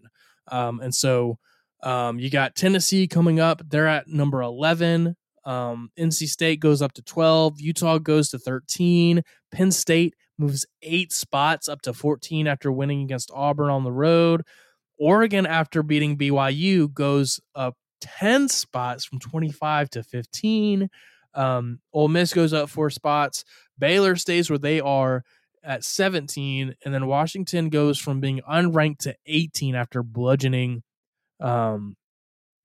Um, 0.50 0.80
and 0.80 0.94
so 0.94 1.38
um, 1.82 2.18
you 2.18 2.30
got 2.30 2.56
Tennessee 2.56 3.06
coming 3.06 3.40
up. 3.40 3.62
They're 3.68 3.86
at 3.86 4.08
number 4.08 4.42
11. 4.42 5.16
Um, 5.44 5.90
NC 5.98 6.28
State 6.28 6.60
goes 6.60 6.82
up 6.82 6.92
to 6.94 7.02
12. 7.02 7.60
Utah 7.60 7.98
goes 7.98 8.30
to 8.30 8.38
13. 8.38 9.22
Penn 9.50 9.70
State 9.70 10.14
moves 10.38 10.66
eight 10.82 11.12
spots 11.12 11.68
up 11.68 11.82
to 11.82 11.92
14 11.92 12.46
after 12.46 12.70
winning 12.72 13.02
against 13.02 13.30
Auburn 13.32 13.70
on 13.70 13.84
the 13.84 13.92
road. 13.92 14.42
Oregon, 14.98 15.46
after 15.46 15.82
beating 15.82 16.18
BYU, 16.18 16.92
goes 16.92 17.40
up 17.54 17.74
10 18.00 18.48
spots 18.48 19.04
from 19.04 19.18
25 19.18 19.90
to 19.90 20.02
15. 20.02 20.88
Um, 21.34 21.80
Ole 21.92 22.08
Miss 22.08 22.32
goes 22.32 22.52
up 22.52 22.68
four 22.68 22.90
spots. 22.90 23.44
Baylor 23.78 24.16
stays 24.16 24.50
where 24.50 24.58
they 24.58 24.80
are 24.80 25.24
at 25.62 25.84
17. 25.84 26.74
And 26.84 26.94
then 26.94 27.06
Washington 27.06 27.68
goes 27.68 27.98
from 27.98 28.20
being 28.20 28.40
unranked 28.48 28.98
to 29.00 29.14
18 29.26 29.74
after 29.74 30.02
bludgeoning 30.02 30.82
um, 31.40 31.96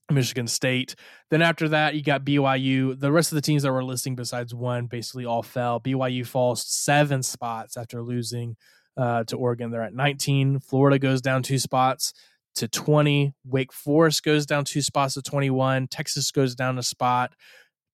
Michigan 0.09 0.47
State. 0.47 0.95
Then 1.29 1.41
after 1.41 1.69
that, 1.69 1.95
you 1.95 2.03
got 2.03 2.25
BYU. 2.25 2.99
The 2.99 3.11
rest 3.11 3.31
of 3.31 3.35
the 3.35 3.41
teams 3.41 3.63
that 3.63 3.71
were 3.71 3.83
listing 3.83 4.15
besides 4.15 4.53
one 4.53 4.87
basically 4.87 5.25
all 5.25 5.43
fell. 5.43 5.79
BYU 5.79 6.25
falls 6.25 6.65
seven 6.65 7.23
spots 7.23 7.77
after 7.77 8.01
losing 8.01 8.55
uh, 8.97 9.23
to 9.25 9.37
Oregon. 9.37 9.71
They're 9.71 9.81
at 9.81 9.93
19. 9.93 10.59
Florida 10.59 10.99
goes 10.99 11.21
down 11.21 11.43
two 11.43 11.59
spots 11.59 12.13
to 12.55 12.67
20. 12.67 13.33
Wake 13.45 13.73
Forest 13.73 14.23
goes 14.23 14.45
down 14.45 14.65
two 14.65 14.81
spots 14.81 15.15
to 15.15 15.21
21. 15.21 15.87
Texas 15.87 16.31
goes 16.31 16.55
down 16.55 16.77
a 16.77 16.83
spot. 16.83 17.33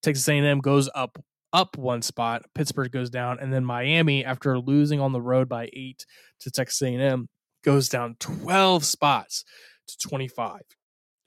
Texas 0.02 0.28
A&M 0.28 0.60
goes 0.60 0.88
up 0.94 1.18
up 1.52 1.76
one 1.76 2.02
spot. 2.02 2.42
Pittsburgh 2.54 2.90
goes 2.90 3.10
down, 3.10 3.38
and 3.38 3.52
then 3.52 3.64
Miami, 3.64 4.24
after 4.24 4.58
losing 4.58 5.00
on 5.00 5.12
the 5.12 5.20
road 5.20 5.48
by 5.48 5.68
eight 5.72 6.06
to 6.40 6.50
Texas 6.50 6.80
A&M, 6.82 7.28
goes 7.62 7.88
down 7.88 8.16
12 8.20 8.84
spots 8.84 9.44
to 9.88 10.08
25. 10.08 10.62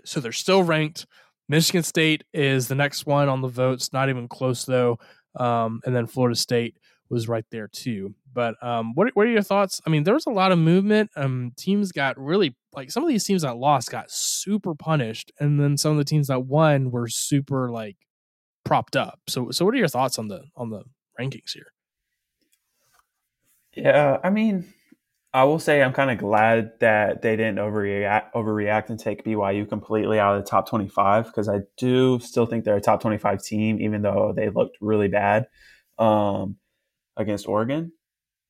So 0.04 0.20
they're 0.20 0.32
still 0.32 0.64
ranked. 0.64 1.06
Michigan 1.48 1.84
State 1.84 2.24
is 2.34 2.68
the 2.68 2.76
next 2.76 3.06
one 3.06 3.30
on 3.30 3.42
the 3.42 3.48
votes, 3.48 3.94
not 3.94 4.10
even 4.10 4.28
close 4.28 4.66
though. 4.66 4.98
Um, 5.36 5.82
and 5.86 5.96
then 5.96 6.08
Florida 6.08 6.36
State 6.36 6.76
was 7.10 7.28
right 7.28 7.46
there 7.52 7.68
too. 7.68 8.16
But 8.34 8.56
um, 8.62 8.94
what 8.96 9.16
what 9.16 9.28
are 9.28 9.32
your 9.32 9.42
thoughts? 9.42 9.82
I 9.86 9.90
mean, 9.90 10.04
there 10.04 10.14
was 10.14 10.26
a 10.26 10.32
lot 10.32 10.52
of 10.52 10.60
movement. 10.60 11.12
Um, 11.16 11.54
teams 11.56 11.92
got 11.92 12.20
really 12.20 12.56
like 12.74 12.92
some 12.92 13.04
of 13.04 13.10
these 13.10 13.24
teams 13.24 13.44
that 13.44 13.58
lost 13.58 13.92
got 13.92 14.12
super 14.12 14.76
punished, 14.76 15.32
and 15.40 15.60
then 15.60 15.78
some 15.78 15.92
of 15.92 15.98
the 15.98 16.04
teams 16.06 16.28
that 16.28 16.46
won 16.46 16.92
were 16.92 17.08
super 17.08 17.70
like 17.70 17.98
propped 18.64 18.96
up. 18.96 19.20
So 19.28 19.52
so 19.52 19.66
what 19.66 19.74
are 19.74 19.78
your 19.78 19.88
thoughts 19.88 20.20
on 20.20 20.28
the 20.28 20.44
on 20.56 20.70
the 20.70 20.84
rankings 21.20 21.54
here? 21.54 21.68
Yeah, 23.74 24.20
I 24.24 24.30
mean, 24.30 24.74
I 25.34 25.44
will 25.44 25.60
say 25.60 25.84
I'm 25.84 25.92
kind 25.92 26.12
of 26.12 26.18
glad 26.18 26.80
that 26.80 27.22
they 27.22 27.36
didn't 27.36 27.58
overreact 27.58 28.32
overreact 28.34 28.90
and 28.90 28.98
take 28.98 29.26
BYU 29.26 29.68
completely 29.68 30.18
out 30.18 30.38
of 30.38 30.44
the 30.44 30.50
top 30.50 30.70
25 30.70 31.26
because 31.26 31.50
I 31.50 31.60
do 31.78 32.20
still 32.20 32.46
think 32.46 32.64
they're 32.64 32.78
a 32.78 32.82
top 32.82 33.02
25 33.02 33.44
team, 33.44 33.80
even 33.82 34.02
though 34.02 34.34
they 34.36 34.50
looked 34.50 34.78
really 34.80 35.10
bad. 35.10 35.48
Um, 36.00 36.56
against 37.18 37.48
Oregon. 37.48 37.92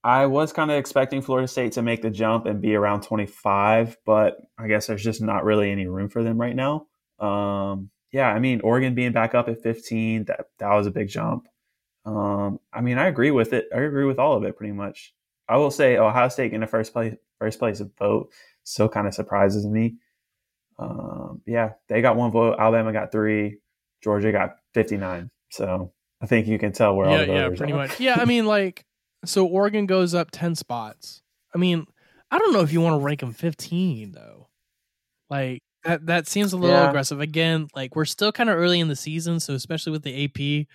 I 0.03 0.27
was 0.27 0.53
kind 0.53 0.69
of 0.69 0.77
expecting 0.77 1.21
Florida 1.23 1.47
State 1.47 1.71
to 1.73 1.81
make 1.81 2.03
the 2.03 2.11
jump 2.11 2.45
and 2.45 2.61
be 2.61 2.75
around 2.75 3.01
25, 3.01 3.97
but 4.05 4.37
I 4.57 4.67
guess 4.67 4.85
there's 4.85 5.03
just 5.03 5.19
not 5.21 5.43
really 5.43 5.71
any 5.71 5.87
room 5.87 6.09
for 6.09 6.23
them 6.23 6.39
right 6.39 6.55
now. 6.55 6.85
Um, 7.19 7.89
yeah, 8.11 8.27
I 8.27 8.37
mean, 8.37 8.61
Oregon 8.61 8.93
being 8.93 9.13
back 9.13 9.33
up 9.33 9.49
at 9.49 9.63
15, 9.63 10.25
that, 10.25 10.49
that 10.59 10.73
was 10.73 10.85
a 10.85 10.91
big 10.91 11.09
jump. 11.09 11.47
Um, 12.05 12.59
I 12.71 12.81
mean, 12.81 12.99
I 12.99 13.07
agree 13.07 13.31
with 13.31 13.51
it. 13.51 13.67
I 13.75 13.79
agree 13.79 14.05
with 14.05 14.19
all 14.19 14.37
of 14.37 14.43
it 14.43 14.55
pretty 14.55 14.73
much. 14.73 15.13
I 15.49 15.57
will 15.57 15.71
say 15.71 15.97
Ohio 15.97 16.29
State 16.29 16.53
in 16.53 16.61
the 16.61 16.67
first 16.67 16.93
place, 16.93 17.15
first 17.39 17.57
place 17.57 17.81
vote 17.97 18.31
still 18.63 18.89
kind 18.89 19.07
of 19.07 19.15
surprises 19.15 19.65
me. 19.65 19.95
Um, 20.77 21.41
yeah, 21.47 21.71
they 21.87 22.01
got 22.01 22.15
one 22.15 22.31
vote. 22.31 22.57
Alabama 22.59 22.93
got 22.93 23.11
three. 23.11 23.57
Georgia 24.03 24.31
got 24.31 24.57
59. 24.75 25.31
So 25.49 25.93
I 26.25 26.27
think 26.27 26.47
you 26.47 26.57
can 26.57 26.71
tell 26.71 26.95
where 26.95 27.07
yeah, 27.07 27.19
all 27.19 27.25
the 27.27 27.33
yeah, 27.33 27.47
pretty 27.49 27.73
are. 27.73 27.75
much. 27.75 27.99
Yeah, 27.99 28.17
I 28.19 28.25
mean, 28.25 28.47
like, 28.47 28.83
so 29.25 29.45
Oregon 29.45 29.85
goes 29.85 30.15
up 30.15 30.31
ten 30.31 30.55
spots. 30.55 31.21
I 31.53 31.59
mean, 31.59 31.85
I 32.31 32.39
don't 32.39 32.51
know 32.51 32.61
if 32.61 32.73
you 32.73 32.81
want 32.81 32.99
to 32.99 33.05
rank 33.05 33.19
them 33.19 33.31
fifteen 33.31 34.11
though. 34.11 34.49
Like 35.29 35.61
that 35.83 36.07
that 36.07 36.27
seems 36.27 36.51
a 36.51 36.57
little 36.57 36.75
yeah. 36.75 36.89
aggressive. 36.89 37.21
Again, 37.21 37.67
like 37.75 37.95
we're 37.95 38.05
still 38.05 38.31
kind 38.31 38.49
of 38.49 38.57
early 38.57 38.79
in 38.79 38.87
the 38.87 38.95
season, 38.95 39.39
so 39.39 39.53
especially 39.53 39.91
with 39.91 40.01
the 40.01 40.25
AP, 40.25 40.65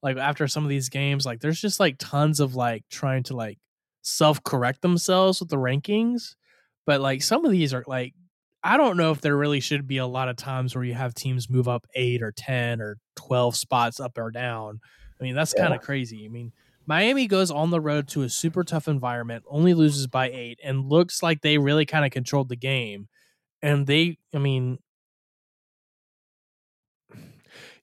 like 0.00 0.16
after 0.16 0.46
some 0.46 0.62
of 0.62 0.68
these 0.68 0.88
games, 0.88 1.26
like 1.26 1.40
there's 1.40 1.60
just 1.60 1.80
like 1.80 1.96
tons 1.98 2.38
of 2.38 2.54
like 2.54 2.84
trying 2.88 3.24
to 3.24 3.34
like 3.34 3.58
self 4.02 4.44
correct 4.44 4.80
themselves 4.80 5.40
with 5.40 5.48
the 5.48 5.56
rankings. 5.56 6.36
But 6.86 7.00
like 7.00 7.20
some 7.20 7.44
of 7.44 7.50
these 7.50 7.74
are 7.74 7.82
like 7.88 8.14
I 8.62 8.76
don't 8.76 8.96
know 8.96 9.10
if 9.10 9.20
there 9.20 9.36
really 9.36 9.60
should 9.60 9.86
be 9.86 9.96
a 9.96 10.06
lot 10.06 10.28
of 10.28 10.36
times 10.36 10.74
where 10.74 10.84
you 10.84 10.94
have 10.94 11.14
teams 11.14 11.50
move 11.50 11.66
up 11.66 11.86
eight 11.94 12.22
or 12.22 12.30
10 12.30 12.80
or 12.80 12.98
12 13.16 13.56
spots 13.56 13.98
up 13.98 14.18
or 14.18 14.30
down. 14.30 14.80
I 15.20 15.24
mean, 15.24 15.34
that's 15.34 15.54
yeah. 15.56 15.62
kind 15.62 15.74
of 15.74 15.82
crazy. 15.82 16.24
I 16.24 16.28
mean, 16.28 16.52
Miami 16.86 17.26
goes 17.26 17.50
on 17.50 17.70
the 17.70 17.80
road 17.80 18.08
to 18.08 18.22
a 18.22 18.28
super 18.28 18.64
tough 18.64 18.88
environment, 18.88 19.44
only 19.48 19.74
loses 19.74 20.06
by 20.06 20.30
eight, 20.30 20.58
and 20.64 20.88
looks 20.88 21.22
like 21.22 21.42
they 21.42 21.58
really 21.58 21.86
kind 21.86 22.04
of 22.04 22.10
controlled 22.10 22.48
the 22.48 22.56
game. 22.56 23.08
And 23.62 23.86
they, 23.86 24.18
I 24.34 24.38
mean, 24.38 24.78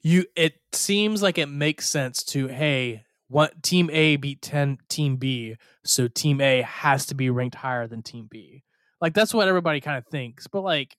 you, 0.01 0.25
it 0.35 0.55
seems 0.73 1.21
like 1.21 1.37
it 1.37 1.47
makes 1.47 1.87
sense 1.89 2.23
to, 2.25 2.47
hey, 2.47 3.03
what 3.29 3.61
team 3.61 3.89
A 3.91 4.15
beat 4.15 4.41
10 4.41 4.79
team 4.89 5.17
B, 5.17 5.55
so 5.83 6.07
team 6.07 6.41
A 6.41 6.61
has 6.61 7.05
to 7.07 7.15
be 7.15 7.29
ranked 7.29 7.55
higher 7.55 7.87
than 7.87 8.01
team 8.01 8.27
B. 8.29 8.63
Like 9.01 9.13
that's 9.13 9.33
what 9.33 9.47
everybody 9.47 9.79
kind 9.79 9.97
of 9.97 10.05
thinks, 10.07 10.47
but 10.47 10.61
like 10.61 10.97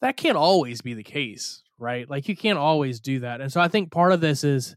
that 0.00 0.16
can't 0.16 0.36
always 0.36 0.80
be 0.80 0.94
the 0.94 1.04
case, 1.04 1.62
right? 1.78 2.08
Like 2.08 2.28
you 2.28 2.36
can't 2.36 2.58
always 2.58 3.00
do 3.00 3.20
that. 3.20 3.40
And 3.40 3.52
so 3.52 3.60
I 3.60 3.68
think 3.68 3.92
part 3.92 4.12
of 4.12 4.20
this 4.20 4.44
is 4.44 4.74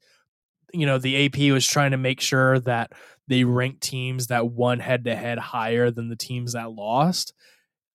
you 0.74 0.86
know, 0.86 0.98
the 0.98 1.26
AP 1.26 1.54
was 1.54 1.68
trying 1.68 1.92
to 1.92 1.98
make 1.98 2.22
sure 2.22 2.60
that 2.62 2.94
they 3.28 3.44
ranked 3.44 3.82
teams 3.82 4.28
that 4.28 4.48
won 4.48 4.80
head 4.80 5.06
to 5.06 5.16
head 5.16 5.38
higher 5.38 5.92
than 5.92 6.10
the 6.10 6.16
teams 6.16 6.54
that 6.54 6.72
lost. 6.72 7.34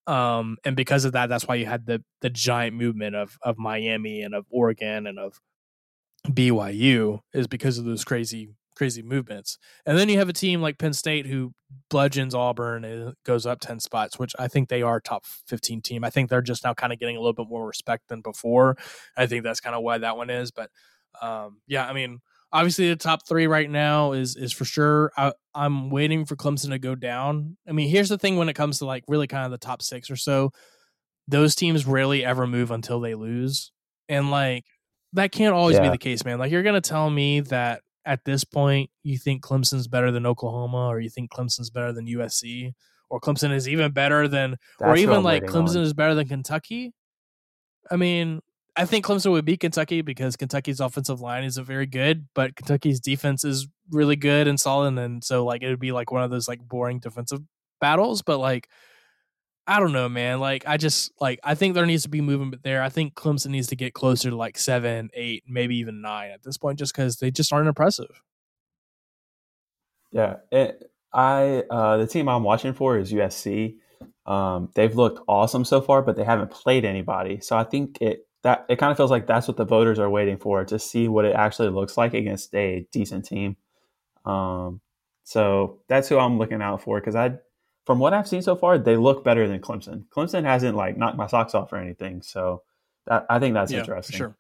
Um, 0.07 0.57
and 0.65 0.77
because 0.77 1.05
of 1.05 1.13
that, 1.13 1.29
that's 1.29 1.49
why 1.49 1.57
you 1.57 1.67
had 1.67 1.87
the 1.87 2.03
the 2.21 2.31
giant 2.31 2.77
movement 2.77 3.17
of 3.17 3.37
of 3.43 3.59
Miami 3.59 4.23
and 4.23 4.35
of 4.35 4.47
Oregon 4.51 5.07
and 5.07 5.19
of 5.19 5.41
BYU 6.29 7.21
is 7.33 7.47
because 7.47 7.79
of 7.79 7.85
those 7.85 8.05
crazy 8.05 8.51
crazy 8.77 9.03
movements. 9.03 9.59
And 9.87 9.99
then 9.99 10.09
you 10.09 10.19
have 10.19 10.29
a 10.29 10.35
team 10.35 10.61
like 10.61 10.79
Penn 10.79 10.93
State 10.93 11.27
who 11.27 11.55
bludgeons 11.89 12.35
Auburn 12.35 12.85
and 12.85 13.15
goes 13.25 13.47
up 13.47 13.59
10 13.61 13.81
spots, 13.81 14.19
which 14.19 14.35
I 14.39 14.49
think 14.49 14.69
they 14.69 14.83
are 14.83 15.01
top 15.01 15.25
15 15.49 15.81
team. 15.81 16.05
I 16.05 16.11
think 16.11 16.29
they're 16.29 16.43
just 16.43 16.63
now 16.63 16.75
kind 16.75 16.93
of 16.93 16.99
getting 16.99 17.17
a 17.17 17.21
little 17.21 17.33
bit 17.33 17.49
more 17.49 17.67
respect 17.67 18.09
than 18.09 18.21
before. 18.21 18.77
I 19.17 19.27
think 19.27 19.43
that's 19.43 19.61
kind 19.61 19.75
of 19.75 19.83
why 19.83 19.99
that 19.99 20.17
one 20.17 20.31
is. 20.31 20.51
But 20.51 20.71
um, 21.23 21.63
yeah, 21.67 21.89
I 21.89 21.95
mean, 21.95 22.21
obviously 22.57 22.89
the 22.89 22.97
top 22.97 23.29
three 23.29 23.47
right 23.47 23.69
now 23.69 24.13
is 24.13 24.35
is 24.35 24.53
for 24.53 24.65
sure. 24.65 25.13
I, 25.17 25.33
I'm 25.55 25.91
waiting 25.91 26.25
for 26.25 26.37
Clemson 26.37 26.71
to 26.71 26.79
go 26.79 26.95
down. 26.95 27.59
I 27.69 27.73
mean, 27.73 27.89
here's 27.91 28.09
the 28.09 28.17
thing 28.17 28.37
when 28.37 28.49
it 28.49 28.55
comes 28.55 28.79
to 28.79 28.87
like 28.87 29.05
really 29.09 29.27
kind 29.27 29.45
of 29.45 29.51
the 29.51 29.59
top 29.59 29.83
six 29.83 30.11
or 30.11 30.17
so, 30.17 30.53
those 31.29 31.55
teams 31.55 31.87
rarely 31.87 32.25
ever 32.25 32.47
move 32.47 32.71
until 32.71 32.99
they 33.01 33.15
lose. 33.15 33.73
And 34.09 34.31
like 34.31 34.65
that 35.13 35.33
can't 35.33 35.55
always 35.55 35.77
yeah. 35.77 35.83
be 35.83 35.89
the 35.91 35.99
case, 35.99 36.25
man. 36.25 36.39
Like 36.39 36.51
you're 36.51 36.63
gonna 36.63 36.81
tell 36.81 37.11
me 37.11 37.41
that 37.41 37.83
at 38.07 38.25
this 38.25 38.45
point 38.45 38.89
you 39.03 39.19
think 39.19 39.43
Clemson's 39.43 39.87
better 39.87 40.11
than 40.11 40.25
Oklahoma, 40.25 40.87
or 40.87 40.99
you 40.99 41.11
think 41.11 41.31
Clemson's 41.31 41.71
better 41.71 41.93
than 41.93 42.07
USC, 42.07 42.73
or 43.11 43.21
Clemson 43.21 43.53
is 43.53 43.69
even 43.69 43.93
better 43.93 44.29
than, 44.29 44.57
That's 44.79 44.91
or 44.91 44.97
even 44.97 45.23
like 45.23 45.45
Clemson 45.45 45.77
on. 45.77 45.83
is 45.83 45.93
better 45.93 46.15
than 46.15 46.27
Kentucky. 46.27 46.95
I 47.91 47.97
mean, 47.97 48.41
I 48.77 48.85
think 48.85 49.07
Clemson 49.07 49.31
would 49.33 49.47
beat 49.47 49.61
Kentucky 49.61 50.03
because 50.03 50.37
Kentucky's 50.37 50.81
offensive 50.81 51.21
line 51.21 51.45
isn't 51.45 51.65
very 51.65 51.87
good, 51.87 52.29
but 52.35 52.55
Kentucky's 52.57 53.01
defense 53.01 53.43
is 53.43 53.67
really 53.91 54.17
good 54.17 54.47
and 54.47 54.61
solid, 54.61 54.99
and 54.99 55.25
so 55.25 55.45
like 55.45 55.63
it 55.63 55.69
would 55.69 55.81
be 55.81 55.93
like 55.93 56.13
one 56.13 56.23
of 56.23 56.31
those 56.31 56.47
like 56.47 56.61
boring 56.61 56.99
defensive 56.99 57.41
battles. 57.81 58.21
But 58.21 58.39
like, 58.39 58.69
I 59.67 59.81
don't 59.81 59.93
know, 59.93 60.11
man. 60.11 60.41
Like, 60.41 60.65
I 60.67 60.77
just 60.77 61.11
like 61.21 61.41
I 61.43 61.55
think 61.55 61.75
there 61.75 61.87
needs 61.87 62.03
to 62.03 62.11
be 62.11 62.21
movement 62.21 62.63
there. 62.63 62.83
I 62.83 62.91
think 62.91 63.15
Clemson 63.15 63.49
needs 63.49 63.69
to 63.69 63.77
get 63.77 63.95
closer 63.95 64.29
to 64.29 64.37
like 64.37 64.59
seven, 64.59 65.09
eight, 65.15 65.45
maybe 65.49 65.77
even 65.77 66.03
nine 66.03 66.31
at 66.31 66.43
this 66.43 66.59
point, 66.59 66.79
just 66.79 66.95
because 66.95 67.17
they 67.17 67.31
just 67.31 67.53
aren't 67.55 67.69
impressive. 67.69 68.21
Yeah, 70.13 70.37
it, 70.53 70.91
I 71.15 71.65
uh, 71.71 71.97
the 71.97 72.07
team 72.07 72.29
I'm 72.29 72.43
watching 72.43 72.75
for 72.75 72.99
is 72.99 73.11
USC. 73.11 73.77
Um, 74.27 74.71
they've 74.75 74.95
looked 74.95 75.21
awesome 75.29 75.65
so 75.65 75.81
far, 75.81 76.03
but 76.03 76.17
they 76.17 76.25
haven't 76.25 76.51
played 76.51 76.85
anybody. 76.85 77.41
So 77.41 77.57
I 77.57 77.65
think 77.65 77.99
it 78.03 78.26
that 78.47 78.65
it 78.69 78.77
kind 78.77 78.93
of 78.93 78.97
feels 78.97 79.11
like 79.11 79.27
that's 79.27 79.49
what 79.49 79.57
the 79.57 79.65
voters 79.65 79.99
are 79.99 80.09
waiting 80.09 80.37
for 80.37 80.65
to 80.65 80.79
see 80.79 81.09
what 81.09 81.25
it 81.25 81.35
actually 81.35 81.69
looks 81.69 81.97
like 81.97 82.15
against 82.15 82.55
a 82.55 82.87
decent 82.93 83.25
team. 83.25 83.57
Um, 84.25 84.81
so 85.25 85.81
that's 85.89 86.09
who 86.09 86.17
I'm 86.17 86.39
looking 86.39 86.63
out 86.63 86.81
for 86.81 87.01
because 87.01 87.17
I, 87.17 87.39
from 87.87 87.99
what 87.99 88.15
I've 88.15 88.29
seen 88.29 88.43
so 88.43 88.55
far, 88.55 88.79
they 88.79 88.97
look 88.97 89.25
better 89.25 89.49
than 89.49 89.59
Clemson. 89.59 90.05
Clemson 90.11 90.45
hasn't 90.45 90.77
like 90.77 90.97
knocked 90.97 91.17
my 91.17 91.27
socks 91.27 91.57
off 91.57 91.73
or 91.73 91.79
anything. 91.79 92.23
So 92.23 92.63
that 93.07 93.27
I 93.29 93.41
think 93.41 93.55
that's 93.55 93.73
yeah, 93.73 93.81
interesting. 93.81 94.17
Sure. 94.17 94.37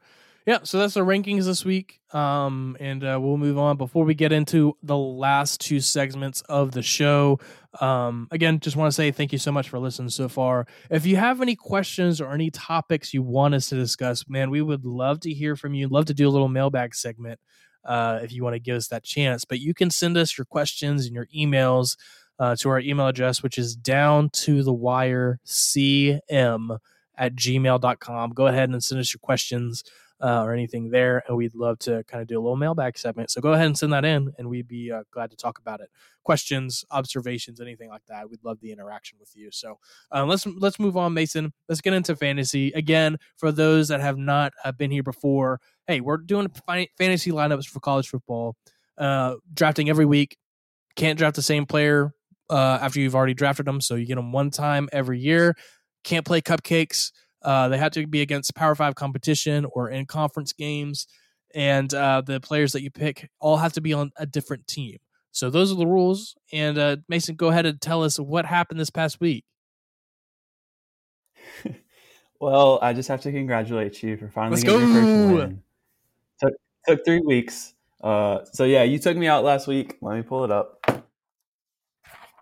Yeah, 0.46 0.60
so 0.62 0.78
that's 0.78 0.94
the 0.94 1.00
rankings 1.00 1.46
this 1.46 1.64
week. 1.64 1.98
Um, 2.12 2.76
and 2.78 3.02
uh, 3.02 3.18
we'll 3.20 3.36
move 3.36 3.58
on. 3.58 3.76
Before 3.76 4.04
we 4.04 4.14
get 4.14 4.30
into 4.30 4.76
the 4.80 4.96
last 4.96 5.60
two 5.60 5.80
segments 5.80 6.40
of 6.42 6.70
the 6.70 6.82
show, 6.82 7.40
um, 7.80 8.28
again, 8.30 8.60
just 8.60 8.76
want 8.76 8.88
to 8.88 8.94
say 8.94 9.10
thank 9.10 9.32
you 9.32 9.38
so 9.38 9.50
much 9.50 9.68
for 9.68 9.80
listening 9.80 10.08
so 10.08 10.28
far. 10.28 10.68
If 10.88 11.04
you 11.04 11.16
have 11.16 11.40
any 11.40 11.56
questions 11.56 12.20
or 12.20 12.32
any 12.32 12.52
topics 12.52 13.12
you 13.12 13.24
want 13.24 13.54
us 13.54 13.68
to 13.70 13.74
discuss, 13.74 14.28
man, 14.28 14.50
we 14.50 14.62
would 14.62 14.84
love 14.84 15.18
to 15.20 15.32
hear 15.32 15.56
from 15.56 15.74
you. 15.74 15.88
Love 15.88 16.04
to 16.06 16.14
do 16.14 16.28
a 16.28 16.30
little 16.30 16.48
mailbag 16.48 16.94
segment 16.94 17.40
uh, 17.84 18.20
if 18.22 18.32
you 18.32 18.44
want 18.44 18.54
to 18.54 18.60
give 18.60 18.76
us 18.76 18.86
that 18.88 19.02
chance. 19.02 19.44
But 19.44 19.58
you 19.58 19.74
can 19.74 19.90
send 19.90 20.16
us 20.16 20.38
your 20.38 20.44
questions 20.44 21.06
and 21.06 21.14
your 21.14 21.26
emails 21.36 21.96
uh, 22.38 22.54
to 22.60 22.68
our 22.68 22.78
email 22.78 23.08
address, 23.08 23.42
which 23.42 23.58
is 23.58 23.74
down 23.74 24.30
to 24.30 24.62
the 24.62 24.72
wire 24.72 25.40
cm 25.44 26.78
at 27.18 27.34
gmail.com. 27.34 28.30
Go 28.30 28.46
ahead 28.46 28.68
and 28.68 28.84
send 28.84 29.00
us 29.00 29.12
your 29.12 29.20
questions 29.20 29.82
uh, 30.20 30.42
or 30.42 30.52
anything 30.52 30.90
there, 30.90 31.22
and 31.26 31.36
we'd 31.36 31.54
love 31.54 31.78
to 31.80 32.02
kind 32.04 32.22
of 32.22 32.28
do 32.28 32.38
a 32.38 32.42
little 32.42 32.56
mailbag 32.56 32.98
segment. 32.98 33.30
So 33.30 33.40
go 33.40 33.52
ahead 33.52 33.66
and 33.66 33.76
send 33.76 33.92
that 33.92 34.04
in, 34.04 34.32
and 34.38 34.48
we'd 34.48 34.68
be 34.68 34.90
uh, 34.90 35.02
glad 35.10 35.30
to 35.30 35.36
talk 35.36 35.58
about 35.58 35.80
it. 35.80 35.90
Questions, 36.24 36.84
observations, 36.90 37.60
anything 37.60 37.88
like 37.88 38.04
that. 38.08 38.28
We'd 38.30 38.42
love 38.42 38.60
the 38.60 38.72
interaction 38.72 39.18
with 39.20 39.36
you. 39.36 39.50
So 39.50 39.78
uh, 40.12 40.24
let's 40.24 40.46
let's 40.46 40.78
move 40.80 40.96
on, 40.96 41.14
Mason. 41.14 41.52
Let's 41.68 41.80
get 41.80 41.92
into 41.92 42.16
fantasy 42.16 42.72
again. 42.72 43.18
For 43.36 43.52
those 43.52 43.88
that 43.88 44.00
have 44.00 44.16
not 44.16 44.52
uh, 44.64 44.72
been 44.72 44.90
here 44.90 45.02
before, 45.02 45.60
hey, 45.86 46.00
we're 46.00 46.16
doing 46.16 46.50
fantasy 46.98 47.30
lineups 47.30 47.66
for 47.66 47.80
college 47.80 48.08
football, 48.08 48.56
uh, 48.98 49.34
drafting 49.52 49.88
every 49.88 50.06
week. 50.06 50.36
Can't 50.96 51.18
draft 51.18 51.36
the 51.36 51.42
same 51.42 51.66
player 51.66 52.12
uh, 52.48 52.78
after 52.80 53.00
you've 53.00 53.14
already 53.14 53.34
drafted 53.34 53.66
them, 53.66 53.82
so 53.82 53.94
you 53.96 54.06
get 54.06 54.16
them 54.16 54.32
one 54.32 54.50
time 54.50 54.88
every 54.92 55.20
year. 55.20 55.54
Can't 56.04 56.24
play 56.24 56.40
cupcakes. 56.40 57.12
Uh, 57.46 57.68
they 57.68 57.78
have 57.78 57.92
to 57.92 58.06
be 58.06 58.20
against 58.20 58.54
Power 58.54 58.74
Five 58.74 58.94
competition 58.96 59.64
or 59.72 59.88
in 59.88 60.04
conference 60.04 60.52
games, 60.52 61.06
and 61.54 61.92
uh, 61.94 62.20
the 62.20 62.40
players 62.40 62.72
that 62.72 62.82
you 62.82 62.90
pick 62.90 63.30
all 63.40 63.56
have 63.56 63.72
to 63.74 63.80
be 63.80 63.94
on 63.94 64.10
a 64.18 64.26
different 64.26 64.66
team. 64.66 64.98
So 65.30 65.48
those 65.48 65.70
are 65.70 65.76
the 65.76 65.86
rules. 65.86 66.34
And 66.52 66.78
uh, 66.78 66.96
Mason, 67.08 67.36
go 67.36 67.48
ahead 67.48 67.66
and 67.66 67.80
tell 67.80 68.02
us 68.02 68.18
what 68.18 68.46
happened 68.46 68.80
this 68.80 68.90
past 68.90 69.20
week. 69.20 69.44
well, 72.40 72.78
I 72.82 72.92
just 72.94 73.08
have 73.08 73.20
to 73.22 73.32
congratulate 73.32 74.02
you 74.02 74.16
for 74.16 74.28
finally 74.28 74.52
Let's 74.52 74.64
getting 74.64 74.80
your 74.80 74.88
first 74.88 75.06
go. 75.06 75.34
win. 75.34 75.62
Took 76.40 76.52
took 76.86 77.04
three 77.04 77.20
weeks. 77.20 77.74
Uh, 78.02 78.40
so 78.52 78.64
yeah, 78.64 78.82
you 78.82 78.98
took 78.98 79.16
me 79.16 79.26
out 79.26 79.44
last 79.44 79.66
week. 79.66 79.98
Let 80.00 80.16
me 80.16 80.22
pull 80.22 80.44
it 80.44 80.50
up. 80.50 81.04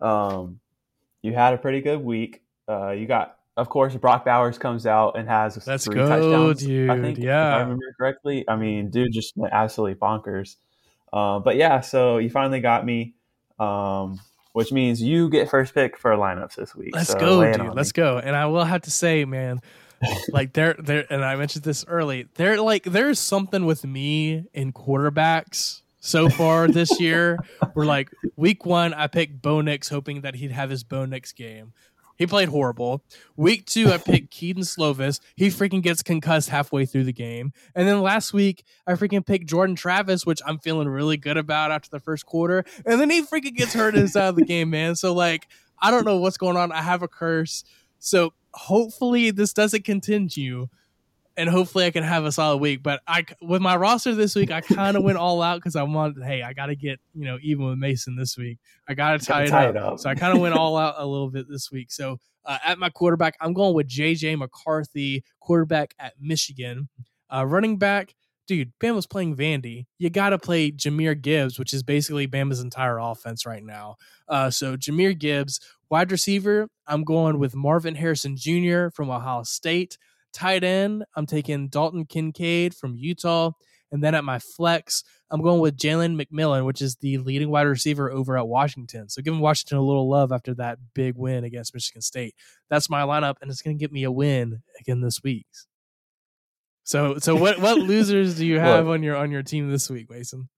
Um, 0.00 0.60
you 1.22 1.32
had 1.32 1.54
a 1.54 1.58
pretty 1.58 1.80
good 1.80 2.02
week. 2.02 2.42
Uh, 2.68 2.90
you 2.90 3.06
got, 3.06 3.38
of 3.56 3.68
course, 3.68 3.94
Brock 3.94 4.24
Bowers 4.24 4.58
comes 4.58 4.86
out 4.86 5.16
and 5.16 5.28
has 5.28 5.64
Let's 5.66 5.84
three 5.84 5.94
go, 5.94 6.08
touchdowns. 6.08 6.62
I 6.62 6.66
dude. 6.66 7.02
think, 7.02 7.18
if 7.18 7.24
Yeah. 7.24 7.56
I 7.56 7.60
remember 7.60 7.84
correctly. 7.96 8.44
I 8.48 8.56
mean, 8.56 8.90
dude 8.90 9.12
just 9.12 9.36
went 9.36 9.52
absolutely 9.52 9.94
bonkers. 9.94 10.56
Uh, 11.12 11.38
but 11.38 11.54
yeah, 11.56 11.80
so 11.80 12.18
you 12.18 12.28
finally 12.30 12.60
got 12.60 12.84
me, 12.84 13.14
um, 13.60 14.18
which 14.52 14.72
means 14.72 15.00
you 15.00 15.28
get 15.30 15.48
first 15.48 15.72
pick 15.74 15.96
for 15.96 16.10
lineups 16.16 16.56
this 16.56 16.74
week. 16.74 16.94
Let's 16.94 17.10
So 17.10 17.18
go, 17.18 17.52
dude. 17.52 17.74
Let's 17.74 17.90
me. 17.96 18.02
go. 18.02 18.18
And 18.18 18.34
I 18.34 18.46
will 18.46 18.64
have 18.64 18.82
to 18.82 18.90
say, 18.90 19.24
man, 19.24 19.60
like 20.30 20.52
there, 20.52 20.74
there, 20.78 21.06
and 21.08 21.24
I 21.24 21.36
mentioned 21.36 21.64
this 21.64 21.84
early. 21.86 22.26
There, 22.34 22.60
like, 22.60 22.82
there's 22.82 23.20
something 23.20 23.64
with 23.64 23.84
me 23.84 24.44
in 24.52 24.72
quarterbacks 24.72 25.82
so 26.00 26.28
far 26.28 26.66
this 26.66 26.98
year. 27.00 27.38
We're 27.74 27.86
like 27.86 28.10
week 28.36 28.66
one, 28.66 28.92
I 28.92 29.06
picked 29.06 29.40
Bo 29.40 29.60
Nix, 29.60 29.88
hoping 29.88 30.22
that 30.22 30.34
he'd 30.34 30.50
have 30.50 30.70
his 30.70 30.82
Bo 30.82 31.04
Nix 31.04 31.32
game. 31.32 31.72
He 32.16 32.26
played 32.26 32.48
horrible. 32.48 33.02
Week 33.36 33.66
two, 33.66 33.92
I 33.92 33.98
picked 33.98 34.30
Kedon 34.34 34.62
Slovis. 34.62 35.20
He 35.36 35.48
freaking 35.48 35.82
gets 35.82 36.02
concussed 36.02 36.48
halfway 36.48 36.86
through 36.86 37.04
the 37.04 37.12
game. 37.12 37.52
And 37.74 37.88
then 37.88 38.02
last 38.02 38.32
week, 38.32 38.64
I 38.86 38.92
freaking 38.92 39.26
picked 39.26 39.46
Jordan 39.46 39.76
Travis, 39.76 40.24
which 40.24 40.40
I'm 40.46 40.58
feeling 40.58 40.88
really 40.88 41.16
good 41.16 41.36
about 41.36 41.72
after 41.72 41.90
the 41.90 42.00
first 42.00 42.26
quarter. 42.26 42.64
And 42.86 43.00
then 43.00 43.10
he 43.10 43.22
freaking 43.22 43.56
gets 43.56 43.74
hurt 43.74 43.96
inside 43.96 44.28
of 44.28 44.36
the 44.36 44.44
game, 44.44 44.70
man. 44.70 44.94
So 44.96 45.12
like, 45.12 45.48
I 45.80 45.90
don't 45.90 46.04
know 46.04 46.18
what's 46.18 46.36
going 46.36 46.56
on. 46.56 46.72
I 46.72 46.82
have 46.82 47.02
a 47.02 47.08
curse. 47.08 47.64
So 47.98 48.32
hopefully 48.52 49.30
this 49.30 49.52
doesn't 49.52 49.84
continue. 49.84 50.68
And 51.36 51.48
hopefully 51.50 51.84
I 51.86 51.90
can 51.90 52.04
have 52.04 52.24
a 52.24 52.32
solid 52.32 52.58
week. 52.58 52.82
But 52.82 53.00
I, 53.08 53.24
with 53.42 53.60
my 53.60 53.74
roster 53.76 54.14
this 54.14 54.36
week, 54.36 54.52
I 54.52 54.60
kind 54.60 54.96
of 54.96 55.02
went 55.02 55.18
all 55.18 55.42
out 55.42 55.56
because 55.56 55.74
I 55.74 55.82
wanted, 55.82 56.22
hey, 56.24 56.42
I 56.42 56.52
got 56.52 56.66
to 56.66 56.76
get 56.76 57.00
you 57.12 57.24
know 57.24 57.38
even 57.42 57.66
with 57.66 57.78
Mason 57.78 58.14
this 58.16 58.36
week. 58.36 58.58
I 58.88 58.94
got 58.94 59.18
to 59.18 59.26
tie, 59.26 59.32
Gotta 59.32 59.44
it, 59.46 59.50
tie 59.50 59.64
up. 59.66 59.70
it 59.70 59.82
up. 59.82 59.98
So 59.98 60.10
I 60.10 60.14
kind 60.14 60.34
of 60.34 60.40
went 60.40 60.54
all 60.54 60.76
out 60.76 60.94
a 60.98 61.04
little 61.06 61.30
bit 61.30 61.48
this 61.48 61.72
week. 61.72 61.90
So 61.90 62.20
uh, 62.44 62.58
at 62.64 62.78
my 62.78 62.90
quarterback, 62.90 63.36
I'm 63.40 63.52
going 63.52 63.74
with 63.74 63.88
JJ 63.88 64.38
McCarthy, 64.38 65.24
quarterback 65.40 65.94
at 65.98 66.14
Michigan. 66.20 66.88
Uh, 67.34 67.44
running 67.46 67.78
back, 67.78 68.14
dude, 68.46 68.72
Bama's 68.80 69.06
playing 69.06 69.34
Vandy. 69.36 69.86
You 69.98 70.10
got 70.10 70.30
to 70.30 70.38
play 70.38 70.70
Jahmyr 70.70 71.20
Gibbs, 71.20 71.58
which 71.58 71.72
is 71.72 71.82
basically 71.82 72.28
Bama's 72.28 72.60
entire 72.60 72.98
offense 72.98 73.46
right 73.46 73.64
now. 73.64 73.96
Uh, 74.28 74.50
so 74.50 74.76
Jahmyr 74.76 75.18
Gibbs, 75.18 75.58
wide 75.90 76.12
receiver, 76.12 76.68
I'm 76.86 77.02
going 77.02 77.38
with 77.38 77.54
Marvin 77.56 77.94
Harrison 77.94 78.36
Jr. 78.36 78.88
from 78.90 79.10
Ohio 79.10 79.42
State. 79.42 79.98
Tight 80.34 80.64
end, 80.64 81.04
I'm 81.16 81.26
taking 81.26 81.68
Dalton 81.68 82.04
Kincaid 82.04 82.74
from 82.74 82.96
Utah. 82.96 83.52
And 83.92 84.02
then 84.02 84.14
at 84.16 84.24
my 84.24 84.40
flex, 84.40 85.04
I'm 85.30 85.40
going 85.40 85.60
with 85.60 85.76
Jalen 85.76 86.20
McMillan, 86.20 86.66
which 86.66 86.82
is 86.82 86.96
the 86.96 87.18
leading 87.18 87.48
wide 87.48 87.62
receiver 87.62 88.10
over 88.10 88.36
at 88.36 88.48
Washington. 88.48 89.08
So 89.08 89.22
giving 89.22 89.40
Washington 89.40 89.78
a 89.78 89.82
little 89.82 90.08
love 90.08 90.32
after 90.32 90.52
that 90.54 90.78
big 90.94 91.14
win 91.16 91.44
against 91.44 91.72
Michigan 91.74 92.02
State. 92.02 92.34
That's 92.68 92.90
my 92.90 93.02
lineup, 93.02 93.36
and 93.40 93.50
it's 93.50 93.62
going 93.62 93.78
to 93.78 93.80
get 93.80 93.92
me 93.92 94.02
a 94.02 94.10
win 94.10 94.62
again 94.80 95.00
this 95.00 95.22
week. 95.22 95.46
So, 96.82 97.18
so 97.18 97.36
what 97.36 97.60
what 97.60 97.78
losers 97.78 98.36
do 98.36 98.44
you 98.44 98.58
have 98.58 98.86
Look. 98.86 98.94
on 98.94 99.02
your 99.02 99.16
on 99.16 99.30
your 99.30 99.42
team 99.42 99.70
this 99.70 99.88
week, 99.88 100.10
Mason? 100.10 100.48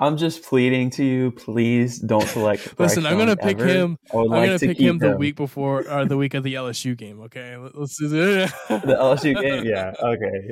I'm 0.00 0.16
just 0.16 0.44
pleading 0.44 0.90
to 0.90 1.04
you, 1.04 1.30
please 1.32 1.98
don't 1.98 2.26
select. 2.26 2.74
Listen, 2.78 3.04
I'm 3.04 3.18
gonna 3.18 3.36
pick 3.36 3.58
ever. 3.58 3.66
him. 3.66 3.98
I'm 4.12 4.26
like 4.26 4.46
gonna 4.46 4.58
to 4.58 4.66
pick 4.68 4.78
keep 4.78 4.86
him 4.88 4.98
the 4.98 5.16
week 5.16 5.36
before 5.36 5.88
or 5.90 6.04
the 6.04 6.16
week 6.16 6.34
of 6.34 6.44
the 6.44 6.54
LSU 6.54 6.96
game. 6.96 7.20
Okay, 7.22 7.56
Let- 7.56 7.76
let's 7.76 7.98
do 7.98 8.06
it. 8.06 8.50
the 8.68 8.96
LSU 8.98 9.40
game. 9.40 9.64
Yeah. 9.68 9.92
Okay. 10.00 10.50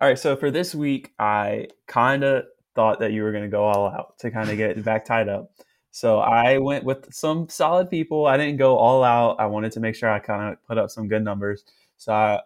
all 0.00 0.08
right. 0.08 0.18
So 0.18 0.36
for 0.36 0.50
this 0.50 0.74
week, 0.74 1.12
I 1.18 1.68
kind 1.88 2.22
of 2.22 2.44
thought 2.74 3.00
that 3.00 3.12
you 3.12 3.22
were 3.22 3.32
going 3.32 3.44
to 3.44 3.50
go 3.50 3.64
all 3.64 3.88
out 3.88 4.18
to 4.18 4.30
kind 4.30 4.50
of 4.50 4.56
get 4.56 4.82
back 4.84 5.04
tied 5.04 5.28
up. 5.28 5.50
So 5.90 6.18
I 6.18 6.58
went 6.58 6.84
with 6.84 7.12
some 7.14 7.48
solid 7.48 7.88
people. 7.88 8.26
I 8.26 8.36
didn't 8.36 8.56
go 8.56 8.76
all 8.76 9.04
out. 9.04 9.36
I 9.38 9.46
wanted 9.46 9.72
to 9.72 9.80
make 9.80 9.94
sure 9.94 10.10
I 10.10 10.18
kind 10.18 10.52
of 10.52 10.58
put 10.66 10.76
up 10.76 10.90
some 10.90 11.06
good 11.08 11.22
numbers. 11.22 11.64
So 11.96 12.12
I, 12.12 12.40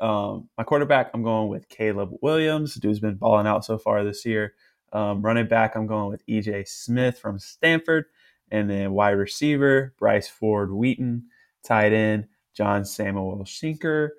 um, 0.00 0.48
my 0.56 0.64
quarterback, 0.64 1.10
I'm 1.14 1.22
going 1.22 1.48
with 1.48 1.68
Caleb 1.68 2.10
Williams. 2.22 2.74
Dude's 2.74 3.00
been 3.00 3.16
balling 3.16 3.46
out 3.46 3.64
so 3.64 3.78
far 3.78 4.04
this 4.04 4.24
year. 4.24 4.54
Um, 4.92 5.22
running 5.22 5.48
back, 5.48 5.76
I'm 5.76 5.86
going 5.86 6.10
with 6.10 6.24
EJ 6.26 6.68
Smith 6.68 7.18
from 7.18 7.38
Stanford. 7.38 8.06
And 8.50 8.70
then 8.70 8.92
wide 8.92 9.10
receiver, 9.10 9.94
Bryce 9.98 10.28
Ford 10.28 10.72
Wheaton. 10.72 11.24
Tight 11.64 11.92
end, 11.92 12.28
John 12.54 12.84
Samuel 12.84 13.38
Shenker. 13.44 14.10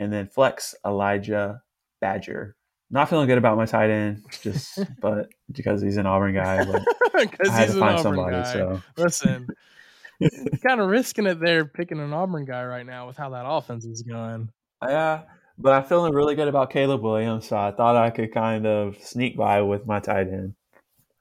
And 0.00 0.12
then 0.12 0.26
flex, 0.28 0.74
Elijah 0.86 1.62
Badger. 2.00 2.56
Not 2.90 3.08
feeling 3.10 3.26
good 3.26 3.38
about 3.38 3.56
my 3.56 3.66
tight 3.66 3.90
end, 3.90 4.22
just 4.42 4.78
but 5.00 5.28
because 5.50 5.82
he's 5.82 5.96
an 5.96 6.06
Auburn 6.06 6.34
guy. 6.34 6.64
But 6.64 6.82
Because 7.14 7.48
I 7.48 7.52
had 7.52 7.68
he's 7.68 7.76
to 7.76 7.76
an 7.76 7.80
find 7.80 7.98
Auburn 7.98 8.02
somebody. 8.16 8.36
guy. 8.36 8.52
So 8.52 8.82
Listen, 8.96 9.46
kind 10.66 10.80
of 10.80 10.88
risking 10.88 11.26
it 11.26 11.40
there, 11.40 11.64
picking 11.64 12.00
an 12.00 12.12
Auburn 12.12 12.44
guy 12.44 12.64
right 12.64 12.86
now 12.86 13.06
with 13.06 13.16
how 13.16 13.30
that 13.30 13.44
offense 13.46 13.84
is 13.84 14.02
going. 14.02 14.50
Yeah, 14.88 15.22
but 15.58 15.72
I'm 15.72 15.84
feeling 15.84 16.12
really 16.12 16.34
good 16.34 16.48
about 16.48 16.70
Caleb 16.70 17.02
Williams, 17.02 17.48
so 17.48 17.56
I 17.56 17.70
thought 17.72 17.96
I 17.96 18.10
could 18.10 18.32
kind 18.32 18.66
of 18.66 18.96
sneak 19.00 19.36
by 19.36 19.62
with 19.62 19.86
my 19.86 20.00
tight 20.00 20.28
end. 20.28 20.54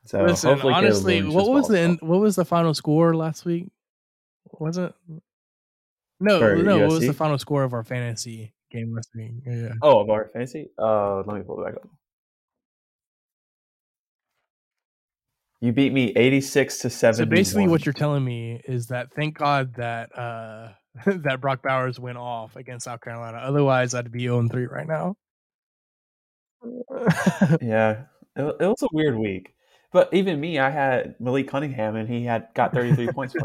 So 0.05 0.23
Listen, 0.23 0.59
honestly, 0.61 1.23
what 1.23 1.49
was 1.49 1.67
the 1.67 1.79
end, 1.79 1.99
what 2.01 2.19
was 2.19 2.35
the 2.35 2.45
final 2.45 2.73
score 2.73 3.15
last 3.15 3.45
week? 3.45 3.71
Was 4.59 4.77
it? 4.77 4.93
No, 6.19 6.39
For 6.39 6.55
no. 6.57 6.79
What 6.79 6.91
was 6.91 7.07
the 7.07 7.13
final 7.13 7.37
score 7.37 7.63
of 7.63 7.73
our 7.73 7.83
fantasy 7.83 8.53
game 8.71 8.93
last 8.93 9.09
week? 9.15 9.31
Yeah. 9.45 9.73
Oh, 9.81 9.99
of 9.99 10.09
our 10.09 10.29
fantasy? 10.29 10.69
Uh, 10.77 11.17
let 11.17 11.37
me 11.37 11.41
pull 11.41 11.61
it 11.61 11.65
back 11.65 11.75
up. 11.75 11.89
You 15.61 15.71
beat 15.71 15.93
me 15.93 16.11
86 16.15 16.79
to 16.79 16.89
71. 16.89 17.15
So 17.15 17.25
basically, 17.29 17.67
what 17.67 17.85
you're 17.85 17.93
telling 17.93 18.25
me 18.25 18.61
is 18.67 18.87
that 18.87 19.13
thank 19.13 19.37
God 19.37 19.75
that 19.75 20.13
uh 20.17 20.73
that 21.05 21.41
Brock 21.41 21.61
Bowers 21.63 21.99
went 21.99 22.17
off 22.17 22.55
against 22.55 22.85
South 22.85 23.01
Carolina. 23.01 23.37
Otherwise, 23.37 23.93
I'd 23.93 24.11
be 24.11 24.21
0 24.23 24.47
3 24.47 24.65
right 24.67 24.87
now. 24.87 25.15
Yeah, 27.61 28.03
it, 28.35 28.55
it 28.59 28.67
was 28.67 28.81
a 28.81 28.87
weird 28.93 29.17
week. 29.17 29.53
But 29.91 30.11
even 30.13 30.39
me, 30.39 30.57
I 30.59 30.69
had 30.69 31.15
Malik 31.19 31.47
Cunningham, 31.47 31.95
and 31.95 32.09
he 32.09 32.23
had 32.23 32.47
got 32.55 32.73
33 32.73 33.07
points 33.07 33.35
me. 33.35 33.41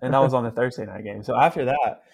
and 0.00 0.14
that 0.14 0.18
was 0.18 0.32
on 0.32 0.44
the 0.44 0.50
Thursday 0.50 0.86
night 0.86 1.04
game. 1.04 1.22
So 1.22 1.36
after 1.36 1.66
that, 1.66 2.04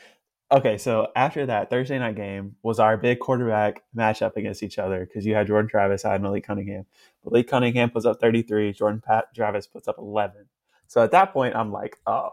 okay, 0.50 0.78
so 0.78 1.08
after 1.14 1.46
that 1.46 1.70
Thursday 1.70 1.98
night 1.98 2.16
game 2.16 2.56
was 2.62 2.80
our 2.80 2.96
big 2.96 3.20
quarterback 3.20 3.82
matchup 3.96 4.36
against 4.36 4.62
each 4.64 4.78
other 4.78 5.06
because 5.06 5.24
you 5.24 5.34
had 5.34 5.46
Jordan 5.46 5.68
Travis, 5.68 6.04
I 6.04 6.12
had 6.12 6.22
Malik 6.22 6.44
Cunningham. 6.44 6.86
Malik 7.24 7.48
Cunningham 7.48 7.90
puts 7.90 8.04
up 8.06 8.20
33, 8.20 8.72
Jordan 8.72 9.02
Pat 9.04 9.26
Travis 9.34 9.68
puts 9.68 9.86
up 9.86 9.98
11. 9.98 10.46
So 10.88 11.02
at 11.02 11.12
that 11.12 11.32
point, 11.32 11.54
I'm 11.54 11.70
like, 11.70 11.98
oh, 12.06 12.30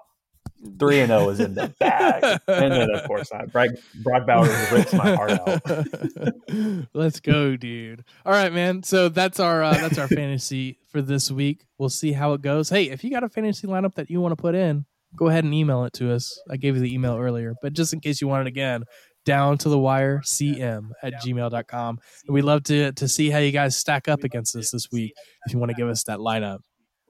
3 0.79 0.99
and 1.01 1.09
0 1.09 1.29
is 1.29 1.39
in 1.39 1.53
the 1.53 1.67
bag. 1.79 2.23
and 2.47 2.71
then, 2.71 2.89
of 2.91 3.03
course, 3.05 3.31
I, 3.31 3.45
Brock, 3.45 3.69
Brock 4.03 4.25
Bowers 4.25 4.71
rips 4.71 4.93
my 4.93 5.15
heart 5.15 5.31
out. 5.31 6.87
Let's 6.93 7.19
go, 7.19 7.55
dude. 7.55 8.03
All 8.25 8.33
right, 8.33 8.51
man. 8.51 8.83
So 8.83 9.09
that's 9.09 9.39
our 9.39 9.63
uh, 9.63 9.73
that's 9.73 9.97
our 9.97 10.07
fantasy 10.07 10.79
for 10.87 11.01
this 11.01 11.29
week. 11.31 11.65
We'll 11.77 11.89
see 11.89 12.11
how 12.11 12.33
it 12.33 12.41
goes. 12.41 12.69
Hey, 12.69 12.89
if 12.89 13.03
you 13.03 13.11
got 13.11 13.23
a 13.23 13.29
fantasy 13.29 13.67
lineup 13.67 13.95
that 13.95 14.09
you 14.09 14.21
want 14.21 14.31
to 14.31 14.41
put 14.41 14.55
in, 14.55 14.85
go 15.15 15.27
ahead 15.27 15.43
and 15.43 15.53
email 15.53 15.83
it 15.83 15.93
to 15.93 16.13
us. 16.13 16.39
I 16.49 16.57
gave 16.57 16.75
you 16.75 16.81
the 16.81 16.93
email 16.93 17.17
earlier, 17.17 17.53
but 17.61 17.73
just 17.73 17.93
in 17.93 17.99
case 17.99 18.21
you 18.21 18.27
want 18.27 18.47
it 18.47 18.47
again, 18.47 18.83
down 19.25 19.57
to 19.57 19.69
the 19.69 19.77
wire 19.77 20.21
cm 20.23 20.91
at 21.01 21.13
gmail.com. 21.15 21.99
And 22.27 22.33
we'd 22.33 22.43
love 22.43 22.63
to 22.63 22.91
to 22.93 23.07
see 23.07 23.29
how 23.29 23.39
you 23.39 23.51
guys 23.51 23.77
stack 23.77 24.07
up 24.07 24.23
against 24.23 24.55
us 24.55 24.71
this 24.71 24.87
week 24.91 25.13
if 25.45 25.53
you 25.53 25.59
want 25.59 25.71
to 25.71 25.75
give 25.75 25.89
us 25.89 26.03
that 26.05 26.19
lineup. 26.19 26.59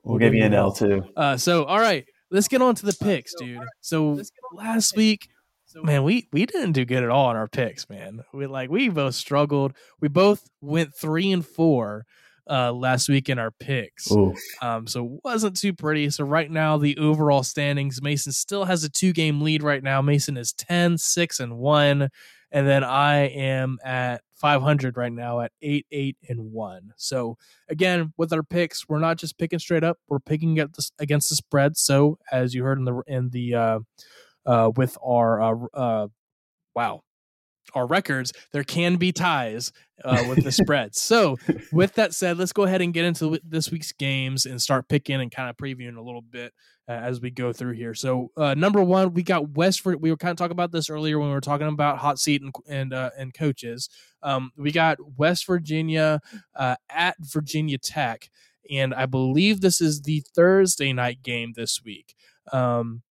We'll 0.03 0.19
give 0.19 0.33
you 0.33 0.43
an 0.43 0.53
L 0.53 0.71
too. 0.71 1.03
Uh, 1.15 1.35
so 1.37 1.65
all 1.65 1.79
right, 1.79 2.05
let's 2.31 2.47
get 2.47 2.61
on 2.61 2.75
to 2.75 2.85
the 2.85 2.97
picks, 2.99 3.33
dude. 3.35 3.59
So 3.81 4.21
last 4.53 4.95
week, 4.95 5.29
man, 5.75 6.03
we 6.03 6.27
we 6.31 6.45
didn't 6.45 6.73
do 6.73 6.85
good 6.85 7.03
at 7.03 7.09
all 7.09 7.27
on 7.27 7.35
our 7.35 7.47
picks, 7.47 7.89
man. 7.89 8.23
We 8.33 8.47
like 8.47 8.69
we 8.69 8.89
both 8.89 9.15
struggled. 9.15 9.73
We 10.01 10.07
both 10.07 10.47
went 10.61 10.95
three 10.95 11.31
and 11.31 11.45
four 11.45 12.05
uh 12.47 12.71
last 12.71 13.09
week 13.09 13.29
in 13.29 13.39
our 13.39 13.51
picks. 13.51 14.11
Ooh. 14.11 14.33
Um, 14.61 14.87
so 14.87 15.05
it 15.05 15.19
wasn't 15.23 15.57
too 15.57 15.73
pretty. 15.73 16.09
So 16.09 16.23
right 16.23 16.49
now, 16.49 16.77
the 16.77 16.97
overall 16.97 17.43
standings, 17.43 18.01
Mason 18.01 18.31
still 18.31 18.65
has 18.65 18.83
a 18.83 18.89
two 18.89 19.13
game 19.13 19.41
lead 19.41 19.63
right 19.63 19.83
now. 19.83 20.01
Mason 20.01 20.37
is 20.37 20.53
10, 20.53 20.97
6, 20.97 21.39
and 21.39 21.57
1. 21.57 22.09
And 22.51 22.67
then 22.67 22.83
I 22.83 23.27
am 23.27 23.79
at 23.83 24.21
500 24.35 24.97
right 24.97 25.11
now 25.11 25.41
at 25.41 25.51
8, 25.61 25.85
8, 25.91 26.17
and 26.29 26.51
1. 26.51 26.93
So 26.97 27.37
again, 27.69 28.13
with 28.17 28.31
our 28.33 28.43
picks, 28.43 28.87
we're 28.87 28.99
not 28.99 29.17
just 29.17 29.37
picking 29.37 29.59
straight 29.59 29.83
up, 29.83 29.97
we're 30.07 30.19
picking 30.19 30.59
at 30.59 30.73
the, 30.73 30.89
against 30.99 31.29
the 31.29 31.35
spread. 31.35 31.77
So 31.77 32.17
as 32.31 32.53
you 32.53 32.63
heard 32.63 32.77
in 32.77 32.85
the, 32.85 33.01
in 33.07 33.29
the, 33.29 33.55
uh, 33.55 33.79
uh, 34.45 34.71
with 34.75 34.97
our, 35.03 35.41
uh, 35.41 35.55
uh, 35.73 36.07
wow, 36.75 37.01
our 37.73 37.87
records, 37.87 38.31
there 38.51 38.63
can 38.63 38.97
be 38.97 39.11
ties 39.11 39.71
uh, 40.03 40.23
with 40.27 40.43
the 40.43 40.51
spreads. 40.51 41.01
So, 41.15 41.37
with 41.71 41.93
that 41.95 42.13
said, 42.13 42.37
let's 42.37 42.51
go 42.51 42.63
ahead 42.63 42.81
and 42.81 42.93
get 42.93 43.05
into 43.05 43.39
this 43.43 43.71
week's 43.71 43.91
games 43.91 44.45
and 44.45 44.61
start 44.61 44.89
picking 44.89 45.21
and 45.21 45.31
kind 45.31 45.49
of 45.49 45.55
previewing 45.55 45.97
a 45.97 46.01
little 46.01 46.21
bit 46.21 46.51
uh, 46.87 46.93
as 46.93 47.21
we 47.21 47.31
go 47.31 47.53
through 47.53 47.73
here. 47.73 47.93
So, 47.93 48.31
uh, 48.35 48.53
number 48.55 48.83
one, 48.83 49.13
we 49.13 49.23
got 49.23 49.49
West. 49.51 49.85
We 49.85 50.09
were 50.09 50.17
kind 50.17 50.31
of 50.31 50.37
talking 50.37 50.51
about 50.51 50.71
this 50.71 50.89
earlier 50.89 51.19
when 51.19 51.29
we 51.29 51.33
were 51.33 51.41
talking 51.41 51.67
about 51.67 51.99
hot 51.99 52.19
seat 52.19 52.41
and 52.41 52.53
and 52.67 52.93
uh, 52.93 53.11
and 53.17 53.33
coaches. 53.33 53.89
Um, 54.23 54.51
we 54.57 54.71
got 54.71 54.97
West 55.17 55.45
Virginia 55.47 56.19
uh, 56.55 56.75
at 56.89 57.15
Virginia 57.19 57.77
Tech, 57.77 58.29
and 58.69 58.93
I 58.93 59.05
believe 59.05 59.61
this 59.61 59.79
is 59.79 60.01
the 60.01 60.23
Thursday 60.35 60.91
night 60.91 61.21
game 61.23 61.53
this 61.55 61.81
week. 61.83 62.15
Um, 62.51 63.03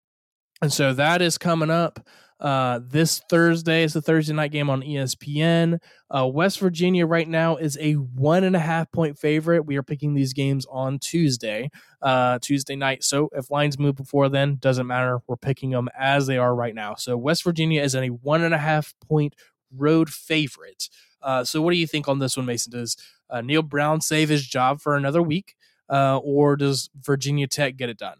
and 0.62 0.72
so 0.72 0.92
that 0.94 1.22
is 1.22 1.38
coming 1.38 1.70
up. 1.70 2.06
Uh, 2.40 2.80
this 2.82 3.22
Thursday 3.30 3.84
is 3.84 3.92
the 3.92 4.02
Thursday 4.02 4.34
night 4.34 4.50
game 4.50 4.68
on 4.68 4.82
ESPN. 4.82 5.78
Uh, 6.10 6.26
West 6.26 6.58
Virginia 6.58 7.06
right 7.06 7.28
now 7.28 7.56
is 7.56 7.78
a 7.80 7.94
one 7.94 8.44
and 8.44 8.56
a 8.56 8.58
half 8.60 8.90
point 8.92 9.18
favorite. 9.18 9.64
We 9.66 9.76
are 9.76 9.82
picking 9.82 10.14
these 10.14 10.32
games 10.32 10.66
on 10.70 10.98
Tuesday, 10.98 11.70
uh, 12.02 12.38
Tuesday 12.42 12.76
night. 12.76 13.04
So 13.04 13.30
if 13.32 13.50
lines 13.50 13.78
move 13.78 13.96
before 13.96 14.28
then, 14.28 14.56
doesn't 14.56 14.86
matter. 14.86 15.20
We're 15.26 15.36
picking 15.36 15.70
them 15.70 15.88
as 15.98 16.26
they 16.26 16.36
are 16.36 16.54
right 16.54 16.74
now. 16.74 16.96
So 16.96 17.16
West 17.16 17.44
Virginia 17.44 17.82
is 17.82 17.94
in 17.94 18.04
a 18.04 18.08
one 18.08 18.42
and 18.42 18.54
a 18.54 18.58
half 18.58 18.94
point 19.08 19.34
road 19.74 20.10
favorite. 20.10 20.88
Uh, 21.22 21.44
so 21.44 21.62
what 21.62 21.70
do 21.70 21.78
you 21.78 21.86
think 21.86 22.08
on 22.08 22.18
this 22.18 22.36
one, 22.36 22.46
Mason? 22.46 22.72
Does 22.72 22.96
uh, 23.30 23.40
Neal 23.40 23.62
Brown 23.62 24.00
save 24.00 24.28
his 24.28 24.46
job 24.46 24.80
for 24.80 24.96
another 24.96 25.22
week, 25.22 25.54
uh, 25.88 26.18
or 26.18 26.56
does 26.56 26.90
Virginia 27.00 27.46
Tech 27.46 27.76
get 27.76 27.88
it 27.88 27.98
done? 27.98 28.18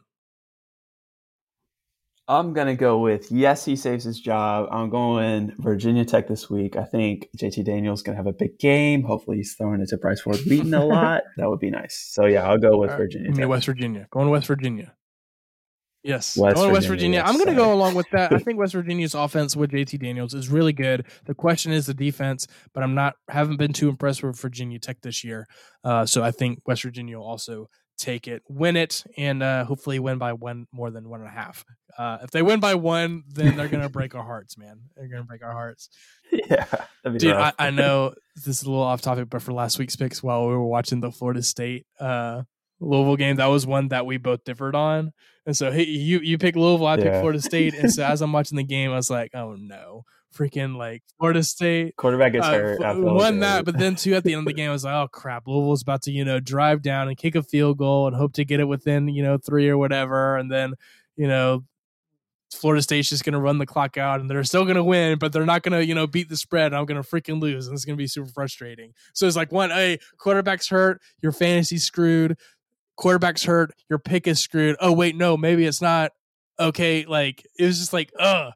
I'm 2.27 2.55
gonna 2.55 2.75
go 2.75 2.99
with 2.99 3.31
yes, 3.31 3.65
he 3.65 3.77
saves 3.77 4.05
his 4.05 4.19
job. 4.19 4.69
I'm 4.71 4.89
going 4.89 5.55
Virginia 5.59 6.05
Tech 6.05 6.27
this 6.27 6.49
week. 6.49 6.77
I 6.77 6.85
think 6.85 7.29
JT 7.37 7.65
Daniels 7.65 8.03
gonna 8.03 8.17
have 8.17 8.27
a 8.27 8.33
big 8.33 8.59
game. 8.59 9.03
Hopefully, 9.03 9.39
he's 9.39 9.55
throwing 9.55 9.81
it 9.83 9.89
to 9.91 9.99
Bryce 9.99 10.23
Ford 10.23 10.39
Wheaton 10.47 10.73
a 10.73 10.85
lot. 10.87 11.23
That 11.37 11.51
would 11.51 11.61
be 11.61 11.71
nice. 11.71 12.11
So 12.13 12.25
yeah, 12.25 12.49
I'll 12.49 12.59
go 12.59 12.79
with 12.79 12.91
right, 12.91 12.97
Virginia 12.97 13.33
Tech. 13.33 13.49
West 13.49 13.67
Virginia. 13.67 14.07
Going 14.11 14.31
West 14.31 14.47
Virginia. 14.47 14.95
Yes, 16.05 16.37
West 16.37 16.57
going 16.57 16.69
to 16.69 16.75
West 16.75 16.87
Virginia, 16.87 17.23
Virginia. 17.23 17.33
I'm 17.33 17.43
going 17.43 17.57
to 17.57 17.63
go 17.63 17.73
along 17.73 17.95
with 17.95 18.07
that. 18.13 18.31
I 18.31 18.37
think 18.39 18.59
West 18.59 18.75
Virginia's 18.75 19.15
offense 19.15 19.57
with 19.57 19.71
JT 19.71 20.03
Daniels 20.03 20.35
is 20.35 20.51
really 20.51 20.75
good. 20.75 21.07
The 21.25 21.35
question 21.35 21.73
is 21.73 21.87
the 21.87 21.95
defense, 21.95 22.47
but 22.75 22.83
I'm 22.83 22.95
not 22.95 23.15
haven't 23.31 23.57
been 23.57 23.73
too 23.73 23.89
impressed 23.89 24.23
with 24.23 24.39
Virginia 24.39 24.79
Tech 24.79 25.01
this 25.01 25.25
year. 25.25 25.47
Uh, 25.83 26.05
so 26.05 26.23
I 26.23 26.31
think 26.31 26.61
West 26.67 26.83
Virginia 26.83 27.17
will 27.17 27.27
also 27.27 27.71
take 27.97 28.29
it, 28.29 28.43
win 28.49 28.77
it, 28.77 29.05
and 29.17 29.43
uh, 29.43 29.65
hopefully 29.65 29.99
win 29.99 30.19
by 30.19 30.33
one 30.33 30.67
more 30.73 30.91
than 30.91 31.09
one 31.09 31.21
and 31.21 31.29
a 31.29 31.33
half. 31.33 31.65
Uh, 31.97 32.19
if 32.23 32.31
they 32.31 32.43
win 32.43 32.61
by 32.61 32.75
one, 32.75 33.23
then 33.29 33.57
they're 33.57 33.69
going 33.69 33.83
to 33.83 33.89
break 33.89 34.15
our 34.15 34.25
hearts, 34.25 34.59
man. 34.59 34.81
They're 34.97 35.09
going 35.09 35.23
to 35.23 35.27
break 35.27 35.43
our 35.45 35.53
hearts. 35.53 35.89
yeah, 36.33 36.67
Dude, 37.05 37.33
I. 37.33 37.53
I 37.59 37.71
know 37.71 38.15
this 38.35 38.49
is 38.49 38.63
a 38.63 38.71
little 38.71 38.85
off 38.85 39.01
topic, 39.01 39.31
but 39.31 39.43
for 39.43 39.53
last 39.53 39.79
week's 39.79 39.97
picks, 39.97 40.23
while 40.23 40.47
we 40.47 40.55
were 40.55 40.67
watching 40.67 41.01
the 41.01 41.13
Florida 41.13 41.43
State 41.43 41.87
uh, 42.01 42.43
Louisville 42.81 43.17
game, 43.17 43.37
that 43.37 43.47
was 43.47 43.67
one 43.67 43.89
that 43.89 44.07
we 44.07 44.17
both 44.17 44.45
differed 44.45 44.75
on. 44.75 45.13
And 45.47 45.57
so 45.57 45.71
hey, 45.71 45.85
you 45.85 46.21
you 46.21 46.39
pick 46.39 46.57
Louisville, 46.57 46.87
I 46.87 46.97
pick 46.97 47.13
Florida 47.13 47.41
State. 47.41 47.75
And 47.75 47.93
so 47.93 48.05
as 48.07 48.23
I'm 48.23 48.33
watching 48.33 48.57
the 48.57 48.65
game, 48.65 48.91
I 48.91 48.97
was 48.97 49.11
like, 49.11 49.31
oh 49.35 49.55
no, 49.59 50.05
freaking 50.35 50.77
like 50.77 51.03
Florida 51.19 51.43
State. 51.43 51.97
Quarterback 51.97 52.33
gets 52.33 52.47
uh, 52.47 52.53
hurt. 52.53 52.99
won 52.99 53.41
that, 53.41 53.65
but 53.65 53.79
then 53.79 53.97
two 53.97 54.15
at 54.15 54.25
the 54.25 54.33
end 54.33 54.41
of 54.41 54.47
the 54.47 54.53
game, 54.55 54.71
I 54.71 54.73
was 54.73 54.85
like, 54.85 54.95
"Oh 54.95 55.09
crap!" 55.09 55.47
Louisville's 55.47 55.83
about 55.83 56.03
to, 56.03 56.11
you 56.13 56.25
know, 56.25 56.41
drive 56.41 56.83
down 56.83 57.09
and 57.09 57.17
kick 57.17 57.35
a 57.35 57.43
field 57.43 57.79
goal 57.79 58.07
and 58.07 58.17
hope 58.17 58.33
to 58.35 58.45
get 58.45 58.61
it 58.61 58.65
within, 58.65 59.09
you 59.09 59.23
know, 59.23 59.39
three 59.39 59.69
or 59.69 59.79
whatever, 59.79 60.37
and 60.37 60.51
then, 60.51 60.75
you 61.17 61.29
know, 61.29 61.65
Florida 62.55 62.83
State's 62.83 63.09
just 63.09 63.25
going 63.25 63.35
to 63.35 63.41
run 63.41 63.59
the 63.59 63.67
clock 63.67 63.99
out 63.99 64.21
and 64.21 64.31
they're 64.31 64.45
still 64.45 64.65
going 64.65 64.77
to 64.77 64.85
win, 64.85 65.19
but 65.19 65.33
they're 65.33 65.45
not 65.45 65.63
going 65.63 65.79
to, 65.79 65.85
you 65.85 65.95
know, 65.95 66.07
beat 66.07 66.29
the 66.29 66.37
spread. 66.37 66.73
I'm 66.73 66.87
going 66.87 67.03
to 67.03 67.09
freaking 67.09 67.41
lose. 67.41 67.67
And 67.67 67.75
it's 67.75 67.85
going 67.85 67.97
to 67.97 68.03
be 68.03 68.07
super 68.07 68.29
frustrating. 68.29 68.93
So 69.13 69.27
it's 69.27 69.37
like, 69.37 69.53
one, 69.53 69.71
hey, 69.71 69.99
quarterback's 70.19 70.69
hurt, 70.69 71.01
your 71.21 71.33
fantasy 71.33 71.79
screwed. 71.79 72.39
Quarterback's 72.97 73.45
hurt, 73.45 73.73
your 73.91 73.99
pick 73.99 74.27
is 74.27 74.41
screwed. 74.41 74.77
Oh, 74.81 74.93
wait, 74.93 75.17
no, 75.17 75.37
maybe 75.37 75.67
it's 75.67 75.83
not. 75.83 76.13
Okay. 76.59 77.05
Like, 77.07 77.45
it 77.59 77.65
was 77.65 77.79
just 77.79 77.93
like, 77.93 78.13
ugh. 78.19 78.53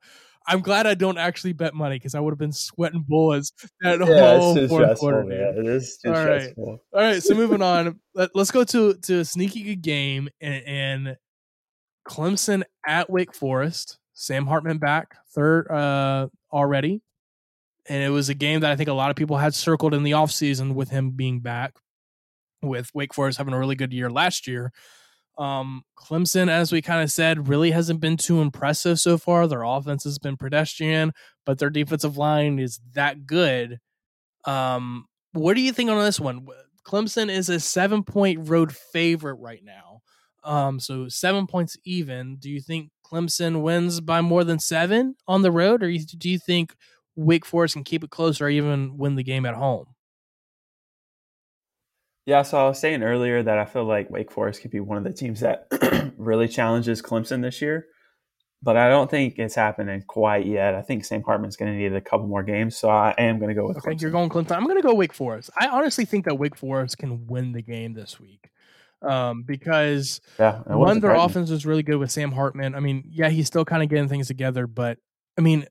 I'm 0.49 0.63
glad 0.63 0.87
I 0.87 0.95
don't 0.95 1.19
actually 1.19 1.53
bet 1.53 1.75
money 1.75 1.97
because 1.97 2.15
I 2.15 2.21
would 2.21 2.33
have 2.33 2.39
been 2.39 2.53
sweating 2.53 3.05
bullets 3.07 3.53
that 3.83 4.01
yeah, 4.01 4.39
whole 4.39 4.67
fourth 4.67 4.99
quarter. 4.99 5.31
It 5.31 5.67
is 5.67 5.99
All 6.07 6.13
right. 6.13 6.55
All 6.57 6.81
right, 6.95 7.23
so 7.23 7.35
moving 7.35 7.61
on. 7.61 8.01
Let, 8.15 8.35
us 8.35 8.51
go 8.51 8.65
to 8.65 8.95
to 8.95 9.19
a 9.21 9.25
sneaky 9.27 9.63
good 9.63 9.83
game 9.83 10.31
and, 10.41 10.65
and 10.67 11.17
Clemson 12.09 12.63
at 12.87 13.11
Wake 13.11 13.35
Forest. 13.35 13.99
Sam 14.15 14.47
Hartman 14.47 14.79
back 14.79 15.15
third 15.33 15.71
uh, 15.71 16.29
already, 16.51 17.03
and 17.87 18.03
it 18.03 18.09
was 18.09 18.31
a 18.31 18.35
game 18.35 18.61
that 18.61 18.73
I 18.73 18.77
think 18.77 18.89
a 18.89 18.95
lot 18.95 19.11
of 19.11 19.17
people 19.17 19.37
had 19.37 19.55
circled 19.55 19.93
in 19.93 20.03
the 20.03 20.13
offseason 20.13 20.75
with 20.75 20.89
him 20.89 21.11
being 21.11 21.41
back. 21.41 21.75
With 22.63 22.91
Wake 22.95 23.15
Forest 23.15 23.39
having 23.39 23.55
a 23.55 23.59
really 23.59 23.77
good 23.77 23.93
year 23.93 24.11
last 24.11 24.49
year, 24.49 24.73
um, 25.39 25.83
Clemson, 25.97 26.49
as 26.49 26.73
we 26.73 26.83
kind 26.83 27.03
of 27.03 27.11
said, 27.11 27.49
really 27.49 27.71
hasn't 27.71 28.01
been 28.01 28.17
too 28.17 28.41
impressive 28.41 28.99
so 28.99 29.17
far. 29.19 29.47
Their 29.47 29.63
offense 29.63 30.05
has 30.05 30.19
been 30.19 30.37
pedestrian, 30.37 31.13
but 31.47 31.59
their 31.59 31.71
defensive 31.71 32.17
line 32.17 32.59
is 32.59 32.81
that 32.95 33.27
good. 33.27 33.79
Um, 34.45 35.07
what 35.33 35.55
do 35.55 35.61
you 35.61 35.73
think 35.73 35.91
on 35.91 36.03
this 36.05 36.19
one? 36.21 36.47
Clemson 36.85 37.31
is 37.31 37.49
a 37.49 37.61
seven 37.61 38.03
point 38.03 38.49
road 38.49 38.75
favorite 38.75 39.37
right 39.37 39.63
now. 39.63 40.01
Um, 40.43 40.81
so 40.81 41.09
seven 41.09 41.47
points 41.47 41.77
even. 41.85 42.37
Do 42.37 42.51
you 42.51 42.61
think 42.61 42.91
Clemson 43.05 43.63
wins 43.63 44.01
by 44.01 44.21
more 44.21 44.45
than 44.45 44.59
seven 44.59 45.15
on 45.27 45.43
the 45.43 45.53
road, 45.53 45.83
or 45.83 45.91
do 45.91 46.29
you 46.29 46.39
think 46.39 46.75
Wake 47.19 47.45
Forest 47.45 47.75
can 47.75 47.85
keep 47.85 48.05
it 48.05 48.11
close 48.11 48.41
or 48.41 48.49
even 48.49 48.97
win 48.97 49.17
the 49.17 49.25
game 49.25 49.45
at 49.45 49.57
home. 49.57 49.87
Yeah, 52.29 52.43
so 52.43 52.59
I 52.59 52.69
was 52.69 52.79
saying 52.79 53.03
earlier 53.03 53.43
that 53.43 53.57
I 53.57 53.65
feel 53.65 53.87
like 53.87 54.11
Wake 54.11 54.31
Forest 54.31 54.61
could 54.61 54.71
be 54.71 54.81
one 54.81 54.99
of 54.99 55.05
the 55.05 55.15
teams 55.15 55.41
that 55.41 55.67
really 56.19 56.47
challenges 56.47 57.01
Clemson 57.01 57.41
this 57.41 57.63
year, 57.63 57.87
but 58.63 58.77
I 58.77 58.91
don't 58.91 59.11
think 59.11 59.39
it's 59.39 59.55
happening 59.55 60.03
quite 60.07 60.45
yet. 60.45 60.75
I 60.75 60.83
think 60.83 61.07
Sam 61.07 61.23
Hartman's 61.23 61.57
going 61.57 61.73
to 61.73 61.79
need 61.79 61.95
a 61.95 62.03
couple 62.03 62.27
more 62.27 62.43
games, 62.43 62.77
so 62.77 62.91
I 62.91 63.15
am 63.17 63.39
going 63.39 63.49
to 63.49 63.55
go 63.55 63.67
with. 63.67 63.79
Okay, 63.79 63.95
Clemson. 63.95 64.03
you're 64.03 64.11
going 64.11 64.29
Clemson. 64.29 64.59
I'm 64.59 64.65
going 64.65 64.77
to 64.77 64.87
go 64.87 64.93
Wake 64.93 65.15
Forest. 65.15 65.49
I 65.59 65.69
honestly 65.69 66.05
think 66.05 66.27
that 66.27 66.39
Wake 66.39 66.55
Forest 66.55 66.99
can 66.99 67.27
win 67.29 67.53
the 67.53 67.63
game 67.63 67.95
this 67.95 68.21
week 68.21 68.51
um, 69.01 69.43
because 69.43 70.21
yeah, 70.39 70.59
one, 70.67 71.01
their 71.01 71.15
offense 71.15 71.49
is 71.51 71.65
really 71.65 71.83
good 71.83 71.97
with 71.97 72.11
Sam 72.11 72.33
Hartman. 72.33 72.75
I 72.75 72.81
mean, 72.81 73.05
yeah, 73.09 73.31
he's 73.31 73.47
still 73.47 73.65
kind 73.65 73.83
of 73.83 73.89
getting 73.89 74.11
things 74.11 74.27
together, 74.27 74.67
but 74.67 74.99
I 75.39 75.41
mean, 75.41 75.65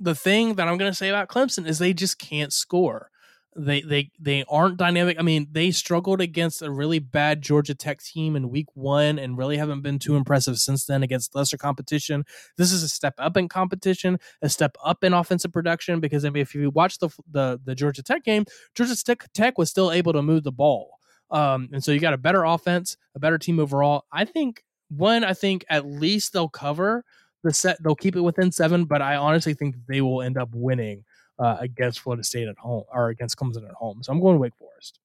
the 0.00 0.16
thing 0.16 0.56
that 0.56 0.66
I'm 0.66 0.76
going 0.76 0.90
to 0.90 0.96
say 0.96 1.08
about 1.08 1.28
Clemson 1.28 1.68
is 1.68 1.78
they 1.78 1.92
just 1.92 2.18
can't 2.18 2.52
score. 2.52 3.12
They 3.56 3.82
they 3.82 4.10
they 4.18 4.44
aren't 4.48 4.78
dynamic. 4.78 5.16
I 5.18 5.22
mean, 5.22 5.46
they 5.52 5.70
struggled 5.70 6.20
against 6.20 6.60
a 6.62 6.70
really 6.70 6.98
bad 6.98 7.40
Georgia 7.40 7.74
Tech 7.74 8.02
team 8.02 8.34
in 8.34 8.50
week 8.50 8.66
1 8.74 9.18
and 9.18 9.38
really 9.38 9.56
haven't 9.56 9.82
been 9.82 9.98
too 9.98 10.16
impressive 10.16 10.58
since 10.58 10.86
then 10.86 11.02
against 11.04 11.34
lesser 11.34 11.56
competition. 11.56 12.24
This 12.56 12.72
is 12.72 12.82
a 12.82 12.88
step 12.88 13.14
up 13.18 13.36
in 13.36 13.48
competition, 13.48 14.18
a 14.42 14.48
step 14.48 14.76
up 14.84 15.04
in 15.04 15.12
offensive 15.12 15.52
production 15.52 16.00
because 16.00 16.24
I 16.24 16.30
mean 16.30 16.42
if 16.42 16.54
you 16.54 16.70
watch 16.70 16.98
the 16.98 17.10
the 17.30 17.60
the 17.64 17.74
Georgia 17.74 18.02
Tech 18.02 18.24
game, 18.24 18.44
Georgia 18.74 18.96
Tech, 19.02 19.32
Tech 19.32 19.56
was 19.56 19.70
still 19.70 19.92
able 19.92 20.12
to 20.12 20.22
move 20.22 20.42
the 20.42 20.52
ball. 20.52 20.98
Um, 21.30 21.68
and 21.72 21.82
so 21.82 21.92
you 21.92 22.00
got 22.00 22.14
a 22.14 22.18
better 22.18 22.44
offense, 22.44 22.96
a 23.14 23.18
better 23.18 23.38
team 23.38 23.60
overall. 23.60 24.04
I 24.12 24.24
think 24.24 24.64
one, 24.88 25.24
I 25.24 25.32
think 25.32 25.64
at 25.68 25.86
least 25.86 26.32
they'll 26.32 26.48
cover 26.48 27.04
the 27.44 27.52
set. 27.52 27.82
They'll 27.82 27.94
keep 27.94 28.16
it 28.16 28.20
within 28.20 28.50
seven, 28.50 28.84
but 28.84 29.02
I 29.02 29.16
honestly 29.16 29.54
think 29.54 29.76
they 29.86 30.00
will 30.00 30.22
end 30.22 30.38
up 30.38 30.50
winning 30.52 31.04
uh, 31.38 31.56
against 31.60 32.00
Florida 32.00 32.24
State 32.24 32.48
at 32.48 32.58
home 32.58 32.84
or 32.92 33.08
against 33.08 33.36
Clemson 33.36 33.68
at 33.68 33.74
home. 33.74 34.02
So 34.02 34.12
I'm 34.12 34.20
going 34.20 34.38
Wake 34.38 34.56
Forest. 34.56 35.00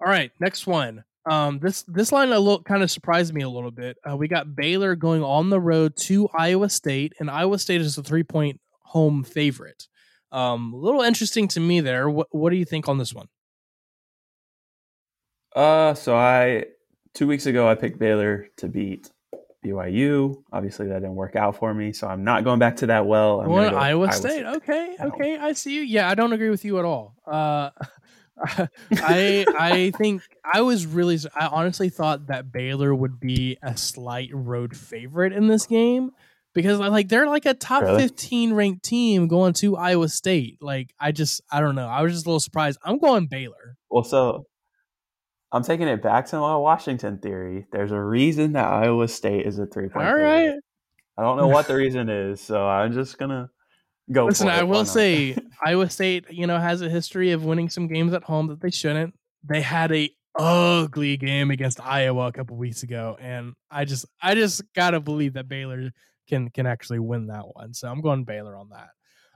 All 0.00 0.10
right, 0.10 0.30
next 0.40 0.66
one. 0.66 1.04
Um, 1.26 1.58
this 1.58 1.82
this 1.82 2.12
line 2.12 2.30
a 2.32 2.38
little 2.38 2.62
kind 2.62 2.82
of 2.82 2.90
surprised 2.90 3.32
me 3.32 3.42
a 3.42 3.48
little 3.48 3.70
bit. 3.70 3.96
Uh, 4.08 4.16
we 4.16 4.28
got 4.28 4.54
Baylor 4.54 4.94
going 4.94 5.22
on 5.22 5.48
the 5.48 5.60
road 5.60 5.96
to 6.00 6.28
Iowa 6.34 6.68
State, 6.68 7.14
and 7.18 7.30
Iowa 7.30 7.58
State 7.58 7.80
is 7.80 7.96
a 7.96 8.02
three 8.02 8.24
point 8.24 8.60
home 8.80 9.24
favorite. 9.24 9.88
Um, 10.32 10.74
a 10.74 10.76
little 10.76 11.00
interesting 11.00 11.48
to 11.48 11.60
me 11.60 11.80
there. 11.80 12.10
What 12.10 12.28
what 12.30 12.50
do 12.50 12.56
you 12.56 12.64
think 12.64 12.88
on 12.88 12.98
this 12.98 13.14
one? 13.14 13.28
Uh, 15.56 15.94
so 15.94 16.14
I 16.14 16.66
two 17.14 17.26
weeks 17.26 17.46
ago 17.46 17.66
I 17.66 17.74
picked 17.74 17.98
Baylor 17.98 18.48
to 18.58 18.68
beat 18.68 19.10
BYU. 19.64 20.42
Obviously, 20.52 20.88
that 20.88 21.00
didn't 21.00 21.14
work 21.14 21.36
out 21.36 21.56
for 21.56 21.72
me, 21.72 21.92
so 21.92 22.06
I'm 22.06 22.24
not 22.24 22.44
going 22.44 22.58
back 22.58 22.76
to 22.76 22.86
that 22.86 23.06
well. 23.06 23.40
I'm 23.40 23.48
go 23.48 23.56
Iowa, 23.56 23.76
Iowa 23.76 24.12
State. 24.12 24.30
State. 24.30 24.44
Okay, 24.44 24.96
okay, 25.00 25.36
I 25.38 25.52
see 25.52 25.74
you. 25.74 25.82
Yeah, 25.82 26.08
I 26.08 26.14
don't 26.14 26.32
agree 26.32 26.50
with 26.50 26.64
you 26.64 26.78
at 26.78 26.84
all. 26.84 27.16
Uh, 27.26 27.70
I 28.92 29.46
I 29.58 29.92
think 29.96 30.22
I 30.44 30.60
was 30.62 30.86
really 30.86 31.18
I 31.34 31.46
honestly 31.46 31.88
thought 31.88 32.26
that 32.26 32.52
Baylor 32.52 32.94
would 32.94 33.20
be 33.20 33.58
a 33.62 33.76
slight 33.76 34.30
road 34.32 34.76
favorite 34.76 35.32
in 35.32 35.46
this 35.46 35.66
game 35.66 36.10
because 36.52 36.78
like 36.78 37.08
they're 37.08 37.28
like 37.28 37.46
a 37.46 37.54
top 37.54 37.82
really? 37.82 38.02
15 38.02 38.52
ranked 38.54 38.84
team 38.84 39.28
going 39.28 39.52
to 39.54 39.76
Iowa 39.76 40.08
State. 40.08 40.58
Like 40.60 40.94
I 40.98 41.12
just 41.12 41.42
I 41.50 41.60
don't 41.60 41.74
know. 41.74 41.86
I 41.86 42.02
was 42.02 42.12
just 42.12 42.26
a 42.26 42.28
little 42.28 42.40
surprised. 42.40 42.78
I'm 42.84 42.98
going 42.98 43.26
Baylor. 43.26 43.76
Well, 43.88 44.04
so 44.04 44.46
I'm 45.54 45.62
taking 45.62 45.86
it 45.86 46.02
back 46.02 46.26
to 46.26 46.40
my 46.40 46.56
Washington 46.56 47.18
theory. 47.18 47.66
There's 47.70 47.92
a 47.92 48.00
reason 48.00 48.54
that 48.54 48.66
Iowa 48.66 49.06
State 49.06 49.46
is 49.46 49.60
a 49.60 49.66
three 49.66 49.88
point. 49.88 50.04
All 50.04 50.16
right. 50.16 50.56
I 51.16 51.22
don't 51.22 51.36
know 51.36 51.46
what 51.46 51.68
the 51.68 51.74
reason 51.76 52.08
is, 52.08 52.40
so 52.40 52.66
I'm 52.66 52.92
just 52.92 53.18
gonna 53.18 53.48
go. 54.10 54.26
Listen, 54.26 54.48
I 54.48 54.64
will 54.64 54.84
say 54.84 55.36
Iowa 55.64 55.88
State, 55.88 56.24
you 56.28 56.48
know, 56.48 56.58
has 56.58 56.82
a 56.82 56.90
history 56.90 57.30
of 57.30 57.44
winning 57.44 57.70
some 57.70 57.86
games 57.86 58.12
at 58.12 58.24
home 58.24 58.48
that 58.48 58.60
they 58.60 58.70
shouldn't. 58.70 59.14
They 59.48 59.60
had 59.60 59.92
a 59.92 60.10
ugly 60.36 61.16
game 61.16 61.52
against 61.52 61.80
Iowa 61.80 62.26
a 62.26 62.32
couple 62.32 62.56
weeks 62.56 62.82
ago, 62.82 63.16
and 63.20 63.54
I 63.70 63.84
just, 63.84 64.06
I 64.20 64.34
just 64.34 64.60
gotta 64.74 64.98
believe 64.98 65.34
that 65.34 65.46
Baylor 65.46 65.92
can 66.28 66.50
can 66.50 66.66
actually 66.66 66.98
win 66.98 67.28
that 67.28 67.44
one. 67.52 67.74
So 67.74 67.88
I'm 67.88 68.00
going 68.00 68.24
Baylor 68.24 68.56
on 68.56 68.70
that. 68.70 68.88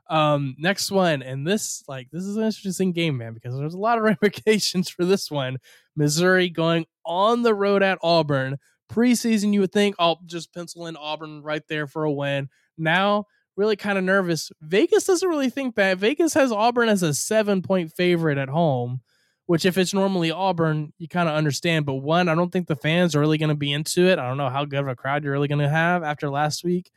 Um, 0.08 0.56
next 0.58 0.90
one, 0.90 1.22
and 1.22 1.46
this 1.46 1.84
like 1.86 2.08
this 2.10 2.24
is 2.24 2.36
an 2.36 2.44
interesting 2.44 2.92
game, 2.92 3.18
man, 3.18 3.34
because 3.34 3.58
there's 3.58 3.74
a 3.74 3.78
lot 3.78 3.98
of 3.98 4.04
ramifications 4.22 4.88
for 4.88 5.04
this 5.04 5.30
one. 5.30 5.58
Missouri 5.96 6.48
going 6.48 6.86
on 7.04 7.42
the 7.42 7.54
road 7.54 7.82
at 7.82 7.98
Auburn. 8.02 8.58
Preseason, 8.90 9.52
you 9.52 9.60
would 9.60 9.72
think 9.72 9.96
I'll 9.98 10.18
oh, 10.22 10.24
just 10.24 10.54
pencil 10.54 10.86
in 10.86 10.96
Auburn 10.96 11.42
right 11.42 11.62
there 11.68 11.86
for 11.86 12.04
a 12.04 12.12
win. 12.12 12.48
Now, 12.78 13.26
really 13.54 13.76
kind 13.76 13.98
of 13.98 14.04
nervous. 14.04 14.50
Vegas 14.62 15.04
doesn't 15.04 15.28
really 15.28 15.50
think 15.50 15.74
that. 15.74 15.98
Vegas 15.98 16.32
has 16.32 16.50
Auburn 16.50 16.88
as 16.88 17.02
a 17.02 17.12
seven 17.12 17.60
point 17.60 17.92
favorite 17.92 18.38
at 18.38 18.48
home, 18.48 19.02
which 19.44 19.66
if 19.66 19.76
it's 19.76 19.92
normally 19.92 20.30
Auburn, 20.30 20.94
you 20.96 21.06
kind 21.06 21.28
of 21.28 21.34
understand. 21.34 21.84
But 21.84 21.96
one, 21.96 22.30
I 22.30 22.34
don't 22.34 22.50
think 22.50 22.66
the 22.66 22.76
fans 22.76 23.14
are 23.14 23.20
really 23.20 23.36
going 23.36 23.50
to 23.50 23.54
be 23.54 23.72
into 23.72 24.06
it. 24.06 24.18
I 24.18 24.26
don't 24.26 24.38
know 24.38 24.48
how 24.48 24.64
good 24.64 24.80
of 24.80 24.88
a 24.88 24.96
crowd 24.96 25.22
you're 25.22 25.34
really 25.34 25.48
going 25.48 25.60
to 25.60 25.68
have 25.68 26.02
after 26.02 26.30
last 26.30 26.64
week 26.64 26.90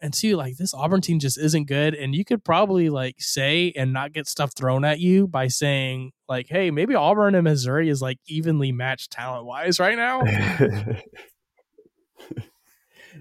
and 0.00 0.12
two, 0.12 0.36
like 0.36 0.56
this 0.56 0.74
Auburn 0.74 1.00
team 1.00 1.18
just 1.18 1.38
isn't 1.38 1.66
good. 1.66 1.94
And 1.94 2.14
you 2.14 2.24
could 2.24 2.44
probably 2.44 2.90
like 2.90 3.16
say 3.20 3.72
and 3.76 3.92
not 3.92 4.12
get 4.12 4.26
stuff 4.26 4.52
thrown 4.54 4.84
at 4.84 5.00
you 5.00 5.26
by 5.26 5.48
saying 5.48 6.12
like, 6.28 6.46
hey, 6.48 6.70
maybe 6.70 6.94
Auburn 6.94 7.34
and 7.34 7.44
Missouri 7.44 7.88
is 7.88 8.02
like 8.02 8.18
evenly 8.26 8.72
matched 8.72 9.10
talent 9.10 9.46
wise 9.46 9.80
right 9.80 9.96
now. 9.96 10.22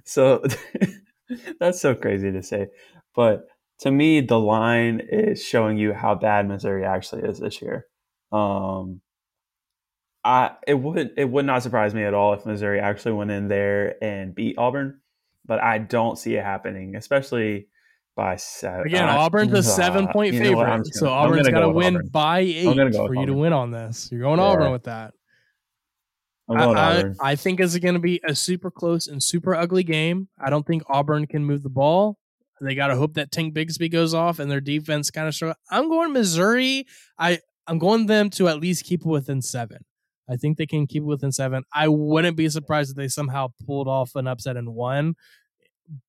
so 0.04 0.44
that's 1.60 1.80
so 1.80 1.96
crazy 1.96 2.32
to 2.32 2.44
say. 2.44 2.68
But 3.16 3.48
to 3.80 3.92
me, 3.92 4.22
the 4.22 4.40
line 4.40 5.02
is 5.10 5.44
showing 5.44 5.78
you 5.78 5.94
how 5.94 6.16
bad 6.16 6.48
Missouri 6.48 6.86
actually 6.86 7.24
is 7.24 7.40
this 7.40 7.62
year. 7.62 7.86
Um, 8.32 9.02
I 10.24 10.52
it 10.68 10.76
would 10.76 11.12
it 11.18 11.30
would 11.30 11.46
not 11.46 11.64
surprise 11.64 11.94
me 11.94 12.04
at 12.04 12.14
all 12.14 12.34
if 12.34 12.46
Missouri 12.46 12.80
actually 12.80 13.14
went 13.14 13.32
in 13.32 13.48
there 13.48 14.02
and 14.04 14.34
beat 14.34 14.58
Auburn 14.58 15.02
but 15.46 15.62
I 15.62 15.78
don't 15.78 16.18
see 16.18 16.36
it 16.36 16.44
happening, 16.44 16.96
especially 16.96 17.68
by 18.16 18.36
seven. 18.36 18.88
Again, 18.88 19.10
uh, 19.10 19.18
Auburn's 19.18 19.54
a 19.54 19.58
uh, 19.60 19.62
seven 19.62 20.08
point 20.08 20.36
favorite, 20.36 20.66
gonna, 20.66 20.86
so 20.86 21.10
Auburn's 21.10 21.48
got 21.50 21.62
to 21.62 21.70
win 21.70 21.96
Auburn. 21.96 22.10
by 22.10 22.40
eight 22.40 22.96
for 22.96 23.16
you 23.16 23.26
to 23.26 23.34
win 23.34 23.54
on 23.54 23.72
this. 23.72 24.10
You're 24.12 24.22
going 24.22 24.40
yeah. 24.40 24.46
Auburn 24.46 24.72
with 24.72 24.84
that. 24.84 25.14
I, 26.50 26.66
I, 26.66 27.04
I, 27.22 27.36
think 27.36 27.62
it's 27.62 27.78
going 27.78 27.94
to 27.94 28.02
be 28.02 28.20
a 28.28 28.36
super 28.36 28.70
close 28.70 29.08
and 29.08 29.24
super 29.24 29.56
ugly 29.56 29.84
game. 29.84 30.28
I 30.38 30.50
don't 30.50 30.68
think 30.68 30.84
Auburn 30.90 31.26
can 31.26 31.46
move 31.46 31.64
the 31.64 31.70
ball. 31.70 32.20
They 32.60 32.76
got 32.76 32.88
to 32.88 32.96
hope 32.96 33.16
that 33.16 33.32
Tank 33.32 33.54
Bigsby 33.54 33.92
goes 33.92 34.14
off 34.14 34.40
and 34.40 34.52
their 34.52 34.62
defense 34.62 35.10
kind 35.10 35.28
of 35.28 35.36
struggle. 35.36 35.56
I'm 35.70 35.90
going 35.90 36.14
Missouri. 36.14 36.86
I 37.18 37.40
I'm 37.68 37.80
going 37.80 38.08
them 38.08 38.30
to 38.32 38.48
at 38.48 38.60
least 38.60 38.86
keep 38.86 39.02
it 39.02 39.08
within 39.08 39.42
seven. 39.42 39.86
I 40.30 40.38
think 40.38 40.58
they 40.58 40.66
can 40.66 40.88
keep 40.88 41.04
it 41.04 41.08
within 41.08 41.32
seven. 41.32 41.64
I 41.74 41.88
wouldn't 41.88 42.38
be 42.38 42.50
surprised 42.50 42.92
if 42.92 42.96
they 42.96 43.08
somehow 43.08 43.50
pulled 43.66 43.88
off 43.88 44.16
an 44.16 44.28
upset 44.28 44.58
and 44.58 44.74
won. 44.74 45.16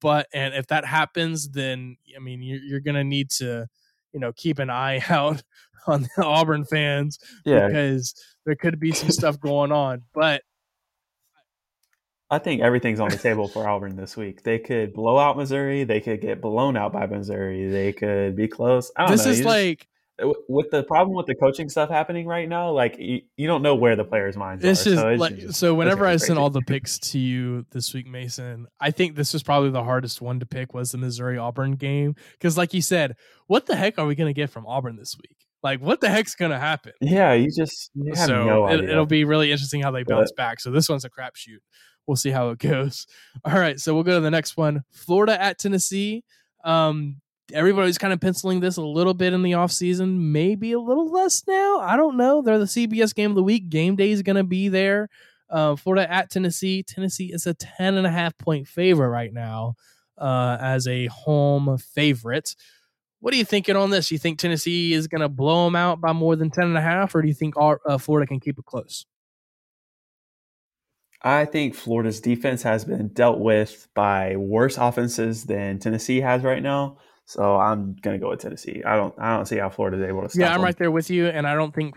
But 0.00 0.28
and 0.32 0.54
if 0.54 0.68
that 0.68 0.84
happens, 0.84 1.50
then 1.50 1.96
I 2.16 2.20
mean 2.20 2.42
you're, 2.42 2.60
you're 2.60 2.80
gonna 2.80 3.04
need 3.04 3.30
to, 3.32 3.66
you 4.12 4.20
know, 4.20 4.32
keep 4.32 4.58
an 4.58 4.70
eye 4.70 5.02
out 5.08 5.42
on 5.86 6.06
the 6.16 6.24
Auburn 6.24 6.64
fans 6.64 7.18
yeah. 7.44 7.66
because 7.66 8.14
there 8.46 8.54
could 8.54 8.78
be 8.78 8.92
some 8.92 9.10
stuff 9.10 9.40
going 9.40 9.72
on. 9.72 10.02
But 10.14 10.42
I 12.30 12.38
think 12.38 12.62
everything's 12.62 13.00
on 13.00 13.10
the 13.10 13.18
table 13.18 13.48
for 13.48 13.68
Auburn 13.68 13.96
this 13.96 14.16
week. 14.16 14.42
They 14.42 14.58
could 14.58 14.92
blow 14.94 15.18
out 15.18 15.36
Missouri. 15.36 15.84
They 15.84 16.00
could 16.00 16.20
get 16.20 16.40
blown 16.40 16.76
out 16.76 16.92
by 16.92 17.06
Missouri. 17.06 17.68
They 17.68 17.92
could 17.92 18.34
be 18.34 18.48
close. 18.48 18.90
this 19.08 19.24
know. 19.24 19.30
is 19.30 19.44
like 19.44 19.86
with 20.48 20.70
the 20.70 20.84
problem 20.84 21.16
with 21.16 21.26
the 21.26 21.34
coaching 21.34 21.68
stuff 21.68 21.90
happening 21.90 22.26
right 22.26 22.48
now, 22.48 22.70
like 22.70 22.96
you, 22.98 23.22
you 23.36 23.48
don't 23.48 23.62
know 23.62 23.74
where 23.74 23.96
the 23.96 24.04
players' 24.04 24.36
minds 24.36 24.62
this 24.62 24.86
are. 24.86 24.90
Is 24.90 25.00
so 25.00 25.12
like 25.14 25.38
just, 25.38 25.58
so. 25.58 25.74
Whenever 25.74 26.06
I 26.06 26.16
sent 26.16 26.38
all 26.38 26.50
the 26.50 26.62
picks 26.62 26.98
to 27.10 27.18
you 27.18 27.66
this 27.72 27.92
week, 27.92 28.06
Mason, 28.06 28.66
I 28.80 28.92
think 28.92 29.16
this 29.16 29.32
was 29.32 29.42
probably 29.42 29.70
the 29.70 29.82
hardest 29.82 30.20
one 30.22 30.38
to 30.40 30.46
pick 30.46 30.72
was 30.72 30.92
the 30.92 30.98
Missouri 30.98 31.36
Auburn 31.36 31.72
game 31.72 32.14
because, 32.32 32.56
like 32.56 32.72
you 32.72 32.82
said, 32.82 33.16
what 33.48 33.66
the 33.66 33.74
heck 33.74 33.98
are 33.98 34.06
we 34.06 34.14
going 34.14 34.32
to 34.32 34.38
get 34.38 34.50
from 34.50 34.66
Auburn 34.66 34.96
this 34.96 35.16
week? 35.16 35.36
Like, 35.64 35.80
what 35.80 36.00
the 36.00 36.08
heck's 36.08 36.36
going 36.36 36.52
to 36.52 36.58
happen? 36.58 36.92
Yeah, 37.00 37.32
you 37.32 37.50
just 37.50 37.90
you 37.94 38.14
so 38.14 38.44
no 38.44 38.68
it, 38.68 38.94
will 38.94 39.06
be 39.06 39.24
really 39.24 39.50
interesting 39.50 39.80
how 39.80 39.90
they 39.90 40.04
bounce 40.04 40.30
but, 40.30 40.42
back. 40.42 40.60
So 40.60 40.70
this 40.70 40.88
one's 40.88 41.04
a 41.04 41.10
crapshoot. 41.10 41.58
We'll 42.06 42.16
see 42.16 42.30
how 42.30 42.50
it 42.50 42.58
goes. 42.58 43.06
All 43.44 43.58
right, 43.58 43.80
so 43.80 43.94
we'll 43.94 44.04
go 44.04 44.14
to 44.14 44.20
the 44.20 44.30
next 44.30 44.56
one: 44.56 44.84
Florida 44.92 45.40
at 45.42 45.58
Tennessee. 45.58 46.22
Um, 46.64 47.20
everybody's 47.52 47.98
kind 47.98 48.12
of 48.12 48.20
penciling 48.20 48.60
this 48.60 48.76
a 48.76 48.82
little 48.82 49.14
bit 49.14 49.32
in 49.32 49.42
the 49.42 49.52
offseason, 49.52 50.18
maybe 50.18 50.72
a 50.72 50.80
little 50.80 51.10
less 51.10 51.46
now. 51.46 51.80
I 51.80 51.96
don't 51.96 52.16
know. 52.16 52.42
They're 52.42 52.58
the 52.58 52.64
CBS 52.64 53.14
game 53.14 53.30
of 53.30 53.36
the 53.36 53.42
week. 53.42 53.68
Game 53.68 53.96
day 53.96 54.10
is 54.10 54.22
going 54.22 54.36
to 54.36 54.44
be 54.44 54.68
there. 54.68 55.08
Uh, 55.50 55.76
Florida 55.76 56.10
at 56.10 56.30
Tennessee. 56.30 56.82
Tennessee 56.82 57.32
is 57.32 57.46
a 57.46 57.54
10 57.54 57.94
and 57.94 58.06
a 58.06 58.10
half 58.10 58.36
point 58.38 58.66
favorite 58.66 59.08
right 59.08 59.32
now 59.32 59.74
uh, 60.18 60.56
as 60.60 60.86
a 60.86 61.06
home 61.06 61.76
favorite. 61.78 62.56
What 63.20 63.32
are 63.34 63.36
you 63.36 63.44
thinking 63.44 63.76
on 63.76 63.90
this? 63.90 64.10
You 64.10 64.18
think 64.18 64.38
Tennessee 64.38 64.92
is 64.92 65.06
going 65.06 65.20
to 65.20 65.28
blow 65.28 65.64
them 65.64 65.76
out 65.76 66.00
by 66.00 66.12
more 66.12 66.36
than 66.36 66.50
10 66.50 66.64
and 66.64 66.78
a 66.78 66.82
half, 66.82 67.14
or 67.14 67.22
do 67.22 67.28
you 67.28 67.34
think 67.34 67.56
our, 67.56 67.80
uh, 67.86 67.98
Florida 67.98 68.26
can 68.26 68.40
keep 68.40 68.58
it 68.58 68.64
close? 68.66 69.06
I 71.22 71.46
think 71.46 71.74
Florida's 71.74 72.20
defense 72.20 72.62
has 72.64 72.84
been 72.84 73.08
dealt 73.08 73.38
with 73.38 73.88
by 73.94 74.36
worse 74.36 74.76
offenses 74.76 75.44
than 75.44 75.78
Tennessee 75.78 76.20
has 76.20 76.42
right 76.42 76.62
now. 76.62 76.98
So 77.26 77.56
I'm 77.56 77.96
gonna 78.02 78.18
go 78.18 78.30
with 78.30 78.40
Tennessee. 78.40 78.82
I 78.84 78.96
don't 78.96 79.14
I 79.18 79.36
don't 79.36 79.46
see 79.46 79.56
how 79.56 79.70
Florida's 79.70 80.02
able 80.02 80.22
to 80.22 80.28
stop. 80.28 80.40
Yeah, 80.40 80.48
I'm 80.48 80.58
them. 80.58 80.64
right 80.64 80.76
there 80.76 80.90
with 80.90 81.10
you, 81.10 81.26
and 81.26 81.46
I 81.46 81.54
don't 81.54 81.74
think 81.74 81.96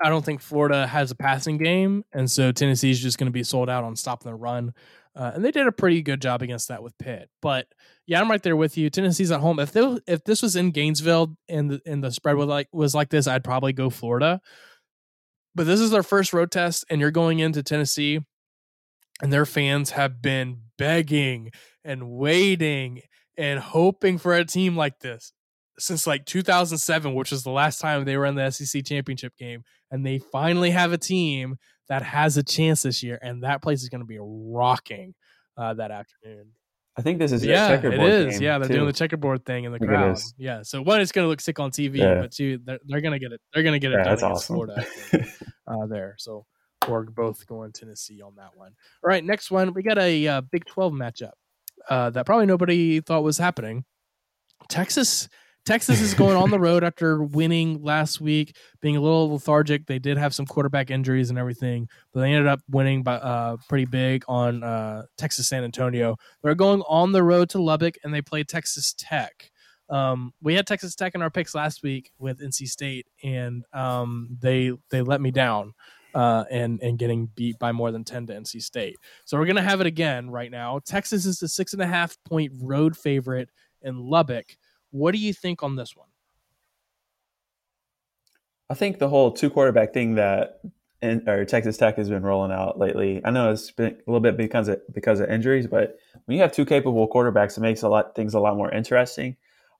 I 0.00 0.08
don't 0.08 0.24
think 0.24 0.40
Florida 0.40 0.86
has 0.86 1.10
a 1.10 1.14
passing 1.14 1.58
game, 1.58 2.04
and 2.12 2.30
so 2.30 2.52
Tennessee's 2.52 3.00
just 3.00 3.18
going 3.18 3.26
to 3.26 3.32
be 3.32 3.42
sold 3.42 3.70
out 3.70 3.84
on 3.84 3.96
stopping 3.96 4.30
the 4.30 4.36
run. 4.36 4.74
Uh, 5.16 5.30
and 5.34 5.44
they 5.44 5.52
did 5.52 5.66
a 5.66 5.72
pretty 5.72 6.02
good 6.02 6.20
job 6.20 6.42
against 6.42 6.68
that 6.68 6.82
with 6.82 6.98
Pitt. 6.98 7.30
But 7.40 7.68
yeah, 8.06 8.20
I'm 8.20 8.30
right 8.30 8.42
there 8.42 8.56
with 8.56 8.76
you. 8.76 8.90
Tennessee's 8.90 9.30
at 9.30 9.40
home. 9.40 9.60
If 9.60 9.70
they, 9.70 9.98
if 10.08 10.24
this 10.24 10.42
was 10.42 10.56
in 10.56 10.72
Gainesville 10.72 11.36
and 11.48 11.70
the, 11.70 11.80
and 11.86 12.02
the 12.02 12.10
spread 12.10 12.36
was 12.36 12.48
like 12.48 12.68
was 12.72 12.94
like 12.94 13.10
this, 13.10 13.28
I'd 13.28 13.44
probably 13.44 13.72
go 13.72 13.90
Florida. 13.90 14.40
But 15.54 15.66
this 15.66 15.78
is 15.78 15.92
their 15.92 16.02
first 16.02 16.32
road 16.32 16.50
test, 16.50 16.84
and 16.90 17.00
you're 17.00 17.12
going 17.12 17.38
into 17.38 17.62
Tennessee, 17.62 18.20
and 19.22 19.32
their 19.32 19.46
fans 19.46 19.90
have 19.90 20.20
been 20.20 20.62
begging 20.76 21.52
and 21.84 22.10
waiting 22.10 23.02
and 23.36 23.58
hoping 23.60 24.18
for 24.18 24.34
a 24.34 24.44
team 24.44 24.76
like 24.76 24.98
this 25.00 25.32
since 25.78 26.06
like 26.06 26.24
2007, 26.24 27.14
which 27.14 27.30
was 27.32 27.42
the 27.42 27.50
last 27.50 27.80
time 27.80 28.04
they 28.04 28.16
were 28.16 28.26
in 28.26 28.34
the 28.36 28.50
SEC 28.50 28.84
championship 28.84 29.36
game, 29.36 29.64
and 29.90 30.06
they 30.06 30.18
finally 30.18 30.70
have 30.70 30.92
a 30.92 30.98
team 30.98 31.56
that 31.88 32.02
has 32.02 32.36
a 32.36 32.42
chance 32.42 32.82
this 32.82 33.02
year, 33.02 33.18
and 33.20 33.42
that 33.42 33.60
place 33.62 33.82
is 33.82 33.88
going 33.88 34.00
to 34.00 34.06
be 34.06 34.18
rocking 34.20 35.14
uh, 35.56 35.74
that 35.74 35.90
afternoon. 35.90 36.46
I 36.96 37.02
think 37.02 37.18
this 37.18 37.32
is 37.32 37.44
yeah, 37.44 37.66
a 37.66 37.76
checkerboard 37.76 38.08
is. 38.12 38.34
game, 38.34 38.42
Yeah, 38.42 38.58
they're 38.58 38.68
too. 38.68 38.74
doing 38.74 38.86
the 38.86 38.92
checkerboard 38.92 39.44
thing 39.44 39.64
in 39.64 39.72
the 39.72 39.80
crowd. 39.80 40.16
Yeah, 40.38 40.62
so 40.62 40.80
one, 40.80 41.00
it's 41.00 41.10
going 41.10 41.24
to 41.24 41.28
look 41.28 41.40
sick 41.40 41.58
on 41.58 41.72
TV, 41.72 41.96
Yeah. 41.98 42.20
but 42.20 42.30
two, 42.30 42.60
they're, 42.64 42.78
they're 42.86 43.00
going 43.00 43.12
to 43.12 43.18
get 43.18 43.32
it. 43.32 43.40
They're 43.52 43.64
going 43.64 43.72
to 43.72 43.80
get 43.80 43.90
it 43.90 43.98
Yeah, 43.98 44.04
done 44.04 44.12
that's 44.12 44.22
awesome. 44.22 44.54
Florida 44.54 44.86
uh, 45.66 45.86
there. 45.86 46.14
So 46.18 46.46
we're 46.88 47.02
both 47.02 47.44
going 47.48 47.72
Tennessee 47.72 48.22
on 48.22 48.36
that 48.36 48.50
one. 48.54 48.72
All 49.02 49.08
right, 49.08 49.24
next 49.24 49.50
one, 49.50 49.74
we 49.74 49.82
got 49.82 49.98
a 49.98 50.28
uh, 50.28 50.40
Big 50.42 50.66
12 50.66 50.92
matchup 50.92 51.32
uh, 51.88 52.10
that 52.10 52.26
probably 52.26 52.46
nobody 52.46 53.00
thought 53.00 53.22
was 53.22 53.38
happening. 53.38 53.84
Texas. 54.68 55.28
Texas 55.64 56.02
is 56.02 56.12
going 56.12 56.36
on 56.36 56.50
the 56.50 56.60
road 56.60 56.84
after 56.84 57.22
winning 57.22 57.82
last 57.82 58.20
week, 58.20 58.54
being 58.82 58.98
a 58.98 59.00
little 59.00 59.32
lethargic. 59.32 59.86
They 59.86 59.98
did 59.98 60.18
have 60.18 60.34
some 60.34 60.44
quarterback 60.44 60.90
injuries 60.90 61.30
and 61.30 61.38
everything, 61.38 61.88
but 62.12 62.20
they 62.20 62.32
ended 62.32 62.46
up 62.46 62.60
winning 62.68 63.02
by 63.02 63.14
uh, 63.14 63.56
pretty 63.66 63.86
big 63.86 64.24
on 64.28 64.62
uh, 64.62 65.04
Texas 65.16 65.48
San 65.48 65.64
Antonio. 65.64 66.16
They're 66.42 66.54
going 66.54 66.82
on 66.82 67.12
the 67.12 67.22
road 67.22 67.48
to 67.50 67.62
Lubbock 67.62 67.96
and 68.04 68.12
they 68.12 68.20
play 68.20 68.44
Texas 68.44 68.94
Tech. 68.98 69.50
Um, 69.88 70.32
we 70.42 70.54
had 70.54 70.66
Texas 70.66 70.94
Tech 70.94 71.14
in 71.14 71.22
our 71.22 71.30
picks 71.30 71.54
last 71.54 71.82
week 71.82 72.10
with 72.18 72.40
NC 72.40 72.68
State, 72.68 73.06
and 73.22 73.64
um, 73.72 74.36
they 74.40 74.72
they 74.90 75.02
let 75.02 75.20
me 75.20 75.30
down 75.30 75.74
uh, 76.14 76.44
and 76.50 76.80
and 76.82 76.98
getting 76.98 77.26
beat 77.34 77.58
by 77.58 77.72
more 77.72 77.90
than 77.90 78.04
ten 78.04 78.26
to 78.26 78.34
NC 78.34 78.62
State. 78.62 78.96
So 79.24 79.38
we're 79.38 79.46
gonna 79.46 79.62
have 79.62 79.80
it 79.80 79.86
again 79.86 80.30
right 80.30 80.50
now. 80.50 80.80
Texas 80.84 81.26
is 81.26 81.38
the 81.38 81.48
six 81.48 81.72
and 81.72 81.82
a 81.82 81.86
half 81.86 82.16
point 82.24 82.52
road 82.60 82.96
favorite 82.96 83.50
in 83.82 83.98
Lubbock. 83.98 84.56
What 84.90 85.12
do 85.12 85.18
you 85.18 85.32
think 85.32 85.62
on 85.62 85.76
this 85.76 85.96
one? 85.96 86.08
I 88.70 88.74
think 88.74 88.98
the 88.98 89.08
whole 89.08 89.30
two 89.30 89.50
quarterback 89.50 89.92
thing 89.92 90.14
that 90.14 90.60
in, 91.02 91.28
or 91.28 91.44
Texas 91.44 91.76
Tech 91.76 91.96
has 91.96 92.08
been 92.08 92.22
rolling 92.22 92.50
out 92.50 92.78
lately. 92.78 93.20
I 93.24 93.30
know 93.30 93.52
it's 93.52 93.70
been 93.70 93.92
a 93.92 94.10
little 94.10 94.20
bit 94.20 94.36
because 94.36 94.68
of 94.68 94.80
because 94.92 95.20
of 95.20 95.28
injuries, 95.28 95.66
but 95.66 95.98
when 96.24 96.36
you 96.36 96.42
have 96.42 96.52
two 96.52 96.64
capable 96.64 97.08
quarterbacks, 97.08 97.58
it 97.58 97.60
makes 97.60 97.82
a 97.82 97.88
lot 97.88 98.14
things 98.14 98.34
a 98.34 98.40
lot 98.40 98.56
more 98.56 98.72
interesting. 98.72 99.36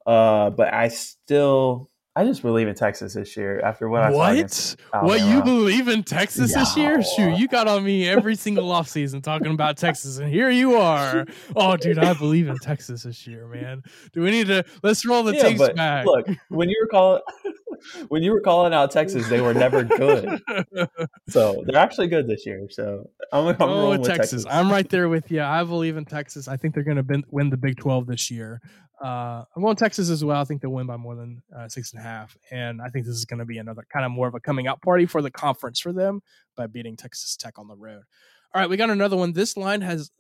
Uh, 0.07 0.51
but 0.51 0.73
I 0.73 0.89
still, 0.89 1.91
I 2.17 2.25
just 2.25 2.43
believe 2.43 2.69
in 2.69 2.77
Texas 2.77 3.15
this 3.15 3.37
year 3.37 3.61
after 3.61 3.89
what 3.89 4.05
I 4.05 4.33
against 4.33 4.81
What 4.93 5.21
you 5.21 5.43
believe 5.43 5.89
in 5.89 6.05
Texas 6.05 6.55
this 6.55 6.77
year? 6.77 7.03
Shoot, 7.03 7.35
you 7.39 7.49
got 7.49 7.67
on 7.67 7.83
me 7.83 8.09
every 8.09 8.37
single 8.37 8.69
offseason 8.69 9.21
talking 9.21 9.51
about 9.53 9.77
Texas, 9.77 10.19
and 10.19 10.33
here 10.33 10.49
you 10.49 10.77
are. 10.77 11.27
Oh, 11.57 11.77
dude, 11.77 11.99
I 11.99 12.15
believe 12.15 12.47
in 12.49 12.57
Texas 12.59 13.03
this 13.03 13.27
year, 13.27 13.49
man. 13.49 13.83
Do 14.13 14.23
we 14.23 14.31
need 14.31 14.47
to 14.47 14.65
let's 14.85 15.05
roll 15.05 15.25
the 15.25 15.35
Yeah, 15.35 15.43
tapes 15.43 15.69
back? 15.71 16.07
Look, 16.07 16.29
when 16.51 16.69
you 16.69 16.77
were 16.81 16.87
calling 16.87 17.21
when 18.09 18.23
you 18.23 18.31
were 18.31 18.41
calling 18.41 18.73
out 18.73 18.93
Texas, 18.93 19.29
they 19.29 19.41
were 19.41 19.55
never 19.55 19.83
good. 19.85 20.41
So 21.29 21.65
they're 21.67 21.81
actually 21.81 22.09
good 22.09 22.29
this 22.29 22.45
year. 22.47 22.67
So 22.71 23.11
I'm, 23.33 23.47
I'm 23.47 23.57
Go 23.57 23.67
rolling 23.67 23.91
with 23.91 24.01
with 24.01 24.09
Texas. 24.09 24.45
Texas. 24.45 24.47
I'm 24.51 24.71
right 24.71 24.89
there 24.89 25.09
with 25.09 25.31
you. 25.31 25.43
I 25.43 25.65
believe 25.65 25.97
in 25.97 26.05
Texas. 26.05 26.49
I 26.49 26.57
think 26.57 26.75
they're 26.75 26.85
going 26.85 27.03
to 27.03 27.23
win 27.31 27.51
the 27.51 27.57
Big 27.57 27.77
12 27.79 28.07
this 28.07 28.31
year. 28.31 28.61
Uh, 29.05 29.45
I'm 29.55 29.63
going 29.63 29.77
Texas 29.77 30.09
as 30.09 30.25
well. 30.25 30.41
I 30.41 30.45
think 30.45 30.63
they'll 30.63 30.71
win 30.71 30.87
by 30.87 30.97
more 30.97 31.15
than 31.15 31.43
uh, 31.55 31.69
six 31.69 31.93
and 31.93 32.01
a 32.01 32.03
half. 32.03 32.35
And 32.51 32.81
I 32.81 32.89
think 32.89 33.05
this 33.05 33.17
is 33.17 33.27
going 33.27 33.39
to 33.39 33.45
be 33.45 33.59
another 33.59 33.85
kind 33.93 34.07
of 34.07 34.11
more 34.11 34.27
of 34.27 34.35
a 34.35 34.41
coming 34.41 34.67
out 34.67 34.81
party 34.81 35.05
for 35.05 35.21
the 35.21 35.31
conference 35.31 35.79
for 35.79 35.93
them 35.93 36.23
by 36.57 36.67
beating 36.67 36.97
Texas 36.97 37.37
Tech 37.37 37.59
on 37.59 37.69
the 37.69 37.77
road. 37.77 38.01
All 38.55 38.63
right, 38.63 38.71
we 38.71 38.79
got 38.79 38.89
another 38.89 39.17
one. 39.17 39.35
This 39.35 39.59
line 39.59 39.83
has, 39.83 40.11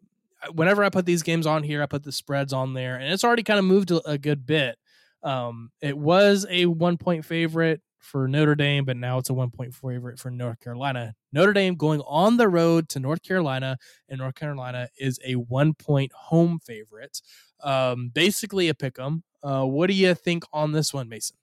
whenever 0.52 0.84
I 0.84 0.90
put 0.90 1.06
these 1.06 1.22
games 1.22 1.46
on 1.46 1.62
here, 1.62 1.82
I 1.82 1.86
put 1.86 2.02
the 2.02 2.12
spreads 2.12 2.52
on 2.52 2.74
there, 2.74 2.96
and 2.96 3.10
it's 3.10 3.24
already 3.24 3.42
kind 3.42 3.58
of 3.58 3.64
moved 3.64 3.90
a, 3.90 4.06
a 4.06 4.18
good 4.18 4.44
bit. 4.44 4.76
Um, 5.22 5.70
it 5.80 5.96
was 5.96 6.44
a 6.50 6.66
one 6.66 6.98
point 6.98 7.24
favorite 7.24 7.80
for 8.04 8.28
Notre 8.28 8.54
Dame, 8.54 8.84
but 8.84 8.96
now 8.96 9.18
it's 9.18 9.30
a 9.30 9.34
one 9.34 9.50
point 9.50 9.74
favorite 9.74 10.18
for 10.18 10.30
North 10.30 10.60
Carolina. 10.60 11.14
Notre 11.32 11.52
Dame 11.52 11.74
going 11.74 12.00
on 12.06 12.36
the 12.36 12.48
road 12.48 12.88
to 12.90 13.00
North 13.00 13.22
Carolina, 13.22 13.78
and 14.08 14.18
North 14.18 14.34
Carolina 14.34 14.88
is 14.98 15.18
a 15.24 15.34
one 15.34 15.74
point 15.74 16.12
home 16.12 16.58
favorite. 16.58 17.20
Um, 17.62 18.08
basically 18.08 18.68
a 18.68 18.74
pick 18.74 18.98
'em. 18.98 19.24
Uh, 19.42 19.64
what 19.64 19.88
do 19.88 19.94
you 19.94 20.14
think 20.14 20.44
on 20.52 20.72
this 20.72 20.92
one, 20.94 21.08
Mason? 21.08 21.36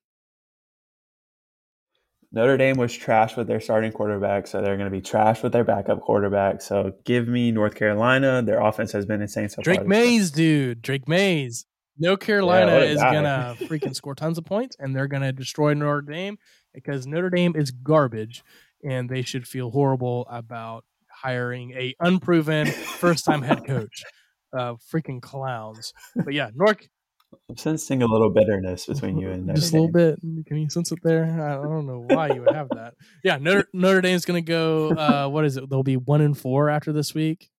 Notre 2.33 2.55
Dame 2.55 2.77
was 2.77 2.93
trash 2.93 3.35
with 3.35 3.47
their 3.47 3.59
starting 3.59 3.91
quarterback, 3.91 4.47
so 4.47 4.61
they're 4.61 4.77
going 4.77 4.89
to 4.89 4.91
be 4.91 5.01
trash 5.01 5.43
with 5.43 5.51
their 5.51 5.65
backup 5.65 5.99
quarterback. 5.99 6.61
So 6.61 6.93
give 7.03 7.27
me 7.27 7.51
North 7.51 7.75
Carolina. 7.75 8.41
Their 8.41 8.61
offense 8.61 8.93
has 8.93 9.05
been 9.05 9.21
insane 9.21 9.49
so 9.49 9.61
Drake 9.61 9.79
far. 9.79 9.83
year. 9.83 9.89
Mays, 9.89 10.31
dude. 10.31 10.81
Drake 10.81 11.09
Mays. 11.09 11.65
No 11.97 12.18
Carolina 12.18 12.73
what 12.73 12.84
a 12.84 12.85
is 12.88 13.01
gonna 13.01 13.55
freaking 13.61 13.95
score 13.95 14.15
tons 14.15 14.38
of 14.38 14.45
points, 14.45 14.76
and 14.80 14.95
they're 14.95 15.07
gonna 15.07 15.31
destroy 15.31 15.73
Notre 15.73 16.01
Dame 16.01 16.38
because 16.73 17.05
Notre 17.05 17.30
Dame 17.30 17.55
is 17.55 17.72
garbage, 17.72 18.43
and 18.84 19.09
they 19.09 19.22
should 19.22 19.47
feel 19.47 19.72
horrible 19.72 20.27
about 20.30 20.85
hiring 21.11 21.72
a 21.72 21.93
unproven 21.99 22.68
first 22.68 23.26
time 23.26 23.41
head 23.41 23.65
coach. 23.68 24.03
Uh, 24.53 24.76
freaking 24.93 25.22
clowns. 25.22 25.93
But 26.15 26.34
yeah, 26.34 26.49
Nork. 26.53 26.85
I'm 27.49 27.55
sensing 27.55 28.01
a 28.01 28.05
little 28.05 28.30
bitterness 28.30 28.85
between 28.85 29.18
you 29.18 29.30
and 29.30 29.45
Notre 29.45 29.61
just 29.61 29.72
a 29.72 29.77
little 29.77 29.91
bit. 29.91 30.19
Can 30.45 30.57
you 30.57 30.69
sense 30.69 30.91
it 30.91 30.99
there? 31.03 31.23
I 31.23 31.53
I 31.53 31.63
don't 31.63 31.88
know 31.88 32.03
why 32.05 32.34
you 32.34 32.41
would 32.41 32.53
have 32.53 32.68
that. 32.69 32.95
Yeah, 33.23 33.38
Notre, 33.38 33.69
Notre 33.72 34.01
Dame's 34.01 34.26
going 34.26 34.43
to 34.43 34.47
go. 34.47 34.89
Uh, 34.89 35.30
what 35.30 35.45
is 35.45 35.55
it? 35.55 35.69
They'll 35.69 35.84
be 35.84 35.95
one 35.95 36.19
and 36.19 36.38
four 36.38 36.69
after 36.69 36.91
this 36.91 37.13
week. 37.13 37.49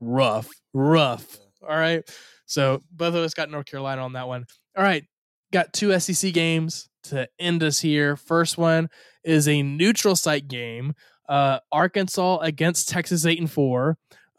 Rough, 0.00 0.48
rough. 0.72 1.38
All 1.62 1.76
right. 1.76 2.02
So 2.46 2.82
both 2.90 3.14
of 3.14 3.22
us 3.22 3.34
got 3.34 3.50
North 3.50 3.66
Carolina 3.66 4.02
on 4.02 4.12
that 4.14 4.28
one. 4.28 4.44
All 4.76 4.82
right, 4.82 5.04
got 5.52 5.72
two 5.72 5.98
SEC 5.98 6.32
games 6.32 6.88
to 7.04 7.28
end 7.38 7.62
us 7.62 7.80
here. 7.80 8.16
First 8.16 8.58
one 8.58 8.88
is 9.24 9.48
a 9.48 9.62
neutral 9.62 10.16
site 10.16 10.48
game. 10.48 10.94
Uh, 11.28 11.60
Arkansas 11.70 12.38
against 12.38 12.88
Texas 12.88 13.24
A&M. 13.24 13.48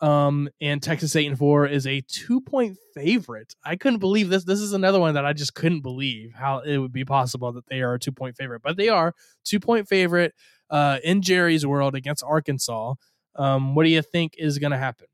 Um, 0.02 0.50
and 0.60 0.84
Texas 0.84 1.16
A&M 1.16 1.38
is 1.70 1.88
a 1.88 2.02
two 2.02 2.42
point 2.42 2.78
favorite. 2.94 3.56
I 3.64 3.78
couldn't 3.78 4.00
believe 4.00 4.30
this. 4.30 4.44
This 4.44 4.60
is 4.60 4.74
another 4.74 5.00
one 5.00 5.14
that 5.14 5.26
I 5.26 5.32
just 5.32 5.54
couldn't 5.54 5.82
believe 5.82 6.34
how 6.36 6.60
it 6.60 6.78
would 6.78 6.92
be 6.92 7.06
possible 7.06 7.54
that 7.54 7.68
they 7.68 7.82
are 7.82 7.94
a 7.94 8.00
two 8.00 8.12
point 8.12 8.36
favorite, 8.36 8.62
but 8.62 8.76
they 8.76 8.90
are 8.90 9.14
two 9.46 9.62
point 9.62 9.88
favorite 9.88 10.34
uh, 10.70 11.00
in 11.04 11.22
Jerry's 11.22 11.66
world 11.66 11.96
against 11.96 12.24
Arkansas. 12.24 12.96
Um, 13.36 13.76
what 13.76 13.84
do 13.84 13.90
you 13.90 14.02
think 14.02 14.34
is 14.38 14.60
going 14.60 14.72
to 14.72 14.78
happen? 14.78 15.08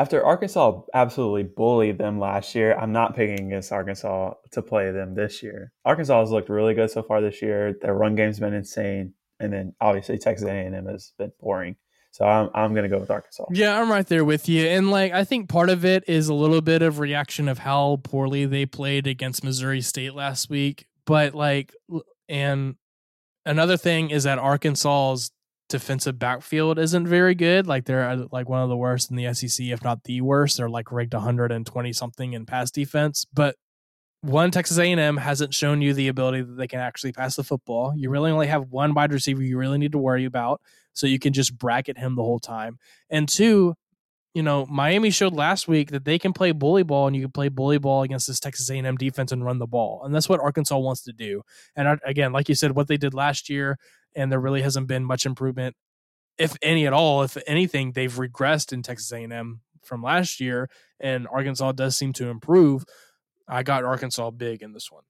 After 0.00 0.24
Arkansas 0.24 0.80
absolutely 0.94 1.42
bullied 1.42 1.98
them 1.98 2.18
last 2.18 2.54
year, 2.54 2.74
I'm 2.74 2.90
not 2.90 3.14
picking 3.14 3.48
against 3.48 3.70
Arkansas 3.70 4.32
to 4.52 4.62
play 4.62 4.90
them 4.92 5.14
this 5.14 5.42
year. 5.42 5.74
Arkansas 5.84 6.20
has 6.20 6.30
looked 6.30 6.48
really 6.48 6.72
good 6.72 6.90
so 6.90 7.02
far 7.02 7.20
this 7.20 7.42
year. 7.42 7.74
Their 7.82 7.92
run 7.92 8.14
game's 8.14 8.40
been 8.40 8.54
insane, 8.54 9.12
and 9.40 9.52
then 9.52 9.74
obviously 9.78 10.16
Texas 10.16 10.48
A&M 10.48 10.86
has 10.86 11.12
been 11.18 11.32
boring. 11.38 11.76
So 12.12 12.24
I'm 12.24 12.48
I'm 12.54 12.74
to 12.74 12.88
go 12.88 12.98
with 12.98 13.10
Arkansas. 13.10 13.44
Yeah, 13.52 13.78
I'm 13.78 13.92
right 13.92 14.06
there 14.06 14.24
with 14.24 14.48
you. 14.48 14.66
And 14.68 14.90
like 14.90 15.12
I 15.12 15.24
think 15.24 15.50
part 15.50 15.68
of 15.68 15.84
it 15.84 16.04
is 16.08 16.30
a 16.30 16.34
little 16.34 16.62
bit 16.62 16.80
of 16.80 16.98
reaction 16.98 17.46
of 17.46 17.58
how 17.58 18.00
poorly 18.02 18.46
they 18.46 18.64
played 18.64 19.06
against 19.06 19.44
Missouri 19.44 19.82
State 19.82 20.14
last 20.14 20.48
week. 20.48 20.86
But 21.04 21.34
like 21.34 21.74
and 22.26 22.76
another 23.44 23.76
thing 23.76 24.08
is 24.08 24.24
that 24.24 24.38
Arkansas's 24.38 25.30
defensive 25.70 26.18
backfield 26.18 26.78
isn't 26.78 27.06
very 27.06 27.34
good. 27.34 27.66
Like 27.66 27.86
they're 27.86 28.08
uh, 28.08 28.26
like 28.30 28.48
one 28.48 28.62
of 28.62 28.68
the 28.68 28.76
worst 28.76 29.10
in 29.10 29.16
the 29.16 29.32
SEC, 29.32 29.66
if 29.66 29.82
not 29.82 30.04
the 30.04 30.20
worst. 30.20 30.58
They're 30.58 30.68
like 30.68 30.92
ranked 30.92 31.14
120 31.14 31.92
something 31.92 32.32
in 32.34 32.44
pass 32.44 32.70
defense. 32.70 33.24
But 33.32 33.56
one 34.22 34.50
Texas 34.50 34.78
A&M 34.78 35.16
hasn't 35.16 35.54
shown 35.54 35.80
you 35.80 35.94
the 35.94 36.08
ability 36.08 36.42
that 36.42 36.56
they 36.56 36.66
can 36.66 36.80
actually 36.80 37.12
pass 37.12 37.36
the 37.36 37.44
football. 37.44 37.94
You 37.96 38.10
really 38.10 38.30
only 38.30 38.48
have 38.48 38.68
one 38.68 38.92
wide 38.92 39.12
receiver 39.12 39.42
you 39.42 39.56
really 39.56 39.78
need 39.78 39.92
to 39.92 39.98
worry 39.98 40.26
about, 40.26 40.60
so 40.92 41.06
you 41.06 41.18
can 41.18 41.32
just 41.32 41.56
bracket 41.56 41.96
him 41.96 42.16
the 42.16 42.22
whole 42.22 42.38
time. 42.38 42.78
And 43.08 43.26
two, 43.26 43.74
you 44.34 44.42
know, 44.42 44.66
Miami 44.66 45.10
showed 45.10 45.32
last 45.32 45.66
week 45.66 45.90
that 45.90 46.04
they 46.04 46.18
can 46.18 46.32
play 46.34 46.52
bully 46.52 46.82
ball, 46.82 47.06
and 47.06 47.16
you 47.16 47.22
can 47.22 47.32
play 47.32 47.48
bully 47.48 47.78
ball 47.78 48.02
against 48.02 48.26
this 48.26 48.40
Texas 48.40 48.70
A&M 48.70 48.96
defense 48.96 49.32
and 49.32 49.44
run 49.44 49.58
the 49.58 49.66
ball, 49.66 50.02
and 50.04 50.14
that's 50.14 50.28
what 50.28 50.40
Arkansas 50.40 50.76
wants 50.78 51.02
to 51.04 51.12
do. 51.12 51.42
And 51.74 51.88
uh, 51.88 51.96
again, 52.04 52.32
like 52.32 52.48
you 52.50 52.54
said, 52.54 52.72
what 52.72 52.88
they 52.88 52.98
did 52.98 53.14
last 53.14 53.48
year, 53.48 53.78
and 54.14 54.30
there 54.30 54.40
really 54.40 54.62
hasn't 54.62 54.86
been 54.86 55.04
much 55.04 55.26
improvement, 55.26 55.76
if 56.38 56.56
any 56.62 56.86
at 56.86 56.92
all. 56.92 57.22
If 57.22 57.36
anything, 57.46 57.92
they've 57.92 58.12
regressed 58.12 58.72
in 58.72 58.82
Texas 58.82 59.12
A&M 59.12 59.60
from 59.82 60.02
last 60.02 60.40
year, 60.40 60.68
and 60.98 61.26
Arkansas 61.28 61.72
does 61.72 61.96
seem 61.96 62.12
to 62.14 62.28
improve. 62.28 62.84
I 63.48 63.62
got 63.62 63.84
Arkansas 63.84 64.30
big 64.30 64.62
in 64.62 64.72
this 64.72 64.90
one. 64.90 65.02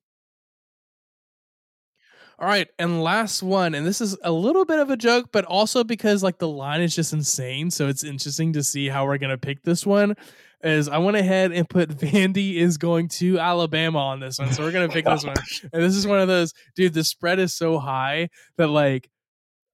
All 2.38 2.48
right, 2.48 2.68
and 2.78 3.02
last 3.02 3.42
one, 3.42 3.74
and 3.74 3.86
this 3.86 4.00
is 4.00 4.16
a 4.24 4.32
little 4.32 4.64
bit 4.64 4.78
of 4.78 4.88
a 4.88 4.96
joke, 4.96 5.28
but 5.30 5.44
also 5.44 5.84
because 5.84 6.22
like 6.22 6.38
the 6.38 6.48
line 6.48 6.80
is 6.80 6.96
just 6.96 7.12
insane, 7.12 7.70
so 7.70 7.86
it's 7.86 8.02
interesting 8.02 8.54
to 8.54 8.62
see 8.62 8.88
how 8.88 9.04
we're 9.04 9.18
gonna 9.18 9.36
pick 9.36 9.62
this 9.62 9.84
one. 9.84 10.16
Is 10.62 10.88
I 10.88 10.98
went 10.98 11.16
ahead 11.16 11.52
and 11.52 11.68
put 11.68 11.88
Vandy 11.96 12.56
is 12.56 12.76
going 12.76 13.08
to 13.08 13.38
Alabama 13.38 13.98
on 13.98 14.20
this 14.20 14.38
one, 14.38 14.52
so 14.52 14.62
we're 14.62 14.72
gonna 14.72 14.88
pick 14.88 15.06
this 15.06 15.24
one. 15.24 15.36
And 15.72 15.82
this 15.82 15.96
is 15.96 16.06
one 16.06 16.20
of 16.20 16.28
those, 16.28 16.52
dude. 16.76 16.94
The 16.94 17.04
spread 17.04 17.38
is 17.38 17.54
so 17.54 17.78
high 17.78 18.28
that 18.56 18.68
like, 18.68 19.08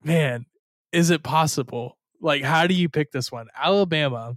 man, 0.05 0.47
is 0.93 1.11
it 1.11 1.23
possible? 1.23 1.99
Like, 2.21 2.43
how 2.43 2.67
do 2.67 2.75
you 2.75 2.89
pick 2.89 3.11
this 3.11 3.33
one? 3.33 3.49
Alabama, 3.61 4.37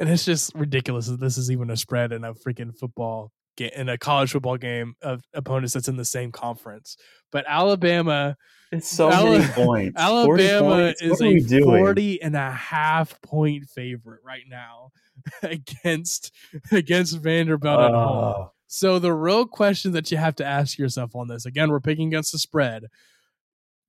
and 0.00 0.08
it's 0.08 0.24
just 0.24 0.54
ridiculous 0.54 1.06
that 1.06 1.20
this 1.20 1.38
is 1.38 1.50
even 1.50 1.70
a 1.70 1.76
spread 1.76 2.12
in 2.12 2.24
a 2.24 2.34
freaking 2.34 2.76
football 2.76 3.32
in 3.60 3.88
a 3.88 3.98
college 3.98 4.32
football 4.32 4.56
game 4.56 4.94
of 5.02 5.22
opponents 5.34 5.74
that's 5.74 5.88
in 5.88 5.96
the 5.96 6.04
same 6.04 6.32
conference. 6.32 6.96
But 7.32 7.44
Alabama, 7.48 8.36
It's 8.72 8.88
so 8.88 9.10
Ala- 9.12 9.38
many 9.38 9.52
points. 9.52 9.96
Alabama 10.00 10.60
points? 10.76 11.02
is 11.02 11.10
What 11.10 11.20
are 11.22 11.28
we 11.28 11.36
a 11.36 11.40
doing? 11.40 11.62
40 11.62 12.22
and 12.22 12.36
a 12.36 12.50
half 12.50 13.20
point 13.22 13.64
favorite 13.64 14.20
right 14.24 14.44
now 14.48 14.90
against 15.42 16.32
against 16.72 17.18
Vanderbilt 17.18 17.80
at 17.80 17.90
home. 17.90 18.34
Oh, 18.36 18.52
So 18.66 18.98
the 18.98 19.12
real 19.12 19.46
question 19.46 19.92
that 19.92 20.10
you 20.10 20.16
have 20.18 20.36
to 20.36 20.44
ask 20.44 20.78
yourself 20.78 21.14
on 21.16 21.28
this, 21.28 21.44
again, 21.46 21.70
we're 21.70 21.80
picking 21.80 22.08
against 22.08 22.32
the 22.32 22.38
spread. 22.38 22.84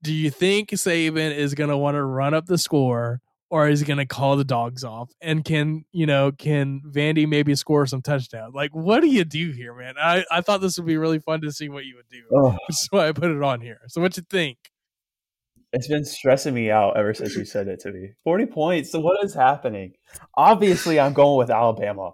Do 0.01 0.13
you 0.13 0.29
think 0.31 0.69
Saban 0.69 1.35
is 1.35 1.53
going 1.55 1.69
to 1.69 1.77
want 1.77 1.95
to 1.95 2.03
run 2.03 2.33
up 2.33 2.45
the 2.45 2.57
score 2.57 3.19
or 3.49 3.67
is 3.67 3.79
he 3.79 3.85
going 3.85 3.97
to 3.97 4.05
call 4.05 4.35
the 4.37 4.43
dogs 4.43 4.83
off? 4.83 5.11
And 5.21 5.43
can, 5.43 5.85
you 5.91 6.05
know, 6.05 6.31
can 6.31 6.81
Vandy 6.87 7.27
maybe 7.27 7.55
score 7.55 7.85
some 7.87 8.01
touchdown? 8.01 8.51
Like, 8.53 8.71
what 8.73 9.01
do 9.01 9.07
you 9.07 9.25
do 9.25 9.51
here, 9.51 9.73
man? 9.73 9.95
I, 9.99 10.23
I 10.31 10.41
thought 10.41 10.61
this 10.61 10.77
would 10.77 10.85
be 10.87 10.97
really 10.97 11.19
fun 11.19 11.41
to 11.41 11.51
see 11.51 11.69
what 11.69 11.85
you 11.85 11.95
would 11.95 12.09
do. 12.09 12.21
oh, 12.35 12.51
Which 12.51 12.59
is 12.69 12.87
why 12.91 13.07
I 13.07 13.11
put 13.11 13.31
it 13.31 13.41
on 13.41 13.61
here. 13.61 13.79
So 13.87 14.01
what 14.01 14.15
you 14.17 14.23
think? 14.29 14.57
it's 15.71 15.87
been 15.87 16.03
stressing 16.03 16.55
me 16.55 16.71
out 16.71 16.97
ever 16.97 17.13
since 17.13 17.35
you 17.35 17.45
said 17.45 17.67
it 17.67 17.79
to 17.81 17.91
me. 17.91 18.09
40 18.23 18.47
points. 18.47 18.91
So 18.91 18.99
what 18.99 19.23
is 19.23 19.35
happening? 19.35 19.93
Obviously, 20.35 20.99
I'm 20.99 21.13
going 21.13 21.37
with 21.37 21.51
Alabama. 21.51 22.11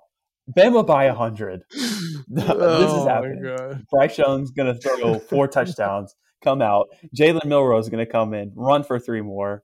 Bama 0.57 0.85
by 0.85 1.07
100. 1.07 1.61
this 1.71 2.45
Oh, 2.49 2.99
is 2.99 3.05
my 3.05 3.11
happening. 3.13 3.43
God. 3.57 3.83
Bryce 3.89 4.17
Young's 4.17 4.51
going 4.51 4.73
to 4.73 4.79
throw 4.79 5.19
four 5.19 5.47
touchdowns, 5.47 6.13
come 6.43 6.61
out. 6.61 6.87
Jalen 7.17 7.43
Milrow 7.45 7.79
is 7.79 7.87
going 7.87 8.05
to 8.05 8.11
come 8.11 8.33
in, 8.33 8.51
run 8.55 8.83
for 8.83 8.99
three 8.99 9.21
more. 9.21 9.63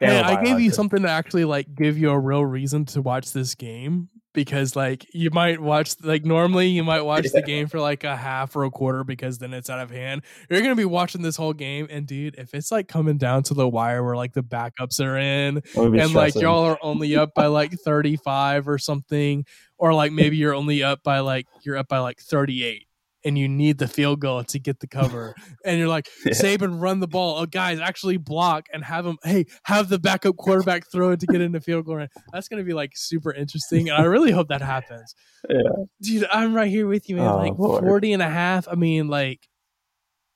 Hey, 0.00 0.20
I 0.20 0.42
gave 0.42 0.60
you 0.60 0.70
something 0.70 1.02
to 1.02 1.10
actually 1.10 1.44
like 1.44 1.74
give 1.74 1.96
you 1.96 2.10
a 2.10 2.18
real 2.18 2.44
reason 2.44 2.84
to 2.86 3.02
watch 3.02 3.32
this 3.32 3.54
game 3.54 4.08
because 4.36 4.76
like 4.76 5.06
you 5.14 5.30
might 5.30 5.58
watch 5.58 5.96
like 6.02 6.24
normally 6.24 6.68
you 6.68 6.84
might 6.84 7.00
watch 7.04 7.26
the 7.32 7.40
game 7.40 7.66
for 7.66 7.80
like 7.80 8.04
a 8.04 8.14
half 8.14 8.54
or 8.54 8.64
a 8.64 8.70
quarter 8.70 9.02
because 9.02 9.38
then 9.38 9.54
it's 9.54 9.70
out 9.70 9.80
of 9.80 9.90
hand. 9.90 10.22
You're 10.50 10.60
gonna 10.60 10.76
be 10.76 10.84
watching 10.84 11.22
this 11.22 11.36
whole 11.36 11.54
game 11.54 11.88
and 11.90 12.06
dude, 12.06 12.36
if 12.36 12.54
it's 12.54 12.70
like 12.70 12.86
coming 12.86 13.16
down 13.16 13.42
to 13.44 13.54
the 13.54 13.66
wire 13.66 14.04
where 14.04 14.14
like 14.14 14.34
the 14.34 14.42
backups 14.42 15.00
are 15.00 15.16
in 15.16 15.56
It 15.56 15.64
would 15.74 15.92
be 15.92 16.00
and 16.00 16.12
like 16.12 16.34
y'all 16.34 16.64
are 16.64 16.78
only 16.82 17.16
up 17.16 17.32
by 17.34 17.46
like 17.46 17.72
35 17.72 18.68
or 18.68 18.78
something 18.78 19.46
or 19.78 19.94
like 19.94 20.12
maybe 20.12 20.36
you're 20.36 20.54
only 20.54 20.82
up 20.82 21.02
by 21.02 21.20
like 21.20 21.46
you're 21.64 21.78
up 21.78 21.88
by 21.88 21.98
like 21.98 22.20
38 22.20 22.85
and 23.26 23.36
you 23.36 23.48
need 23.48 23.76
the 23.78 23.88
field 23.88 24.20
goal 24.20 24.42
to 24.44 24.58
get 24.58 24.80
the 24.80 24.86
cover 24.86 25.34
and 25.64 25.78
you're 25.78 25.88
like 25.88 26.08
Yeah. 26.24 26.32
Saban 26.32 26.80
run 26.80 27.00
the 27.00 27.06
ball 27.08 27.38
oh 27.38 27.44
guys 27.46 27.78
actually 27.80 28.16
block 28.16 28.66
and 28.72 28.82
have 28.84 29.04
him 29.04 29.18
hey 29.24 29.44
have 29.64 29.88
the 29.90 29.98
backup 29.98 30.36
quarterback 30.36 30.90
throw 30.90 31.10
it 31.10 31.20
to 31.20 31.26
get 31.26 31.40
into 31.40 31.60
field 31.60 31.84
goal 31.86 31.96
range. 31.96 32.10
that's 32.32 32.48
going 32.48 32.62
to 32.62 32.64
be 32.66 32.72
like 32.72 32.92
super 32.94 33.32
interesting 33.32 33.88
and 33.90 33.98
I 33.98 34.04
really 34.04 34.30
hope 34.30 34.48
that 34.48 34.62
happens 34.62 35.14
Yeah. 35.50 35.58
dude 36.00 36.26
I'm 36.32 36.54
right 36.54 36.70
here 36.70 36.86
with 36.86 37.08
you 37.10 37.16
man 37.16 37.28
Oh, 37.28 37.36
like 37.36 37.52
Lord. 37.58 37.82
40 37.84 38.12
and 38.14 38.22
a 38.22 38.30
half 38.30 38.66
I 38.68 38.74
mean 38.76 39.08
like 39.08 39.40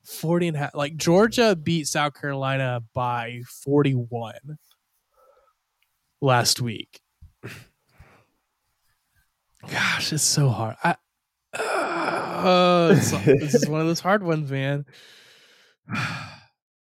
40 0.04 0.48
and 0.48 0.56
a 0.56 0.60
half 0.60 0.74
like 0.74 0.96
Georgia 0.96 1.54
beat 1.56 1.86
South 1.86 2.14
Carolina 2.20 2.82
by 2.94 3.42
41 3.64 4.34
last 6.20 6.60
week 6.60 7.00
Gosh, 9.70 10.12
it's 10.14 10.22
so 10.22 10.48
hard. 10.48 10.76
I, 10.82 10.96
uh, 11.52 12.29
Uh, 12.44 12.90
it's- 12.92 13.10
this 13.24 13.54
is 13.54 13.68
one 13.68 13.80
of 13.80 13.86
those 13.86 14.00
hard 14.00 14.22
ones, 14.22 14.50
man. 14.50 14.84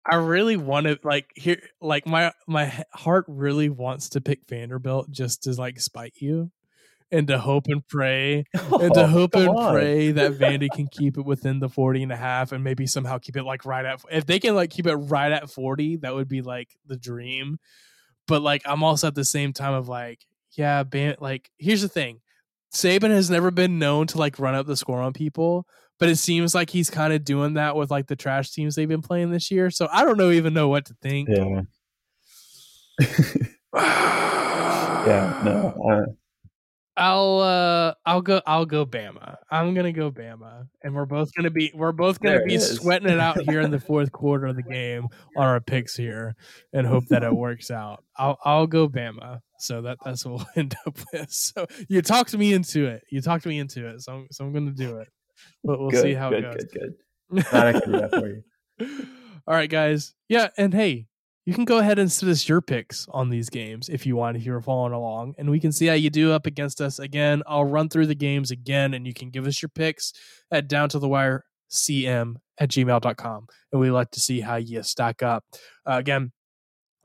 I 0.09 0.15
really 0.15 0.55
want 0.57 0.87
to 0.87 0.97
like 1.03 1.29
here, 1.35 1.61
like 1.81 2.07
my 2.07 2.31
my 2.47 2.73
heart 2.93 3.25
really 3.27 3.69
wants 3.69 4.09
to 4.09 4.21
pick 4.21 4.47
Vanderbilt 4.47 5.11
just 5.11 5.43
to 5.43 5.51
like 5.53 5.79
spite 5.81 6.13
you, 6.15 6.49
and 7.11 7.27
to 7.27 7.37
hope 7.37 7.65
and 7.67 7.85
pray, 7.87 8.45
and 8.53 8.93
to 8.93 9.03
Oh, 9.03 9.07
hope 9.07 9.35
and 9.35 9.49
on. 9.49 9.73
pray 9.73 10.11
that 10.11 10.31
Vandy 10.39 10.69
can 10.73 10.87
keep 10.87 11.17
it 11.17 11.25
within 11.25 11.59
the 11.59 11.67
40 11.69 12.03
and 12.03 12.11
a 12.13 12.15
half 12.17 12.53
and 12.53 12.63
maybe 12.63 12.87
somehow 12.87 13.17
keep 13.17 13.35
it 13.35 13.43
like 13.43 13.65
right 13.65 13.83
at 13.85 14.01
if 14.09 14.25
they 14.25 14.39
can 14.39 14.55
like 14.55 14.69
keep 14.69 14.87
it 14.87 14.95
right 14.95 15.31
at 15.31 15.49
40 15.49 15.97
that 15.97 16.15
would 16.15 16.29
be 16.29 16.41
like 16.41 16.69
the 16.85 16.97
dream 16.97 17.57
but 18.27 18.41
like 18.41 18.61
I'm 18.65 18.83
also 18.83 19.07
at 19.07 19.15
the 19.15 19.25
same 19.25 19.51
time 19.51 19.73
of 19.73 19.89
like 19.89 20.25
yeah 20.53 20.83
ban- 20.83 21.17
like 21.19 21.49
here's 21.57 21.81
the 21.81 21.89
thing 21.89 22.21
Saban 22.77 23.09
has 23.09 23.29
never 23.29 23.51
been 23.51 23.79
known 23.79 24.07
to 24.07 24.17
like 24.17 24.39
run 24.39 24.55
up 24.55 24.67
the 24.67 24.77
score 24.77 25.01
on 25.01 25.13
people 25.13 25.65
but 25.99 26.09
it 26.09 26.17
seems 26.17 26.53
like 26.53 26.69
he's 26.69 26.91
kind 26.91 27.11
of 27.11 27.25
doing 27.25 27.55
that 27.55 27.75
with 27.75 27.89
like 27.89 28.07
the 28.07 28.15
trash 28.15 28.51
teams 28.51 28.75
they've 28.75 28.87
been 28.87 29.01
playing 29.01 29.31
this 29.31 29.49
year 29.49 29.69
so 29.71 29.87
I 29.91 30.05
don't 30.05 30.17
know 30.17 30.31
even 30.31 30.53
know 30.53 30.67
what 30.69 30.85
to 30.85 30.95
think 31.01 31.29
Yeah. 31.29 31.61
Yeah. 35.07 35.41
No. 35.45 35.89
Uh, 35.89 36.11
I'll 36.97 37.39
uh 37.39 37.93
I'll 38.05 38.21
go 38.21 38.41
I'll 38.47 38.65
go 38.65 38.85
Bama. 38.85 39.37
I'm 39.51 39.75
gonna 39.75 39.93
go 39.93 40.11
Bama. 40.11 40.67
And 40.83 40.95
we're 40.95 41.05
both 41.05 41.31
gonna 41.35 41.51
be 41.51 41.71
we're 41.75 41.91
both 41.91 42.19
gonna 42.19 42.39
There 42.39 42.47
be 42.47 42.57
sweating 42.57 43.09
it 43.09 43.19
out 43.19 43.39
here 43.41 43.61
in 43.61 43.69
the 43.69 43.79
fourth 43.87 44.11
quarter 44.11 44.47
of 44.47 44.55
the 44.55 44.63
game 44.63 45.07
on 45.35 45.45
our 45.45 45.61
picks 45.61 45.95
here 45.95 46.35
and 46.73 46.87
hope 46.87 47.05
that 47.09 47.23
it 47.23 47.33
works 47.33 47.69
out. 47.69 48.03
I'll 48.17 48.39
I'll 48.43 48.67
go 48.67 48.89
Bama. 48.89 49.41
So 49.59 49.83
that 49.83 49.99
that's 50.03 50.25
what 50.25 50.39
we'll 50.39 50.47
end 50.55 50.75
up 50.87 50.97
with. 51.13 51.31
So 51.31 51.67
you 51.87 52.01
talked 52.01 52.35
me 52.35 52.53
into 52.53 52.87
it. 52.87 53.03
You 53.11 53.21
talked 53.21 53.45
me 53.45 53.59
into 53.59 53.87
it. 53.87 54.01
So 54.01 54.13
I'm 54.13 54.27
so 54.31 54.45
I'm 54.45 54.53
gonna 54.53 54.71
do 54.71 54.97
it. 54.97 55.07
But 55.63 55.79
we'll 55.79 55.91
good, 55.91 56.01
see 56.01 56.13
how 56.15 56.31
good, 56.31 56.39
it 56.39 56.51
goes. 56.51 56.65
good, 56.65 56.93
good. 57.31 57.45
Glad 57.51 57.67
I 57.67 57.79
could 57.79 57.85
do 57.85 57.91
that 57.91 58.11
for 58.11 58.27
you. 58.27 58.43
All 59.47 59.53
right, 59.53 59.69
guys. 59.69 60.13
Yeah, 60.27 60.49
and 60.57 60.73
hey, 60.73 61.07
you 61.47 61.53
can 61.53 61.63
go 61.63 61.77
ahead 61.77 61.97
and 61.97 62.11
send 62.11 62.29
us 62.29 62.49
your 62.49 62.59
picks 62.59 63.07
on 63.09 63.29
these 63.29 63.49
games 63.49 63.87
if 63.87 64.05
you 64.05 64.17
want, 64.17 64.35
if 64.35 64.43
you're 64.43 64.59
following 64.59 64.91
along, 64.91 65.33
and 65.37 65.49
we 65.49 65.61
can 65.61 65.71
see 65.71 65.85
how 65.85 65.93
you 65.93 66.09
do 66.09 66.33
up 66.33 66.45
against 66.45 66.81
us. 66.81 66.99
Again, 66.99 67.41
I'll 67.47 67.63
run 67.63 67.87
through 67.87 68.07
the 68.07 68.15
games 68.15 68.51
again, 68.51 68.93
and 68.93 69.07
you 69.07 69.13
can 69.13 69.29
give 69.29 69.47
us 69.47 69.61
your 69.61 69.69
picks 69.69 70.11
at 70.51 70.67
down 70.67 70.89
to 70.89 70.99
the 70.99 71.07
wire 71.07 71.45
cm 71.71 72.35
at 72.57 72.69
gmail.com. 72.69 73.47
And 73.71 73.79
we 73.79 73.89
like 73.91 74.11
to 74.11 74.19
see 74.19 74.41
how 74.41 74.57
you 74.57 74.83
stack 74.83 75.23
up. 75.23 75.45
Uh, 75.85 75.95
again, 75.99 76.33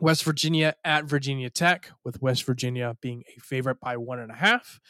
West 0.01 0.25
Virginia 0.25 0.75
at 0.83 1.05
Virginia 1.05 1.49
Tech, 1.49 1.93
with 2.05 2.21
West 2.21 2.43
Virginia 2.43 2.97
being 3.01 3.23
a 3.37 3.41
favorite 3.41 3.79
by 3.79 3.97
one 3.97 4.19
and 4.19 4.33
a 4.33 4.35
half. 4.35 4.81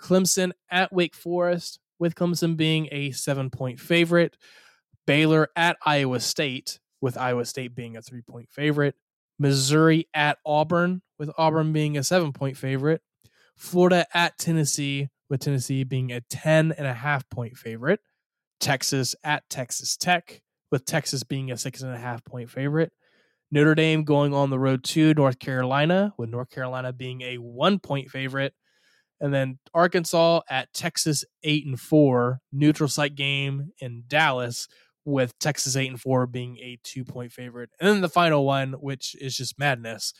Clemson 0.00 0.52
at 0.70 0.90
Wake 0.90 1.14
Forest, 1.14 1.80
with 1.98 2.14
Clemson 2.14 2.56
being 2.56 2.88
a 2.90 3.10
seven 3.10 3.50
point 3.50 3.78
favorite. 3.78 4.38
Baylor 5.06 5.50
at 5.54 5.76
Iowa 5.84 6.18
State, 6.20 6.78
with 7.02 7.18
Iowa 7.18 7.44
State 7.44 7.74
being 7.74 7.98
a 7.98 8.02
three 8.02 8.22
point 8.22 8.48
favorite. 8.50 8.94
Missouri 9.38 10.08
at 10.14 10.38
Auburn, 10.46 11.02
with 11.18 11.30
Auburn 11.36 11.72
being 11.74 11.98
a 11.98 12.04
seven 12.04 12.32
point 12.32 12.56
favorite. 12.56 13.02
Florida 13.58 14.06
at 14.14 14.38
Tennessee, 14.38 15.10
with 15.28 15.40
Tennessee 15.40 15.84
being 15.84 16.12
a 16.12 16.22
10 16.22 16.72
and 16.72 16.86
a 16.86 16.94
half 16.94 17.28
point 17.28 17.58
favorite. 17.58 18.00
Texas 18.60 19.14
at 19.24 19.42
Texas 19.50 19.96
Tech, 19.96 20.40
with 20.70 20.84
Texas 20.84 21.24
being 21.24 21.50
a 21.50 21.56
six 21.56 21.82
and 21.82 21.92
a 21.92 21.98
half 21.98 22.24
point 22.24 22.48
favorite. 22.48 22.92
Notre 23.50 23.74
Dame 23.74 24.04
going 24.04 24.32
on 24.32 24.48
the 24.48 24.58
road 24.58 24.84
to 24.84 25.12
North 25.14 25.38
Carolina, 25.38 26.14
with 26.16 26.30
North 26.30 26.48
Carolina 26.48 26.92
being 26.92 27.20
a 27.22 27.36
one 27.36 27.78
point 27.78 28.08
favorite. 28.10 28.54
And 29.20 29.32
then 29.32 29.58
Arkansas 29.74 30.40
at 30.48 30.72
Texas 30.72 31.24
A&M, 31.44 31.76
neutral 32.52 32.88
site 32.88 33.14
game 33.14 33.70
in 33.78 34.04
Dallas, 34.08 34.68
with 35.04 35.38
Texas 35.38 35.76
A&M 35.76 35.96
being 36.30 36.58
a 36.58 36.78
two 36.82 37.04
point 37.04 37.32
favorite. 37.32 37.70
And 37.80 37.88
then 37.88 38.00
the 38.00 38.08
final 38.08 38.44
one, 38.44 38.72
which 38.74 39.14
is 39.20 39.36
just 39.36 39.58
madness. 39.58 40.12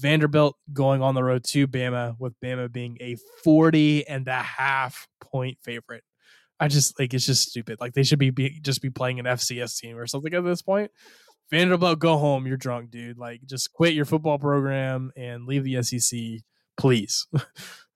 Vanderbilt 0.00 0.56
going 0.72 1.02
on 1.02 1.14
the 1.14 1.24
road 1.24 1.44
to 1.44 1.66
Bama, 1.66 2.14
with 2.18 2.38
Bama 2.40 2.70
being 2.70 2.98
a 3.00 3.16
40 3.42 4.06
and 4.06 4.28
a 4.28 4.42
half 4.42 5.08
point 5.20 5.58
favorite. 5.62 6.04
I 6.58 6.68
just 6.68 6.98
like 6.98 7.14
it's 7.14 7.26
just 7.26 7.48
stupid. 7.48 7.80
Like 7.80 7.94
they 7.94 8.02
should 8.02 8.18
be, 8.18 8.30
be 8.30 8.60
just 8.60 8.82
be 8.82 8.90
playing 8.90 9.18
an 9.18 9.24
FCS 9.24 9.78
team 9.78 9.96
or 9.96 10.06
something 10.06 10.34
at 10.34 10.44
this 10.44 10.60
point. 10.60 10.90
Vanderbilt, 11.50 11.98
go 11.98 12.18
home. 12.18 12.46
You're 12.46 12.58
drunk, 12.58 12.90
dude. 12.90 13.18
Like 13.18 13.40
just 13.46 13.72
quit 13.72 13.94
your 13.94 14.04
football 14.04 14.38
program 14.38 15.10
and 15.16 15.46
leave 15.46 15.64
the 15.64 15.82
SEC, 15.82 16.20
please. 16.76 17.26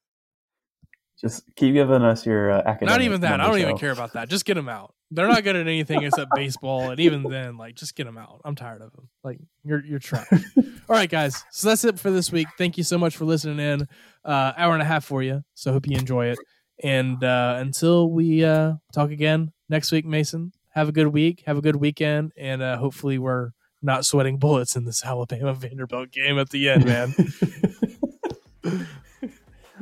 Just 1.21 1.45
keep 1.57 1.75
giving 1.75 2.03
us 2.03 2.27
your 2.27 2.51
uh, 2.51 2.63
academic. 2.67 2.93
Not 2.93 3.01
even 3.03 3.21
that. 3.21 3.35
I 3.35 3.37
don't 3.37 3.47
numbers, 3.47 3.63
even 3.63 3.79
care 3.79 3.93
about 3.93 4.15
that. 4.15 4.29
Just 4.29 4.45
get 4.45 4.55
them 4.55 4.69
out. 4.69 4.95
They're 5.11 5.29
not 5.29 5.45
good 5.45 5.55
at 5.55 5.67
anything 5.67 6.03
except 6.03 6.31
baseball, 6.35 6.91
and 6.91 6.99
even 6.99 7.23
then, 7.23 7.57
like, 7.57 7.77
just 7.77 7.95
get 7.95 8.05
them 8.05 8.19
out. 8.19 8.41
I'm 8.45 8.57
tired 8.57 8.83
of 8.83 8.93
them. 8.93 9.09
Like, 9.23 9.39
you're 9.63 9.85
you're 9.85 10.01
trash. 10.01 10.27
All 10.57 10.65
right, 10.89 11.09
guys. 11.09 11.45
So 11.51 11.69
that's 11.69 11.85
it 11.85 12.01
for 12.01 12.11
this 12.11 12.33
week. 12.33 12.49
Thank 12.59 12.77
you 12.77 12.85
so 12.85 12.99
much 12.99 13.17
for 13.17 13.25
listening 13.25 13.61
in. 13.61 13.89
Uh, 14.25 14.53
hour 14.57 14.73
and 14.73 14.83
a 14.83 14.87
half 14.87 15.05
for 15.05 15.23
you. 15.23 15.45
So 15.55 15.73
hope 15.73 15.87
you 15.87 15.97
enjoy 15.97 16.27
it. 16.27 16.39
And 16.83 17.23
uh, 17.23 17.57
until 17.59 18.11
we 18.11 18.45
uh, 18.45 18.75
talk 18.93 19.11
again 19.11 19.53
next 19.69 19.93
week, 19.93 20.05
Mason, 20.05 20.53
have 20.71 20.89
a 20.89 20.93
good 20.93 21.09
week, 21.09 21.45
have 21.47 21.57
a 21.57 21.63
good 21.63 21.77
weekend, 21.77 22.33
and 22.37 22.61
uh, 22.61 22.77
hopefully 22.77 23.19
we're 23.19 23.53
not 23.81 24.05
sweating 24.05 24.39
bullets 24.39 24.75
in 24.75 24.85
this 24.85 25.05
Alabama 25.07 25.55
Vanderbilt 25.55 26.11
game 26.11 26.39
at 26.39 26.51
the 26.51 26.69
end, 26.71 26.85
man. 26.85 27.15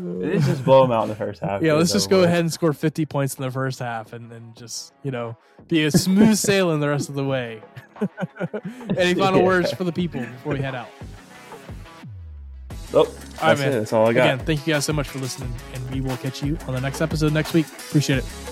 Let's 0.02 0.46
just 0.46 0.64
blow 0.64 0.82
them 0.82 0.92
out 0.92 1.04
in 1.04 1.08
the 1.10 1.14
first 1.16 1.40
half. 1.40 1.62
Yeah, 1.62 1.74
let's 1.74 1.92
just 1.92 2.10
go 2.10 2.20
with. 2.20 2.26
ahead 2.28 2.40
and 2.40 2.52
score 2.52 2.72
50 2.72 3.06
points 3.06 3.34
in 3.34 3.42
the 3.42 3.50
first 3.50 3.78
half 3.78 4.12
and 4.12 4.30
then 4.30 4.52
just, 4.56 4.92
you 5.02 5.10
know, 5.10 5.36
be 5.68 5.84
a 5.84 5.90
smooth 5.90 6.36
sailing 6.38 6.80
the 6.80 6.88
rest 6.88 7.08
of 7.08 7.14
the 7.14 7.24
way. 7.24 7.62
Any 8.96 9.14
final 9.14 9.40
Yeah. 9.40 9.46
words 9.46 9.72
for 9.72 9.84
the 9.84 9.92
people 9.92 10.20
before 10.20 10.54
we 10.54 10.60
head 10.60 10.74
out? 10.74 10.88
Oh, 12.94 12.98
All 13.00 13.06
right, 13.42 13.58
man. 13.58 13.68
it. 13.68 13.72
That's 13.72 13.92
all 13.92 14.06
I 14.08 14.12
got. 14.12 14.34
Again, 14.34 14.44
thank 14.46 14.66
you 14.66 14.74
guys 14.74 14.84
so 14.84 14.92
much 14.92 15.08
for 15.08 15.18
listening, 15.18 15.52
and 15.74 15.90
we 15.90 16.00
will 16.02 16.16
catch 16.18 16.42
you 16.42 16.58
on 16.66 16.74
the 16.74 16.80
next 16.80 17.00
episode 17.00 17.32
next 17.32 17.54
week. 17.54 17.66
Appreciate 17.66 18.18
it. 18.18 18.51